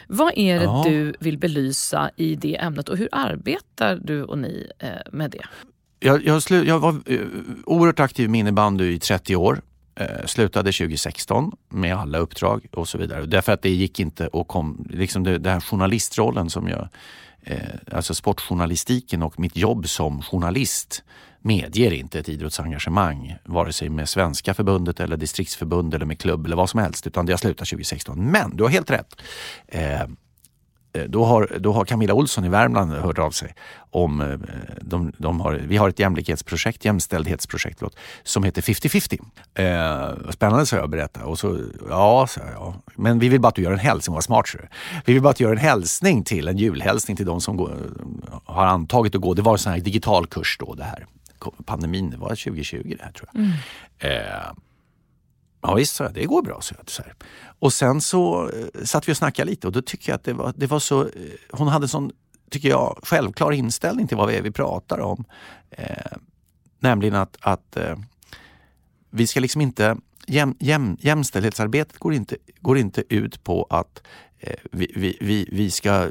Vad 0.08 0.34
är 0.36 0.60
det 0.60 0.64
Ja. 0.64 0.84
du 0.88 1.14
vill 1.20 1.38
belysa 1.38 2.10
i 2.16 2.36
det 2.36 2.56
ämnet 2.58 2.90
och 2.90 2.98
hur 2.98 3.10
arbetar 3.12 4.00
du 4.04 4.24
och 4.24 4.38
ni 4.38 4.72
eh, 4.80 4.90
med 5.12 5.32
det? 5.32 5.46
Jag, 6.00 6.26
jag, 6.26 6.44
slu, 6.44 6.64
jag 6.64 6.80
var 6.80 7.02
eh, 7.06 7.20
oerhört 7.66 8.00
aktiv 8.00 8.30
med 8.30 8.40
innebandy 8.40 8.94
i 8.94 9.00
30 9.00 9.36
år. 9.36 9.62
Eh, 9.96 10.26
slutade 10.26 10.72
2016 10.72 11.52
med 11.70 11.96
alla 11.96 12.18
uppdrag 12.18 12.66
och 12.72 12.88
så 12.88 12.98
vidare. 12.98 13.26
Därför 13.26 13.52
att 13.52 13.62
det 13.62 13.70
gick 13.70 14.00
inte 14.00 14.28
och 14.28 14.48
kom, 14.48 14.88
liksom 14.90 15.24
det, 15.24 15.38
den 15.38 15.54
här 15.54 15.60
journalistrollen 15.60 16.50
som 16.50 16.68
jag, 16.68 16.88
Eh, 17.46 17.58
alltså 17.92 18.16
sportjournalistiken 18.16 19.24
och 19.24 19.40
mitt 19.40 19.58
jobb 19.58 19.90
som 19.90 20.22
journalist 20.22 21.04
medger 21.42 21.92
inte 21.94 22.20
ett 22.20 22.30
idrottsengagemang 22.30 23.36
vare 23.44 23.74
sig 23.74 23.90
med 23.90 24.10
svenska 24.10 24.54
förbundet 24.54 25.00
eller 25.00 25.18
distriktsförbund 25.18 25.94
eller 25.94 26.06
med 26.06 26.20
klubb 26.20 26.46
eller 26.46 26.56
vad 26.56 26.70
som 26.70 26.80
helst 26.80 27.08
utan 27.08 27.28
jag 27.28 27.40
slutat 27.40 27.68
2016. 27.68 28.32
Men 28.32 28.56
du 28.56 28.64
har 28.64 28.70
helt 28.70 28.92
rätt. 28.92 29.22
Eh, 29.68 30.02
Eh, 30.94 31.04
då 31.04 31.26
har, 31.26 31.58
då 31.60 31.74
har 31.74 31.86
Camilla 31.86 32.14
Olsson 32.14 32.46
i 32.46 32.50
Värmland 32.50 32.94
hört 32.94 33.20
av 33.20 33.32
sig. 33.32 33.56
om 33.90 34.22
eh, 34.22 34.40
de, 34.82 35.14
de 35.18 35.40
har, 35.40 35.54
Vi 35.54 35.78
har 35.78 35.90
ett 35.90 36.00
jämlikhetsprojekt, 36.00 36.86
jämställdhetsprojekt 36.86 37.80
förlåt, 37.80 37.98
som 38.24 38.44
heter 38.44 38.62
50-50. 38.62 39.20
Eh, 39.54 40.32
spännande 40.32 40.66
sa 40.66 40.76
jag 40.76 40.90
berätta. 40.90 41.26
Och 41.26 41.40
så, 41.40 41.60
ja, 41.90 42.28
sa 42.30 42.42
jag, 42.42 42.54
ja. 42.54 42.76
Men 42.96 43.20
vi 43.20 43.30
vill 43.30 43.42
bara 43.42 43.48
att 43.48 43.56
du 43.56 43.62
gör 43.62 43.72
en 43.72 43.80
hälsning, 43.80 44.14
vad 44.14 44.24
smart 44.24 44.46
du. 44.54 44.68
Vi 45.06 45.14
vill 45.14 45.22
bara 45.22 45.30
att 45.30 45.38
du 45.38 45.44
gör 45.44 45.52
en 45.52 45.58
hälsning 45.58 46.24
till, 46.24 46.48
en 46.48 46.58
julhälsning 46.58 47.18
till 47.18 47.26
de 47.26 47.42
som 47.42 47.58
går, 47.58 47.78
har 48.46 48.66
antagit 48.66 49.16
att 49.16 49.22
gå. 49.22 49.34
Det 49.34 49.42
var 49.42 49.52
en 49.52 49.60
sån 49.60 49.74
här 49.74 49.80
digital 49.80 50.28
kurs 50.28 50.58
då 50.60 50.74
det 50.74 50.84
här. 50.84 51.06
Pandemin, 51.66 52.10
det 52.10 52.18
var 52.18 52.30
2020 52.30 52.96
det 52.98 53.04
här 53.04 53.12
tror 53.12 53.30
jag. 53.34 54.12
Eh, 54.12 54.52
Ja 55.64 55.74
visst, 55.74 55.96
sa 55.96 56.04
jag, 56.04 56.14
det 56.14 56.26
går 56.26 56.42
bra. 56.42 56.62
Så 56.62 56.76
jag, 56.78 56.90
så 56.90 57.04
här. 57.04 57.14
Och 57.60 57.74
sen 57.74 58.02
så 58.02 58.50
eh, 58.50 58.84
satt 58.84 59.08
vi 59.08 59.14
och 59.14 59.18
snackade 59.18 59.50
lite 59.50 59.68
och 59.68 59.74
då 59.74 59.82
tycker 59.82 60.12
jag 60.12 60.16
att 60.16 60.24
det 60.24 60.34
var, 60.34 60.54
det 60.56 60.68
var 60.68 60.80
så... 60.80 61.02
Eh, 61.02 61.08
hon 61.52 61.68
hade 61.68 61.88
sån, 61.88 62.12
tycker 62.50 62.70
jag, 62.70 63.00
självklar 63.04 63.52
inställning 63.52 64.08
till 64.08 64.18
vad 64.18 64.28
vi 64.28 64.36
är 64.36 64.42
vi 64.42 64.52
pratar 64.52 65.00
om. 65.00 65.26
Eh, 65.72 66.18
nämligen 66.80 67.16
att, 67.16 67.38
att 67.42 67.78
eh, 67.78 67.96
vi 69.10 69.28
ska 69.28 69.40
liksom 69.40 69.62
inte... 69.62 69.98
Jäm, 70.28 70.56
jäm, 70.60 70.98
jämställdhetsarbetet 71.00 71.98
går 71.98 72.14
inte, 72.14 72.38
går 72.60 72.78
inte 72.78 73.04
ut 73.10 73.44
på 73.44 73.68
att 73.70 74.02
eh, 74.40 74.56
vi, 74.72 74.92
vi, 74.96 75.18
vi, 75.22 75.50
vi 75.52 75.72
ska 75.72 76.10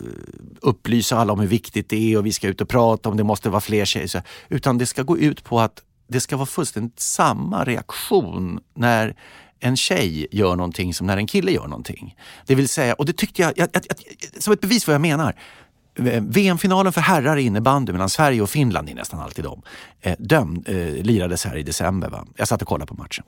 upplysa 0.60 1.18
alla 1.18 1.32
om 1.32 1.40
hur 1.40 1.48
viktigt 1.48 1.88
det 1.88 2.12
är 2.12 2.18
och 2.18 2.26
vi 2.26 2.32
ska 2.32 2.48
ut 2.48 2.60
och 2.60 2.68
prata 2.68 3.08
om 3.08 3.16
det 3.16 3.24
måste 3.24 3.50
vara 3.50 3.60
fler 3.60 3.84
tjejer. 3.84 4.22
Utan 4.48 4.78
det 4.78 4.86
ska 4.86 5.02
gå 5.02 5.18
ut 5.18 5.44
på 5.44 5.60
att 5.60 5.82
det 6.12 6.20
ska 6.20 6.36
vara 6.36 6.46
fullständigt 6.46 7.00
samma 7.00 7.64
reaktion 7.64 8.60
när 8.74 9.16
en 9.60 9.76
tjej 9.76 10.26
gör 10.30 10.56
någonting 10.56 10.94
som 10.94 11.06
när 11.06 11.16
en 11.16 11.26
kille 11.26 11.52
gör 11.52 11.66
någonting. 11.66 12.16
Det 12.46 12.54
vill 12.54 12.68
säga, 12.68 12.94
och 12.94 13.06
det 13.06 13.12
tyckte 13.12 13.42
jag, 13.42 13.52
jag, 13.56 13.68
jag, 13.72 13.82
jag 14.32 14.42
som 14.42 14.52
ett 14.52 14.60
bevis 14.60 14.86
vad 14.86 14.94
jag 14.94 15.00
menar. 15.00 15.34
Eh, 15.94 16.22
VM-finalen 16.22 16.92
för 16.92 17.00
herrar 17.00 17.36
i 17.36 17.42
innebandy 17.42 17.92
mellan 17.92 18.10
Sverige 18.10 18.42
och 18.42 18.50
Finland, 18.50 18.88
det 18.88 18.92
är 18.92 18.96
nästan 18.96 19.20
alltid 19.20 19.44
de, 19.44 19.62
eh, 20.00 20.76
eh, 20.76 21.02
lirades 21.02 21.44
här 21.44 21.56
i 21.56 21.62
december. 21.62 22.08
Va? 22.10 22.26
Jag 22.36 22.48
satt 22.48 22.62
och 22.62 22.68
kollade 22.68 22.86
på 22.86 22.94
matchen. 22.94 23.24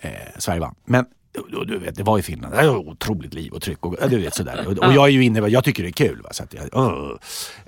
Eh, 0.00 0.10
Sverige 0.38 0.60
vann. 0.60 0.74
Men 0.84 1.06
du, 1.50 1.64
du 1.64 1.78
vet, 1.78 1.96
det 1.96 2.02
var 2.02 2.18
i 2.18 2.22
Finland. 2.22 2.54
Det 2.54 2.68
var 2.68 2.76
otroligt 2.76 3.34
liv 3.34 3.52
och 3.52 3.62
tryck. 3.62 3.86
Och, 3.86 4.10
du 4.10 4.18
vet, 4.18 4.34
sådär. 4.34 4.66
Och, 4.66 4.78
och 4.78 4.92
jag 4.92 5.04
är 5.04 5.12
ju 5.12 5.24
inne, 5.24 5.48
jag 5.48 5.64
tycker 5.64 5.82
det 5.82 5.88
är 5.88 6.08
kul. 6.08 6.22
Va? 6.22 6.28
Så 6.32 6.42
att 6.42 6.54
jag, 6.54 6.64
uh. 6.74 7.16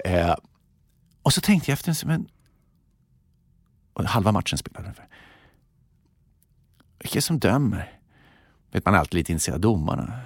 eh, 0.04 0.34
och 1.22 1.32
så 1.32 1.40
tänkte 1.40 1.70
jag 1.70 1.72
efter, 1.74 1.88
men 1.88 1.94
stund 1.94 2.28
halva 4.06 4.32
matchen 4.32 4.58
spelade 4.58 4.84
ungefär. 4.84 5.08
Vilka 6.98 7.12
är 7.14 7.18
det 7.18 7.22
som 7.22 7.38
dömer? 7.38 7.98
Vet 8.72 8.84
man 8.84 8.94
är 8.94 8.98
alltid 8.98 9.14
lite 9.14 9.32
intresserad 9.32 9.54
av 9.54 9.60
domarna. 9.60 10.20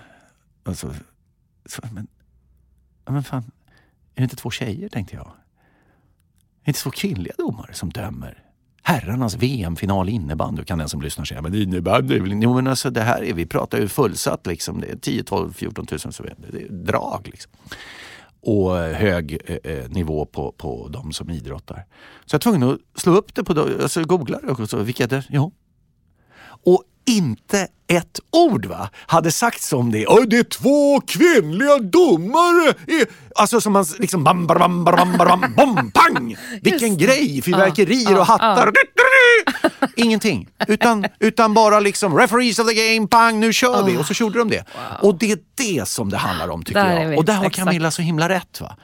Och 0.64 0.78
så, 0.78 0.94
så, 1.66 1.82
men, 1.92 2.06
men 3.06 3.24
fan, 3.24 3.50
är 4.14 4.20
det 4.20 4.22
inte 4.22 4.36
två 4.36 4.50
tjejer 4.50 4.88
tänkte 4.88 5.16
jag? 5.16 5.26
Är 5.26 6.64
det 6.64 6.70
inte 6.70 6.80
två 6.80 6.90
kvinnliga 6.90 7.34
domare 7.38 7.74
som 7.74 7.90
dömer? 7.90 8.40
Herrarnas 8.82 9.34
VM-final 9.34 10.08
i 10.08 10.12
innebandy 10.12 10.64
kan 10.64 10.78
den 10.78 10.88
som 10.88 11.02
lyssnar 11.02 11.24
säga. 11.24 11.42
Men 11.42 11.54
innebandy, 11.54 12.16
är 12.16 12.20
väl- 12.20 12.42
jo, 12.42 12.54
men 12.54 12.66
alltså 12.66 12.90
det 12.90 13.02
här 13.02 13.24
är, 13.24 13.34
vi 13.34 13.46
pratar 13.46 13.78
ju 13.78 13.88
fullsatt 13.88 14.46
liksom. 14.46 14.80
Det 14.80 14.90
är 14.90 14.96
10, 14.96 15.24
12, 15.24 15.52
14 15.52 15.86
tusen. 15.86 16.12
det 16.36 16.62
är 16.62 16.68
drag 16.68 17.28
liksom 17.28 17.52
och 18.44 18.76
hög 18.76 19.38
eh, 19.44 19.56
eh, 19.72 19.88
nivå 19.88 20.24
på, 20.24 20.52
på 20.52 20.88
de 20.88 21.12
som 21.12 21.30
idrottar. 21.30 21.86
Så 22.24 22.34
jag 22.34 22.38
var 22.38 22.52
tvungen 22.52 22.62
att 22.70 23.00
slå 23.00 23.16
upp 23.16 23.34
det, 23.34 23.44
på, 23.44 23.60
alltså 23.60 24.04
googla 24.04 24.40
det 24.42 24.50
och 24.50 24.70
så, 24.70 24.76
vilka 24.78 25.04
är 25.04 25.08
det? 25.08 25.24
Och 26.64 26.82
inte 27.06 27.68
ett 27.86 28.20
ord 28.30 28.66
va, 28.66 28.88
hade 29.06 29.32
sagts 29.32 29.72
om 29.72 29.92
det. 29.92 30.06
Och 30.06 30.28
det 30.28 30.38
är 30.38 30.42
två 30.44 31.00
kvinnliga 31.00 31.78
domare! 31.78 32.74
Alltså 33.34 33.60
som 33.60 33.72
man 33.72 33.84
liksom 33.98 34.24
bam, 34.24 34.46
bam, 34.46 34.84
bam, 34.84 34.84
bam, 34.84 35.16
bam, 35.18 35.54
bam, 35.56 35.90
pang! 35.90 36.36
Vilken 36.62 36.96
grej! 36.98 37.42
Fyrverkerier 37.42 38.18
och 38.18 38.26
hattar. 38.26 38.72
Ingenting. 39.96 40.48
Utan, 40.68 41.06
utan 41.20 41.54
bara 41.54 41.80
liksom 41.80 42.18
referees 42.18 42.58
of 42.58 42.68
the 42.68 42.74
game, 42.74 43.08
pang, 43.08 43.40
nu 43.40 43.52
kör 43.52 43.82
vi. 43.82 43.96
Och 43.96 44.06
så 44.06 44.14
gjorde 44.24 44.38
de 44.38 44.50
det. 44.50 44.64
Och 45.02 45.18
det 45.18 45.32
är 45.32 45.38
det 45.54 45.88
som 45.88 46.10
det 46.10 46.16
handlar 46.16 46.48
om 46.48 46.62
tycker 46.62 46.84
Där 46.84 47.02
jag. 47.02 47.18
Och 47.18 47.24
där 47.24 47.34
har 47.34 47.46
Exakt. 47.46 47.64
Camilla 47.64 47.90
så 47.90 48.02
himla 48.02 48.28
rätt. 48.28 48.60
va. 48.60 48.76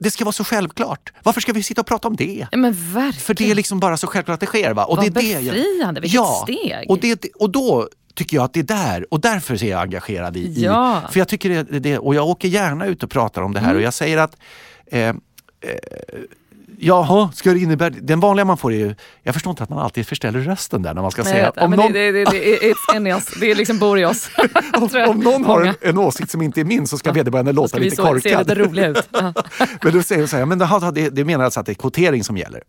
Det 0.00 0.10
ska 0.10 0.24
vara 0.24 0.32
så 0.32 0.44
självklart. 0.44 1.12
Varför 1.22 1.40
ska 1.40 1.52
vi 1.52 1.62
sitta 1.62 1.80
och 1.80 1.86
prata 1.86 2.08
om 2.08 2.16
det? 2.16 2.46
Men 2.52 2.72
verkligen. 2.94 3.12
För 3.12 3.34
det 3.34 3.50
är 3.50 3.54
liksom 3.54 3.80
bara 3.80 3.96
så 3.96 4.06
självklart 4.06 4.34
att 4.34 4.40
det 4.40 4.46
sker. 4.46 4.74
Va? 4.74 4.84
Och 4.84 4.96
Vad 4.96 5.04
det 5.12 5.20
är 5.20 5.22
det 5.22 5.28
jag- 5.40 5.54
befriande, 5.54 6.00
vilket 6.00 6.14
ja, 6.14 6.40
steg. 6.46 6.84
Och, 6.90 6.98
det, 7.00 7.24
och 7.34 7.50
då 7.50 7.88
tycker 8.14 8.36
jag 8.36 8.44
att 8.44 8.52
det 8.52 8.60
är 8.60 8.64
där, 8.64 9.06
och 9.14 9.20
därför 9.20 9.64
är 9.64 9.70
jag 9.70 9.80
engagerad 9.82 10.36
i, 10.36 10.40
i 10.40 10.64
Ja. 10.64 11.02
för 11.10 11.18
jag 11.20 11.28
tycker 11.28 11.48
det, 11.64 11.78
det, 11.78 11.98
och 11.98 12.14
jag 12.14 12.26
åker 12.28 12.48
gärna 12.48 12.86
ut 12.86 13.02
och 13.02 13.10
pratar 13.10 13.42
om 13.42 13.54
det 13.54 13.60
här 13.60 13.74
och 13.74 13.82
jag 13.82 13.94
säger 13.94 14.18
att 14.18 14.36
eh, 14.86 15.00
eh, 15.08 15.14
Jaha, 16.80 17.30
ska 17.34 17.52
det 17.52 17.58
innebära... 17.58 17.90
Den 17.90 18.20
vanliga 18.20 18.44
man 18.44 18.56
får 18.56 18.72
är 18.72 18.76
ju... 18.76 18.94
Jag 19.22 19.34
förstår 19.34 19.50
inte 19.50 19.62
att 19.62 19.68
man 19.68 19.78
alltid 19.78 20.06
förställer 20.06 20.40
rösten 20.40 20.82
där 20.82 20.94
när 20.94 21.02
man 21.02 21.10
ska 21.10 21.22
Nej, 21.22 21.32
säga... 21.32 21.52
Om 21.56 21.70
men 21.70 21.78
någon, 21.78 21.92
det, 21.92 22.12
det, 22.12 22.24
det, 22.24 22.40
det, 23.00 23.40
det 23.40 23.50
är 23.50 23.54
liksom 23.54 23.78
bor 23.78 23.98
i 23.98 24.04
oss. 24.04 24.30
om, 24.74 24.88
om 25.08 25.20
någon 25.20 25.44
har 25.44 25.62
en, 25.62 25.74
en 25.80 25.98
åsikt 25.98 26.30
som 26.30 26.42
inte 26.42 26.60
är 26.60 26.64
min 26.64 26.86
så 26.86 26.98
ska 26.98 27.12
vederbörande 27.12 27.52
låta 27.52 27.68
ska 27.68 27.78
lite 27.78 27.96
så, 27.96 28.02
korkad. 28.02 28.48
lite 28.48 28.54
roliga 28.54 28.86
ut. 28.86 29.08
Men 29.82 29.92
då 29.92 30.02
säger 30.02 30.22
de 30.22 30.28
så 30.28 30.36
här, 30.36 30.46
men 30.46 30.58
det, 30.94 31.10
det 31.10 31.24
menar 31.24 31.44
alltså 31.44 31.60
att 31.60 31.66
det 31.66 31.72
är 31.72 31.74
kvotering 31.74 32.24
som 32.24 32.36
gäller. 32.36 32.62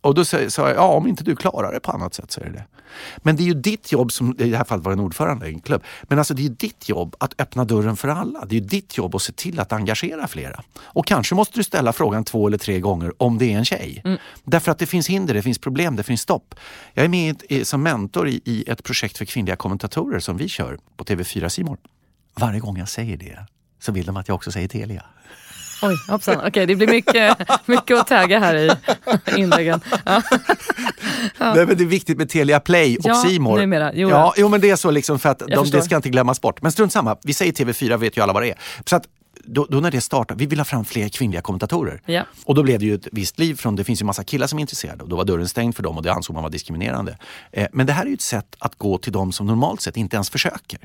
Och 0.00 0.14
då 0.14 0.24
sa 0.24 0.38
jag, 0.40 0.76
ja 0.76 0.82
om 0.82 1.06
inte 1.06 1.24
du 1.24 1.36
klarar 1.36 1.72
det 1.72 1.80
på 1.80 1.90
annat 1.92 2.14
sätt 2.14 2.30
så 2.30 2.40
är 2.40 2.44
det 2.44 2.50
det. 2.50 2.64
Men 3.18 3.36
det 3.36 3.42
är 3.42 3.44
ju 3.44 3.54
ditt 3.54 3.92
jobb, 3.92 4.12
som 4.12 4.36
i 4.38 4.50
det 4.50 4.56
här 4.56 4.64
fallet 4.64 4.84
var 4.84 4.92
en 4.92 5.00
ordförande 5.00 5.46
i 5.48 5.52
en 5.52 5.60
klubb, 5.60 5.82
men 6.02 6.18
alltså 6.18 6.34
det 6.34 6.40
är 6.42 6.48
ju 6.48 6.48
ditt 6.54 6.88
jobb 6.88 7.16
att 7.20 7.40
öppna 7.40 7.64
dörren 7.64 7.96
för 7.96 8.08
alla. 8.08 8.44
Det 8.44 8.56
är 8.56 8.60
ju 8.60 8.66
ditt 8.66 8.98
jobb 8.98 9.14
att 9.14 9.22
se 9.22 9.32
till 9.32 9.60
att 9.60 9.72
engagera 9.72 10.28
flera. 10.28 10.62
Och 10.80 11.06
kanske 11.06 11.34
måste 11.34 11.58
du 11.58 11.62
ställa 11.64 11.92
frågan 11.92 12.24
två 12.24 12.46
eller 12.46 12.58
tre 12.58 12.80
gånger 12.80 13.12
om 13.22 13.38
det 13.38 13.52
är 13.52 13.58
en 13.58 13.64
tjej. 13.64 14.02
Därför 14.44 14.72
att 14.72 14.78
det 14.78 14.86
finns 14.86 15.08
hinder, 15.08 15.34
det 15.34 15.42
finns 15.42 15.58
problem, 15.58 15.96
det 15.96 16.02
finns 16.02 16.20
stopp. 16.20 16.54
Jag 16.94 17.04
är 17.04 17.08
med 17.08 17.42
i- 17.48 17.64
som 17.64 17.82
mentor 17.82 18.28
i, 18.28 18.40
i 18.44 18.64
ett 18.70 18.82
projekt 18.84 19.18
för 19.18 19.24
kvinnliga 19.24 19.56
kommentatorer 19.56 20.18
som 20.20 20.36
vi 20.36 20.48
kör 20.48 20.78
på 20.96 21.04
TV4 21.04 21.48
Simor. 21.48 21.78
Varje 22.40 22.60
gång 22.60 22.78
jag 22.78 22.88
säger 22.88 23.16
det 23.16 23.38
så 23.80 23.92
vill 23.92 24.06
de 24.06 24.16
att 24.16 24.28
jag 24.28 24.34
också 24.34 24.52
säger 24.52 24.68
Telia. 24.68 25.04
Oj, 25.82 25.96
hoppsan. 26.08 26.40
Okej, 26.46 26.66
det 26.66 26.76
blir 26.76 26.88
mycket, 26.88 27.38
mycket 27.66 27.98
att 28.00 28.06
tagga 28.06 28.38
här 28.38 28.54
i 28.54 28.70
inläggen. 29.40 29.80
Ja. 30.04 30.22
Nej, 31.38 31.66
men 31.66 31.76
det 31.76 31.84
är 31.84 31.86
viktigt 31.86 32.18
med 32.18 32.28
Telia 32.28 32.60
Play 32.60 32.96
och 32.96 33.04
Ja, 33.04 33.40
More. 33.40 33.60
numera. 33.60 33.92
Jo, 33.94 34.10
ja, 34.10 34.16
ja. 34.16 34.34
jo, 34.36 34.48
men 34.48 34.60
det 34.60 34.70
är 34.70 34.76
så 34.76 34.90
liksom 34.90 35.18
för 35.18 35.28
att 35.28 35.38
de, 35.38 35.70
det 35.70 35.82
ska 35.82 35.96
inte 35.96 36.08
glömmas 36.08 36.40
bort. 36.40 36.62
Men 36.62 36.72
strunt 36.72 36.92
samma, 36.92 37.16
vi 37.22 37.34
säger 37.34 37.52
TV4 37.52 37.96
vet 37.96 38.16
ju 38.16 38.22
alla 38.22 38.32
vad 38.32 38.42
det 38.42 38.48
är. 38.50 38.58
Så 38.84 38.96
att 38.96 39.04
då, 39.44 39.66
då 39.70 39.80
när 39.80 39.90
det 39.90 40.00
startade, 40.00 40.38
vi 40.38 40.46
vill 40.46 40.60
ha 40.60 40.64
fram 40.64 40.84
fler 40.84 41.08
kvinnliga 41.08 41.40
kommentatorer. 41.42 42.00
Ja. 42.06 42.22
Och 42.44 42.54
då 42.54 42.62
blev 42.62 42.78
det 42.80 42.86
ju 42.86 42.94
ett 42.94 43.08
visst 43.12 43.38
liv 43.38 43.54
från, 43.54 43.76
det 43.76 43.84
finns 43.84 44.00
ju 44.00 44.04
massa 44.04 44.24
killar 44.24 44.46
som 44.46 44.58
är 44.58 44.60
intresserade 44.60 45.02
och 45.02 45.08
då 45.08 45.16
var 45.16 45.24
dörren 45.24 45.48
stängd 45.48 45.76
för 45.76 45.82
dem 45.82 45.96
och 45.96 46.02
det 46.02 46.12
ansåg 46.12 46.34
man 46.34 46.42
var 46.42 46.50
diskriminerande. 46.50 47.18
Eh, 47.52 47.66
men 47.72 47.86
det 47.86 47.92
här 47.92 48.02
är 48.02 48.08
ju 48.08 48.14
ett 48.14 48.20
sätt 48.20 48.56
att 48.58 48.78
gå 48.78 48.98
till 48.98 49.12
de 49.12 49.32
som 49.32 49.46
normalt 49.46 49.80
sett 49.80 49.96
inte 49.96 50.16
ens 50.16 50.30
försöker. 50.30 50.78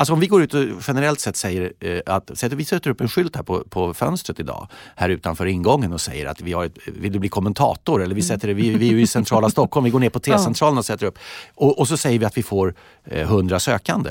Alltså 0.00 0.12
om 0.12 0.20
vi 0.20 0.26
går 0.26 0.42
ut 0.42 0.54
och 0.54 0.64
generellt 0.88 1.20
sett 1.20 1.36
säger 1.36 1.72
eh, 1.80 2.00
att 2.06 2.38
sätter, 2.38 2.56
vi 2.56 2.64
sätter 2.64 2.90
upp 2.90 3.00
en 3.00 3.08
skylt 3.08 3.36
här 3.36 3.42
på, 3.42 3.64
på 3.70 3.94
fönstret 3.94 4.40
idag, 4.40 4.68
här 4.96 5.08
utanför 5.08 5.46
ingången 5.46 5.92
och 5.92 6.00
säger 6.00 6.26
att 6.26 6.40
vi 6.40 6.52
har 6.52 6.64
ett, 6.64 6.78
vill 6.86 7.12
du 7.12 7.18
bli 7.18 7.28
kommentator? 7.28 8.02
Eller 8.02 8.14
vi, 8.14 8.22
sätter, 8.22 8.48
det- 8.48 8.54
vi, 8.54 8.70
vi 8.74 8.88
är 8.88 8.92
ju 8.92 9.00
i 9.02 9.06
centrala 9.06 9.50
Stockholm, 9.56 9.84
vi 9.84 9.90
går 9.90 10.00
ner 10.00 10.10
på 10.10 10.20
T-centralen 10.20 10.78
och 10.78 10.84
sätter 10.84 11.06
upp. 11.06 11.18
Och, 11.54 11.78
och 11.78 11.88
så 11.88 11.96
säger 11.96 12.18
vi 12.18 12.24
att 12.24 12.38
vi 12.38 12.42
får 12.42 12.74
eh, 13.04 13.20
100 13.20 13.60
sökande. 13.60 14.10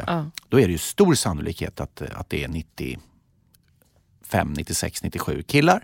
Då 0.49 0.59
är 0.59 0.65
det 0.67 0.71
ju 0.71 0.77
stor 0.77 1.13
sannolikhet 1.15 1.79
att, 1.79 2.01
att 2.01 2.29
det 2.29 2.43
är 2.43 2.47
95, 2.47 4.53
96, 4.53 5.03
97 5.03 5.43
killar. 5.47 5.83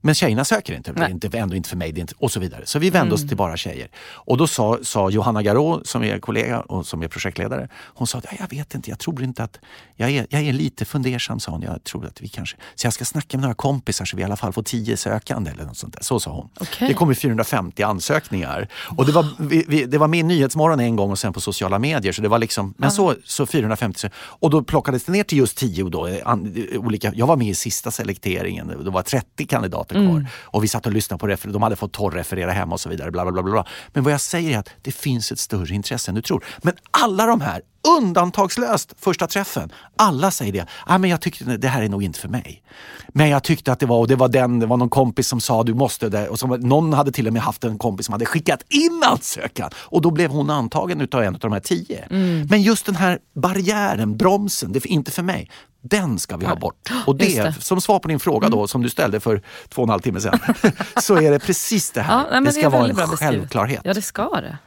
Men 0.00 0.14
tjejerna 0.14 0.44
söker 0.44 0.74
inte, 0.74 0.92
det 0.92 1.02
är 1.02 1.08
inte, 1.08 1.38
ändå 1.38 1.56
inte 1.56 1.68
för 1.68 1.76
mig, 1.76 1.92
det 1.92 1.98
är 1.98 2.00
inte, 2.00 2.14
och 2.18 2.32
så 2.32 2.40
vidare. 2.40 2.66
Så 2.66 2.78
vi 2.78 2.90
vände 2.90 3.14
oss 3.14 3.28
till 3.28 3.36
bara 3.36 3.56
tjejer. 3.56 3.88
Och 4.12 4.36
då 4.36 4.46
sa, 4.46 4.78
sa 4.82 5.10
Johanna 5.10 5.42
Garå 5.42 5.80
som 5.84 6.02
är 6.04 6.18
kollega 6.18 6.60
och 6.60 6.86
som 6.86 7.02
är 7.02 7.08
projektledare, 7.08 7.68
hon 7.74 8.06
sa 8.06 8.18
att 8.18 8.24
jag 8.38 8.50
vet 8.50 8.74
inte, 8.74 8.90
jag 8.90 8.98
tror 8.98 9.22
inte 9.22 9.42
att, 9.42 9.58
jag 9.96 10.10
är, 10.10 10.26
jag 10.30 10.42
är 10.42 10.52
lite 10.52 10.84
fundersam 10.84 11.40
sa 11.40 11.52
hon, 11.52 11.62
jag 11.62 11.84
tror 11.84 12.06
att 12.06 12.20
vi 12.20 12.28
kanske, 12.28 12.56
så 12.74 12.86
jag 12.86 12.92
ska 12.92 13.04
snacka 13.04 13.36
med 13.36 13.42
några 13.42 13.54
kompisar 13.54 14.04
så 14.04 14.16
vi 14.16 14.22
i 14.22 14.24
alla 14.24 14.36
fall 14.36 14.52
får 14.52 14.62
10 14.62 14.96
sökande 14.96 15.50
eller 15.50 15.64
något 15.64 15.76
sånt 15.76 15.92
där. 15.94 16.02
Så 16.02 16.20
sa 16.20 16.30
hon. 16.32 16.48
Okej. 16.60 16.88
Det 16.88 16.94
kommer 16.94 17.14
450 17.14 17.82
ansökningar. 17.82 18.68
Och 18.96 19.06
det 19.06 19.12
var, 19.12 19.26
vi, 19.38 19.64
vi, 19.68 19.84
det 19.84 19.98
var 19.98 20.08
med 20.08 20.20
i 20.20 20.22
Nyhetsmorgon 20.22 20.80
en 20.80 20.96
gång 20.96 21.10
och 21.10 21.18
sen 21.18 21.32
på 21.32 21.40
sociala 21.40 21.78
medier. 21.78 22.12
Så 22.12 22.22
det 22.22 22.28
var 22.28 22.38
liksom, 22.38 22.74
men 22.76 22.90
så, 22.90 23.14
så 23.24 23.46
450. 23.46 24.06
sö- 24.06 24.10
Och 24.16 24.50
då 24.50 24.62
plockades 24.62 25.04
det 25.04 25.12
ner 25.12 25.24
till 25.24 25.38
just 25.38 25.56
10 25.58 25.84
då, 25.88 26.08
an, 26.24 26.66
olika, 26.76 27.12
jag 27.14 27.26
var 27.26 27.36
med 27.36 27.48
i 27.48 27.54
sista 27.54 27.90
selekteringen, 27.90 28.68
det 28.84 28.90
var 28.90 29.02
30 29.02 29.46
kandidater 29.46 29.89
kvar. 29.94 30.26
Och 30.42 30.64
vi 30.64 30.68
satt 30.68 30.86
och 30.86 30.92
lyssnade 30.92 31.18
på 31.20 31.26
refer- 31.26 31.52
de 31.52 31.62
hade 31.62 31.76
fått 31.76 31.92
torrreferera 31.92 32.50
hemma 32.50 32.72
och 32.72 32.80
så 32.80 32.88
vidare. 32.88 33.10
Bla, 33.10 33.24
bla, 33.24 33.42
bla, 33.42 33.52
bla. 33.52 33.66
Men 33.92 34.04
vad 34.04 34.12
jag 34.12 34.20
säger 34.20 34.54
är 34.54 34.58
att 34.58 34.70
det 34.82 34.92
finns 34.92 35.32
ett 35.32 35.38
större 35.38 35.74
intresse 35.74 36.10
än 36.10 36.14
du 36.14 36.22
tror. 36.22 36.44
Men 36.62 36.74
alla 36.90 37.26
de 37.26 37.40
här, 37.40 37.62
undantagslöst 37.88 38.94
första 38.98 39.26
träffen, 39.26 39.72
alla 39.96 40.30
säger 40.30 40.52
det. 40.52 40.66
Ah, 40.86 40.98
men 40.98 41.10
jag 41.10 41.20
tyckte 41.20 41.44
det 41.44 41.68
här 41.68 41.82
är 41.82 41.88
nog 41.88 42.02
inte 42.02 42.20
för 42.20 42.28
mig. 42.28 42.62
Men 43.08 43.28
jag 43.28 43.44
tyckte 43.44 43.72
att 43.72 43.80
det 43.80 43.86
var, 43.86 43.98
och 43.98 44.08
det 44.08 44.16
var 44.16 44.28
den, 44.28 44.58
det 44.58 44.66
var 44.66 44.76
någon 44.76 44.88
kompis 44.88 45.28
som 45.28 45.40
sa 45.40 45.62
du 45.62 45.74
måste 45.74 46.08
det. 46.08 46.28
Och 46.28 46.38
som, 46.38 46.50
någon 46.50 46.92
hade 46.92 47.12
till 47.12 47.26
och 47.26 47.32
med 47.32 47.42
haft 47.42 47.64
en 47.64 47.78
kompis 47.78 48.06
som 48.06 48.12
hade 48.12 48.26
skickat 48.26 48.62
in 48.68 49.02
ansökan. 49.06 49.70
Och 49.76 50.02
då 50.02 50.10
blev 50.10 50.30
hon 50.30 50.50
antagen 50.50 51.00
utav 51.00 51.22
en 51.22 51.34
av 51.34 51.40
de 51.40 51.52
här 51.52 51.60
tio. 51.60 52.06
Men 52.50 52.62
just 52.62 52.86
den 52.86 52.96
här 52.96 53.18
barriären, 53.34 54.16
bromsen, 54.16 54.72
det 54.72 54.86
är 54.86 54.88
inte 54.88 55.10
för 55.10 55.22
mig. 55.22 55.50
Den 55.82 56.18
ska 56.18 56.36
vi 56.36 56.46
ha 56.46 56.56
bort. 56.56 56.90
Och 57.06 57.16
det, 57.16 57.24
det. 57.24 57.40
Mm. 57.40 57.52
som 57.52 57.80
svar 57.80 57.98
på 57.98 58.08
din 58.08 58.20
fråga 58.20 58.48
då, 58.48 58.68
som 58.68 58.82
du 58.82 58.88
ställde 58.88 59.20
för 59.20 59.42
två 59.68 59.82
och 59.82 59.86
en 59.86 59.90
halv 59.90 60.00
timme 60.00 60.20
sedan, 60.20 60.38
så 61.02 61.16
är 61.16 61.30
det 61.30 61.38
precis 61.38 61.90
det 61.90 62.00
här. 62.00 62.18
Ja, 62.18 62.40
nej, 62.40 62.42
det 62.44 62.52
ska 62.52 62.66
är 62.66 62.70
vara 62.70 62.88
en 62.88 62.96
självklarhet. 62.96 63.80
Ja, 63.84 63.94
det 63.94 64.02
ska 64.02 64.40
det. 64.40 64.58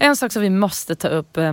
En 0.00 0.16
sak 0.16 0.32
som 0.32 0.42
vi 0.42 0.50
måste 0.50 0.94
ta 0.94 1.08
upp, 1.08 1.36
eh, 1.36 1.52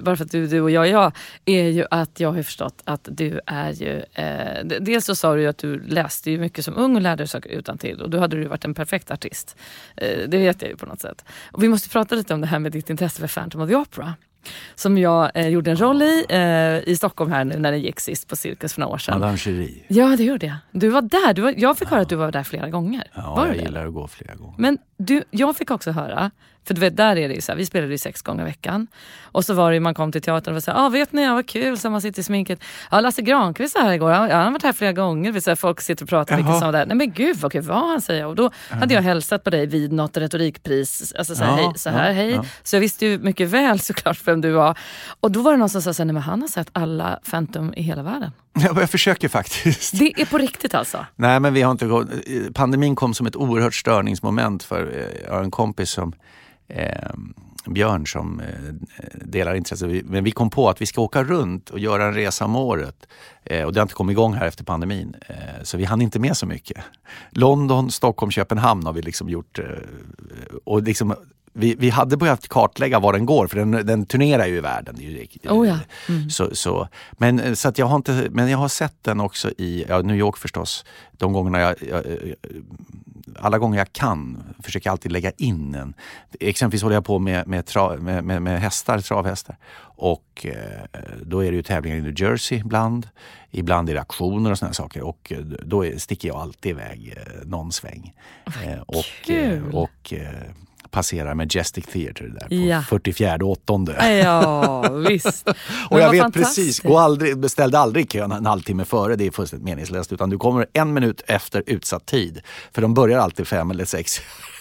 bara 0.00 0.16
för 0.16 0.24
att 0.24 0.30
du, 0.30 0.46
du 0.46 0.60
och 0.60 0.70
jag 0.70 0.86
är 0.86 0.92
jag, 0.92 1.12
är 1.44 1.68
ju 1.68 1.84
att 1.90 2.20
jag 2.20 2.32
har 2.32 2.42
förstått 2.42 2.82
att 2.84 3.08
du 3.12 3.40
är 3.46 3.70
ju... 3.72 4.02
Eh, 4.14 4.64
dels 4.80 5.04
så 5.04 5.14
sa 5.14 5.34
du 5.34 5.40
ju 5.40 5.48
att 5.48 5.58
du 5.58 5.80
läste 5.86 6.30
ju 6.30 6.38
mycket 6.38 6.64
som 6.64 6.76
ung 6.76 6.96
och 6.96 7.02
lärde 7.02 7.16
dig 7.16 7.28
saker 7.28 7.50
utan 7.50 7.78
till 7.78 8.02
och 8.02 8.10
då 8.10 8.18
hade 8.18 8.36
du 8.36 8.44
varit 8.44 8.64
en 8.64 8.74
perfekt 8.74 9.10
artist. 9.10 9.56
Eh, 9.96 10.28
det 10.28 10.38
vet 10.38 10.62
jag 10.62 10.70
ju 10.70 10.76
på 10.76 10.86
något 10.86 11.00
sätt. 11.00 11.24
Och 11.52 11.62
vi 11.62 11.68
måste 11.68 11.88
prata 11.88 12.14
lite 12.14 12.34
om 12.34 12.40
det 12.40 12.46
här 12.46 12.58
med 12.58 12.72
ditt 12.72 12.90
intresse 12.90 13.20
för 13.28 13.40
Phantom 13.40 13.60
of 13.60 13.68
the 13.68 13.76
Opera. 13.76 14.14
Som 14.74 14.98
jag 14.98 15.30
eh, 15.34 15.48
gjorde 15.48 15.70
en 15.70 15.76
roll 15.76 16.02
i 16.02 16.24
eh, 16.28 16.88
i 16.92 16.96
Stockholm 16.96 17.30
här 17.32 17.44
nu 17.44 17.58
när 17.58 17.72
den 17.72 17.80
gick 17.80 18.00
sist 18.00 18.28
på 18.28 18.36
Cirkus 18.36 18.72
för 18.72 18.80
några 18.80 18.94
år 18.94 18.98
sedan. 18.98 19.20
Madame 19.20 19.38
Curie. 19.38 19.84
Ja, 19.88 20.16
det 20.16 20.24
gjorde 20.24 20.46
jag. 20.46 20.56
Du 20.70 20.88
var 20.88 21.02
där. 21.02 21.34
Du 21.34 21.42
var, 21.42 21.54
jag 21.56 21.78
fick 21.78 21.88
höra 21.88 22.00
att 22.00 22.08
du 22.08 22.16
var 22.16 22.32
där 22.32 22.42
flera 22.42 22.68
gånger. 22.70 23.10
Ja, 23.14 23.34
var 23.34 23.46
jag 23.46 23.56
det? 23.56 23.62
gillar 23.62 23.86
att 23.86 23.94
gå 23.94 24.08
flera 24.08 24.34
gånger. 24.34 24.54
Men 24.58 24.78
du, 24.96 25.24
jag 25.30 25.56
fick 25.56 25.70
också 25.70 25.90
höra, 25.90 26.30
för 26.66 26.74
du 26.74 26.80
vet 26.80 26.96
där 26.96 27.16
är 27.16 27.28
det 27.28 27.34
ju 27.34 27.40
så 27.40 27.52
här, 27.52 27.56
vi 27.56 27.66
spelade 27.66 27.92
ju 27.92 27.98
sex 27.98 28.22
gånger 28.22 28.42
i 28.42 28.44
veckan. 28.44 28.86
Och 29.22 29.44
så 29.44 29.54
var 29.54 29.70
det 29.70 29.74
ju, 29.74 29.80
man 29.80 29.94
kom 29.94 30.12
till 30.12 30.22
teatern 30.22 30.52
och 30.52 30.56
var 30.56 30.60
så 30.60 30.70
här, 30.70 30.86
ah, 30.86 30.88
vet 30.88 31.12
ni, 31.12 31.22
ja, 31.22 31.34
vad 31.34 31.48
kul, 31.48 31.78
så 31.78 31.90
man 31.90 32.00
sitter 32.00 32.20
i 32.20 32.22
sminket. 32.22 32.60
Ja, 32.90 33.00
Lasse 33.00 33.22
Granqvist 33.22 33.74
var 33.74 33.82
här 33.82 33.92
igår, 33.92 34.10
ja, 34.10 34.16
han 34.18 34.30
har 34.30 34.50
varit 34.50 34.62
här 34.62 34.72
flera 34.72 34.92
gånger. 34.92 35.32
Vi 35.32 35.40
så 35.40 35.50
här, 35.50 35.54
folk 35.56 35.80
sitter 35.80 36.04
och 36.04 36.08
pratar, 36.08 36.36
som 36.36 36.46
var 36.60 36.72
där. 36.72 36.86
Nej 36.86 36.96
men 36.96 37.12
gud 37.12 37.36
vad 37.36 37.52
kul 37.52 37.62
var 37.62 37.88
han 37.88 38.00
säger. 38.00 38.26
Och 38.26 38.36
då 38.36 38.50
hade 38.70 38.94
jag 38.94 39.02
hälsat 39.02 39.44
på 39.44 39.50
dig 39.50 39.66
vid 39.66 39.92
något 39.92 40.16
retorikpris, 40.16 41.12
alltså 41.18 41.34
så 41.34 41.44
här, 41.44 41.50
Ja, 41.50 41.56
hej, 41.56 41.72
så 41.78 41.90
här, 41.90 42.06
ja, 42.06 42.12
hej. 42.12 42.30
ja. 42.30 42.44
Så 42.62 42.76
jag 42.76 42.80
visste 42.80 43.06
ju 43.06 43.18
mycket 43.18 43.48
väl 43.48 43.80
såklart 43.90 44.20
vem 44.24 44.40
du 44.40 44.50
var. 44.50 44.78
Och 45.20 45.30
då 45.30 45.42
var 45.42 45.52
det 45.52 45.58
någon 45.58 45.68
som 45.68 45.82
sa 45.82 46.04
nej 46.04 46.12
men 46.14 46.22
han 46.22 46.40
har 46.40 46.48
sett 46.48 46.68
alla 46.72 47.20
Phantom 47.30 47.74
i 47.76 47.82
hela 47.82 48.02
världen. 48.02 48.30
Ja, 48.64 48.80
jag 48.80 48.90
försöker 48.90 49.28
faktiskt. 49.28 49.98
Det 49.98 50.20
är 50.20 50.26
på 50.26 50.38
riktigt 50.38 50.74
alltså? 50.74 51.06
Nej, 51.16 51.40
men 51.40 51.54
vi 51.54 51.62
har 51.62 51.72
inte. 51.72 52.06
Pandemin 52.54 52.94
kom 52.96 53.14
som 53.14 53.26
ett 53.26 53.36
oerhört 53.36 53.74
störningsmoment 53.74 54.62
för 54.62 54.98
eh, 54.98 55.24
jag 55.26 55.32
har 55.34 55.42
en 55.42 55.50
kompis 55.50 55.90
som 55.90 56.12
eh, 56.68 57.10
Björn 57.66 58.06
som 58.06 58.40
eh, 58.40 58.46
delar 59.14 59.54
intresse. 59.54 59.86
Vi- 59.86 60.02
Men 60.04 60.24
vi 60.24 60.30
kom 60.30 60.50
på 60.50 60.68
att 60.68 60.80
vi 60.82 60.86
ska 60.86 61.00
åka 61.02 61.24
runt 61.24 61.70
och 61.70 61.78
göra 61.78 62.04
en 62.04 62.14
resa 62.14 62.44
om 62.44 62.56
året. 62.56 63.06
Eh, 63.44 63.62
och 63.64 63.72
det 63.72 63.80
har 63.80 63.82
inte 63.84 63.94
kommit 63.94 64.14
igång 64.14 64.34
här 64.34 64.46
efter 64.46 64.64
pandemin. 64.64 65.14
Eh, 65.28 65.34
så 65.62 65.76
vi 65.76 65.84
hann 65.84 66.02
inte 66.02 66.18
med 66.18 66.36
så 66.36 66.46
mycket. 66.46 66.76
London, 67.30 67.90
Stockholm, 67.90 68.30
Köpenhamn 68.30 68.86
har 68.86 68.92
vi 68.92 69.02
liksom 69.02 69.28
gjort. 69.28 69.58
Eh, 69.58 69.64
och 70.64 70.82
liksom, 70.82 71.14
vi, 71.58 71.74
vi 71.74 71.90
hade 71.90 72.16
börjat 72.16 72.48
kartlägga 72.48 73.00
var 73.00 73.12
den 73.12 73.26
går 73.26 73.46
för 73.46 73.56
den, 73.56 73.70
den 73.70 74.06
turnerar 74.06 74.46
ju 74.46 74.56
i 74.56 74.60
världen. 74.60 74.96
Oh 75.48 75.68
ja. 75.68 75.78
så, 76.30 76.54
så, 76.54 76.88
men, 77.12 77.40
eh, 77.40 77.54
så 77.54 77.68
att 77.68 77.78
jag 77.78 77.86
har 77.86 77.96
inte, 77.96 78.28
men 78.30 78.50
jag 78.50 78.58
har 78.58 78.68
sett 78.68 79.04
den 79.04 79.20
också 79.20 79.50
i 79.58 79.84
ja, 79.88 80.02
New 80.02 80.16
York 80.16 80.36
förstås. 80.36 80.84
De 81.12 81.32
gångerna 81.32 81.60
jag, 81.60 81.74
jag, 81.90 82.06
eh, 82.06 82.34
alla 83.38 83.58
gånger 83.58 83.78
jag 83.78 83.92
kan 83.92 84.42
försöker 84.62 84.86
jag 84.86 84.92
alltid 84.92 85.12
lägga 85.12 85.30
in 85.30 85.74
en. 85.74 85.94
Exempelvis 86.40 86.82
håller 86.82 86.96
jag 86.96 87.04
på 87.04 87.18
med, 87.18 87.48
med, 87.48 87.66
tra, 87.66 87.96
med, 87.96 88.24
med, 88.24 88.42
med 88.42 88.60
hästar, 88.60 89.00
travhästar. 89.00 89.56
Och 89.98 90.46
eh, 90.46 91.02
då 91.22 91.44
är 91.44 91.50
det 91.50 91.56
ju 91.56 91.62
tävlingar 91.62 91.96
i 91.96 92.00
New 92.00 92.20
Jersey 92.20 92.58
ibland. 92.58 93.08
Ibland 93.50 93.90
är 93.90 93.94
det 93.94 94.00
auktioner 94.00 94.50
och 94.50 94.58
sådana 94.58 94.74
saker. 94.74 95.02
Och 95.02 95.32
då 95.62 95.84
sticker 95.98 96.28
jag 96.28 96.36
alltid 96.36 96.70
iväg 96.70 97.14
någon 97.44 97.72
sväng. 97.72 98.14
Eh, 98.64 98.80
och, 98.80 99.04
kul. 99.24 99.74
och 99.74 100.12
eh, 100.12 100.50
passerar 100.96 101.34
Majestic 101.34 101.86
Theatre 101.86 102.28
där 102.28 102.48
på 102.48 102.54
Ja. 102.54 102.82
44 102.88 103.44
åttonde. 103.44 104.14
Ja, 104.24 104.88
visst. 105.08 105.48
Och 105.90 106.00
jag 106.00 106.10
vet 106.10 106.32
precis, 106.32 106.80
gå 106.80 106.98
aldrig, 106.98 107.38
beställde 107.38 107.78
aldrig 107.78 108.10
kön 108.12 108.32
en 108.32 108.46
halvtimme 108.46 108.84
före, 108.84 109.16
det 109.16 109.26
är 109.26 109.30
fullständigt 109.30 109.64
meningslöst. 109.64 110.12
Utan 110.12 110.30
du 110.30 110.38
kommer 110.38 110.66
en 110.72 110.92
minut 110.92 111.22
efter 111.26 111.62
utsatt 111.66 112.06
tid. 112.06 112.40
För 112.72 112.82
de 112.82 112.94
börjar 112.94 113.18
alltid 113.18 113.46
fem 113.46 113.70
eller 113.70 113.84
sex. 113.84 114.20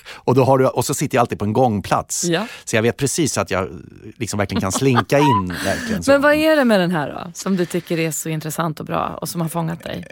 Och, 0.10 0.36
då 0.36 0.44
har 0.44 0.58
du, 0.58 0.68
och 0.68 0.86
så 0.86 0.94
sitter 0.94 1.16
jag 1.18 1.22
alltid 1.22 1.40
på 1.40 1.46
en 1.46 1.54
gångplats. 1.54 2.24
Ja. 2.24 2.48
Så 2.66 2.76
jag 2.76 2.84
vet 2.84 2.98
precis 2.98 3.38
att 3.38 3.52
jag 3.52 3.70
liksom 4.18 4.38
verkligen 4.38 4.62
kan 4.62 4.72
slinka 4.72 5.20
in. 5.20 5.56
Verkligen 5.66 6.04
så. 6.04 6.12
Men 6.12 6.22
vad 6.22 6.34
är 6.34 6.56
det 6.56 6.66
med 6.66 6.80
den 6.80 6.92
här 6.92 7.10
då, 7.10 7.32
som 7.34 7.58
du 7.58 7.66
tycker 7.66 8.00
är 8.00 8.12
så 8.12 8.30
intressant 8.30 8.80
och 8.80 8.86
bra 8.86 9.18
och 9.22 9.30
som 9.30 9.42
har 9.42 9.50
fångat 9.50 9.84
dig? 9.84 10.08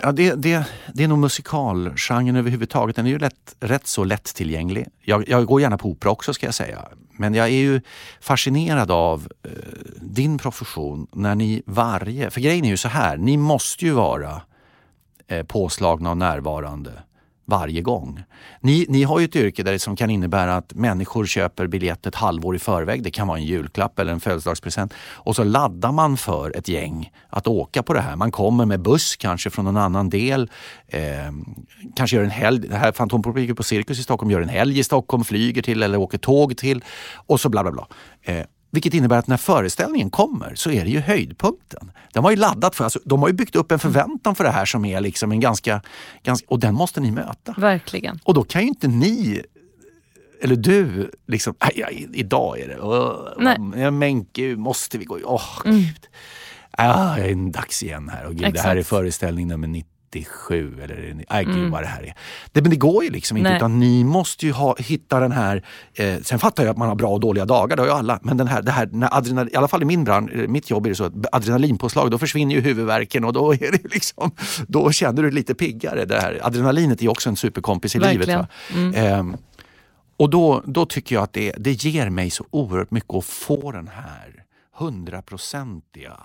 Ja, 0.00 0.12
det, 0.12 0.34
det, 0.34 0.64
det 0.94 1.04
är 1.04 1.08
nog 1.08 1.18
musikalgenren 1.18 2.36
överhuvudtaget. 2.36 2.96
Den 2.96 3.06
är 3.06 3.10
ju 3.10 3.18
lätt, 3.18 3.56
rätt 3.60 3.86
så 3.86 4.04
lättillgänglig. 4.04 4.86
Jag, 5.02 5.28
jag 5.28 5.46
går 5.46 5.60
gärna 5.60 5.78
på 5.78 5.88
opera 5.88 6.10
också 6.10 6.34
ska 6.34 6.46
jag 6.46 6.54
säga. 6.54 6.88
Men 7.18 7.34
jag 7.34 7.46
är 7.46 7.50
ju 7.50 7.80
fascinerad 8.20 8.90
av 8.90 9.28
eh, 9.42 9.50
din 10.00 10.38
profession 10.38 11.06
när 11.12 11.34
ni 11.34 11.62
varje... 11.66 12.30
För 12.30 12.40
grejen 12.40 12.64
är 12.64 12.68
ju 12.68 12.76
så 12.76 12.88
här, 12.88 13.16
ni 13.16 13.36
måste 13.36 13.84
ju 13.84 13.92
vara 13.92 14.42
eh, 15.28 15.42
påslagna 15.42 16.10
och 16.10 16.16
närvarande 16.16 16.92
varje 17.46 17.82
gång. 17.82 18.22
Ni, 18.60 18.86
ni 18.88 19.02
har 19.02 19.18
ju 19.18 19.24
ett 19.24 19.36
yrke 19.36 19.62
där 19.62 19.72
det 19.72 19.78
som 19.78 19.96
kan 19.96 20.10
innebära 20.10 20.56
att 20.56 20.74
människor 20.74 21.26
köper 21.26 21.66
biljett 21.66 22.06
ett 22.06 22.14
halvår 22.14 22.56
i 22.56 22.58
förväg. 22.58 23.02
Det 23.02 23.10
kan 23.10 23.28
vara 23.28 23.38
en 23.38 23.44
julklapp 23.44 23.98
eller 23.98 24.12
en 24.12 24.20
födelsedagspresent. 24.20 24.94
Och 24.98 25.36
så 25.36 25.44
laddar 25.44 25.92
man 25.92 26.16
för 26.16 26.56
ett 26.56 26.68
gäng 26.68 27.10
att 27.28 27.46
åka 27.46 27.82
på 27.82 27.92
det 27.92 28.00
här. 28.00 28.16
Man 28.16 28.30
kommer 28.30 28.64
med 28.64 28.80
buss 28.80 29.16
kanske 29.16 29.50
från 29.50 29.64
någon 29.64 29.76
annan 29.76 30.10
del. 30.10 30.50
Eh, 30.88 31.00
kanske 31.96 32.16
gör 32.16 32.24
en 32.24 32.30
helg. 32.30 32.68
Det 32.68 32.76
här 32.76 32.92
Fantompubliken 32.92 33.56
på 33.56 33.62
Cirkus 33.62 33.98
i 33.98 34.02
Stockholm 34.02 34.30
gör 34.30 34.40
en 34.40 34.48
helg 34.48 34.78
i 34.78 34.84
Stockholm, 34.84 35.24
flyger 35.24 35.62
till 35.62 35.82
eller 35.82 35.98
åker 35.98 36.18
tåg 36.18 36.56
till. 36.56 36.84
Och 37.14 37.40
så 37.40 37.48
bla 37.48 37.62
bla 37.62 37.72
bla. 37.72 37.86
Eh, 38.22 38.44
vilket 38.76 38.94
innebär 38.94 39.18
att 39.18 39.26
när 39.26 39.36
föreställningen 39.36 40.10
kommer 40.10 40.54
så 40.54 40.70
är 40.70 40.84
det 40.84 40.90
ju 40.90 41.00
höjdpunkten. 41.00 41.92
Den 42.12 42.22
var 42.22 42.30
ju 42.30 42.36
laddat 42.36 42.76
för, 42.76 42.84
alltså, 42.84 43.00
de 43.04 43.20
har 43.20 43.28
ju 43.28 43.34
byggt 43.34 43.56
upp 43.56 43.72
en 43.72 43.78
förväntan 43.78 44.34
för 44.34 44.44
det 44.44 44.50
här 44.50 44.64
som 44.64 44.84
är 44.84 45.00
liksom 45.00 45.32
en 45.32 45.40
ganska, 45.40 45.82
ganska 46.22 46.46
och 46.48 46.60
den 46.60 46.74
måste 46.74 47.00
ni 47.00 47.10
möta. 47.10 47.54
Verkligen. 47.58 48.20
Och 48.24 48.34
då 48.34 48.44
kan 48.44 48.62
ju 48.62 48.68
inte 48.68 48.88
ni 48.88 49.42
eller 50.42 50.56
du, 50.56 51.10
liksom, 51.26 51.54
"Aj, 51.58 52.08
idag 52.12 52.60
är 52.60 52.68
det, 52.68 53.80
ja, 53.80 53.90
men 53.90 54.26
gud, 54.32 54.58
måste 54.58 54.98
vi 54.98 55.04
gå? 55.04 55.18
Åh, 55.24 55.60
gud. 55.64 56.08
Ah, 56.70 57.16
det 57.16 57.30
är 57.30 57.52
dags 57.52 57.82
igen 57.82 58.08
här. 58.08 58.26
Och 58.26 58.34
gud, 58.34 58.54
det 58.54 58.60
här 58.60 58.76
är 58.76 58.82
föreställning 58.82 59.48
nummer 59.48 59.68
97. 60.20 60.82
Eller, 60.82 61.24
aj, 61.28 61.44
gud 61.44 61.54
Mm. 61.56 61.70
vad 61.70 61.82
det 61.82 61.86
här 61.86 62.02
är. 62.02 62.14
Det, 62.52 62.60
men 62.62 62.70
det 62.70 62.76
går 62.76 63.04
ju 63.04 63.10
liksom 63.10 63.36
inte, 63.36 63.50
Nej. 63.50 63.56
utan 63.56 63.78
ni 63.80 64.04
måste 64.04 64.46
ju 64.46 64.52
ha, 64.52 64.76
hitta 64.78 65.20
den 65.20 65.32
här... 65.32 65.62
Eh, 65.94 66.16
sen 66.22 66.38
fattar 66.38 66.64
jag 66.64 66.70
att 66.70 66.76
man 66.76 66.88
har 66.88 66.94
bra 66.94 67.08
och 67.08 67.20
dåliga 67.20 67.44
dagar, 67.44 67.76
det 67.76 67.82
har 67.82 67.86
ju 67.88 67.94
alla. 67.94 68.20
Men 68.22 68.36
den 68.36 68.46
här, 68.48 68.62
det 68.62 68.70
här, 68.72 68.88
när 68.92 69.16
adrenal, 69.16 69.48
i 69.52 69.56
alla 69.56 69.68
fall 69.68 69.82
i 69.82 69.84
min 69.84 70.04
bransch, 70.04 70.30
eh, 70.32 70.48
mitt 70.48 70.70
jobb 70.70 70.86
är 70.86 70.90
det 70.90 70.96
så 70.96 71.04
att 71.04 71.12
adrenalinpåslag, 71.32 72.10
då 72.10 72.18
försvinner 72.18 72.54
ju 72.54 72.60
huvudvärken 72.60 73.24
och 73.24 73.32
då 73.32 73.52
är 73.54 73.72
det 73.72 73.94
liksom, 73.94 74.30
då 74.68 74.92
känner 74.92 75.22
du 75.22 75.28
dig 75.28 75.32
lite 75.34 75.54
piggare. 75.54 76.04
Det 76.04 76.20
här. 76.20 76.40
Adrenalinet 76.42 76.98
är 76.98 77.02
ju 77.02 77.08
också 77.08 77.28
en 77.28 77.36
superkompis 77.36 77.96
i 77.96 77.98
livet. 77.98 78.28
Verkligen. 78.28 78.46
Mm. 78.74 78.92
Va? 78.92 78.98
Ehm, 78.98 79.36
och 80.18 80.30
då, 80.30 80.62
då 80.66 80.86
tycker 80.86 81.14
jag 81.14 81.24
att 81.24 81.32
det, 81.32 81.52
det 81.58 81.84
ger 81.84 82.10
mig 82.10 82.30
så 82.30 82.44
oerhört 82.50 82.90
mycket 82.90 83.14
att 83.14 83.24
få 83.24 83.72
den 83.72 83.88
här 83.88 84.44
hundraprocentiga 84.78 86.10
eh, 86.10 86.16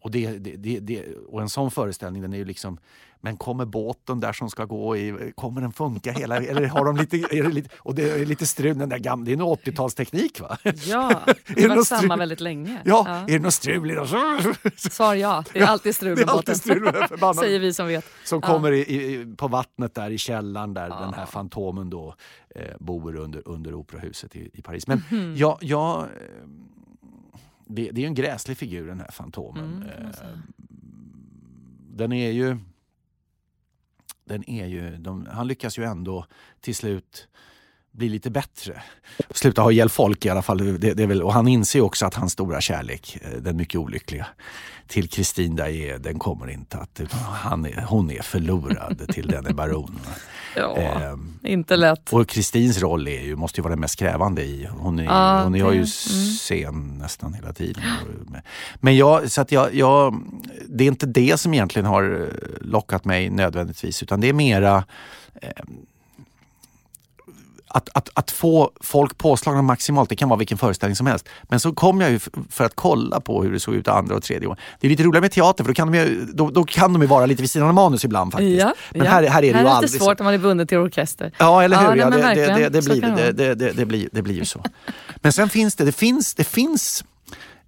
och, 0.00 0.10
det, 0.10 0.38
det, 0.38 0.78
det, 0.80 1.04
och 1.28 1.40
en 1.42 1.48
sån 1.48 1.70
föreställning 1.70 2.22
den 2.22 2.32
är 2.32 2.38
ju 2.38 2.44
liksom 2.44 2.78
men 3.22 3.36
kommer 3.36 3.64
båten 3.64 4.20
där 4.20 4.32
som 4.32 4.50
ska 4.50 4.64
gå 4.64 4.96
i, 4.96 5.32
kommer 5.36 5.60
den 5.60 5.72
funka 5.72 6.12
hela, 6.12 6.36
eller 6.36 6.66
har 6.66 6.84
de 6.84 6.96
lite, 6.96 7.16
är 7.16 7.42
det 7.42 7.48
lite, 7.48 7.68
och 7.78 7.94
det 7.94 8.10
är 8.10 8.26
lite 8.26 8.46
strul, 8.46 8.78
den 8.78 8.88
där 8.88 8.98
gamla, 8.98 9.24
det 9.24 9.30
är 9.30 9.36
en 9.36 9.42
80-talsteknik 9.42 10.40
va? 10.42 10.56
Ja, 10.86 11.20
det 11.54 11.62
har 11.62 11.68
varit 11.68 11.86
samma 11.86 12.16
väldigt 12.16 12.40
länge. 12.40 12.80
Ja, 12.84 13.08
är 13.08 13.26
det 13.26 13.38
något 13.38 13.54
strul 13.54 13.90
i 13.90 13.94
den? 13.94 14.06
Svar 14.76 15.14
ja, 15.14 15.44
det 15.52 15.58
är 15.60 15.66
alltid 15.66 15.94
strul 15.94 16.18
med 16.18 16.26
båten. 16.26 16.54
strul 16.56 16.82
med 16.82 17.34
Säger 17.36 17.58
vi 17.60 17.72
som 17.74 17.86
vet. 17.86 18.04
Som 18.24 18.40
Ja. 18.42 18.48
kommer 18.48 18.72
i, 18.72 18.80
i, 18.80 19.34
på 19.36 19.48
vattnet 19.48 19.94
där 19.94 20.10
i 20.10 20.18
källaren 20.18 20.74
där 20.74 20.88
den 20.88 21.14
här 21.14 21.26
Fantomen 21.26 21.90
då 21.90 22.14
eh, 22.54 22.62
bor 22.78 23.16
under, 23.16 23.48
under 23.48 23.74
operahuset 23.74 24.36
i, 24.36 24.50
i 24.52 24.62
Paris. 24.62 24.86
Men 24.86 25.02
Mhm. 25.10 25.36
jag, 25.36 25.58
jag, 25.60 26.00
eh, 26.00 26.06
det, 27.70 27.90
det 27.90 28.02
är 28.02 28.06
en 28.06 28.14
gräslig 28.14 28.56
figur 28.56 28.86
den 28.86 29.00
här 29.00 29.10
Fantomen. 29.10 29.64
Mm, 29.64 30.06
Eh, 30.06 30.38
den 31.92 32.12
är 32.12 32.30
ju... 32.30 32.58
Den 34.24 34.50
är 34.50 34.66
ju 34.66 34.96
de, 34.96 35.26
han 35.30 35.46
lyckas 35.46 35.78
ju 35.78 35.84
ändå 35.84 36.26
till 36.60 36.74
slut 36.74 37.28
bli 37.90 38.08
lite 38.08 38.30
bättre. 38.30 38.82
Sluta 39.30 39.62
ha 39.62 39.72
ihjäl 39.72 39.88
folk 39.88 40.26
i 40.26 40.28
alla 40.28 40.42
fall. 40.42 40.58
Det, 40.58 40.94
det 40.94 41.02
är 41.02 41.06
väl, 41.06 41.22
och 41.22 41.32
han 41.32 41.48
inser 41.48 41.80
också 41.80 42.06
att 42.06 42.14
hans 42.14 42.32
stora 42.32 42.60
kärlek, 42.60 43.18
eh, 43.22 43.30
den 43.30 43.56
mycket 43.56 43.80
olyckliga, 43.80 44.26
till 44.86 45.08
Kristin 45.08 45.56
Daye, 45.56 45.98
den 45.98 46.18
kommer 46.18 46.50
inte 46.50 46.78
att... 46.78 47.00
utan 47.00 47.18
Han 47.20 47.66
är, 47.66 47.82
hon 47.82 48.10
är 48.10 48.22
förlorad 48.22 49.08
till 49.08 49.26
denne 49.26 49.54
baron. 49.54 49.98
Ja, 50.56 50.76
Ehm, 50.76 51.38
inte 51.42 51.76
lätt. 51.76 52.12
och 52.12 52.28
Kristins 52.28 52.78
roll 52.80 53.08
är 53.08 53.20
ju, 53.22 53.36
måste 53.36 53.60
ju 53.60 53.62
vara 53.62 53.72
den 53.72 53.80
mest 53.80 53.98
krävande 53.98 54.42
i. 54.42 54.68
Hon 54.78 54.98
är, 54.98 55.04
Ja, 55.04 55.42
hon 55.42 55.54
är 55.54 55.58
ju 55.58 55.64
mm. 55.72 55.86
sen 55.86 56.98
nästan 56.98 57.34
hela 57.34 57.52
tiden. 57.52 57.82
Men 58.80 58.96
jag, 58.96 59.30
så 59.30 59.40
att 59.40 59.52
jag, 59.52 59.74
jag, 59.74 60.22
det 60.68 60.84
är 60.84 60.88
inte 60.88 61.06
det 61.06 61.40
som 61.40 61.54
egentligen 61.54 61.86
har 61.86 62.20
eh, 62.20 62.66
lockat 62.66 63.04
mig 63.04 63.30
nödvändigtvis 63.30 64.02
utan 64.02 64.20
det 64.20 64.28
är 64.28 64.32
mera 64.32 64.84
eh, 65.42 65.50
att, 67.72 67.88
att, 67.94 68.08
att 68.14 68.30
få 68.30 68.70
folk 68.80 69.18
påslagna 69.18 69.62
maximalt, 69.62 70.08
det 70.08 70.16
kan 70.16 70.28
vara 70.28 70.38
vilken 70.38 70.58
föreställning 70.58 70.96
som 70.96 71.06
helst. 71.06 71.28
Men 71.42 71.60
så 71.60 71.72
kom 71.72 72.00
jag 72.00 72.10
ju 72.10 72.18
för 72.50 72.64
att 72.64 72.74
kolla 72.76 73.20
på 73.20 73.42
hur 73.42 73.52
det 73.52 73.60
såg 73.60 73.74
ut 73.74 73.88
andra 73.88 74.14
och 74.16 74.22
tredje 74.22 74.46
gången. 74.46 74.58
Det 74.80 74.86
är 74.86 74.90
lite 74.90 75.02
roligare 75.02 75.20
med 75.20 75.32
teater 75.32 75.64
för 75.64 75.70
då 75.70 75.74
kan 75.74 75.92
de 75.92 75.98
ju, 75.98 76.24
då, 76.34 76.50
då 76.50 76.64
kan 76.64 76.92
de 76.92 77.02
ju 77.02 77.08
vara 77.08 77.26
lite 77.26 77.42
vid 77.42 77.50
sidan 77.50 77.68
av 77.68 77.74
manus 77.74 78.04
ibland 78.04 78.32
faktiskt. 78.32 78.60
Ja, 78.60 78.74
Men 78.90 79.04
ja. 79.06 79.10
här, 79.12 79.22
här 79.22 79.38
är 79.38 79.40
det 79.40 79.46
ju 79.46 79.52
här 79.54 79.60
är 79.60 79.64
det 79.64 79.70
aldrig 79.70 79.90
lite 79.90 79.98
så. 79.98 80.04
svårt 80.04 80.18
när 80.18 80.24
man 80.24 80.34
är 80.34 80.38
bunden 80.38 80.66
till 80.66 80.78
orkester. 80.78 81.32
Ja, 81.38 81.62
eller 81.62 81.76
hur? 81.76 81.86
Ja, 81.86 81.96
Ja, 81.96 82.08
nej, 82.08 82.18
men 82.20 82.36
det, 82.36 82.40
det, 82.40 82.46
det, 82.46 82.48
verkligen. 82.48 82.72
det, 82.72 82.82
Så 82.82 82.90
blir, 82.92 83.00
kan 83.00 83.16
det 83.16 83.32
det, 83.32 83.44
vara. 83.44 83.54
det, 83.54 83.66
det, 83.66 83.72
det, 83.72 83.86
blir, 83.86 84.08
det 84.12 84.22
blir 84.22 84.34
ju 84.34 84.44
så. 84.44 84.64
Men 85.16 85.32
sen 85.32 85.48
finns 85.48 85.76
det, 85.76 85.84
det 85.84 85.92
finns, 85.92 86.34
det 86.34 86.44
finns 86.44 87.04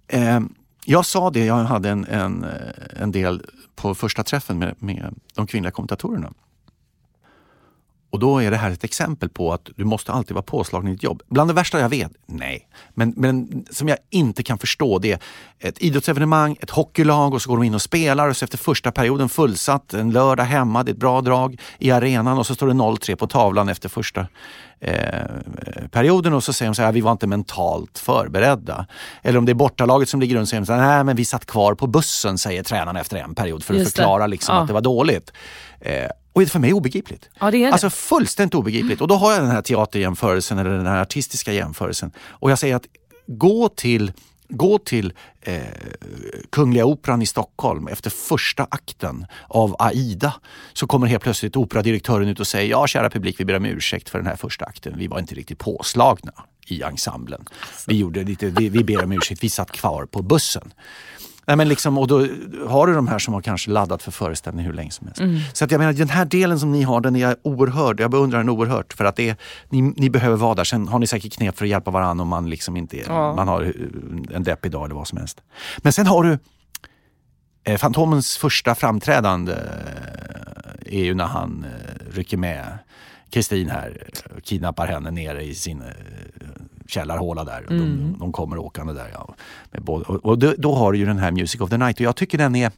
eh, 0.07 0.39
jag 0.85 1.05
sa 1.05 1.29
det, 1.29 1.45
jag 1.45 1.55
hade 1.55 1.89
en, 1.89 2.05
en, 2.05 2.43
eh, 2.43 3.01
en 3.01 3.11
del 3.11 3.41
på 3.75 3.95
första 3.95 4.23
träffen 4.23 4.59
med, 4.59 4.75
med 4.79 5.15
de 5.35 5.47
kvinnliga 5.47 5.71
kommentatorerna. 5.71 6.33
Och 8.13 8.19
då 8.19 8.43
är 8.43 8.51
det 8.51 8.57
här 8.57 8.71
ett 8.71 8.83
exempel 8.83 9.29
på 9.29 9.53
att 9.53 9.69
du 9.75 9.85
måste 9.85 10.11
alltid 10.11 10.33
vara 10.33 10.43
påslagen 10.43 10.87
i 10.87 10.91
ditt 10.91 11.03
jobb. 11.03 11.21
Bland 11.29 11.49
det 11.49 11.53
värsta 11.53 11.79
jag 11.79 11.89
vet? 11.89 12.11
Nej. 12.25 12.67
Men, 12.93 13.13
men 13.17 13.65
som 13.71 13.87
jag 13.87 13.97
inte 14.09 14.43
kan 14.43 14.57
förstå 14.57 14.99
det 14.99 15.11
är 15.11 15.19
ett 15.59 15.77
idrottsevenemang, 15.81 16.57
ett 16.61 16.69
hockeylag 16.69 17.33
och 17.33 17.41
så 17.41 17.49
går 17.49 17.57
de 17.57 17.63
in 17.63 17.73
och 17.75 17.81
spelar 17.81 18.29
och 18.29 18.37
så 18.37 18.45
efter 18.45 18.57
första 18.57 18.91
perioden 18.91 19.29
fullsatt, 19.29 19.93
en 19.93 20.11
lördag 20.11 20.43
hemma, 20.43 20.83
det 20.83 20.91
är 20.91 20.93
ett 20.93 20.99
bra 20.99 21.21
drag 21.21 21.61
i 21.77 21.91
arenan 21.91 22.37
och 22.37 22.47
så 22.47 22.55
står 22.55 22.67
det 22.67 22.73
0-3 22.73 23.15
på 23.15 23.27
tavlan 23.27 23.69
efter 23.69 23.89
första 23.89 24.27
eh, 24.79 24.95
perioden 25.91 26.33
och 26.33 26.43
så 26.43 26.53
säger 26.53 26.69
de 26.71 26.75
så 26.75 26.81
här, 26.81 26.91
vi 26.91 27.01
var 27.01 27.11
inte 27.11 27.27
mentalt 27.27 27.99
förberedda. 27.99 28.85
Eller 29.21 29.39
om 29.39 29.45
det 29.45 29.51
är 29.51 29.53
bortalaget 29.53 30.09
som 30.09 30.19
ligger 30.21 30.35
runt 30.35 30.49
så 30.49 30.65
säger 30.65 30.79
de 30.81 30.87
nej 30.87 31.03
men 31.03 31.15
vi 31.15 31.25
satt 31.25 31.45
kvar 31.45 31.73
på 31.75 31.87
bussen 31.87 32.37
säger 32.37 32.63
tränaren 32.63 32.95
efter 32.95 33.17
en 33.17 33.35
period 33.35 33.63
för 33.63 33.73
att 33.73 33.79
Just 33.79 33.95
förklara 33.95 34.27
liksom 34.27 34.55
Ja. 34.55 34.61
att 34.61 34.67
det 34.67 34.73
var 34.73 34.81
dåligt. 34.81 35.31
Eh, 35.79 36.07
och 36.33 36.41
det 36.41 36.45
är 36.45 36.49
för 36.49 36.59
mig 36.59 36.73
obegripligt. 36.73 37.29
Ja, 37.39 37.51
det 37.51 37.57
är 37.57 37.67
det. 37.67 37.73
Alltså 37.73 37.89
fullständigt 37.89 38.55
obegripligt. 38.55 39.01
Och 39.01 39.07
då 39.07 39.15
har 39.15 39.31
jag 39.31 39.41
den 39.41 39.51
här 39.51 39.61
teaterjämförelsen 39.61 40.57
eller 40.57 40.69
den 40.69 40.85
här 40.85 41.01
artistiska 41.01 41.53
jämförelsen. 41.53 42.11
Och 42.19 42.51
jag 42.51 42.59
säger 42.59 42.75
att 42.75 42.85
gå 43.27 43.69
till 43.69 44.11
Gå 44.47 44.77
till 44.77 45.13
eh, 45.41 45.61
Kungliga 46.49 46.85
Operan 46.85 47.21
i 47.21 47.25
Stockholm 47.25 47.87
efter 47.87 48.09
första 48.09 48.67
akten 48.71 49.25
av 49.47 49.75
Aida 49.79 50.33
så 50.73 50.87
kommer 50.87 51.07
helt 51.07 51.23
plötsligt 51.23 51.55
operadirektören 51.55 52.27
ut 52.27 52.39
och 52.39 52.47
säger 52.47 52.69
ja 52.69 52.87
kära 52.87 53.09
publik 53.09 53.39
vi 53.39 53.45
ber 53.45 53.55
om 53.55 53.65
ursäkt 53.65 54.09
för 54.09 54.19
den 54.19 54.27
här 54.27 54.35
första 54.35 54.65
akten. 54.65 54.93
Vi 54.97 55.07
var 55.07 55.19
inte 55.19 55.35
riktigt 55.35 55.59
påslagna 55.59 56.31
i 56.67 56.81
ensemblen. 56.81 57.45
Vi, 57.87 57.97
gjorde 57.97 58.23
lite, 58.23 58.49
vi, 58.49 58.69
vi 58.69 58.83
ber 58.83 59.03
om 59.03 59.11
ursäkt, 59.11 59.43
vi 59.43 59.49
satt 59.49 59.71
kvar 59.71 60.05
på 60.05 60.21
bussen. 60.21 60.73
Nej, 61.47 61.55
men 61.57 61.67
liksom, 61.67 61.97
och 61.97 62.07
då 62.07 62.27
har 62.67 62.87
du 62.87 62.93
de 62.93 63.07
här 63.07 63.19
som 63.19 63.33
har 63.33 63.41
kanske 63.41 63.71
laddat 63.71 64.03
för 64.03 64.11
föreställning 64.11 64.65
hur 64.65 64.73
länge 64.73 64.91
som 64.91 65.07
helst. 65.07 65.21
Mm. 65.21 65.39
Så 65.53 65.65
att 65.65 65.71
jag 65.71 65.79
menar, 65.79 65.93
den 65.93 66.09
här 66.09 66.25
delen 66.25 66.59
som 66.59 66.71
ni 66.71 66.83
har, 66.83 67.01
den 67.01 67.15
är 67.15 67.19
jag 67.19 67.35
oerhörd. 67.41 67.99
Jag 67.99 68.11
beundrar 68.11 68.37
den 68.39 68.49
oerhört. 68.49 68.93
För 68.93 69.05
att 69.05 69.15
det 69.15 69.29
är, 69.29 69.35
ni, 69.69 69.81
ni 69.81 70.09
behöver 70.09 70.37
vara 70.37 70.55
där. 70.55 70.63
Sen 70.63 70.87
har 70.87 70.99
ni 70.99 71.07
säkert 71.07 71.33
knep 71.37 71.57
för 71.57 71.65
att 71.65 71.69
hjälpa 71.69 71.91
varandra 71.91 72.21
om 72.21 72.27
man 72.27 72.49
liksom 72.49 72.77
inte 72.77 72.97
är, 72.99 73.05
Ja. 73.07 73.35
man 73.35 73.47
har 73.47 73.61
eh, 73.63 74.35
en 74.35 74.43
deppig 74.43 74.71
dag 74.71 74.85
eller 74.85 74.95
vad 74.95 75.07
som 75.07 75.17
helst. 75.17 75.41
Men 75.77 75.93
sen 75.93 76.07
har 76.07 76.23
du 76.23 76.37
eh, 77.63 77.77
Fantomens 77.77 78.37
första 78.37 78.75
framträdande 78.75 79.53
eh, 79.53 80.99
är 80.99 81.03
ju 81.03 81.13
när 81.13 81.25
han 81.25 81.65
eh, 81.65 82.15
rycker 82.15 82.37
med 82.37 82.63
Kristin 83.29 83.69
här 83.69 84.03
och 84.37 84.43
kidnappar 84.43 84.87
henne 84.87 85.11
nere 85.11 85.43
i 85.43 85.55
sin 85.55 85.83
källarhåla 86.87 87.43
där. 87.43 87.59
Mm. 87.69 87.79
De, 87.79 88.19
de 88.19 88.31
kommer 88.31 88.57
åkande 88.57 88.93
där. 88.93 89.09
Ja, 89.13 89.35
både, 89.71 90.05
och 90.05 90.25
och 90.25 90.39
då, 90.39 90.53
då 90.57 90.75
har 90.75 90.91
du 90.91 90.97
ju 90.97 91.05
den 91.05 91.17
här 91.17 91.31
Music 91.31 91.61
of 91.61 91.69
the 91.69 91.77
Night 91.77 91.97
och 91.97 92.01
jag 92.01 92.15
tycker 92.15 92.37
den 92.37 92.55
är 92.55 92.71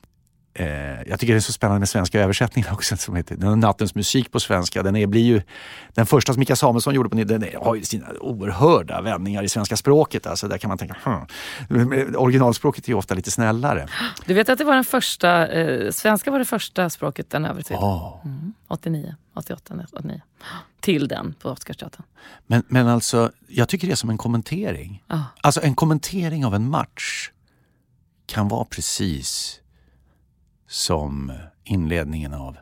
Eh, 0.58 1.10
jag 1.10 1.20
tycker 1.20 1.34
det 1.34 1.38
är 1.38 1.40
så 1.40 1.54
spännande 1.54 1.80
med 1.80 1.90
svenska 1.90 2.22
översättningar 2.22 2.74
också 2.74 2.98
som 2.98 3.16
heter 3.16 3.36
den 3.36 3.60
Nattens 3.60 3.96
musik 3.96 4.32
på 4.32 4.40
svenska. 4.40 4.84
Den, 4.84 4.96
är, 4.96 5.08
blir 5.08 5.22
ju, 5.22 5.42
den 5.94 6.06
första 6.06 6.34
som 6.34 6.40
Mika 6.40 6.56
Samuelsson 6.56 6.94
gjorde 6.94 7.10
på 7.10 7.16
den 7.16 7.46
har 7.62 7.76
ju 7.76 7.84
sina 7.84 8.06
oerhörda 8.20 9.02
vändningar 9.02 9.44
i 9.44 9.50
svenska 9.50 9.78
språket. 9.78 10.28
Alltså 10.28 10.48
där 10.48 10.58
kan 10.58 10.68
man 10.68 10.78
tänka, 10.78 10.96
hm. 11.04 12.16
originalspråket 12.18 12.86
är 12.86 12.90
ju 12.90 12.96
ofta 12.96 13.14
lite 13.14 13.32
snällare. 13.32 13.88
Du 14.26 14.34
vet 14.34 14.50
att 14.50 14.58
det 14.58 14.64
var 14.64 14.76
den 14.76 14.84
första, 14.84 15.48
eh, 15.48 15.92
svenska 15.92 16.32
var 16.32 16.40
det 16.40 16.46
första 16.46 16.90
språket 16.90 17.30
den 17.30 17.46
över 17.46 17.62
till. 17.62 17.76
Oh. 17.76 18.22
Mm, 18.26 18.54
89, 18.68 19.16
88, 19.36 19.86
89. 19.94 20.22
Till 20.80 21.08
den 21.08 21.34
på 21.34 21.50
Oscarsteatern. 21.50 22.06
Men, 22.48 22.64
men 22.68 22.88
alltså, 22.88 23.32
jag 23.48 23.70
tycker 23.70 23.88
det 23.88 23.94
är 23.94 23.96
som 23.96 24.10
en 24.10 24.18
kommentering. 24.18 25.04
Oh. 25.10 25.24
Alltså 25.42 25.62
en 25.64 25.76
kommentering 25.76 26.46
av 26.46 26.56
en 26.56 26.70
match 26.70 27.32
kan 28.26 28.48
vara 28.48 28.66
precis 28.66 29.60
som 30.68 31.32
inledningen 31.64 32.34
av 32.34 32.58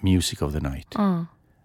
Music 0.00 0.42
of 0.42 0.52
the 0.52 0.60
Night. 0.60 0.96
Uh. 0.98 1.22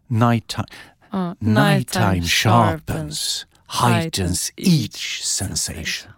Nighttime, 0.07 0.68
uh. 1.14 1.34
Nighttime 1.40 2.23
sharpens, 2.23 3.45
heightens 3.68 4.52
each 4.57 5.23
sensation. 5.23 6.11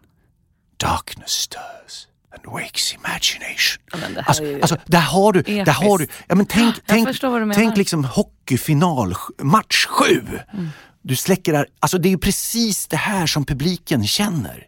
Darkness 0.77 1.31
stirs 1.31 2.07
and 2.33 2.53
wakes 2.53 2.93
imagination. 2.93 3.83
Ja, 3.91 3.97
det 4.15 4.21
alltså, 4.21 4.43
alltså, 4.61 4.77
där 4.85 5.01
har 5.01 5.33
du, 5.33 5.41
där 5.41 5.71
har 5.71 5.97
du 5.97 6.07
ja, 6.27 6.35
men 6.35 6.45
tänk, 6.45 6.75
tänk, 6.85 7.19
tänk 7.53 7.77
liksom 7.77 8.05
hockeyfinal, 8.05 9.15
match 9.41 9.85
sju. 9.85 10.21
Mm. 10.53 10.69
Du 11.01 11.15
släcker 11.15 11.53
där, 11.53 11.67
alltså 11.79 11.97
det 11.97 12.13
är 12.13 12.17
precis 12.17 12.87
det 12.87 12.97
här 12.97 13.27
som 13.27 13.45
publiken 13.45 14.07
känner. 14.07 14.67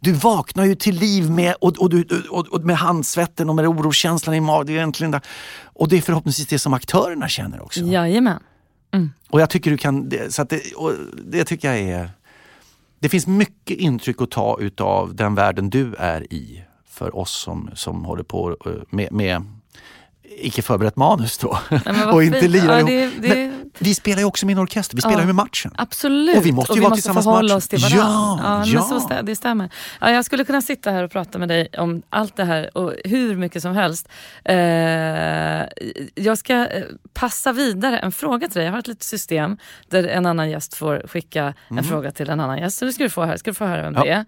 Du 0.00 0.12
vaknar 0.12 0.64
ju 0.64 0.74
till 0.74 0.98
liv 0.98 1.30
med, 1.30 1.54
och, 1.60 1.78
och, 1.78 1.92
och, 2.30 2.48
och 2.48 2.60
med 2.60 2.76
handsvetten 2.76 3.48
och 3.48 3.54
med 3.54 3.66
oroskänslan 3.66 4.34
i 4.34 4.40
magen. 4.40 4.92
Det 4.92 5.20
Och 5.62 5.88
det 5.88 5.96
är 5.96 6.00
förhoppningsvis 6.00 6.46
det 6.46 6.58
som 6.58 6.74
aktörerna 6.74 7.28
känner 7.28 7.62
också. 7.62 7.80
Jajamän. 7.80 8.42
Mm. 8.94 9.12
Och 9.28 9.40
jag 9.40 9.50
tycker 9.50 9.70
du 9.70 9.76
kan, 9.76 10.10
så 10.28 10.44
det, 10.44 10.62
det 11.24 11.44
tycker 11.44 11.68
jag 11.68 11.78
är... 11.78 12.10
Det 12.98 13.08
finns 13.08 13.26
mycket 13.26 13.78
intryck 13.78 14.22
att 14.22 14.30
ta 14.30 14.58
utav 14.60 15.14
den 15.14 15.34
världen 15.34 15.70
du 15.70 15.94
är 15.94 16.32
i 16.32 16.64
för 16.96 17.16
oss 17.16 17.30
som, 17.30 17.70
som 17.74 18.04
håller 18.04 18.22
på 18.22 18.56
med, 18.90 19.12
med 19.12 19.42
icke 20.28 20.62
förberett 20.62 20.96
manus 20.96 21.38
då. 21.38 21.58
och 22.12 22.22
inte 22.22 22.48
lirar 22.48 22.78
ja, 22.78 22.86
det, 22.86 23.10
det... 23.10 23.52
vi 23.78 23.94
spelar 23.94 24.18
ju 24.18 24.24
också 24.24 24.46
med 24.46 24.52
en 24.52 24.62
orkester, 24.62 24.96
vi 24.96 25.02
spelar 25.02 25.20
ju 25.20 25.26
med 25.26 25.34
matchen. 25.34 25.74
Absolut, 25.78 26.36
och 26.36 26.46
vi 26.46 26.52
måste 26.52 26.72
ju 26.72 26.80
och 26.80 26.84
vara 26.84 26.94
tillsammans 26.94 27.26
med 27.26 27.56
oss 27.56 27.68
till 27.68 27.78
varandra. 27.78 28.44
Ja, 28.44 28.64
ja. 28.66 28.88
Men 28.90 29.00
så, 29.00 29.22
det 29.22 29.36
stämmer. 29.36 29.70
Ja, 30.00 30.10
jag 30.10 30.24
skulle 30.24 30.44
kunna 30.44 30.62
sitta 30.62 30.90
här 30.90 31.02
och 31.02 31.10
prata 31.10 31.38
med 31.38 31.48
dig 31.48 31.68
om 31.78 32.02
allt 32.10 32.36
det 32.36 32.44
här 32.44 32.76
och 32.76 32.94
hur 33.04 33.36
mycket 33.36 33.62
som 33.62 33.74
helst. 33.74 34.08
Eh, 34.44 34.56
jag 36.14 36.38
ska 36.38 36.54
eh, 36.54 36.84
passa 37.14 37.52
vidare 37.52 37.98
en 37.98 38.12
fråga 38.12 38.48
till 38.48 38.58
dig. 38.58 38.64
Jag 38.64 38.72
har 38.72 38.78
ett 38.78 38.88
litet 38.88 39.02
system 39.02 39.56
där 39.88 40.04
en 40.04 40.26
annan 40.26 40.50
gäst 40.50 40.74
får 40.74 41.06
skicka 41.08 41.44
en 41.44 41.54
mm. 41.70 41.84
fråga 41.84 42.10
till 42.10 42.30
en 42.30 42.40
annan 42.40 42.58
gäst. 42.58 42.78
Så 42.78 42.84
det 42.84 42.92
ska 42.92 43.02
du 43.02 43.10
få 43.10 43.24
här. 43.24 43.36
Ska 43.36 43.50
du 43.50 43.54
få 43.54 43.64
höra 43.64 43.82
vem 43.82 43.92
det 43.92 44.08
är. 44.08 44.24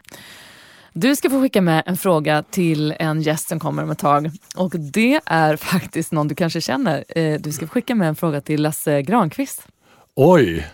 Du 1.00 1.16
ska 1.16 1.30
få 1.30 1.42
skicka 1.42 1.60
med 1.60 1.82
en 1.86 1.96
fråga 1.96 2.42
till 2.42 2.94
en 2.98 3.22
gäst 3.22 3.48
som 3.48 3.60
kommer 3.60 3.82
om 3.82 3.90
ett 3.90 3.98
tag. 3.98 4.30
Och 4.56 4.70
det 4.70 5.20
är 5.26 5.56
faktiskt 5.56 6.12
någon 6.12 6.28
du 6.28 6.34
kanske 6.34 6.60
känner. 6.60 7.04
Eh, 7.08 7.40
du 7.40 7.52
ska 7.52 7.66
få 7.66 7.72
skicka 7.72 7.94
med 7.94 8.08
en 8.08 8.16
fråga 8.16 8.40
till 8.40 8.62
Lasse 8.62 9.02
Granqvist. 9.02 9.66
Oj! 10.14 10.66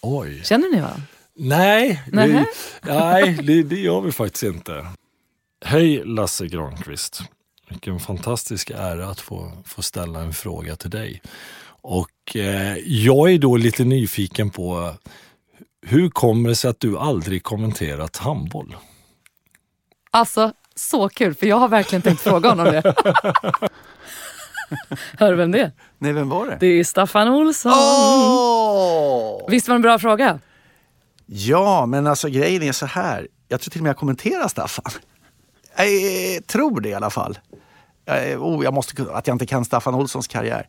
Oj. 0.00 0.42
Känner 0.44 0.68
ni 0.68 0.80
varandra? 0.80 1.02
Nej, 1.36 2.02
det, 2.12 2.46
nej 2.82 3.38
det, 3.42 3.62
det 3.62 3.80
gör 3.80 4.00
vi 4.00 4.12
faktiskt 4.12 4.42
inte. 4.42 4.86
Hej 5.64 6.02
Lasse 6.04 6.46
Granqvist. 6.46 7.22
Vilken 7.68 8.00
fantastisk 8.00 8.70
ära 8.70 9.08
att 9.08 9.20
få, 9.20 9.52
få 9.64 9.82
ställa 9.82 10.20
en 10.20 10.32
fråga 10.32 10.76
till 10.76 10.90
dig. 10.90 11.22
Och 11.82 12.36
eh, 12.36 12.76
jag 12.86 13.32
är 13.32 13.38
då 13.38 13.56
lite 13.56 13.84
nyfiken 13.84 14.50
på 14.50 14.94
hur 15.86 16.10
kommer 16.10 16.48
det 16.48 16.56
sig 16.56 16.70
att 16.70 16.80
du 16.80 16.98
aldrig 16.98 17.42
kommenterat 17.42 18.16
handboll? 18.16 18.76
Alltså, 20.14 20.52
så 20.74 21.08
kul, 21.08 21.34
för 21.34 21.46
jag 21.46 21.56
har 21.56 21.68
verkligen 21.68 22.02
tänkt 22.02 22.20
fråga 22.20 22.48
honom 22.48 22.66
det. 22.66 22.82
Hör 25.18 25.30
du 25.30 25.36
vem 25.36 25.50
det 25.50 25.60
är? 25.60 25.72
Nej, 25.98 26.12
vem 26.12 26.28
var 26.28 26.46
det? 26.46 26.56
Det 26.60 26.66
är 26.66 26.84
Staffan 26.84 27.28
Olsson. 27.28 27.72
Oh! 27.72 29.50
Visst 29.50 29.68
var 29.68 29.74
det 29.74 29.76
en 29.78 29.82
bra 29.82 29.98
fråga? 29.98 30.38
Ja, 31.26 31.86
men 31.86 32.06
alltså 32.06 32.28
grejen 32.28 32.62
är 32.62 32.72
så 32.72 32.86
här. 32.86 33.28
Jag 33.48 33.60
tror 33.60 33.70
till 33.70 33.80
och 33.80 33.82
med 33.82 33.90
jag 33.90 33.96
kommenterar 33.96 34.48
Staffan. 34.48 34.92
Jag 35.76 36.46
tror 36.46 36.80
det 36.80 36.88
i 36.88 36.94
alla 36.94 37.10
fall. 37.10 37.38
Jag, 38.04 38.42
oh, 38.42 38.64
jag 38.64 38.74
måste, 38.74 39.06
att 39.12 39.26
jag 39.26 39.34
inte 39.34 39.46
kan 39.46 39.64
Staffan 39.64 39.94
Olssons 39.94 40.28
karriär. 40.28 40.68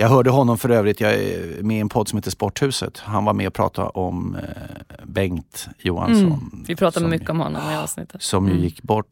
Jag 0.00 0.08
hörde 0.08 0.30
honom 0.30 0.58
för 0.58 0.68
övrigt, 0.68 1.00
jag 1.00 1.14
är 1.14 1.62
med 1.62 1.76
i 1.76 1.80
en 1.80 1.88
podd 1.88 2.08
som 2.08 2.16
heter 2.16 2.30
Sporthuset. 2.30 2.98
Han 2.98 3.24
var 3.24 3.32
med 3.32 3.46
och 3.46 3.54
pratade 3.54 3.88
om 3.88 4.36
eh, 4.36 5.04
Bengt 5.04 5.68
Johansson. 5.78 6.26
Mm. 6.26 6.64
Vi 6.66 6.76
pratade 6.76 7.04
som, 7.04 7.10
mycket 7.10 7.30
om 7.30 7.40
honom 7.40 7.70
i 7.70 7.76
avsnittet. 7.76 8.22
Som 8.22 8.44
mm. 8.46 8.56
ju 8.56 8.64
gick 8.64 8.82
bort 8.82 9.06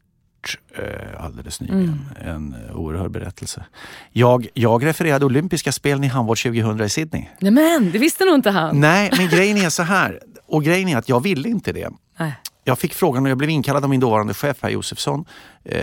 eh, 0.77 1.23
alldeles 1.23 1.61
nyligen. 1.61 2.05
Mm. 2.21 2.35
En 2.35 2.55
eh, 2.69 2.75
oerhörd 2.75 3.11
berättelse. 3.11 3.65
Jag, 4.11 4.47
jag 4.53 4.85
refererade 4.85 5.25
olympiska 5.25 5.71
spelen 5.71 6.03
i 6.03 6.07
handboll 6.07 6.37
2000 6.37 6.81
i 6.81 6.89
Sydney. 6.89 7.25
Nämen, 7.39 7.91
det 7.91 7.99
visste 7.99 8.25
nog 8.25 8.35
inte 8.35 8.49
han. 8.49 8.79
Nej, 8.79 9.11
men 9.17 9.27
grejen 9.27 9.57
är 9.57 9.69
så 9.69 9.83
här. 9.83 10.19
Och 10.45 10.63
grejen 10.63 10.89
är 10.89 10.97
att 10.97 11.09
jag 11.09 11.23
ville 11.23 11.49
inte 11.49 11.73
det. 11.73 11.89
Nej. 12.19 12.33
Jag 12.63 12.79
fick 12.79 12.93
frågan 12.93 13.23
och 13.23 13.29
jag 13.29 13.37
blev 13.37 13.49
inkallad 13.49 13.83
av 13.83 13.89
min 13.89 13.99
dåvarande 13.99 14.33
chef 14.33 14.59
Per 14.59 14.69
Josefsson 14.69 15.25
eh, 15.63 15.81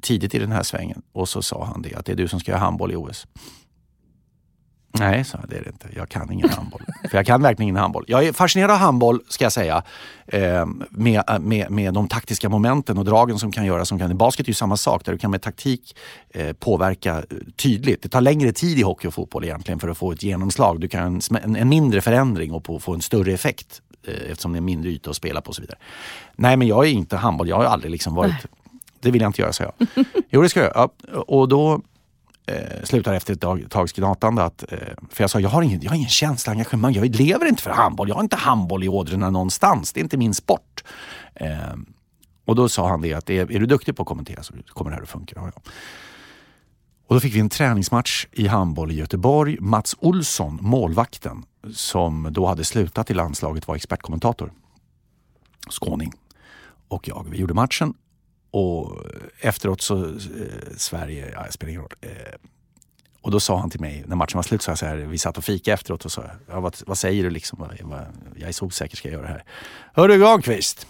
tidigt 0.00 0.34
i 0.34 0.38
den 0.38 0.52
här 0.52 0.62
svängen. 0.62 1.02
Och 1.12 1.28
så 1.28 1.42
sa 1.42 1.64
han 1.64 1.82
det, 1.82 1.94
att 1.94 2.06
det 2.06 2.12
är 2.12 2.16
du 2.16 2.28
som 2.28 2.40
ska 2.40 2.50
göra 2.50 2.60
handboll 2.60 2.92
i 2.92 2.96
OS. 2.96 3.26
Nej, 4.92 5.24
sa 5.24 5.38
jag, 5.40 5.50
det 5.50 5.56
är 5.56 5.62
det 5.62 5.70
inte. 5.70 5.88
Jag 5.96 6.08
kan 6.08 6.32
ingen 6.32 6.50
handboll. 6.50 6.80
För 7.10 7.18
jag 7.18 7.26
kan 7.26 7.42
verkligen 7.42 7.62
ingen 7.68 7.80
handboll. 7.80 8.04
Jag 8.08 8.26
är 8.26 8.32
fascinerad 8.32 8.70
av 8.70 8.76
handboll, 8.76 9.20
ska 9.28 9.44
jag 9.44 9.52
säga, 9.52 9.82
eh, 10.26 10.66
med, 10.90 11.22
med, 11.40 11.70
med 11.70 11.94
de 11.94 12.08
taktiska 12.08 12.48
momenten 12.48 12.98
och 12.98 13.04
dragen 13.04 13.38
som 13.38 13.52
kan 13.52 13.64
göras. 13.64 13.88
Som 13.88 13.98
kan, 13.98 14.10
I 14.10 14.14
basket 14.14 14.46
är 14.46 14.50
ju 14.50 14.54
samma 14.54 14.76
sak, 14.76 15.04
där 15.04 15.12
du 15.12 15.18
kan 15.18 15.30
med 15.30 15.42
taktik 15.42 15.96
eh, 16.30 16.52
påverka 16.52 17.16
eh, 17.16 17.22
tydligt. 17.56 18.02
Det 18.02 18.08
tar 18.08 18.20
längre 18.20 18.52
tid 18.52 18.78
i 18.78 18.82
hockey 18.82 19.08
och 19.08 19.14
fotboll 19.14 19.44
egentligen 19.44 19.80
för 19.80 19.88
att 19.88 19.98
få 19.98 20.12
ett 20.12 20.22
genomslag. 20.22 20.80
Du 20.80 20.88
kan 20.88 21.20
en, 21.42 21.56
en 21.56 21.68
mindre 21.68 22.00
förändring 22.00 22.52
och 22.52 22.82
få 22.82 22.94
en 22.94 23.02
större 23.02 23.32
effekt 23.32 23.82
eftersom 24.30 24.52
det 24.52 24.58
är 24.58 24.60
mindre 24.60 24.90
yta 24.90 25.10
att 25.10 25.16
spela 25.16 25.40
på 25.40 25.48
och 25.48 25.54
så 25.54 25.62
vidare. 25.62 25.78
Nej, 26.36 26.56
men 26.56 26.68
jag 26.68 26.86
är 26.86 26.90
inte 26.90 27.16
handboll. 27.16 27.48
Jag 27.48 27.56
har 27.56 27.64
aldrig 27.64 27.90
liksom 27.90 28.14
varit... 28.14 28.30
Nej. 28.30 28.59
Det 29.02 29.10
vill 29.10 29.22
jag 29.22 29.28
inte 29.28 29.42
göra, 29.42 29.52
sa 29.52 29.64
jag. 29.64 29.88
jo, 30.30 30.42
det 30.42 30.48
ska 30.48 30.60
jag. 30.60 30.72
Ja, 30.74 30.90
och 31.26 31.48
då 31.48 31.82
eh, 32.46 32.84
slutar 32.84 33.14
efter 33.14 33.32
ett 33.32 33.40
dag, 33.40 33.66
tags 33.70 33.92
gnatande 33.92 34.42
att, 34.42 34.72
eh, 34.72 34.78
för 35.10 35.22
jag 35.24 35.30
sa, 35.30 35.40
jag 35.40 35.48
har 35.48 35.62
ingen, 35.62 35.80
jag 35.80 35.90
har 35.90 35.96
ingen 35.96 36.08
känsla, 36.08 36.52
engagemang, 36.52 36.92
jag 36.92 37.16
lever 37.16 37.46
inte 37.46 37.62
för 37.62 37.70
handboll, 37.70 38.08
jag 38.08 38.14
har 38.14 38.22
inte 38.22 38.36
handboll 38.36 38.84
i 38.84 38.88
ådrorna 38.88 39.30
någonstans, 39.30 39.92
det 39.92 40.00
är 40.00 40.02
inte 40.02 40.16
min 40.16 40.34
sport. 40.34 40.84
Eh, 41.34 41.74
och 42.44 42.56
då 42.56 42.68
sa 42.68 42.88
han 42.88 43.00
det 43.00 43.14
att, 43.14 43.30
är, 43.30 43.52
är 43.52 43.60
du 43.60 43.66
duktig 43.66 43.96
på 43.96 44.02
att 44.02 44.08
kommentera 44.08 44.42
så 44.42 44.54
kommer 44.68 44.90
det 44.90 44.96
här 44.96 45.02
att 45.02 45.08
funka. 45.08 45.32
Ja, 45.36 45.50
ja. 45.54 45.62
Och 47.06 47.16
då 47.16 47.20
fick 47.20 47.34
vi 47.34 47.40
en 47.40 47.48
träningsmatch 47.48 48.26
i 48.32 48.46
handboll 48.46 48.90
i 48.90 48.94
Göteborg. 48.94 49.56
Mats 49.60 49.96
Olsson, 49.98 50.58
målvakten, 50.62 51.44
som 51.74 52.28
då 52.30 52.46
hade 52.46 52.64
slutat 52.64 53.10
i 53.10 53.14
landslaget, 53.14 53.68
var 53.68 53.76
expertkommentator. 53.76 54.52
Skåning. 55.68 56.12
Och 56.88 57.08
jag. 57.08 57.26
Vi 57.30 57.38
gjorde 57.38 57.54
matchen 57.54 57.94
och 58.50 58.96
efteråt 59.40 59.80
så, 59.80 60.04
eh, 60.04 60.14
Sverige, 60.76 61.30
ja, 61.34 61.42
det 61.46 61.52
spelar 61.52 61.70
ingen 61.70 61.82
roll. 61.82 61.94
Eh, 62.00 62.10
och 63.22 63.30
då 63.30 63.40
sa 63.40 63.58
han 63.58 63.70
till 63.70 63.80
mig, 63.80 64.04
när 64.06 64.16
matchen 64.16 64.38
var 64.38 64.42
slut, 64.42 64.62
så, 64.62 64.76
så 64.76 64.86
här, 64.86 64.96
vi 64.96 65.18
satt 65.18 65.38
och 65.38 65.44
fika 65.44 65.72
efteråt 65.72 66.04
och 66.04 66.12
sa, 66.12 66.24
ja, 66.48 66.60
vad, 66.60 66.76
vad 66.86 66.98
säger 66.98 67.22
du 67.24 67.30
liksom? 67.30 67.70
Jag, 67.78 68.06
jag 68.36 68.48
är 68.48 68.52
så 68.52 68.66
osäker, 68.66 68.96
ska 68.96 69.08
jag 69.08 69.12
göra 69.12 69.26
det 69.26 69.32
här? 69.32 69.44
Hörru 69.94 70.18
Granqvist, 70.18 70.86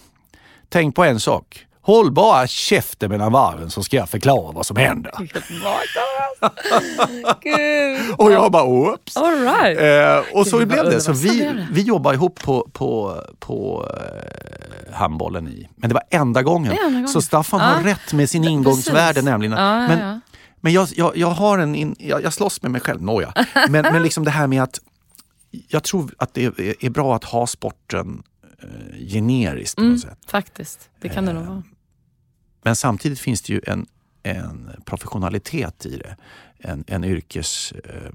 tänk 0.68 0.94
på 0.94 1.04
en 1.04 1.20
sak. 1.20 1.66
Håll 1.82 2.12
bara 2.12 2.46
käften 2.46 3.10
mellan 3.10 3.32
varven 3.32 3.70
så 3.70 3.82
ska 3.82 3.96
jag 3.96 4.08
förklara 4.08 4.52
vad 4.52 4.66
som 4.66 4.76
händer. 4.76 5.12
och 8.16 8.32
jag 8.32 8.52
bara 8.52 8.64
oops. 8.64 9.16
All 9.16 9.40
right. 9.40 9.80
eh, 9.80 10.18
och 10.38 10.46
så 10.46 10.58
Gud, 10.58 10.68
blev 10.68 10.84
det. 10.84 11.00
Så 11.00 11.12
vi, 11.12 11.64
vi 11.72 11.82
jobbade 11.82 12.14
ihop 12.14 12.40
på, 12.40 12.68
på, 12.72 13.22
på 13.38 13.88
eh, 13.94 14.94
handbollen 14.94 15.48
i. 15.48 15.68
Men 15.76 15.88
det 15.88 15.94
var 15.94 16.04
enda 16.10 16.42
gången. 16.42 16.72
Enda 16.72 16.84
gången. 16.84 17.08
Så 17.08 17.22
Staffan 17.22 17.60
ah. 17.60 17.64
har 17.64 17.82
rätt 17.82 18.12
med 18.12 18.30
sin 18.30 18.44
ingångsvärde 18.44 19.22
nämligen. 19.22 19.54
Ah, 19.54 19.88
men, 19.88 19.98
ja, 19.98 20.20
men 20.60 20.72
jag, 20.72 20.88
jag, 20.96 21.16
jag, 21.16 21.30
har 21.30 21.58
en, 21.58 21.74
in, 21.74 21.96
jag, 21.98 22.22
jag 22.22 22.32
slåss 22.32 22.62
med 22.62 22.70
mig 22.70 22.80
själv, 22.80 23.02
nåja. 23.02 23.32
Men, 23.68 23.82
men 23.82 24.02
liksom 24.02 24.24
det 24.24 24.30
här 24.30 24.46
med 24.46 24.62
att 24.62 24.80
jag 25.68 25.82
tror 25.82 26.14
att 26.18 26.34
det 26.34 26.44
är, 26.44 26.90
bra 26.90 27.16
att 27.16 27.24
ha 27.24 27.46
sporten 27.46 28.22
generiskt 29.08 29.76
på 29.76 29.82
mm, 29.82 29.92
något 29.92 30.02
sätt. 30.02 30.18
Faktiskt, 30.26 30.90
det 31.00 31.08
kan 31.08 31.26
det 31.26 31.32
nog 31.32 31.44
vara. 31.44 31.56
Eh, 31.56 31.62
men 32.62 32.76
samtidigt 32.76 33.18
finns 33.18 33.42
det 33.42 33.52
ju 33.52 33.60
en, 33.66 33.86
en 34.22 34.70
professionalitet 34.84 35.86
i 35.86 35.96
det. 35.96 36.16
En, 36.58 36.84
en 36.86 37.04
yrkes... 37.04 37.72
Eh, 37.72 38.10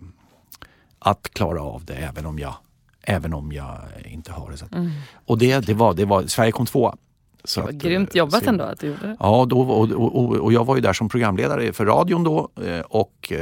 att 0.99 1.29
klara 1.33 1.61
av 1.61 1.85
det 1.85 1.93
även 1.93 2.25
om 2.25 2.39
jag, 2.39 2.53
även 3.01 3.33
om 3.33 3.51
jag 3.51 3.77
inte 4.05 4.31
har 4.31 4.51
det. 4.51 4.75
Mm. 4.75 4.91
Och 5.25 5.37
det, 5.37 5.59
det, 5.59 5.73
var, 5.73 5.93
det 5.93 6.05
var, 6.05 6.23
Sverige 6.23 6.51
kom 6.51 6.65
tvåa. 6.65 6.95
Så 7.43 7.59
det 7.59 7.63
var 7.63 7.73
att, 7.73 7.75
grymt 7.75 8.15
jobbat 8.15 8.43
så, 8.43 8.49
ändå 8.49 8.63
att 8.63 8.79
du 8.79 8.87
gjorde 8.87 9.07
det. 9.07 9.17
Ja, 9.19 9.45
då, 9.49 9.59
och, 9.59 9.91
och, 9.91 10.35
och, 10.35 10.53
jag 10.53 10.65
var 10.65 10.75
ju 10.75 10.81
där 10.81 10.93
som 10.93 11.09
programledare 11.09 11.73
för 11.73 11.85
radion 11.85 12.23
då 12.23 12.49
och 12.85 13.33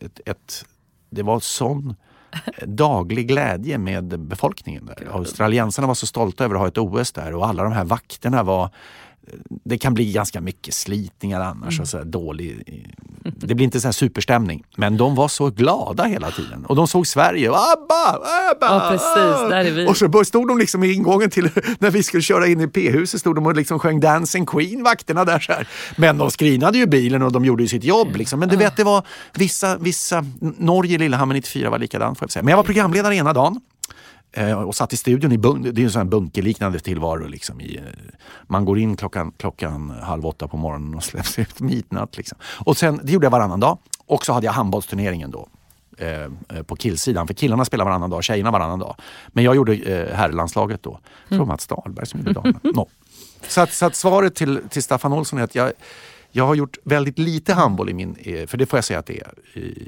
ett, 0.00 0.20
ett 0.26 0.64
det 1.10 1.22
var 1.22 1.40
sån 1.40 1.94
daglig 2.62 3.28
glädje 3.28 3.78
med 3.78 4.20
befolkningen 4.20 4.86
där. 4.86 5.08
Australiensarna 5.12 5.88
var 5.88 5.94
så 5.94 6.06
stolta 6.06 6.44
över 6.44 6.54
att 6.54 6.60
ha 6.60 6.68
ett 6.68 6.78
OS 6.78 7.12
där 7.12 7.34
och 7.34 7.46
alla 7.46 7.62
de 7.62 7.72
här 7.72 7.84
vakterna 7.84 8.42
var 8.42 8.70
det 9.64 9.78
kan 9.78 9.94
bli 9.94 10.12
ganska 10.12 10.40
mycket 10.40 10.74
slitningar 10.74 11.40
annars. 11.40 11.74
Mm. 11.74 11.82
Och 11.82 11.88
så 11.88 12.04
dålig, 12.04 12.62
det 13.24 13.54
blir 13.54 13.64
inte 13.64 13.80
så 13.80 13.88
här 13.88 13.92
superstämning. 13.92 14.64
Men 14.76 14.96
de 14.96 15.14
var 15.14 15.28
så 15.28 15.50
glada 15.50 16.04
hela 16.04 16.30
tiden. 16.30 16.64
Och 16.66 16.76
de 16.76 16.88
såg 16.88 17.06
Sverige 17.06 17.50
och 17.50 17.56
ABBA! 17.56 18.20
ABBA! 18.50 18.66
Ja 18.66 18.88
precis, 18.90 19.50
där 19.50 19.64
är 19.64 19.70
vi. 19.70 19.86
Och 19.86 19.96
så 19.96 20.24
stod 20.24 20.48
de 20.48 20.58
liksom 20.58 20.84
i 20.84 20.92
ingången 20.92 21.30
till 21.30 21.50
när 21.78 21.90
vi 21.90 22.02
skulle 22.02 22.22
köra 22.22 22.46
in 22.46 22.60
i 22.60 22.68
P-huset 22.68 23.20
stod 23.20 23.34
de 23.34 23.46
och 23.46 23.56
liksom 23.56 23.78
sjöng 23.78 24.00
Dancing 24.00 24.46
Queen, 24.46 24.82
vakterna 24.82 25.24
där. 25.24 25.38
Så 25.38 25.52
här. 25.52 25.68
Men 25.96 26.18
de 26.18 26.30
skrinade 26.30 26.78
ju 26.78 26.86
bilen 26.86 27.22
och 27.22 27.32
de 27.32 27.44
gjorde 27.44 27.62
ju 27.62 27.68
sitt 27.68 27.84
jobb. 27.84 28.16
Liksom. 28.16 28.40
Men 28.40 28.48
du 28.48 28.56
vet, 28.56 28.76
det 28.76 28.84
var 28.84 29.06
vissa, 29.34 29.76
vissa 29.76 30.24
Norge, 30.58 30.98
Lillehammer 30.98 31.34
94 31.34 31.70
var 31.70 31.78
likadant 31.78 32.18
får 32.18 32.26
jag 32.26 32.32
säga. 32.32 32.42
Men 32.42 32.50
jag 32.50 32.56
var 32.56 32.64
programledare 32.64 33.16
ena 33.16 33.32
dagen 33.32 33.60
och 34.66 34.74
satt 34.74 34.92
i 34.92 34.96
studion 34.96 35.32
i 35.32 35.38
bunk, 35.38 35.66
det 35.72 35.80
är 35.80 35.84
en 35.84 35.90
sån 35.90 36.10
bunkerliknande 36.10 36.78
tillvaro. 36.80 37.26
Liksom 37.26 37.60
i, 37.60 37.76
eh, 37.76 37.82
man 38.46 38.64
går 38.64 38.78
in 38.78 38.96
klockan, 38.96 39.32
klockan 39.36 39.90
halv 39.90 40.26
åtta 40.26 40.48
på 40.48 40.56
morgonen 40.56 40.94
och 40.94 41.04
släpps 41.04 41.38
ut 41.38 41.60
midnatt. 41.60 42.16
Liksom. 42.16 42.38
Och 42.64 42.76
sen, 42.76 43.00
det 43.02 43.12
gjorde 43.12 43.26
jag 43.26 43.30
varannan 43.30 43.60
dag. 43.60 43.78
Och 44.06 44.24
så 44.24 44.32
hade 44.32 44.46
jag 44.46 44.52
handbollsturneringen 44.52 45.30
då. 45.30 45.48
Eh, 45.98 46.22
eh 46.22 46.62
på 46.66 46.76
killsidan. 46.76 47.26
För 47.26 47.34
killarna 47.34 47.64
spelar 47.64 47.84
varannan 47.84 48.10
dag, 48.10 48.24
tjejerna 48.24 48.50
varannan 48.50 48.78
dag. 48.78 48.96
Men 49.28 49.44
jag 49.44 49.56
gjorde 49.56 49.74
eh, 49.74 50.16
herrlandslaget 50.16 50.82
då. 50.82 51.00
Från 51.28 51.36
mm. 51.36 51.48
Mats 51.48 51.66
Dahlberg 51.66 52.06
som 52.06 52.20
gjorde 52.20 52.32
damerna. 52.32 52.60
no. 52.74 52.88
så, 53.48 53.60
att, 53.60 53.72
så 53.72 53.86
att 53.86 53.96
svaret 53.96 54.34
till, 54.34 54.60
till 54.70 54.82
Staffan 54.82 55.12
Olsson 55.12 55.38
är 55.38 55.42
att 55.42 55.54
jag, 55.54 55.72
jag 56.32 56.46
har 56.46 56.54
gjort 56.54 56.78
väldigt 56.84 57.18
lite 57.18 57.54
handboll 57.54 57.90
i 57.90 57.94
min, 57.94 58.16
eh, 58.18 58.46
för 58.46 58.58
det 58.58 58.66
får 58.66 58.76
jag 58.76 58.84
säga 58.84 58.98
att 58.98 59.06
det 59.06 59.20
är. 59.20 59.32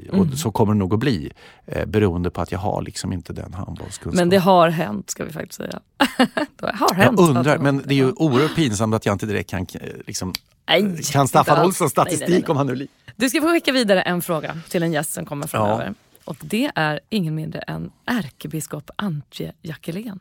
Och 0.09 0.25
mm. 0.25 0.35
så 0.35 0.51
kommer 0.51 0.73
det 0.73 0.79
nog 0.79 0.93
att 0.93 0.99
bli. 0.99 1.31
Eh, 1.65 1.85
beroende 1.85 2.29
på 2.29 2.41
att 2.41 2.51
jag 2.51 2.59
har 2.59 2.81
liksom 2.81 3.13
inte 3.13 3.33
den 3.33 3.53
handbollskunskapen. 3.53 4.17
Men 4.17 4.29
det 4.29 4.37
har 4.37 4.69
hänt 4.69 5.09
ska 5.09 5.25
vi 5.25 5.31
faktiskt 5.31 5.53
säga. 5.53 5.79
det 6.55 6.71
har 6.73 6.93
hänt. 6.93 7.19
Jag 7.19 7.29
undrar, 7.29 7.57
men 7.57 7.83
det 7.85 7.93
är 7.93 7.97
ju 7.97 8.11
oerhört 8.11 8.55
pinsamt 8.55 8.95
att 8.95 9.05
jag 9.05 9.15
inte 9.15 9.25
direkt 9.25 9.49
kan 9.49 9.59
eh, 9.73 9.79
liksom, 10.07 10.33
Nej, 10.67 11.03
kan 11.11 11.27
Staffan 11.27 11.65
Olssons 11.65 11.91
statistik 11.91 12.19
nej, 12.19 12.29
nej, 12.29 12.39
nej. 12.39 12.51
om 12.51 12.57
han 12.57 12.67
nu 12.67 12.87
Du 13.15 13.29
ska 13.29 13.41
få 13.41 13.51
skicka 13.51 13.71
vidare 13.71 14.01
en 14.01 14.21
fråga 14.21 14.57
till 14.69 14.83
en 14.83 14.93
gäst 14.93 15.11
som 15.11 15.25
kommer 15.25 15.47
framöver. 15.47 15.85
Ja. 15.85 15.93
Och 16.25 16.37
det 16.41 16.71
är 16.75 16.99
ingen 17.09 17.35
mindre 17.35 17.59
än 17.59 17.91
ärkebiskop 18.05 18.89
Antje 18.95 19.53
Jackelén. 19.61 20.19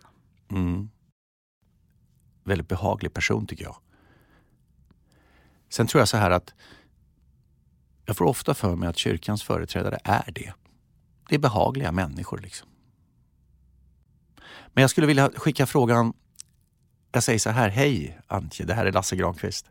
Mm. 0.50 0.88
Väldigt 2.44 2.68
behaglig 2.68 3.14
person 3.14 3.46
tycker 3.46 3.64
jag. 3.64 3.76
Sen 5.74 5.86
tror 5.86 6.00
jag 6.00 6.08
så 6.08 6.16
här 6.16 6.30
att 6.30 6.54
jag 8.04 8.16
får 8.16 8.24
ofta 8.24 8.54
för 8.54 8.76
mig 8.76 8.88
att 8.88 8.96
kyrkans 8.96 9.42
företrädare 9.42 9.98
är 10.04 10.32
det. 10.34 10.52
Det 11.28 11.34
är 11.34 11.38
behagliga 11.38 11.92
människor 11.92 12.38
liksom. 12.38 12.68
Men 14.66 14.82
jag 14.82 14.90
skulle 14.90 15.06
vilja 15.06 15.30
skicka 15.36 15.66
frågan. 15.66 16.12
Jag 17.12 17.22
säger 17.22 17.38
så 17.38 17.50
här, 17.50 17.68
hej 17.68 18.20
Antje, 18.26 18.66
det 18.66 18.74
här 18.74 18.86
är 18.86 18.92
Lasse 18.92 19.16
Granqvist. 19.16 19.70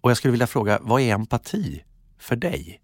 Och 0.00 0.10
jag 0.10 0.16
skulle 0.16 0.32
vilja 0.32 0.46
fråga, 0.46 0.78
vad 0.82 1.00
är 1.00 1.14
empati 1.14 1.84
för 2.18 2.36
dig? 2.36 2.82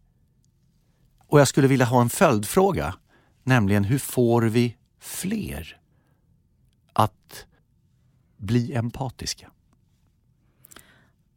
Och 1.19 1.41
jag 1.41 1.49
skulle 1.49 1.69
vilja 1.69 1.87
ha 1.87 2.01
en 2.01 2.11
följdfråga, 2.11 2.95
nämligen 3.43 3.85
hur 3.85 3.99
får 3.99 4.43
vi 4.43 4.77
fler 4.99 5.81
att 6.93 7.47
bli 8.37 8.75
empatiska? 8.75 9.51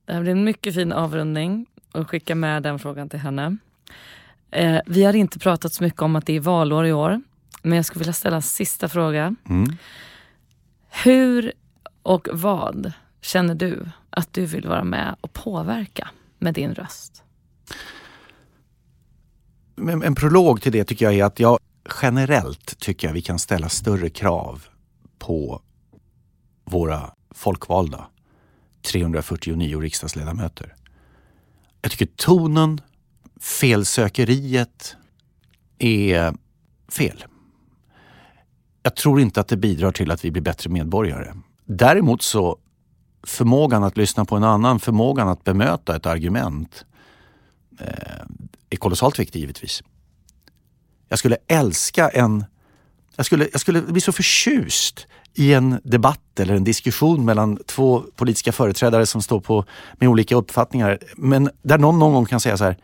Det 0.10 0.14
här 0.16 0.22
blir 0.22 0.32
en 0.32 0.44
mycket 0.44 0.74
fin 0.74 0.92
avrundning 0.92 1.66
och 1.92 2.10
skicka 2.10 2.36
med 2.36 2.64
den 2.64 2.80
frågan 2.80 3.10
till 3.10 3.20
henne. 3.20 3.58
Eh, 4.52 4.80
vi 4.86 5.04
har 5.04 5.14
inte 5.14 5.40
pratat 5.40 5.74
så 5.74 5.84
mycket 5.84 6.02
om 6.02 6.16
att 6.16 6.26
det 6.26 6.36
är 6.36 6.40
valår 6.40 6.86
i 6.86 6.94
år. 6.94 7.22
Men 7.62 7.76
jag 7.76 7.86
skulle 7.86 8.00
vilja 8.00 8.14
ställa 8.14 8.36
en 8.36 8.42
sista 8.42 8.90
fråga. 8.90 9.36
Mm. 9.50 9.78
Hur 11.04 11.54
och 12.04 12.28
vad 12.32 12.92
känner 13.22 13.56
du 13.56 13.90
att 14.10 14.34
du 14.34 14.46
vill 14.46 14.68
vara 14.68 14.84
med 14.84 15.16
och 15.22 15.34
påverka 15.34 16.10
med 16.40 16.54
din 16.54 16.74
röst? 16.74 17.24
En 20.04 20.16
prolog 20.16 20.62
till 20.62 20.72
det 20.72 20.84
tycker 20.84 21.06
jag 21.06 21.14
är 21.14 21.24
att 21.24 21.40
jag 21.40 21.60
generellt 22.02 22.80
tycker 22.80 23.08
jag 23.08 23.14
vi 23.14 23.22
kan 23.22 23.40
ställa 23.40 23.70
större 23.70 24.10
krav 24.10 24.68
på 25.20 25.62
våra 26.66 27.14
folkvalda 27.32 28.08
349 28.82 29.80
riksdagsledamöter. 29.80 30.76
Jag 31.82 31.92
tycker 31.92 32.06
tonen, 32.06 32.82
felsökeriet 33.40 34.96
är 35.80 36.34
fel. 36.92 37.26
Jag 38.84 38.96
tror 38.96 39.22
inte 39.22 39.42
att 39.42 39.48
det 39.48 39.58
bidrar 39.58 39.92
till 39.92 40.12
att 40.12 40.26
vi 40.26 40.32
blir 40.32 40.42
bättre 40.42 40.70
medborgare. 40.70 41.34
Däremot 41.66 42.22
så 42.22 42.58
förmågan 43.24 43.84
att 43.84 43.98
lyssna 43.98 44.26
på 44.26 44.36
en 44.36 44.44
annan, 44.44 44.80
förmågan 44.80 45.28
att 45.28 45.44
bemöta 45.44 45.96
ett 45.96 46.06
argument 46.06 46.86
eh, 47.80 48.26
är 48.70 48.78
kolossalt 48.78 49.20
viktig 49.20 49.40
givetvis. 49.40 49.84
Jag 51.08 51.20
skulle 51.20 51.38
älska 51.48 52.10
en... 52.10 52.46
Jag 53.20 53.26
skulle, 53.26 53.50
jag 53.52 53.62
skulle 53.62 53.82
bli 53.82 54.02
så 54.02 54.12
förtjust 54.12 55.08
i 55.34 55.54
en 55.54 55.80
debatt 55.84 56.40
eller 56.40 56.56
en 56.56 56.64
diskussion 56.64 57.26
mellan 57.26 57.58
två 57.66 58.04
politiska 58.16 58.52
företrädare 58.52 59.06
som 59.06 59.22
står 59.22 59.40
på 59.40 59.66
med 59.94 60.10
olika 60.10 60.36
uppfattningar. 60.36 61.00
Men 61.16 61.50
där 61.62 61.78
någon 61.78 62.00
någon 62.00 62.14
gång 62.14 62.26
kan 62.26 62.40
säga 62.40 62.58
så 62.58 62.64
här. 62.64 62.78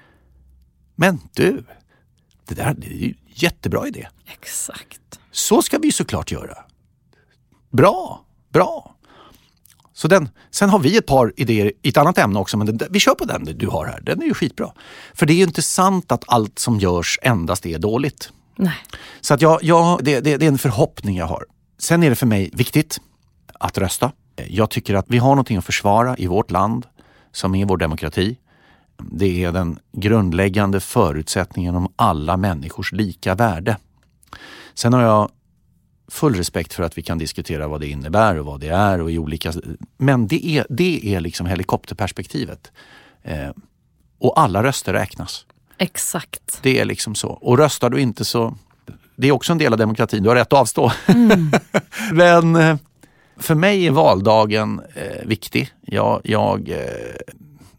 Men 0.96 1.20
du, 1.34 1.64
det 2.48 2.56
där 2.56 2.74
det 2.78 2.88
är 2.88 2.98
ju 2.98 3.14
jättebra 3.28 3.88
idé. 3.88 4.08
Exakt. 4.34 5.20
Så 5.32 5.62
ska 5.62 5.78
vi 5.78 5.92
såklart 5.92 6.32
göra. 6.32 6.58
Bra, 7.72 8.26
bra. 8.54 8.96
Så 9.94 10.08
den, 10.08 10.30
sen 10.52 10.70
har 10.70 10.80
vi 10.80 10.98
ett 10.98 11.06
par 11.06 11.34
idéer 11.36 11.72
i 11.82 11.90
ett 11.90 11.98
annat 11.98 12.18
ämne 12.18 12.40
också, 12.40 12.58
men 12.58 12.78
den, 12.78 12.88
vi 12.92 13.00
kör 13.00 13.16
på 13.16 13.26
den 13.26 13.44
du 13.58 13.68
har 13.68 13.86
här. 13.86 14.02
Den 14.02 14.22
är 14.22 14.26
ju 14.26 14.34
skitbra. 14.34 14.72
För 15.14 15.26
det 15.26 15.34
är 15.34 15.38
ju 15.38 15.44
inte 15.44 15.62
sant 15.62 16.12
att 16.12 16.24
allt 16.28 16.60
som 16.60 16.80
görs 16.80 17.20
endast 17.22 17.66
är 17.66 17.80
dåligt. 17.80 18.32
Nej. 18.56 18.78
Så 19.22 19.34
att 19.34 19.42
jag, 19.42 19.64
jag, 19.64 20.04
det, 20.04 20.20
det, 20.20 20.38
det 20.38 20.46
är 20.46 20.50
en 20.50 20.58
förhoppning 20.58 21.18
jag 21.18 21.26
har. 21.26 21.46
Sen 21.78 22.04
är 22.04 22.10
det 22.10 22.16
för 22.16 22.26
mig 22.26 22.50
viktigt 22.54 22.98
att 23.60 23.78
rösta. 23.78 24.12
Jag 24.48 24.70
tycker 24.70 24.96
att 24.96 25.06
vi 25.08 25.18
har 25.18 25.30
någonting 25.30 25.58
att 25.58 25.66
försvara 25.66 26.18
i 26.18 26.28
vårt 26.28 26.52
land 26.52 26.86
som 27.32 27.56
är 27.56 27.66
vår 27.66 27.78
demokrati. 27.78 28.38
Det 29.12 29.44
är 29.44 29.52
den 29.52 29.80
grundläggande 29.92 30.80
förutsättningen 30.80 31.76
om 31.76 31.94
alla 31.96 32.38
människors 32.38 32.92
lika 32.92 33.36
värde. 33.36 33.78
Sen 34.74 34.94
har 34.94 35.02
jag 35.02 35.32
full 36.08 36.36
respekt 36.36 36.74
för 36.74 36.84
att 36.84 36.98
vi 36.98 37.02
kan 37.02 37.18
diskutera 37.18 37.68
vad 37.68 37.82
det 37.82 37.88
innebär 37.88 38.40
och 38.40 38.46
vad 38.46 38.60
det 38.60 38.70
är 38.70 39.02
och 39.02 39.12
i 39.12 39.18
olika... 39.18 39.54
Men 39.98 40.28
det 40.28 40.46
är, 40.46 40.66
det 40.70 41.16
är 41.16 41.20
liksom 41.20 41.46
helikopterperspektivet. 41.46 42.72
Eh, 43.24 43.50
och 44.20 44.40
alla 44.40 44.64
röster 44.64 44.94
räknas. 44.94 45.46
Exakt. 45.78 46.60
Det 46.62 46.80
är 46.80 46.86
liksom 46.86 47.16
så. 47.16 47.30
Och 47.30 47.58
röstar 47.58 47.90
du 47.90 48.02
inte 48.02 48.26
så 48.26 48.56
det 49.16 49.28
är 49.28 49.32
också 49.32 49.52
en 49.52 49.58
del 49.58 49.74
av 49.74 49.80
demokratin, 49.80 50.24
du 50.24 50.30
har 50.30 50.36
rätt 50.36 50.54
att 50.54 50.60
avstå. 50.60 50.92
Mm. 51.08 51.52
Men 52.12 52.56
eh, 52.56 52.78
för 53.38 53.56
mig 53.56 53.88
är 53.88 53.92
valdagen 53.92 54.82
eh, 54.96 55.28
viktig. 55.28 55.70
Jag, 55.82 56.22
jag 56.24 56.70
eh, 56.70 56.78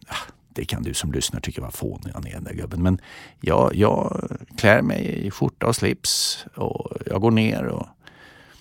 ah, 0.09 0.31
det 0.49 0.65
kan 0.65 0.83
du 0.83 0.95
som 0.95 1.13
lyssnar 1.13 1.41
tycka 1.41 1.63
var 1.63 1.71
fånig 1.71 2.13
han 2.15 2.27
är 2.27 2.33
den 2.33 2.45
där 2.45 2.55
gubben. 2.55 2.83
Men 2.83 3.01
jag, 3.41 3.75
jag 3.75 4.31
klär 4.57 4.83
mig 4.83 5.27
i 5.27 5.31
skjorta 5.31 5.67
och 5.67 5.77
slips 5.77 6.45
och 6.55 6.93
jag 7.07 7.21
går 7.21 7.31
ner 7.31 7.65
och 7.65 7.87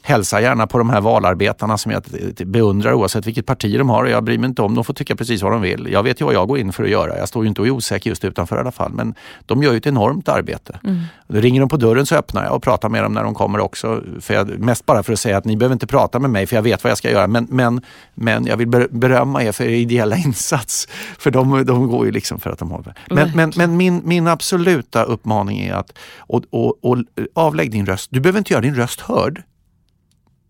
hälsa 0.05 0.41
gärna 0.41 0.67
på 0.67 0.77
de 0.77 0.89
här 0.89 1.01
valarbetarna 1.01 1.77
som 1.77 1.91
jag 1.91 2.03
beundrar 2.45 2.93
oavsett 2.93 3.27
vilket 3.27 3.45
parti 3.45 3.77
de 3.77 3.89
har. 3.89 4.05
Jag 4.05 4.23
bryr 4.23 4.37
mig 4.37 4.47
inte 4.47 4.61
om, 4.61 4.75
de 4.75 4.83
får 4.83 4.93
tycka 4.93 5.15
precis 5.15 5.41
vad 5.41 5.51
de 5.51 5.61
vill. 5.61 5.87
Jag 5.91 6.03
vet 6.03 6.21
ju 6.21 6.25
vad 6.25 6.33
jag 6.33 6.47
går 6.47 6.59
in 6.59 6.73
för 6.73 6.83
att 6.83 6.89
göra. 6.89 7.17
Jag 7.17 7.27
står 7.27 7.43
ju 7.43 7.49
inte 7.49 7.61
och 7.61 7.67
är 7.67 7.71
osäker 7.71 8.09
just 8.09 8.25
utanför 8.25 8.55
i 8.55 8.59
alla 8.59 8.71
fall. 8.71 8.91
Men 8.93 9.15
de 9.45 9.63
gör 9.63 9.71
ju 9.71 9.77
ett 9.77 9.87
enormt 9.87 10.29
arbete. 10.29 10.79
Mm. 10.83 11.01
Då 11.27 11.39
ringer 11.39 11.59
de 11.59 11.69
på 11.69 11.77
dörren 11.77 12.05
så 12.05 12.15
öppnar 12.15 12.43
jag 12.43 12.55
och 12.55 12.63
pratar 12.63 12.89
med 12.89 13.03
dem 13.03 13.13
när 13.13 13.23
de 13.23 13.33
kommer 13.33 13.59
också. 13.59 14.03
För 14.19 14.33
jag, 14.33 14.59
mest 14.59 14.85
bara 14.85 15.03
för 15.03 15.13
att 15.13 15.19
säga 15.19 15.37
att 15.37 15.45
ni 15.45 15.57
behöver 15.57 15.73
inte 15.73 15.87
prata 15.87 16.19
med 16.19 16.29
mig 16.29 16.47
för 16.47 16.55
jag 16.55 16.63
vet 16.63 16.83
vad 16.83 16.91
jag 16.91 16.97
ska 16.97 17.11
göra. 17.11 17.27
Men, 17.27 17.47
men, 17.49 17.81
men 18.13 18.45
jag 18.45 18.57
vill 18.57 18.67
berömma 18.89 19.43
er 19.43 19.51
för 19.51 19.63
er 19.63 19.69
ideella 19.69 20.17
insats. 20.25 20.87
För 21.19 21.31
de, 21.31 21.65
de 21.65 21.87
går 21.87 22.05
ju 22.05 22.11
liksom 22.11 22.39
för 22.39 22.49
att 22.49 22.59
de 22.59 22.71
har 22.71 22.93
Men, 23.09 23.31
men, 23.35 23.53
men 23.55 23.77
min, 23.77 24.01
min 24.05 24.27
absoluta 24.27 25.03
uppmaning 25.03 25.59
är 25.59 25.73
att 25.73 25.97
och, 26.17 26.43
och, 26.49 26.77
och, 26.81 26.97
avlägg 27.35 27.71
din 27.71 27.85
röst. 27.85 28.07
Du 28.11 28.19
behöver 28.19 28.37
inte 28.37 28.53
göra 28.53 28.61
din 28.61 28.75
röst 28.75 29.01
hörd. 29.01 29.43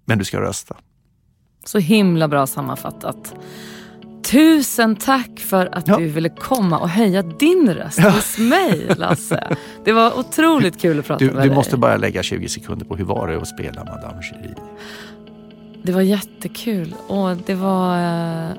Men 0.06 0.18
du 0.18 0.26
ska 0.26 0.42
rösta. 0.42 0.76
Så 1.66 1.78
himla 1.78 2.28
bra 2.28 2.48
sammanfattat. 2.48 3.36
Tusen 4.32 4.96
tack 4.96 5.40
för 5.40 5.76
att 5.76 5.88
ja. 5.88 5.98
du 5.98 6.08
ville 6.08 6.30
komma 6.30 6.80
och 6.80 6.90
höja 6.90 7.22
din 7.22 7.74
röst 7.74 8.00
ja. 8.00 8.10
hos 8.10 8.38
mig, 8.38 8.96
Lasse. 8.98 9.58
Det 9.84 9.92
var 9.92 10.20
otroligt 10.20 10.82
kul 10.82 11.00
att 11.00 11.06
prata 11.06 11.20
du, 11.20 11.26
med 11.26 11.36
dig. 11.36 11.50
Du 11.50 11.56
måste 11.56 11.78
bara 11.78 11.98
lägga 11.98 12.24
20 12.24 12.50
sekunder 12.50 12.86
på 12.86 12.96
hur 12.96 13.06
var 13.06 13.28
det 13.28 13.38
att 13.38 13.48
spela 13.48 13.84
Madame 13.84 14.22
Cherie? 14.22 14.56
Det 15.84 15.92
var 15.92 16.02
jättekul 16.02 16.96
och 17.08 17.38
det 17.38 17.56
var, 17.56 17.98
eh, 17.98 18.56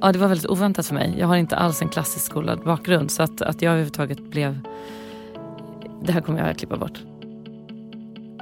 ja, 0.00 0.12
det 0.12 0.18
var 0.18 0.28
väldigt 0.28 0.46
oväntat 0.46 0.86
för 0.86 0.94
mig. 0.94 1.14
Jag 1.18 1.26
har 1.26 1.36
inte 1.36 1.56
alls 1.56 1.82
en 1.82 1.88
klassisk 1.88 2.26
skolad 2.26 2.60
bakgrund 2.64 3.10
så 3.10 3.22
att, 3.22 3.42
att 3.42 3.62
jag 3.62 3.70
överhuvudtaget 3.70 4.18
blev... 4.30 4.60
Det 6.02 6.12
här 6.12 6.20
kommer 6.20 6.38
jag 6.38 6.48
att 6.48 6.58
klippa 6.58 6.76
bort. 6.76 6.98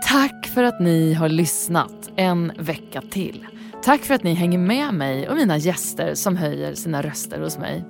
Tack 0.03 0.47
för 0.47 0.63
att 0.63 0.81
ni 0.81 1.15
har 1.15 1.29
lyssnat 1.29 2.11
en 2.17 2.53
vecka 2.59 3.03
till. 3.11 3.47
Tack 3.83 4.01
för 4.01 4.15
att 4.15 4.23
ni 4.23 4.35
hänger 4.35 4.59
med 4.59 4.95
mig 4.95 5.29
och 5.29 5.37
mina 5.37 5.57
gäster 5.59 6.15
som 6.15 6.37
höjer 6.37 6.75
sina 6.75 7.03
röster 7.03 7.41
hos 7.41 7.59
mig. 7.59 7.85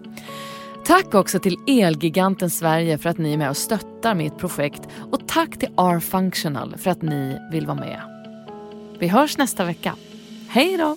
Tack 0.84 1.14
också 1.14 1.38
till 1.38 1.56
Elgiganten 1.66 2.50
Sverige 2.50 2.98
för 2.98 3.10
att 3.10 3.18
ni 3.18 3.32
är 3.32 3.36
med 3.36 3.50
och 3.50 3.56
stöttar 3.56 4.14
mitt 4.14 4.38
projekt 4.38 4.88
och 5.12 5.28
tack 5.28 5.58
till 5.58 5.68
R-Functional 5.76 6.76
för 6.78 6.90
att 6.90 7.02
ni 7.02 7.38
vill 7.52 7.66
vara 7.66 7.80
med. 7.80 8.00
Vi 8.98 9.08
hörs 9.08 9.38
nästa 9.38 9.64
vecka. 9.64 9.94
Hej 10.48 10.76
då! 10.76 10.96